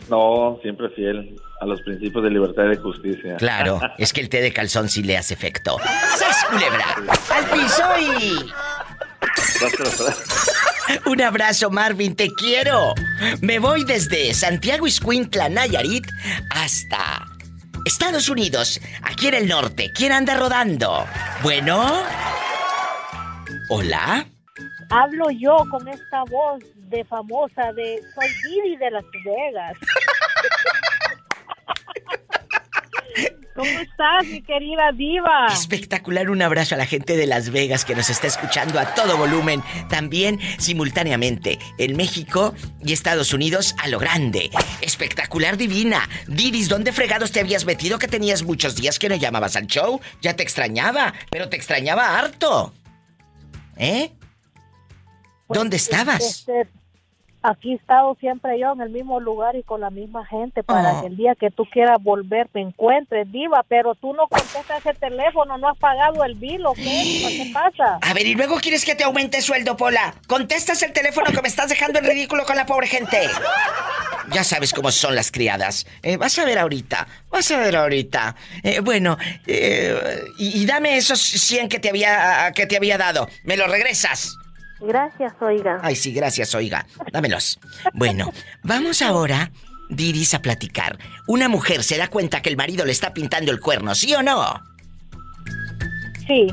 No, 0.09 0.59
siempre 0.61 0.89
fiel 0.89 1.39
a 1.61 1.65
los 1.65 1.81
principios 1.83 2.21
de 2.25 2.29
libertad 2.29 2.65
y 2.65 2.69
de 2.71 2.75
justicia. 2.75 3.37
Claro, 3.37 3.79
es 3.97 4.11
que 4.11 4.19
el 4.19 4.27
té 4.27 4.41
de 4.41 4.51
calzón 4.51 4.89
sí 4.89 5.01
le 5.01 5.17
hace 5.17 5.33
efecto. 5.33 5.77
¡Sas 6.17 6.43
culebra! 6.49 6.97
¡Al 7.29 7.45
piso 7.51 7.83
y... 8.19 8.37
Un 11.09 11.21
abrazo, 11.21 11.69
Marvin, 11.69 12.13
te 12.13 12.33
quiero. 12.33 12.93
Me 13.39 13.59
voy 13.59 13.85
desde 13.85 14.33
Santiago 14.33 14.87
Iscuintla, 14.87 15.47
Nayarit, 15.47 16.05
hasta 16.49 17.27
Estados 17.85 18.27
Unidos, 18.27 18.81
aquí 19.03 19.27
en 19.27 19.35
el 19.35 19.47
norte. 19.47 19.93
¿Quién 19.95 20.11
anda 20.11 20.35
rodando? 20.35 21.05
Bueno. 21.43 22.03
¿Hola? 23.73 24.27
Hablo 24.89 25.31
yo 25.31 25.63
con 25.71 25.87
esta 25.87 26.25
voz 26.29 26.61
de 26.89 27.05
famosa 27.05 27.71
de 27.71 28.01
Soy 28.13 28.27
Didi 28.43 28.75
de 28.75 28.91
Las 28.91 29.05
Vegas. 29.23 29.77
¿Cómo 33.55 33.69
estás, 33.69 34.25
mi 34.25 34.41
querida 34.41 34.91
diva? 34.93 35.47
Espectacular, 35.53 36.29
un 36.29 36.41
abrazo 36.41 36.75
a 36.75 36.77
la 36.77 36.85
gente 36.85 37.15
de 37.15 37.27
Las 37.27 37.49
Vegas 37.49 37.85
que 37.85 37.95
nos 37.95 38.09
está 38.09 38.27
escuchando 38.27 38.77
a 38.77 38.93
todo 38.93 39.15
volumen, 39.15 39.63
también 39.87 40.41
simultáneamente 40.57 41.57
en 41.77 41.95
México 41.95 42.53
y 42.83 42.91
Estados 42.91 43.31
Unidos 43.31 43.73
a 43.81 43.87
lo 43.87 43.99
grande. 43.99 44.49
Espectacular, 44.81 45.55
divina. 45.55 46.09
Didis, 46.27 46.67
¿dónde 46.67 46.91
fregados 46.91 47.31
te 47.31 47.39
habías 47.39 47.63
metido 47.63 47.99
que 47.99 48.09
tenías 48.09 48.43
muchos 48.43 48.75
días 48.75 48.99
que 48.99 49.07
no 49.07 49.15
llamabas 49.15 49.55
al 49.55 49.67
show? 49.67 50.01
Ya 50.21 50.35
te 50.35 50.43
extrañaba, 50.43 51.13
pero 51.29 51.47
te 51.47 51.55
extrañaba 51.55 52.19
harto. 52.19 52.73
¿Eh? 53.81 54.11
Pues, 55.47 55.57
¿Dónde 55.57 55.77
estabas? 55.77 56.21
Este, 56.21 56.67
aquí 57.43 57.73
he 57.73 57.75
estado 57.75 58.15
siempre 58.19 58.59
yo 58.59 58.73
en 58.73 58.81
el 58.81 58.89
mismo 58.89 59.19
lugar 59.19 59.55
y 59.55 59.63
con 59.63 59.81
la 59.81 59.89
misma 59.89 60.25
gente 60.25 60.63
para 60.63 60.97
oh. 60.97 61.01
que 61.01 61.07
el 61.07 61.17
día 61.17 61.35
que 61.35 61.49
tú 61.49 61.65
quieras 61.65 62.01
volver 62.01 62.47
te 62.49 62.59
encuentres, 62.59 63.31
diva, 63.31 63.63
pero 63.67 63.95
tú 63.95 64.13
no 64.13 64.27
contestas 64.27 64.85
ese 64.85 64.93
teléfono, 64.93 65.57
no 65.57 65.69
has 65.69 65.77
pagado 65.77 66.23
el 66.23 66.35
bill 66.35 66.65
o 66.65 66.73
qué, 66.73 66.83
¿qué 66.83 67.51
pasa? 67.53 67.99
A 68.01 68.13
ver, 68.13 68.25
y 68.25 68.35
luego 68.35 68.57
quieres 68.57 68.85
que 68.85 68.95
te 68.95 69.03
aumente 69.03 69.41
sueldo, 69.41 69.75
Pola. 69.75 70.13
Contestas 70.27 70.81
el 70.83 70.93
teléfono 70.93 71.31
que 71.31 71.41
me 71.41 71.47
estás 71.47 71.69
dejando 71.69 71.99
en 71.99 72.05
ridículo 72.05 72.45
con 72.45 72.55
la 72.55 72.65
pobre 72.65 72.87
gente. 72.87 73.27
Ya 74.31 74.43
sabes 74.43 74.71
cómo 74.73 74.91
son 74.91 75.15
las 75.15 75.31
criadas. 75.31 75.85
Eh, 76.03 76.17
vas 76.17 76.37
a 76.39 76.45
ver 76.45 76.59
ahorita, 76.59 77.07
vas 77.29 77.51
a 77.51 77.57
ver 77.57 77.75
ahorita. 77.75 78.35
Eh, 78.63 78.79
bueno, 78.79 79.17
eh, 79.45 80.23
y, 80.37 80.61
y, 80.61 80.65
dame 80.65 80.95
esos 80.95 81.19
100 81.19 81.67
que 81.67 81.79
te 81.79 81.89
había 81.89 82.51
que 82.53 82.65
te 82.65 82.77
había 82.77 82.97
dado. 82.97 83.27
¿Me 83.43 83.57
los 83.57 83.69
regresas? 83.69 84.37
Gracias, 84.81 85.33
oiga. 85.39 85.79
Ay, 85.83 85.95
sí, 85.95 86.11
gracias, 86.11 86.55
oiga. 86.55 86.85
Dámelos. 87.11 87.59
Bueno, 87.93 88.31
vamos 88.63 89.01
ahora, 89.01 89.51
Diris, 89.89 90.33
a 90.33 90.41
platicar. 90.41 90.97
Una 91.27 91.47
mujer 91.47 91.83
se 91.83 91.97
da 91.97 92.07
cuenta 92.07 92.41
que 92.41 92.49
el 92.49 92.57
marido 92.57 92.85
le 92.85 92.91
está 92.91 93.13
pintando 93.13 93.51
el 93.51 93.59
cuerno, 93.59 93.93
¿sí 93.93 94.13
o 94.15 94.23
no? 94.23 94.61
Sí, 96.27 96.47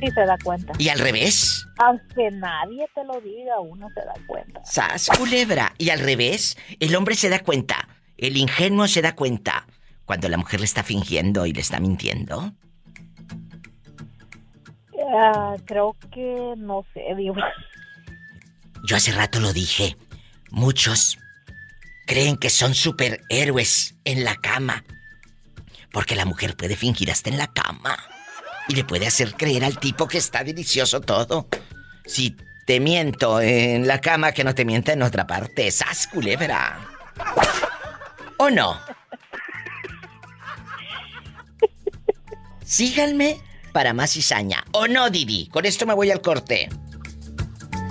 sí 0.00 0.06
se 0.12 0.20
da 0.20 0.36
cuenta. 0.42 0.72
¿Y 0.78 0.88
al 0.88 0.98
revés? 0.98 1.66
Aunque 1.78 2.30
nadie 2.32 2.88
te 2.94 3.04
lo 3.04 3.20
diga, 3.20 3.60
uno 3.60 3.88
se 3.94 4.00
da 4.00 4.14
cuenta. 4.26 4.64
Sas, 4.64 5.08
culebra. 5.16 5.72
¿Y 5.78 5.90
al 5.90 6.00
revés? 6.00 6.56
El 6.80 6.96
hombre 6.96 7.14
se 7.14 7.28
da 7.28 7.40
cuenta. 7.40 7.88
El 8.16 8.36
ingenuo 8.36 8.88
se 8.88 9.02
da 9.02 9.14
cuenta. 9.14 9.66
Cuando 10.04 10.28
la 10.28 10.36
mujer 10.36 10.60
le 10.60 10.66
está 10.66 10.82
fingiendo 10.82 11.46
y 11.46 11.52
le 11.52 11.60
está 11.60 11.78
mintiendo. 11.78 12.52
Ah, 15.12 15.56
creo 15.66 15.96
que 16.12 16.54
no 16.56 16.84
sé, 16.94 17.02
digo. 17.16 17.34
Yo 18.84 18.96
hace 18.96 19.12
rato 19.12 19.40
lo 19.40 19.52
dije. 19.52 19.96
Muchos 20.50 21.18
creen 22.06 22.36
que 22.36 22.50
son 22.50 22.74
superhéroes 22.74 23.96
en 24.04 24.24
la 24.24 24.36
cama. 24.36 24.84
Porque 25.92 26.14
la 26.14 26.24
mujer 26.24 26.56
puede 26.56 26.76
fingir 26.76 27.10
hasta 27.10 27.30
en 27.30 27.38
la 27.38 27.48
cama. 27.48 27.98
Y 28.68 28.74
le 28.74 28.84
puede 28.84 29.06
hacer 29.06 29.34
creer 29.34 29.64
al 29.64 29.78
tipo 29.78 30.06
que 30.06 30.18
está 30.18 30.44
delicioso 30.44 31.00
todo. 31.00 31.48
Si 32.06 32.36
te 32.66 32.78
miento 32.78 33.40
en 33.40 33.88
la 33.88 34.00
cama, 34.00 34.30
que 34.32 34.44
no 34.44 34.54
te 34.54 34.64
mienta 34.64 34.92
en 34.92 35.02
otra 35.02 35.26
parte. 35.26 35.70
¡Sas, 35.72 36.06
culebra! 36.06 36.78
¿O 38.36 38.48
no? 38.48 38.80
Síganme 42.64 43.40
para 43.72 43.92
más 43.92 44.12
cizaña. 44.12 44.64
¿O 44.72 44.86
no, 44.86 45.10
Didi? 45.10 45.48
Con 45.48 45.66
esto 45.66 45.86
me 45.86 45.94
voy 45.94 46.10
al 46.10 46.20
corte. 46.20 46.68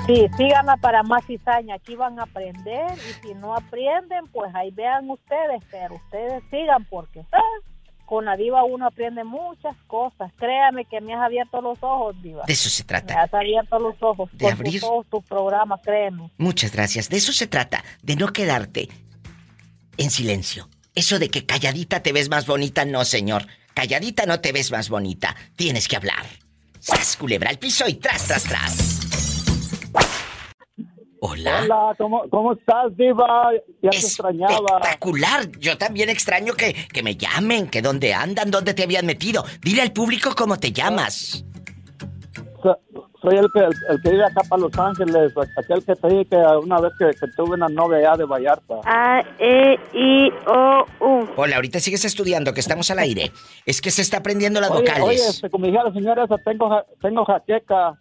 Sí, 0.06 0.28
síganme 0.38 0.76
para 0.82 1.04
más 1.04 1.26
cizaña. 1.26 1.76
Aquí 1.76 1.96
van 1.96 2.20
a 2.20 2.24
aprender 2.24 2.92
y 2.98 3.28
si 3.28 3.34
no 3.36 3.56
aprenden, 3.56 4.26
pues 4.32 4.54
ahí 4.56 4.72
vean 4.72 5.10
ustedes, 5.10 5.62
pero 5.70 5.96
ustedes 5.96 6.44
sigan 6.50 6.84
porque 6.86 7.24
ah, 7.32 7.42
con 8.06 8.26
la 8.26 8.36
diva 8.36 8.64
uno 8.64 8.88
aprende 8.88 9.24
muchas 9.24 9.76
cosas. 9.86 10.32
Créame 10.38 10.86
que 10.86 11.00
me 11.00 11.14
has 11.14 11.22
abierto 11.22 11.62
los 11.62 11.78
ojos, 11.82 12.16
diva. 12.24 12.44
De 12.48 12.54
eso 12.54 12.70
se 12.70 12.84
trata. 12.84 13.14
Me 13.14 13.22
has 13.22 13.34
abierto 13.34 13.78
los 13.78 14.02
ojos. 14.02 14.32
De 14.34 14.50
abrir 14.50 14.82
todos 14.82 15.06
tus 15.08 15.24
programas, 15.26 15.80
créeme. 15.84 16.32
Muchas 16.40 16.72
gracias. 16.72 17.08
De 17.08 17.18
eso 17.18 17.32
se 17.32 17.46
trata, 17.46 17.84
de 18.02 18.16
no 18.16 18.30
quedarte 18.30 18.90
en 19.98 20.10
silencio. 20.10 20.68
Eso 21.00 21.18
de 21.18 21.30
que 21.30 21.46
calladita 21.46 22.02
te 22.02 22.12
ves 22.12 22.28
más 22.28 22.46
bonita, 22.46 22.84
no, 22.84 23.06
señor. 23.06 23.46
Calladita 23.74 24.26
no 24.26 24.42
te 24.42 24.52
ves 24.52 24.70
más 24.70 24.90
bonita. 24.90 25.34
Tienes 25.56 25.88
que 25.88 25.96
hablar. 25.96 26.26
Sas, 26.78 27.16
culebra 27.16 27.52
al 27.52 27.58
piso 27.58 27.88
y 27.88 27.94
tras, 27.94 28.28
tras, 28.28 28.44
tras. 28.44 29.00
Hola. 31.22 31.62
Hola, 31.64 31.96
¿cómo, 31.98 32.52
estás, 32.52 32.98
Diva? 32.98 33.50
Ya 33.82 33.92
te 33.92 33.96
extrañaba. 33.96 34.80
Espectacular. 34.82 35.50
Yo 35.58 35.78
también 35.78 36.10
extraño 36.10 36.54
que, 36.54 36.74
que 36.74 37.02
me 37.02 37.16
llamen, 37.16 37.70
que 37.70 37.82
dónde 37.82 38.14
andan, 38.14 38.52
dónde 38.52 38.74
te 38.74 38.84
habían 38.84 39.06
metido. 39.06 39.46
Dile 39.62 39.84
al 39.84 39.94
público 39.94 40.36
cómo 40.36 40.60
te 40.60 40.74
llamas. 40.74 41.46
Soy 43.22 43.36
el 43.36 43.52
que, 43.52 43.60
el, 43.60 44.02
que 44.02 44.12
vive 44.12 44.24
acá 44.24 44.42
para 44.48 44.62
Los 44.62 44.78
Ángeles, 44.78 45.34
aquel 45.58 45.84
que 45.84 45.94
te 45.94 46.08
dije 46.08 46.26
que 46.26 46.38
una 46.38 46.80
vez 46.80 46.94
que, 46.98 47.28
tuve 47.36 47.56
una 47.56 47.68
novia 47.68 48.16
de 48.16 48.24
Vallarta. 48.24 48.76
A, 48.86 49.22
E, 49.38 49.78
I, 49.94 50.32
O, 50.48 50.86
U. 51.02 51.28
Hola, 51.36 51.58
ahorita 51.58 51.82
sigues 51.82 52.06
estudiando, 52.06 52.54
que 52.54 52.62
estamos 52.62 52.90
al 52.92 53.00
aire. 53.00 53.32
Es 53.66 53.82
que 53.82 53.92
se 53.92 54.02
está 54.02 54.18
aprendiendo 54.18 54.62
las 54.62 54.70
vocales. 54.70 55.04
Oye, 55.04 55.16
este, 55.18 55.50
como 55.50 55.66
dije 55.66 55.80
a 55.80 55.84
la 55.84 55.94
señora 55.94 56.26
tengo, 56.46 56.86
tengo 57.02 57.26
jaqueca. 57.26 58.00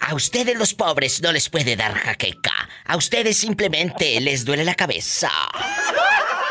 A 0.00 0.14
ustedes 0.14 0.56
los 0.56 0.74
pobres 0.74 1.20
no 1.20 1.32
les 1.32 1.48
puede 1.50 1.74
dar 1.74 1.92
jaqueca. 1.94 2.52
A 2.86 2.96
ustedes 2.96 3.36
simplemente 3.36 4.20
les 4.20 4.44
duele 4.44 4.64
la 4.64 4.74
cabeza. 4.76 5.30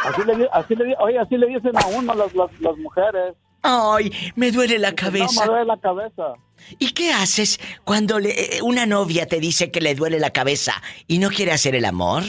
Así 0.04 0.22
le, 0.26 0.50
así 0.52 0.76
le, 0.76 0.96
oye, 1.00 1.20
así 1.20 1.38
le 1.38 1.48
dicen 1.48 1.72
a 1.78 1.88
uno 1.88 2.14
las, 2.14 2.34
las, 2.36 2.52
las 2.60 2.78
mujeres. 2.78 3.34
Ay, 3.70 4.12
me 4.36 4.52
duele 4.52 4.80
la 4.80 4.94
cabeza. 4.94 5.46
No, 5.46 5.52
me 5.52 5.58
duele 5.58 5.66
la 5.66 5.78
cabeza. 5.78 6.34
¿Y 6.80 6.92
qué 6.92 7.12
haces 7.12 7.60
cuando 7.84 8.18
le, 8.18 8.62
una 8.64 8.86
novia 8.86 9.28
te 9.28 9.42
dice 9.42 9.72
que 9.72 9.82
le 9.82 9.94
duele 9.94 10.20
la 10.20 10.30
cabeza 10.30 10.82
y 11.06 11.20
no 11.20 11.28
quiere 11.30 11.52
hacer 11.52 11.76
el 11.76 11.84
amor? 11.84 12.24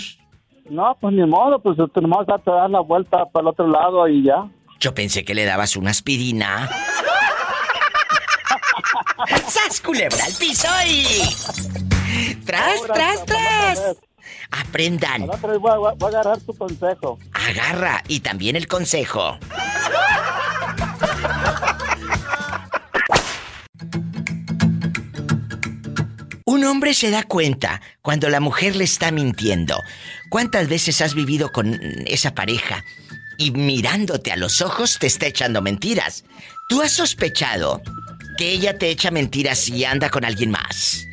No, 0.69 0.97
pues 1.01 1.15
ni 1.15 1.24
modo, 1.24 1.60
pues 1.60 1.78
tenemos 1.94 2.27
que 2.27 2.51
dar 2.51 2.69
la 2.69 2.81
vuelta 2.81 3.24
para 3.27 3.43
el 3.43 3.48
otro 3.48 3.69
lado 3.69 4.09
y 4.09 4.24
ya. 4.24 4.48
Yo 4.81 4.93
pensé 4.94 5.24
que 5.24 5.35
le 5.35 5.44
dabas 5.44 5.77
una 5.77 5.90
aspirina. 5.90 6.69
¡Sas 9.47 9.81
culebra 9.81 10.24
al 10.24 10.32
piso 10.35 10.69
y... 10.89 11.06
¡Tras, 12.44 12.82
tras, 12.82 13.24
tras! 13.24 13.97
Aprendan. 14.51 15.27
voy 15.60 15.93
a 16.02 16.06
agarrar 16.06 16.40
tu 16.40 16.52
consejo. 16.56 17.19
Agarra 17.32 18.02
y 18.09 18.20
también 18.20 18.56
el 18.56 18.66
consejo. 18.66 19.39
Un 26.59 26.65
hombre 26.65 26.93
se 26.93 27.13
da 27.13 27.23
cuenta 27.23 27.81
cuando 28.03 28.29
la 28.29 28.41
mujer 28.41 28.75
le 28.75 28.83
está 28.83 29.13
mintiendo. 29.13 29.81
¿Cuántas 30.29 30.69
veces 30.69 31.01
has 31.01 31.15
vivido 31.15 31.53
con 31.53 31.79
esa 32.05 32.35
pareja 32.35 32.85
y 33.37 33.53
mirándote 33.53 34.33
a 34.33 34.37
los 34.37 34.61
ojos 34.61 34.99
te 34.99 35.07
está 35.07 35.29
echando 35.29 35.63
mentiras? 35.63 36.25
¿Tú 36.69 36.83
has 36.83 36.91
sospechado 36.91 37.81
que 38.37 38.51
ella 38.51 38.77
te 38.77 38.91
echa 38.91 39.13
mentiras 39.13 39.69
y 39.69 39.85
anda 39.85 40.11
con 40.11 40.25
alguien 40.25 40.51
más? 40.51 41.07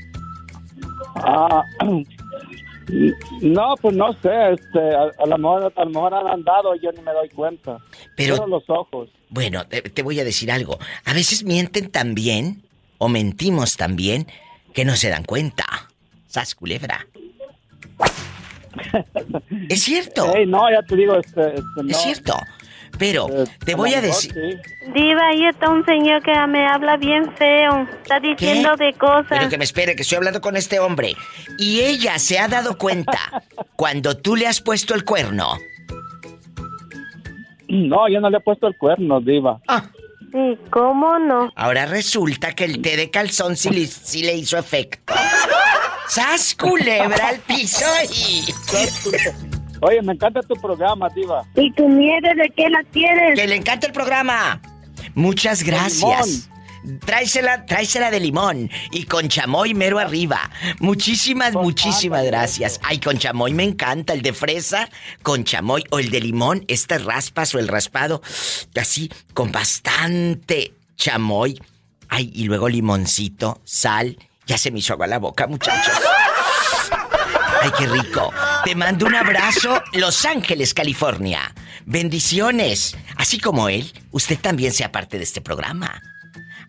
Ah, 1.18 1.64
no, 3.42 3.76
pues 3.80 3.96
no 3.96 4.14
sé, 4.14 4.54
este, 4.54 4.96
a, 4.96 5.28
lo 5.28 5.38
mejor, 5.38 5.72
a 5.76 5.86
lo 5.86 5.92
mejor 5.92 6.14
han 6.16 6.26
andado 6.26 6.76
y 6.76 6.80
yo 6.80 6.92
ni 6.92 7.04
me 7.04 7.12
doy 7.12 7.30
cuenta. 7.30 7.78
Pero 8.18 8.48
los 8.48 8.68
ojos. 8.68 9.10
Bueno, 9.30 9.68
te, 9.68 9.84
te, 9.84 10.02
voy 10.02 10.20
a 10.20 10.24
decir 10.24 10.52
algo. 10.52 10.80
A 11.04 11.14
veces 11.14 11.44
mienten 11.44 11.92
también, 11.92 12.64
o 12.98 13.10
mentimos 13.10 13.78
también, 13.78 14.26
que 14.76 14.86
no 14.86 14.96
se 14.96 15.10
dan 15.10 15.24
cuenta. 15.24 15.66
Sas 16.28 16.54
culebra. 16.54 17.08
es 19.70 19.82
cierto. 19.82 20.34
no, 20.48 20.70
ya 20.70 20.84
te 20.84 20.96
digo, 20.98 21.16
este, 21.18 21.56
este 21.56 21.92
Es 21.92 21.98
cierto. 21.98 22.38
Pero 23.00 23.28
eh, 23.30 23.46
te 23.66 23.76
voy 23.76 23.94
a 23.94 24.02
decir. 24.02 24.34
Diva, 24.94 25.28
ahí 25.30 25.46
está 25.48 25.70
un 25.70 25.84
señor 25.86 26.22
que 26.22 26.32
me 26.48 26.66
habla 26.68 26.98
bien 26.98 27.34
feo. 27.36 27.88
Está 28.02 28.20
diciendo 28.20 28.76
de 28.76 28.94
cosas. 28.94 29.26
Pero 29.30 29.50
que 29.50 29.58
me 29.58 29.64
espere, 29.64 29.96
que 29.96 30.04
estoy 30.04 30.18
hablando 30.18 30.42
con 30.42 30.56
este 30.56 30.80
hombre. 30.80 31.16
Y 31.58 31.80
ella 31.82 32.20
se 32.20 32.38
ha 32.38 32.48
dado 32.48 32.78
cuenta 32.78 33.44
cuando 33.76 34.18
tú 34.18 34.36
le 34.36 34.48
has 34.48 34.62
puesto 34.62 34.94
el 34.94 35.04
cuerno. 35.04 35.58
No, 37.68 38.08
yo 38.08 38.20
no 38.20 38.30
le 38.30 38.38
he 38.38 38.42
puesto 38.42 38.68
el 38.68 38.78
cuerno, 38.78 39.20
Diva. 39.22 39.60
Ah. 39.68 39.90
Sí, 40.36 40.60
¿cómo 40.70 41.18
no? 41.18 41.50
Ahora 41.56 41.86
resulta 41.86 42.54
que 42.54 42.66
el 42.66 42.82
té 42.82 42.98
de 42.98 43.10
calzón 43.10 43.56
sí 43.56 43.70
le, 43.70 43.88
sí 43.88 44.22
le 44.22 44.36
hizo 44.36 44.58
efecto. 44.58 45.14
¡Sas 46.10 46.54
culebra 46.56 47.30
al 47.30 47.40
piso 47.40 47.86
y... 48.14 48.44
Oye, 49.80 50.02
me 50.02 50.12
encanta 50.12 50.42
tu 50.42 50.56
programa, 50.56 51.08
Diva. 51.16 51.46
¿Y 51.56 51.72
tu 51.72 51.88
nieve 51.88 52.36
de 52.36 52.52
qué 52.54 52.70
la 52.70 52.84
quieres? 52.92 53.40
Que 53.40 53.48
le 53.48 53.56
encanta 53.56 53.88
el 53.88 53.94
programa. 53.94 54.62
Muchas 55.14 55.64
gracias. 55.64 56.50
Tráesela, 57.06 57.66
tráesela 57.66 58.12
de 58.12 58.20
limón 58.20 58.70
y 58.92 59.06
con 59.06 59.28
chamoy 59.28 59.74
mero 59.74 60.00
arriba. 60.00 60.50
Muchísimas, 60.80 61.54
muchísimas 61.54 62.24
gracias. 62.26 62.80
Ay, 62.84 63.00
con 63.00 63.18
chamoy 63.18 63.54
me 63.54 63.64
encanta. 63.64 64.14
El 64.14 64.22
de 64.22 64.34
fresa 64.34 64.90
con 65.24 65.44
chamoy 65.44 65.84
o 65.90 66.00
el 66.00 66.12
de 66.12 66.22
limón, 66.22 66.64
estas 66.68 67.04
raspas 67.04 67.56
o 67.56 67.60
el 67.60 67.68
raspado, 67.68 68.22
así, 68.80 69.12
con 69.34 69.52
bastante 69.52 70.74
chamoy. 70.96 71.60
Ay, 72.10 72.32
y 72.34 72.44
luego 72.44 72.70
limoncito, 72.70 73.62
sal. 73.64 74.18
Ya 74.46 74.58
se 74.58 74.72
me 74.72 74.80
hizo 74.80 74.94
agua 74.94 75.08
la 75.08 75.20
boca, 75.20 75.48
muchachos. 75.48 75.94
Ay, 77.62 77.72
qué 77.78 77.88
rico. 77.88 78.32
Te 78.64 78.76
mando 78.76 79.08
un 79.08 79.16
abrazo, 79.16 79.82
Los 79.94 80.24
Ángeles, 80.26 80.74
California. 80.74 81.54
Bendiciones. 81.86 82.96
Así 83.18 83.40
como 83.40 83.70
él, 83.70 83.92
usted 84.12 84.38
también 84.40 84.72
sea 84.72 84.92
parte 84.92 85.18
de 85.18 85.24
este 85.24 85.42
programa. 85.42 86.02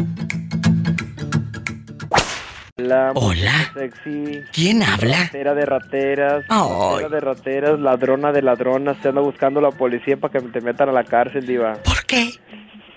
Hola. 2.76 3.12
Hola. 3.14 3.72
Sexy. 3.72 4.42
¿Quién 4.52 4.82
habla? 4.82 5.26
Ratera 5.26 5.54
de 5.54 5.64
rateras. 5.64 6.44
Ratera 6.48 7.08
de 7.08 7.20
rateras, 7.20 7.78
ladrona 7.78 8.32
de 8.32 8.42
ladronas. 8.42 8.96
Se 9.00 9.10
anda 9.10 9.20
buscando 9.20 9.60
la 9.60 9.70
policía 9.70 10.16
para 10.16 10.32
que 10.32 10.48
te 10.48 10.60
metan 10.60 10.88
a 10.88 10.92
la 10.92 11.04
cárcel, 11.04 11.46
Diva. 11.46 11.74
¿Por 11.84 12.04
qué? 12.04 12.32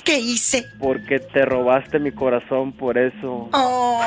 ¿Qué 0.03 0.17
hice? 0.17 0.65
Porque 0.79 1.19
te 1.19 1.45
robaste 1.45 1.99
mi 1.99 2.11
corazón, 2.11 2.71
por 2.73 2.97
eso. 2.97 3.49
Oh. 3.53 4.01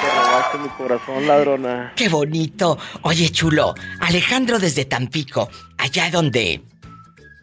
Te 0.00 0.08
robaste 0.08 0.58
mi 0.58 0.68
corazón, 0.70 1.24
ladrona. 1.24 1.92
Qué 1.94 2.08
bonito. 2.08 2.76
Oye, 3.02 3.30
chulo, 3.30 3.72
Alejandro 4.00 4.58
desde 4.58 4.84
Tampico, 4.84 5.48
allá 5.76 6.10
donde 6.10 6.60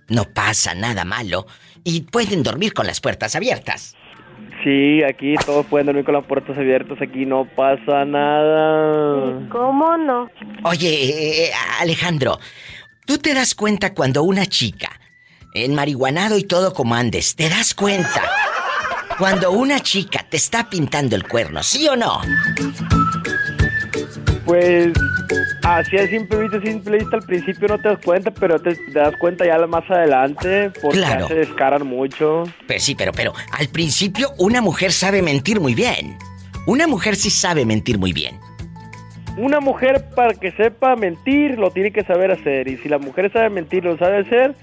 no 0.10 0.26
pasa 0.26 0.76
nada 0.76 1.06
malo 1.06 1.48
y 1.86 2.02
pueden 2.02 2.44
dormir 2.44 2.74
con 2.74 2.86
las 2.86 3.00
puertas 3.00 3.34
abiertas. 3.34 3.96
Sí, 4.66 5.04
aquí 5.04 5.36
todos 5.46 5.64
pueden 5.68 5.86
dormir 5.86 6.04
con 6.04 6.16
las 6.16 6.26
puertas 6.26 6.58
abiertas, 6.58 6.98
aquí 7.00 7.24
no 7.24 7.46
pasa 7.46 8.04
nada. 8.04 9.48
¿Cómo 9.52 9.96
no? 9.96 10.28
Oye, 10.64 10.90
eh, 10.90 11.46
eh, 11.46 11.52
Alejandro, 11.80 12.40
¿tú 13.06 13.20
te 13.20 13.36
das 13.36 13.54
cuenta 13.54 13.94
cuando 13.94 14.24
una 14.24 14.48
chica, 14.48 14.90
en 15.54 15.76
marihuanado 15.76 16.36
y 16.40 16.46
todo 16.46 16.74
como 16.74 16.96
andes, 16.96 17.36
te 17.36 17.48
das 17.48 17.76
cuenta 17.76 18.24
cuando 19.20 19.52
una 19.52 19.82
chica 19.82 20.26
te 20.28 20.38
está 20.38 20.68
pintando 20.68 21.16
el 21.16 21.28
cuerno, 21.28 21.62
¿sí 21.62 21.88
o 21.88 21.96
no? 21.96 22.22
Pues 24.46 24.94
así 25.64 25.98
a 25.98 26.08
simple 26.08 26.44
vista, 26.44 26.62
simple 26.62 27.00
vista 27.00 27.18
al 27.18 27.24
principio 27.24 27.68
no 27.68 27.80
te 27.80 27.90
das 27.90 28.00
cuenta, 28.06 28.32
pero 28.32 28.62
te, 28.62 28.78
das 28.94 29.16
cuenta 29.20 29.44
ya 29.44 29.58
más 29.66 29.90
adelante 29.90 30.72
porque 30.82 31.02
se 31.28 31.34
descaran 31.34 31.86
mucho. 31.86 32.44
Pues 32.68 32.84
sí, 32.84 32.94
pero, 32.94 33.12
pero 33.12 33.34
al 33.52 33.68
principio 33.70 34.32
una 34.38 34.62
mujer 34.62 34.92
sabe 34.92 35.24
mentir 35.24 35.60
muy 35.60 35.74
bien. 35.74 36.18
Una 36.68 36.86
mujer 36.86 37.16
sí 37.16 37.32
sabe 37.32 37.66
mentir 37.66 37.98
muy 37.98 38.14
bien. 38.14 38.40
Una 39.38 39.60
mujer 39.60 40.06
para 40.16 40.34
que 40.34 40.52
sepa 40.52 40.96
mentir 40.96 41.58
lo 41.58 41.72
tiene 41.72 41.92
que 41.92 42.04
saber 42.04 42.32
hacer 42.32 42.68
y 42.68 42.78
si 42.78 42.88
la 42.88 43.00
mujer 43.00 43.32
sabe 43.34 43.50
mentir 43.50 43.84
lo 43.84 43.98
sabe 43.98 44.20
hacer, 44.20 44.56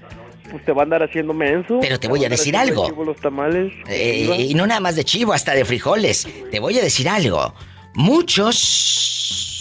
pues 0.49 0.63
te 0.63 0.71
va 0.71 0.81
a 0.81 0.83
andar 0.85 1.03
haciendo 1.03 1.33
menso. 1.33 1.79
Pero 1.81 1.99
te 1.99 2.07
voy 2.07 2.23
a 2.23 2.29
decir 2.29 2.55
algo. 2.55 2.89
los 3.03 3.17
tamales. 3.17 3.73
Eh, 3.89 4.47
y 4.49 4.53
no 4.53 4.65
nada 4.65 4.79
más 4.79 4.95
de 4.95 5.03
chivo, 5.03 5.33
hasta 5.33 5.53
de 5.53 5.65
frijoles. 5.65 6.27
Te 6.49 6.59
voy 6.59 6.79
a 6.79 6.81
decir 6.81 7.09
algo. 7.09 7.53
Muchos 7.93 9.52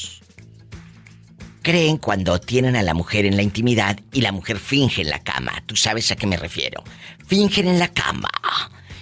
creen 1.62 1.96
cuando 1.96 2.40
tienen 2.40 2.76
a 2.76 2.82
la 2.82 2.94
mujer 2.94 3.24
en 3.24 3.36
la 3.36 3.42
intimidad 3.42 3.98
y 4.12 4.20
la 4.20 4.32
mujer 4.32 4.58
finge 4.58 5.02
en 5.02 5.10
la 5.10 5.20
cama. 5.20 5.62
Tú 5.66 5.76
sabes 5.76 6.10
a 6.10 6.16
qué 6.16 6.26
me 6.26 6.36
refiero. 6.36 6.82
Fingen 7.26 7.68
en 7.68 7.78
la 7.78 7.88
cama. 7.88 8.30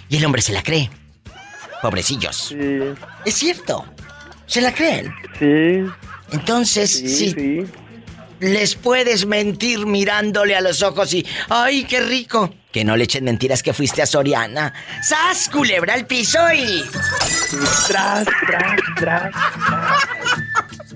Y 0.07 0.17
el 0.17 0.25
hombre 0.25 0.41
se 0.41 0.53
la 0.53 0.63
cree. 0.63 0.89
Pobrecillos. 1.81 2.49
Sí. 2.49 2.79
Es 3.25 3.33
cierto. 3.35 3.85
¿Se 4.45 4.61
la 4.61 4.73
creen? 4.73 5.13
Sí. 5.39 5.89
Entonces, 6.31 6.91
sí. 6.91 7.31
sí 7.31 7.65
les 8.41 8.75
puedes 8.75 9.25
mentir 9.25 9.85
mirándole 9.85 10.55
a 10.55 10.61
los 10.61 10.81
ojos 10.81 11.13
y 11.13 11.25
¡ay, 11.49 11.83
qué 11.85 12.01
rico! 12.01 12.53
Que 12.71 12.83
no 12.83 12.97
le 12.97 13.03
echen 13.03 13.23
mentiras 13.23 13.61
que 13.61 13.73
fuiste 13.73 14.01
a 14.01 14.05
Soriana. 14.05 14.73
¡Sas, 15.03 15.49
culebra 15.49 15.93
al 15.93 16.07
piso 16.07 16.39
y... 16.53 16.83
Tras, 17.87 18.25
tras, 18.47 18.81
tras, 18.97 19.35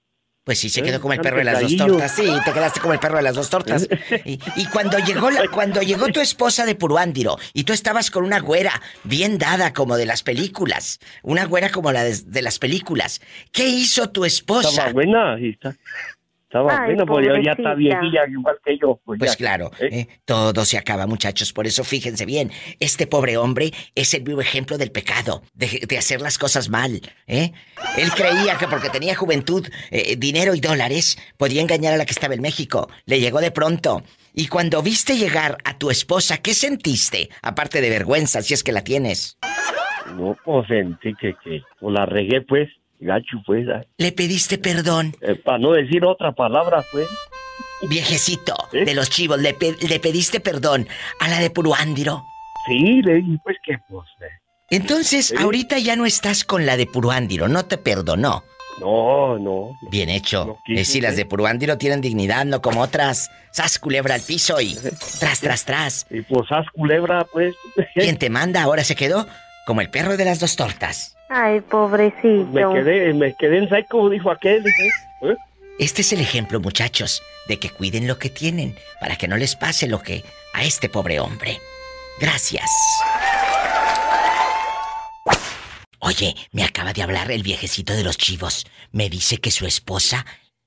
pues 0.46 0.60
sí, 0.60 0.68
se 0.68 0.80
quedó 0.80 1.00
como 1.00 1.12
el 1.12 1.20
perro 1.20 1.38
de 1.38 1.44
las 1.44 1.60
dos 1.60 1.76
tortas. 1.76 2.12
Sí, 2.14 2.30
te 2.44 2.52
quedaste 2.52 2.78
como 2.78 2.92
el 2.92 3.00
perro 3.00 3.16
de 3.16 3.22
las 3.24 3.34
dos 3.34 3.50
tortas. 3.50 3.88
Y, 4.24 4.66
cuando 4.72 4.98
llegó 4.98 5.28
la, 5.28 5.48
cuando 5.48 5.82
llegó 5.82 6.06
tu 6.06 6.20
esposa 6.20 6.64
de 6.64 6.76
Puruándiro 6.76 7.36
y 7.52 7.64
tú 7.64 7.72
estabas 7.72 8.12
con 8.12 8.24
una 8.24 8.38
güera 8.38 8.80
bien 9.02 9.38
dada 9.38 9.72
como 9.72 9.96
de 9.96 10.06
las 10.06 10.22
películas, 10.22 11.00
una 11.24 11.46
güera 11.46 11.70
como 11.70 11.90
la 11.90 12.04
de, 12.04 12.42
las 12.42 12.60
películas, 12.60 13.20
¿qué 13.50 13.66
hizo 13.66 14.10
tu 14.10 14.24
esposa? 14.24 14.68
Estaba 14.68 14.92
buena, 14.92 15.36
Estaba 16.48 16.86
bueno, 16.86 17.04
pues 17.06 17.26
ya 17.44 17.52
está 17.52 17.74
viejilla 17.74 18.20
igual 18.28 18.56
que 18.64 18.78
yo. 18.78 19.00
Pues, 19.04 19.18
pues 19.18 19.36
claro, 19.36 19.72
¿eh? 19.80 19.88
¿eh? 19.90 20.08
todo 20.24 20.64
se 20.64 20.78
acaba, 20.78 21.08
muchachos. 21.08 21.52
Por 21.52 21.66
eso 21.66 21.82
fíjense 21.82 22.24
bien, 22.24 22.52
este 22.78 23.08
pobre 23.08 23.36
hombre 23.36 23.72
es 23.96 24.14
el 24.14 24.22
vivo 24.22 24.40
ejemplo 24.40 24.78
del 24.78 24.92
pecado, 24.92 25.42
de, 25.54 25.98
hacer 25.98 26.20
las 26.20 26.38
cosas 26.38 26.68
mal. 26.68 27.00
¿eh? 27.26 27.50
Él 27.98 28.10
creía 28.12 28.56
que 28.58 28.68
porque 28.68 28.90
tenía 28.90 29.16
juventud, 29.16 29.66
eh, 29.90 30.14
dinero 30.16 30.54
y 30.54 30.60
dólares, 30.60 31.18
podía 31.36 31.62
engañar 31.62 31.94
a 31.94 31.96
la 31.96 32.04
que 32.04 32.12
estaba 32.12 32.34
en 32.34 32.42
México. 32.42 32.88
Le 33.06 33.18
llegó 33.18 33.40
de 33.40 33.50
pronto. 33.50 34.04
Y 34.32 34.46
cuando 34.46 34.82
viste 34.82 35.16
llegar 35.16 35.58
a 35.64 35.76
tu 35.78 35.90
esposa, 35.90 36.38
¿qué 36.38 36.54
sentiste? 36.54 37.28
Aparte 37.42 37.80
de 37.80 37.90
vergüenza, 37.90 38.40
si 38.40 38.54
es 38.54 38.62
que 38.62 38.70
la 38.70 38.84
tienes. 38.84 39.36
No, 40.14 40.36
pues 40.44 40.68
sentí 40.68 41.12
que, 41.14 41.34
que 41.42 41.62
pues 41.80 41.92
la 41.92 42.06
regué, 42.06 42.42
pues. 42.42 42.68
Gacho, 43.00 43.42
pues. 43.44 43.66
¿Le 43.98 44.12
pediste 44.12 44.58
perdón? 44.58 45.14
Eh, 45.20 45.34
para 45.34 45.58
no 45.58 45.72
decir 45.72 46.04
otra 46.04 46.32
palabra, 46.32 46.84
pues. 46.92 47.08
Viejecito 47.82 48.54
¿Eh? 48.72 48.84
de 48.84 48.94
los 48.94 49.10
chivos, 49.10 49.38
¿le, 49.38 49.52
pediste 49.54 50.40
perdón 50.40 50.88
a 51.20 51.28
la 51.28 51.40
de 51.40 51.50
Puruándiro? 51.50 52.24
Sí, 52.66 53.02
le 53.02 53.16
dije, 53.16 53.38
pues 53.44 53.56
que 53.64 53.78
pues. 53.88 54.08
Eh. 54.22 54.32
Entonces, 54.70 55.34
ahorita 55.38 55.78
ya 55.78 55.94
no 55.94 56.06
estás 56.06 56.44
con 56.44 56.66
la 56.66 56.76
de 56.76 56.86
Puruándiro, 56.86 57.48
no 57.48 57.66
te 57.66 57.78
perdonó. 57.78 58.42
No, 58.80 59.38
no. 59.38 59.70
Bien 59.90 60.10
hecho. 60.10 60.58
es 60.66 60.88
si 60.88 61.00
las 61.00 61.16
de 61.16 61.24
Puruándiro 61.24 61.78
tienen 61.78 62.00
dignidad, 62.00 62.44
no 62.44 62.60
como 62.60 62.82
otras. 62.82 63.30
Sas 63.50 63.78
culebra 63.78 64.14
al 64.14 64.20
piso 64.20 64.60
y 64.60 64.76
tras, 65.18 65.40
tras, 65.40 65.64
tras. 65.64 66.06
Y 66.10 66.20
pues 66.22 66.46
sas 66.48 66.66
culebra, 66.74 67.24
pues. 67.32 67.54
¿Quién 67.94 68.18
te 68.18 68.28
manda? 68.28 68.62
Ahora 68.62 68.84
se 68.84 68.94
quedó 68.94 69.26
como 69.66 69.80
el 69.80 69.88
perro 69.88 70.16
de 70.16 70.26
las 70.26 70.40
dos 70.40 70.56
tortas. 70.56 71.15
Ay, 71.28 71.60
pobrecito. 71.60 72.46
Me 72.52 72.62
quedé, 72.74 73.14
me 73.14 73.34
quedé 73.34 73.58
en 73.58 73.68
como 73.88 74.10
dijo 74.10 74.30
aquel. 74.30 74.64
¿eh? 75.22 75.36
Este 75.78 76.02
es 76.02 76.12
el 76.12 76.20
ejemplo, 76.20 76.60
muchachos, 76.60 77.22
de 77.48 77.58
que 77.58 77.70
cuiden 77.70 78.06
lo 78.06 78.18
que 78.18 78.30
tienen 78.30 78.76
para 79.00 79.16
que 79.16 79.28
no 79.28 79.36
les 79.36 79.56
pase 79.56 79.88
lo 79.88 80.02
que 80.02 80.24
a 80.54 80.64
este 80.64 80.88
pobre 80.88 81.20
hombre. 81.20 81.58
Gracias. 82.20 82.70
Oye, 85.98 86.34
me 86.52 86.64
acaba 86.64 86.92
de 86.92 87.02
hablar 87.02 87.30
el 87.30 87.42
viejecito 87.42 87.92
de 87.92 88.04
los 88.04 88.16
chivos. 88.16 88.64
Me 88.92 89.10
dice 89.10 89.38
que 89.38 89.50
su 89.50 89.66
esposa 89.66 90.24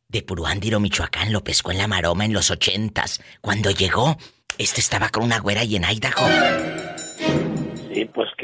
de 0.10 0.22
Puruándiro, 0.22 0.80
Michoacán, 0.80 1.32
lo 1.32 1.44
pescó 1.44 1.72
en 1.72 1.78
la 1.78 1.88
maroma 1.88 2.26
en 2.26 2.34
los 2.34 2.52
ochentas. 2.52 3.22
Cuando 3.42 3.72
llegó, 3.72 4.18
este 4.58 4.82
estaba 4.82 5.10
con 5.10 5.24
una 5.24 5.40
güera 5.40 5.64
y 5.64 5.78
en 5.78 5.86
Idaho 5.86 6.28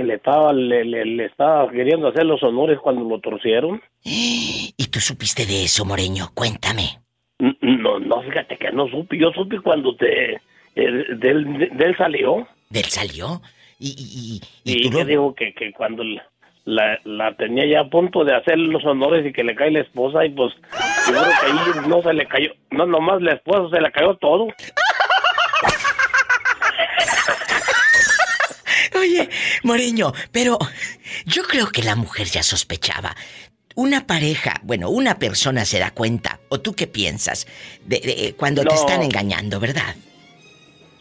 le 0.05 0.15
estaba, 0.15 0.53
le, 0.53 1.25
estaba 1.25 1.69
queriendo 1.71 2.07
hacer 2.07 2.25
los 2.25 2.41
honores 2.43 2.79
cuando 2.79 3.03
lo 3.03 3.19
torcieron. 3.19 3.81
¿Y 4.03 4.87
tú 4.91 4.99
supiste 4.99 5.45
de 5.45 5.63
eso, 5.65 5.85
Moreño? 5.85 6.27
Cuéntame. 6.33 6.99
No, 7.39 7.99
no, 7.99 8.21
fíjate 8.21 8.57
que 8.57 8.71
no 8.71 8.87
supe. 8.87 9.17
Yo 9.17 9.31
supe 9.31 9.59
cuando 9.59 9.95
te, 9.97 10.35
eh, 10.35 10.39
de, 10.75 11.29
él 11.31 11.95
salió. 11.97 12.47
¿De 12.69 12.79
él 12.79 12.85
salió? 12.85 13.41
Y, 13.77 14.41
y, 14.63 14.77
y, 14.85 14.89
tú 14.89 15.03
digo 15.03 15.35
que, 15.35 15.53
que 15.53 15.73
cuando 15.73 16.01
la, 16.65 16.97
la, 17.03 17.35
tenía 17.35 17.65
ya 17.65 17.81
a 17.81 17.89
punto 17.89 18.23
de 18.23 18.33
hacer 18.35 18.57
los 18.57 18.85
honores 18.85 19.25
y 19.25 19.33
que 19.33 19.43
le 19.43 19.53
cae 19.53 19.71
la 19.71 19.81
esposa 19.81 20.25
y 20.25 20.29
pues 20.29 20.53
yo 21.07 21.13
creo 21.13 21.23
que 21.23 21.45
ahí 21.45 21.53
no 21.87 22.01
se 22.01 22.13
le 22.13 22.25
cayó, 22.25 22.51
no 22.71 22.85
nomás 22.85 23.21
la 23.21 23.33
esposa 23.33 23.75
se 23.75 23.81
le 23.81 23.91
cayó 23.91 24.15
todo. 24.15 24.47
Oye, 28.99 29.29
Moreño, 29.65 30.13
pero 30.31 30.59
yo 31.25 31.41
creo 31.41 31.67
que 31.69 31.81
la 31.81 31.95
mujer 31.95 32.27
ya 32.27 32.43
sospechaba. 32.43 33.15
Una 33.73 34.05
pareja, 34.05 34.61
bueno, 34.61 34.89
una 34.89 35.17
persona 35.17 35.65
se 35.65 35.79
da 35.79 35.89
cuenta, 35.89 36.39
o 36.49 36.61
tú 36.61 36.73
qué 36.73 36.85
piensas, 36.85 37.47
de, 37.83 38.35
cuando 38.37 38.63
te 38.63 38.75
están 38.75 39.01
engañando, 39.01 39.59
¿verdad? 39.59 39.95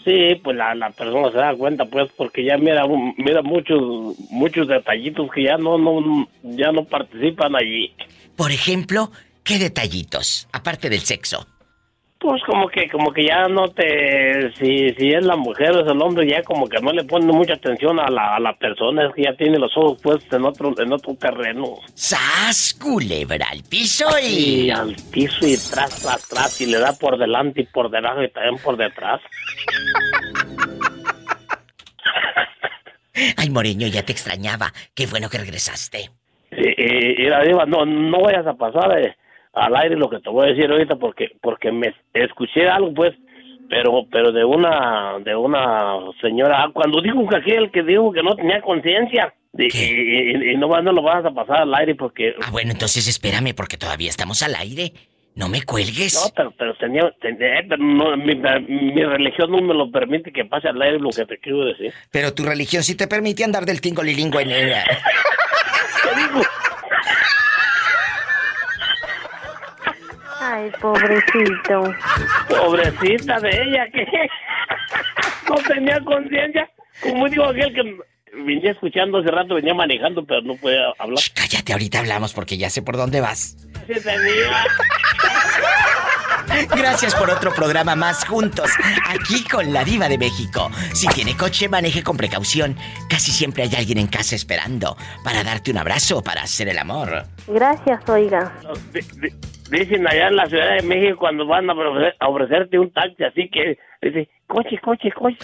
Sí, 0.03 0.41
pues 0.43 0.57
la, 0.57 0.75
la, 0.75 0.91
persona 0.91 1.31
se 1.31 1.37
da 1.37 1.55
cuenta, 1.55 1.85
pues, 1.85 2.11
porque 2.17 2.43
ya 2.43 2.57
mira, 2.57 2.85
mira 3.19 3.43
muchos, 3.43 4.19
muchos 4.31 4.67
detallitos 4.67 5.31
que 5.31 5.45
ya 5.45 5.59
no, 5.59 5.77
no, 5.77 6.27
ya 6.43 6.73
no 6.73 6.85
participan 6.85 7.55
allí. 7.55 7.93
Por 8.35 8.51
ejemplo, 8.51 9.13
¿qué 9.45 9.59
detallitos, 9.59 10.49
aparte 10.53 10.89
del 10.89 11.01
sexo? 11.01 11.47
Pues 12.19 12.43
como 12.45 12.69
que, 12.69 12.89
como 12.89 13.13
que 13.13 13.27
ya 13.27 13.49
no 13.49 13.69
te, 13.69 14.51
si, 14.55 14.89
si 14.95 15.11
es 15.11 15.25
la 15.27 15.37
mujer 15.37 15.73
o 15.73 15.81
es 15.81 15.91
el 15.91 16.01
hombre, 16.01 16.27
ya 16.27 16.43
como 16.43 16.67
que 16.67 16.81
no 16.81 16.91
le 16.91 17.05
pone 17.05 17.27
mucha 17.27 17.55
atención 17.55 18.01
a 18.01 18.09
la, 18.09 18.37
a 18.37 18.41
la 18.41 18.57
persona, 18.57 19.07
es 19.07 19.15
que 19.15 19.25
ya 19.25 19.37
tiene 19.37 19.59
los 19.59 19.77
ojos 19.77 20.01
puestos 20.03 20.33
en 20.33 20.45
otro, 20.47 20.73
en 20.79 20.93
otro 20.93 21.15
terreno. 21.17 21.77
¡Sas, 21.93 22.79
culebra 22.81 23.49
al 23.51 23.63
piso 23.63 24.07
y... 24.23 24.67
y... 24.67 24.71
al 24.71 24.97
piso 25.13 25.47
y 25.47 25.57
tras, 25.71 26.01
tras, 26.03 26.29
tras, 26.29 26.61
y 26.61 26.67
le 26.67 26.79
da 26.79 26.93
por 26.99 27.19
delante 27.19 27.61
y 27.61 27.67
por 27.67 27.91
debajo 27.91 28.23
y 28.23 28.31
también 28.31 28.57
por 28.63 28.77
detrás. 28.79 29.21
Ay, 33.37 33.51
Moreño, 33.51 33.87
ya 33.87 34.03
te 34.03 34.13
extrañaba. 34.13 34.73
Qué 34.95 35.07
bueno 35.07 35.29
que 35.29 35.39
regresaste. 35.39 36.11
Y, 36.53 37.23
y, 37.23 37.29
la 37.29 37.43
diva, 37.43 37.67
no, 37.67 37.85
no 37.85 38.23
vayas 38.23 38.47
a 38.47 38.55
pasar, 38.55 38.99
eh 38.99 39.15
al 39.55 39.77
aire 39.77 39.97
lo 39.97 40.11
que 40.11 40.21
te 40.21 40.31
voy 40.31 40.47
a 40.47 40.53
decir 40.53 40.71
ahorita 40.71 40.97
porque 40.97 41.31
porque 41.41 41.71
me 41.71 41.95
escuché 42.13 42.69
algo 42.69 42.93
pues 42.93 43.15
pero 43.69 44.07
pero 44.11 44.33
de 44.33 44.45
una 44.45 45.19
de 45.21 45.35
una 45.35 45.97
señora 46.21 46.71
cuando 46.73 47.01
dijo 47.01 47.27
que 47.29 47.37
aquel 47.37 47.71
que 47.71 47.83
dijo 47.83 48.13
que 48.13 48.23
no 48.23 48.35
tenía 48.35 48.61
conciencia 48.61 49.33
y, 49.57 50.51
y, 50.51 50.57
no, 50.57 50.67
no 50.83 50.93
lo 50.93 51.03
vas 51.03 51.25
a 51.25 51.31
pasar 51.31 51.63
al 51.63 51.75
aire 51.75 51.95
porque 51.95 52.35
ah 52.43 52.49
bueno 52.51 52.73
entonces 52.73 53.07
espérame 53.07 53.55
porque 53.55 53.77
todavía 53.77 54.11
estamos 54.11 54.43
al 54.43 54.55
aire 54.57 54.93
no 55.37 55.49
me 55.49 55.63
cuelgues. 55.63 56.15
No, 56.15 56.33
pero, 56.35 56.55
pero 56.57 56.75
tenía, 56.77 57.13
eh, 57.23 57.69
no, 57.77 58.17
mi, 58.17 58.37
mi, 58.37 59.05
religión 59.05 59.51
no 59.51 59.61
me 59.61 59.75
lo 59.75 59.91
permite 59.91 60.33
que 60.33 60.45
pase 60.45 60.69
al 60.69 60.81
aire 60.81 61.01
lo 61.01 61.11
que 61.11 61.27
te 61.27 61.39
quiero 61.39 61.65
decir. 61.65 61.93
Pero 62.13 62.33
tu 62.33 62.45
religión 62.45 62.85
sí 62.85 62.95
te 62.95 63.09
permite 63.09 63.43
andar 63.43 63.67
del 63.67 63.81
tingo 63.81 64.03
lilingo 64.05 64.39
en 64.39 64.53
ella. 64.53 64.85
¿Qué 66.05 66.21
digo? 66.21 66.41
Ay, 70.55 70.71
pobrecito. 70.81 71.93
Pobrecita 72.49 73.41
de 73.41 73.51
ella, 73.51 73.89
que 73.93 74.07
no 75.49 75.57
tenía 75.57 75.99
conciencia. 76.01 76.71
Como 77.03 77.29
digo 77.29 77.47
aquel 77.47 77.75
que 77.75 77.97
venía 78.45 78.71
escuchando 78.71 79.19
hace 79.19 79.33
rato, 79.33 79.57
venía 79.57 79.75
manejando, 79.75 80.25
pero 80.25 80.43
no 80.43 80.55
puede 80.55 80.79
hablar. 80.97 81.19
cállate, 81.35 81.73
ahorita 81.73 81.99
hablamos 81.99 82.35
porque 82.35 82.57
ya 82.57 82.71
sé 82.71 82.83
por 82.83 82.97
dónde 82.97 83.21
vas. 83.21 83.57
Sí, 83.89 83.95
tenía. 83.95 84.65
Gracias 86.77 87.15
por 87.15 87.31
otro 87.31 87.53
programa 87.53 87.95
más 87.95 88.27
juntos, 88.27 88.71
aquí 89.09 89.45
con 89.45 89.73
la 89.73 89.85
diva 89.85 90.09
de 90.09 90.19
México. 90.19 90.71
Si 90.93 91.07
tiene 91.09 91.37
coche, 91.37 91.69
maneje 91.69 92.03
con 92.03 92.17
precaución. 92.17 92.77
Casi 93.09 93.33
siempre 93.33 93.65
hay 93.65 93.75
alguien 93.77 93.99
en 93.99 94.07
casa 94.07 94.35
esperando 94.37 94.97
para 95.23 95.43
darte 95.43 95.71
un 95.71 95.79
abrazo, 95.79 96.23
para 96.23 96.43
hacer 96.43 96.69
el 96.69 96.79
amor. 96.79 97.25
Gracias, 97.47 98.09
oiga. 98.09 98.53
Dicen 99.71 100.07
allá 100.07 100.29
en 100.29 100.37
la 100.37 100.47
Ciudad 100.47 100.77
de 100.77 100.83
México 100.83 101.19
cuando 101.19 101.47
van 101.47 101.69
a, 101.71 101.75
ofrecerte 102.29 102.79
un 102.79 102.93
taxi, 102.93 103.25
así 103.25 103.49
que 103.49 103.79
dice, 104.03 104.29
coche, 104.47 104.79
coche, 104.83 105.11
coche. 105.13 105.39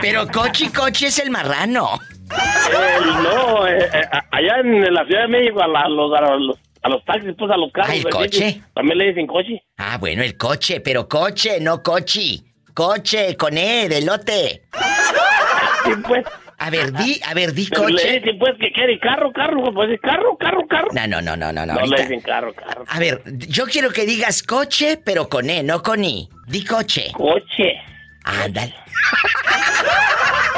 Pero 0.00 0.26
coche, 0.28 0.70
coche 0.72 1.08
es 1.08 1.18
el 1.18 1.30
marrano. 1.30 1.98
no, 3.22 3.66
eh, 3.66 3.88
eh, 3.92 4.02
allá 4.30 4.60
en 4.60 4.94
la 4.94 5.04
Ciudad 5.06 5.22
de 5.22 5.28
México 5.28 5.60
a, 5.60 5.66
los, 5.66 6.12
a, 6.14 6.36
los, 6.36 6.58
taxis, 7.04 7.34
pues 7.38 7.50
a 7.50 7.56
los 7.56 7.72
carros. 7.72 7.90
¿Ah, 7.90 7.96
el 7.96 8.08
coche? 8.08 8.60
También 8.74 8.98
le 8.98 9.08
dicen 9.08 9.26
coche. 9.26 9.62
Ah, 9.76 9.98
bueno, 9.98 10.22
el 10.22 10.36
coche, 10.36 10.80
pero 10.80 11.08
coche, 11.08 11.58
no 11.60 11.82
coche. 11.82 12.40
Coche, 12.74 13.36
con 13.36 13.58
E, 13.58 13.88
de 13.88 14.02
lote. 14.02 14.62
Sí, 15.84 15.92
pues. 16.06 16.24
A 16.60 16.70
ver, 16.70 16.92
di, 16.92 17.20
a 17.24 17.34
ver, 17.34 17.52
di 17.52 17.68
coche. 17.68 18.20
Le 18.20 18.34
pues 18.34 18.56
que 18.58 18.72
quiere 18.72 18.98
carro, 18.98 19.32
carro, 19.32 19.72
pues 19.72 20.00
carro, 20.00 20.36
carro, 20.36 20.66
carro. 20.68 20.88
No, 20.92 21.06
no, 21.06 21.22
no, 21.22 21.36
no, 21.36 21.52
no. 21.52 21.66
No, 21.66 21.74
no 21.74 21.86
le 21.86 22.02
dicen 22.02 22.20
carro, 22.20 22.52
carro. 22.52 22.84
A 22.88 22.98
ver, 22.98 23.22
yo 23.26 23.66
quiero 23.66 23.90
que 23.90 24.04
digas 24.04 24.42
coche, 24.42 25.00
pero 25.04 25.28
con 25.28 25.48
E, 25.50 25.62
no 25.62 25.82
con 25.82 26.04
I. 26.04 26.28
Di 26.46 26.64
coche. 26.64 27.12
Coche. 27.12 27.80
Ándale. 28.24 28.74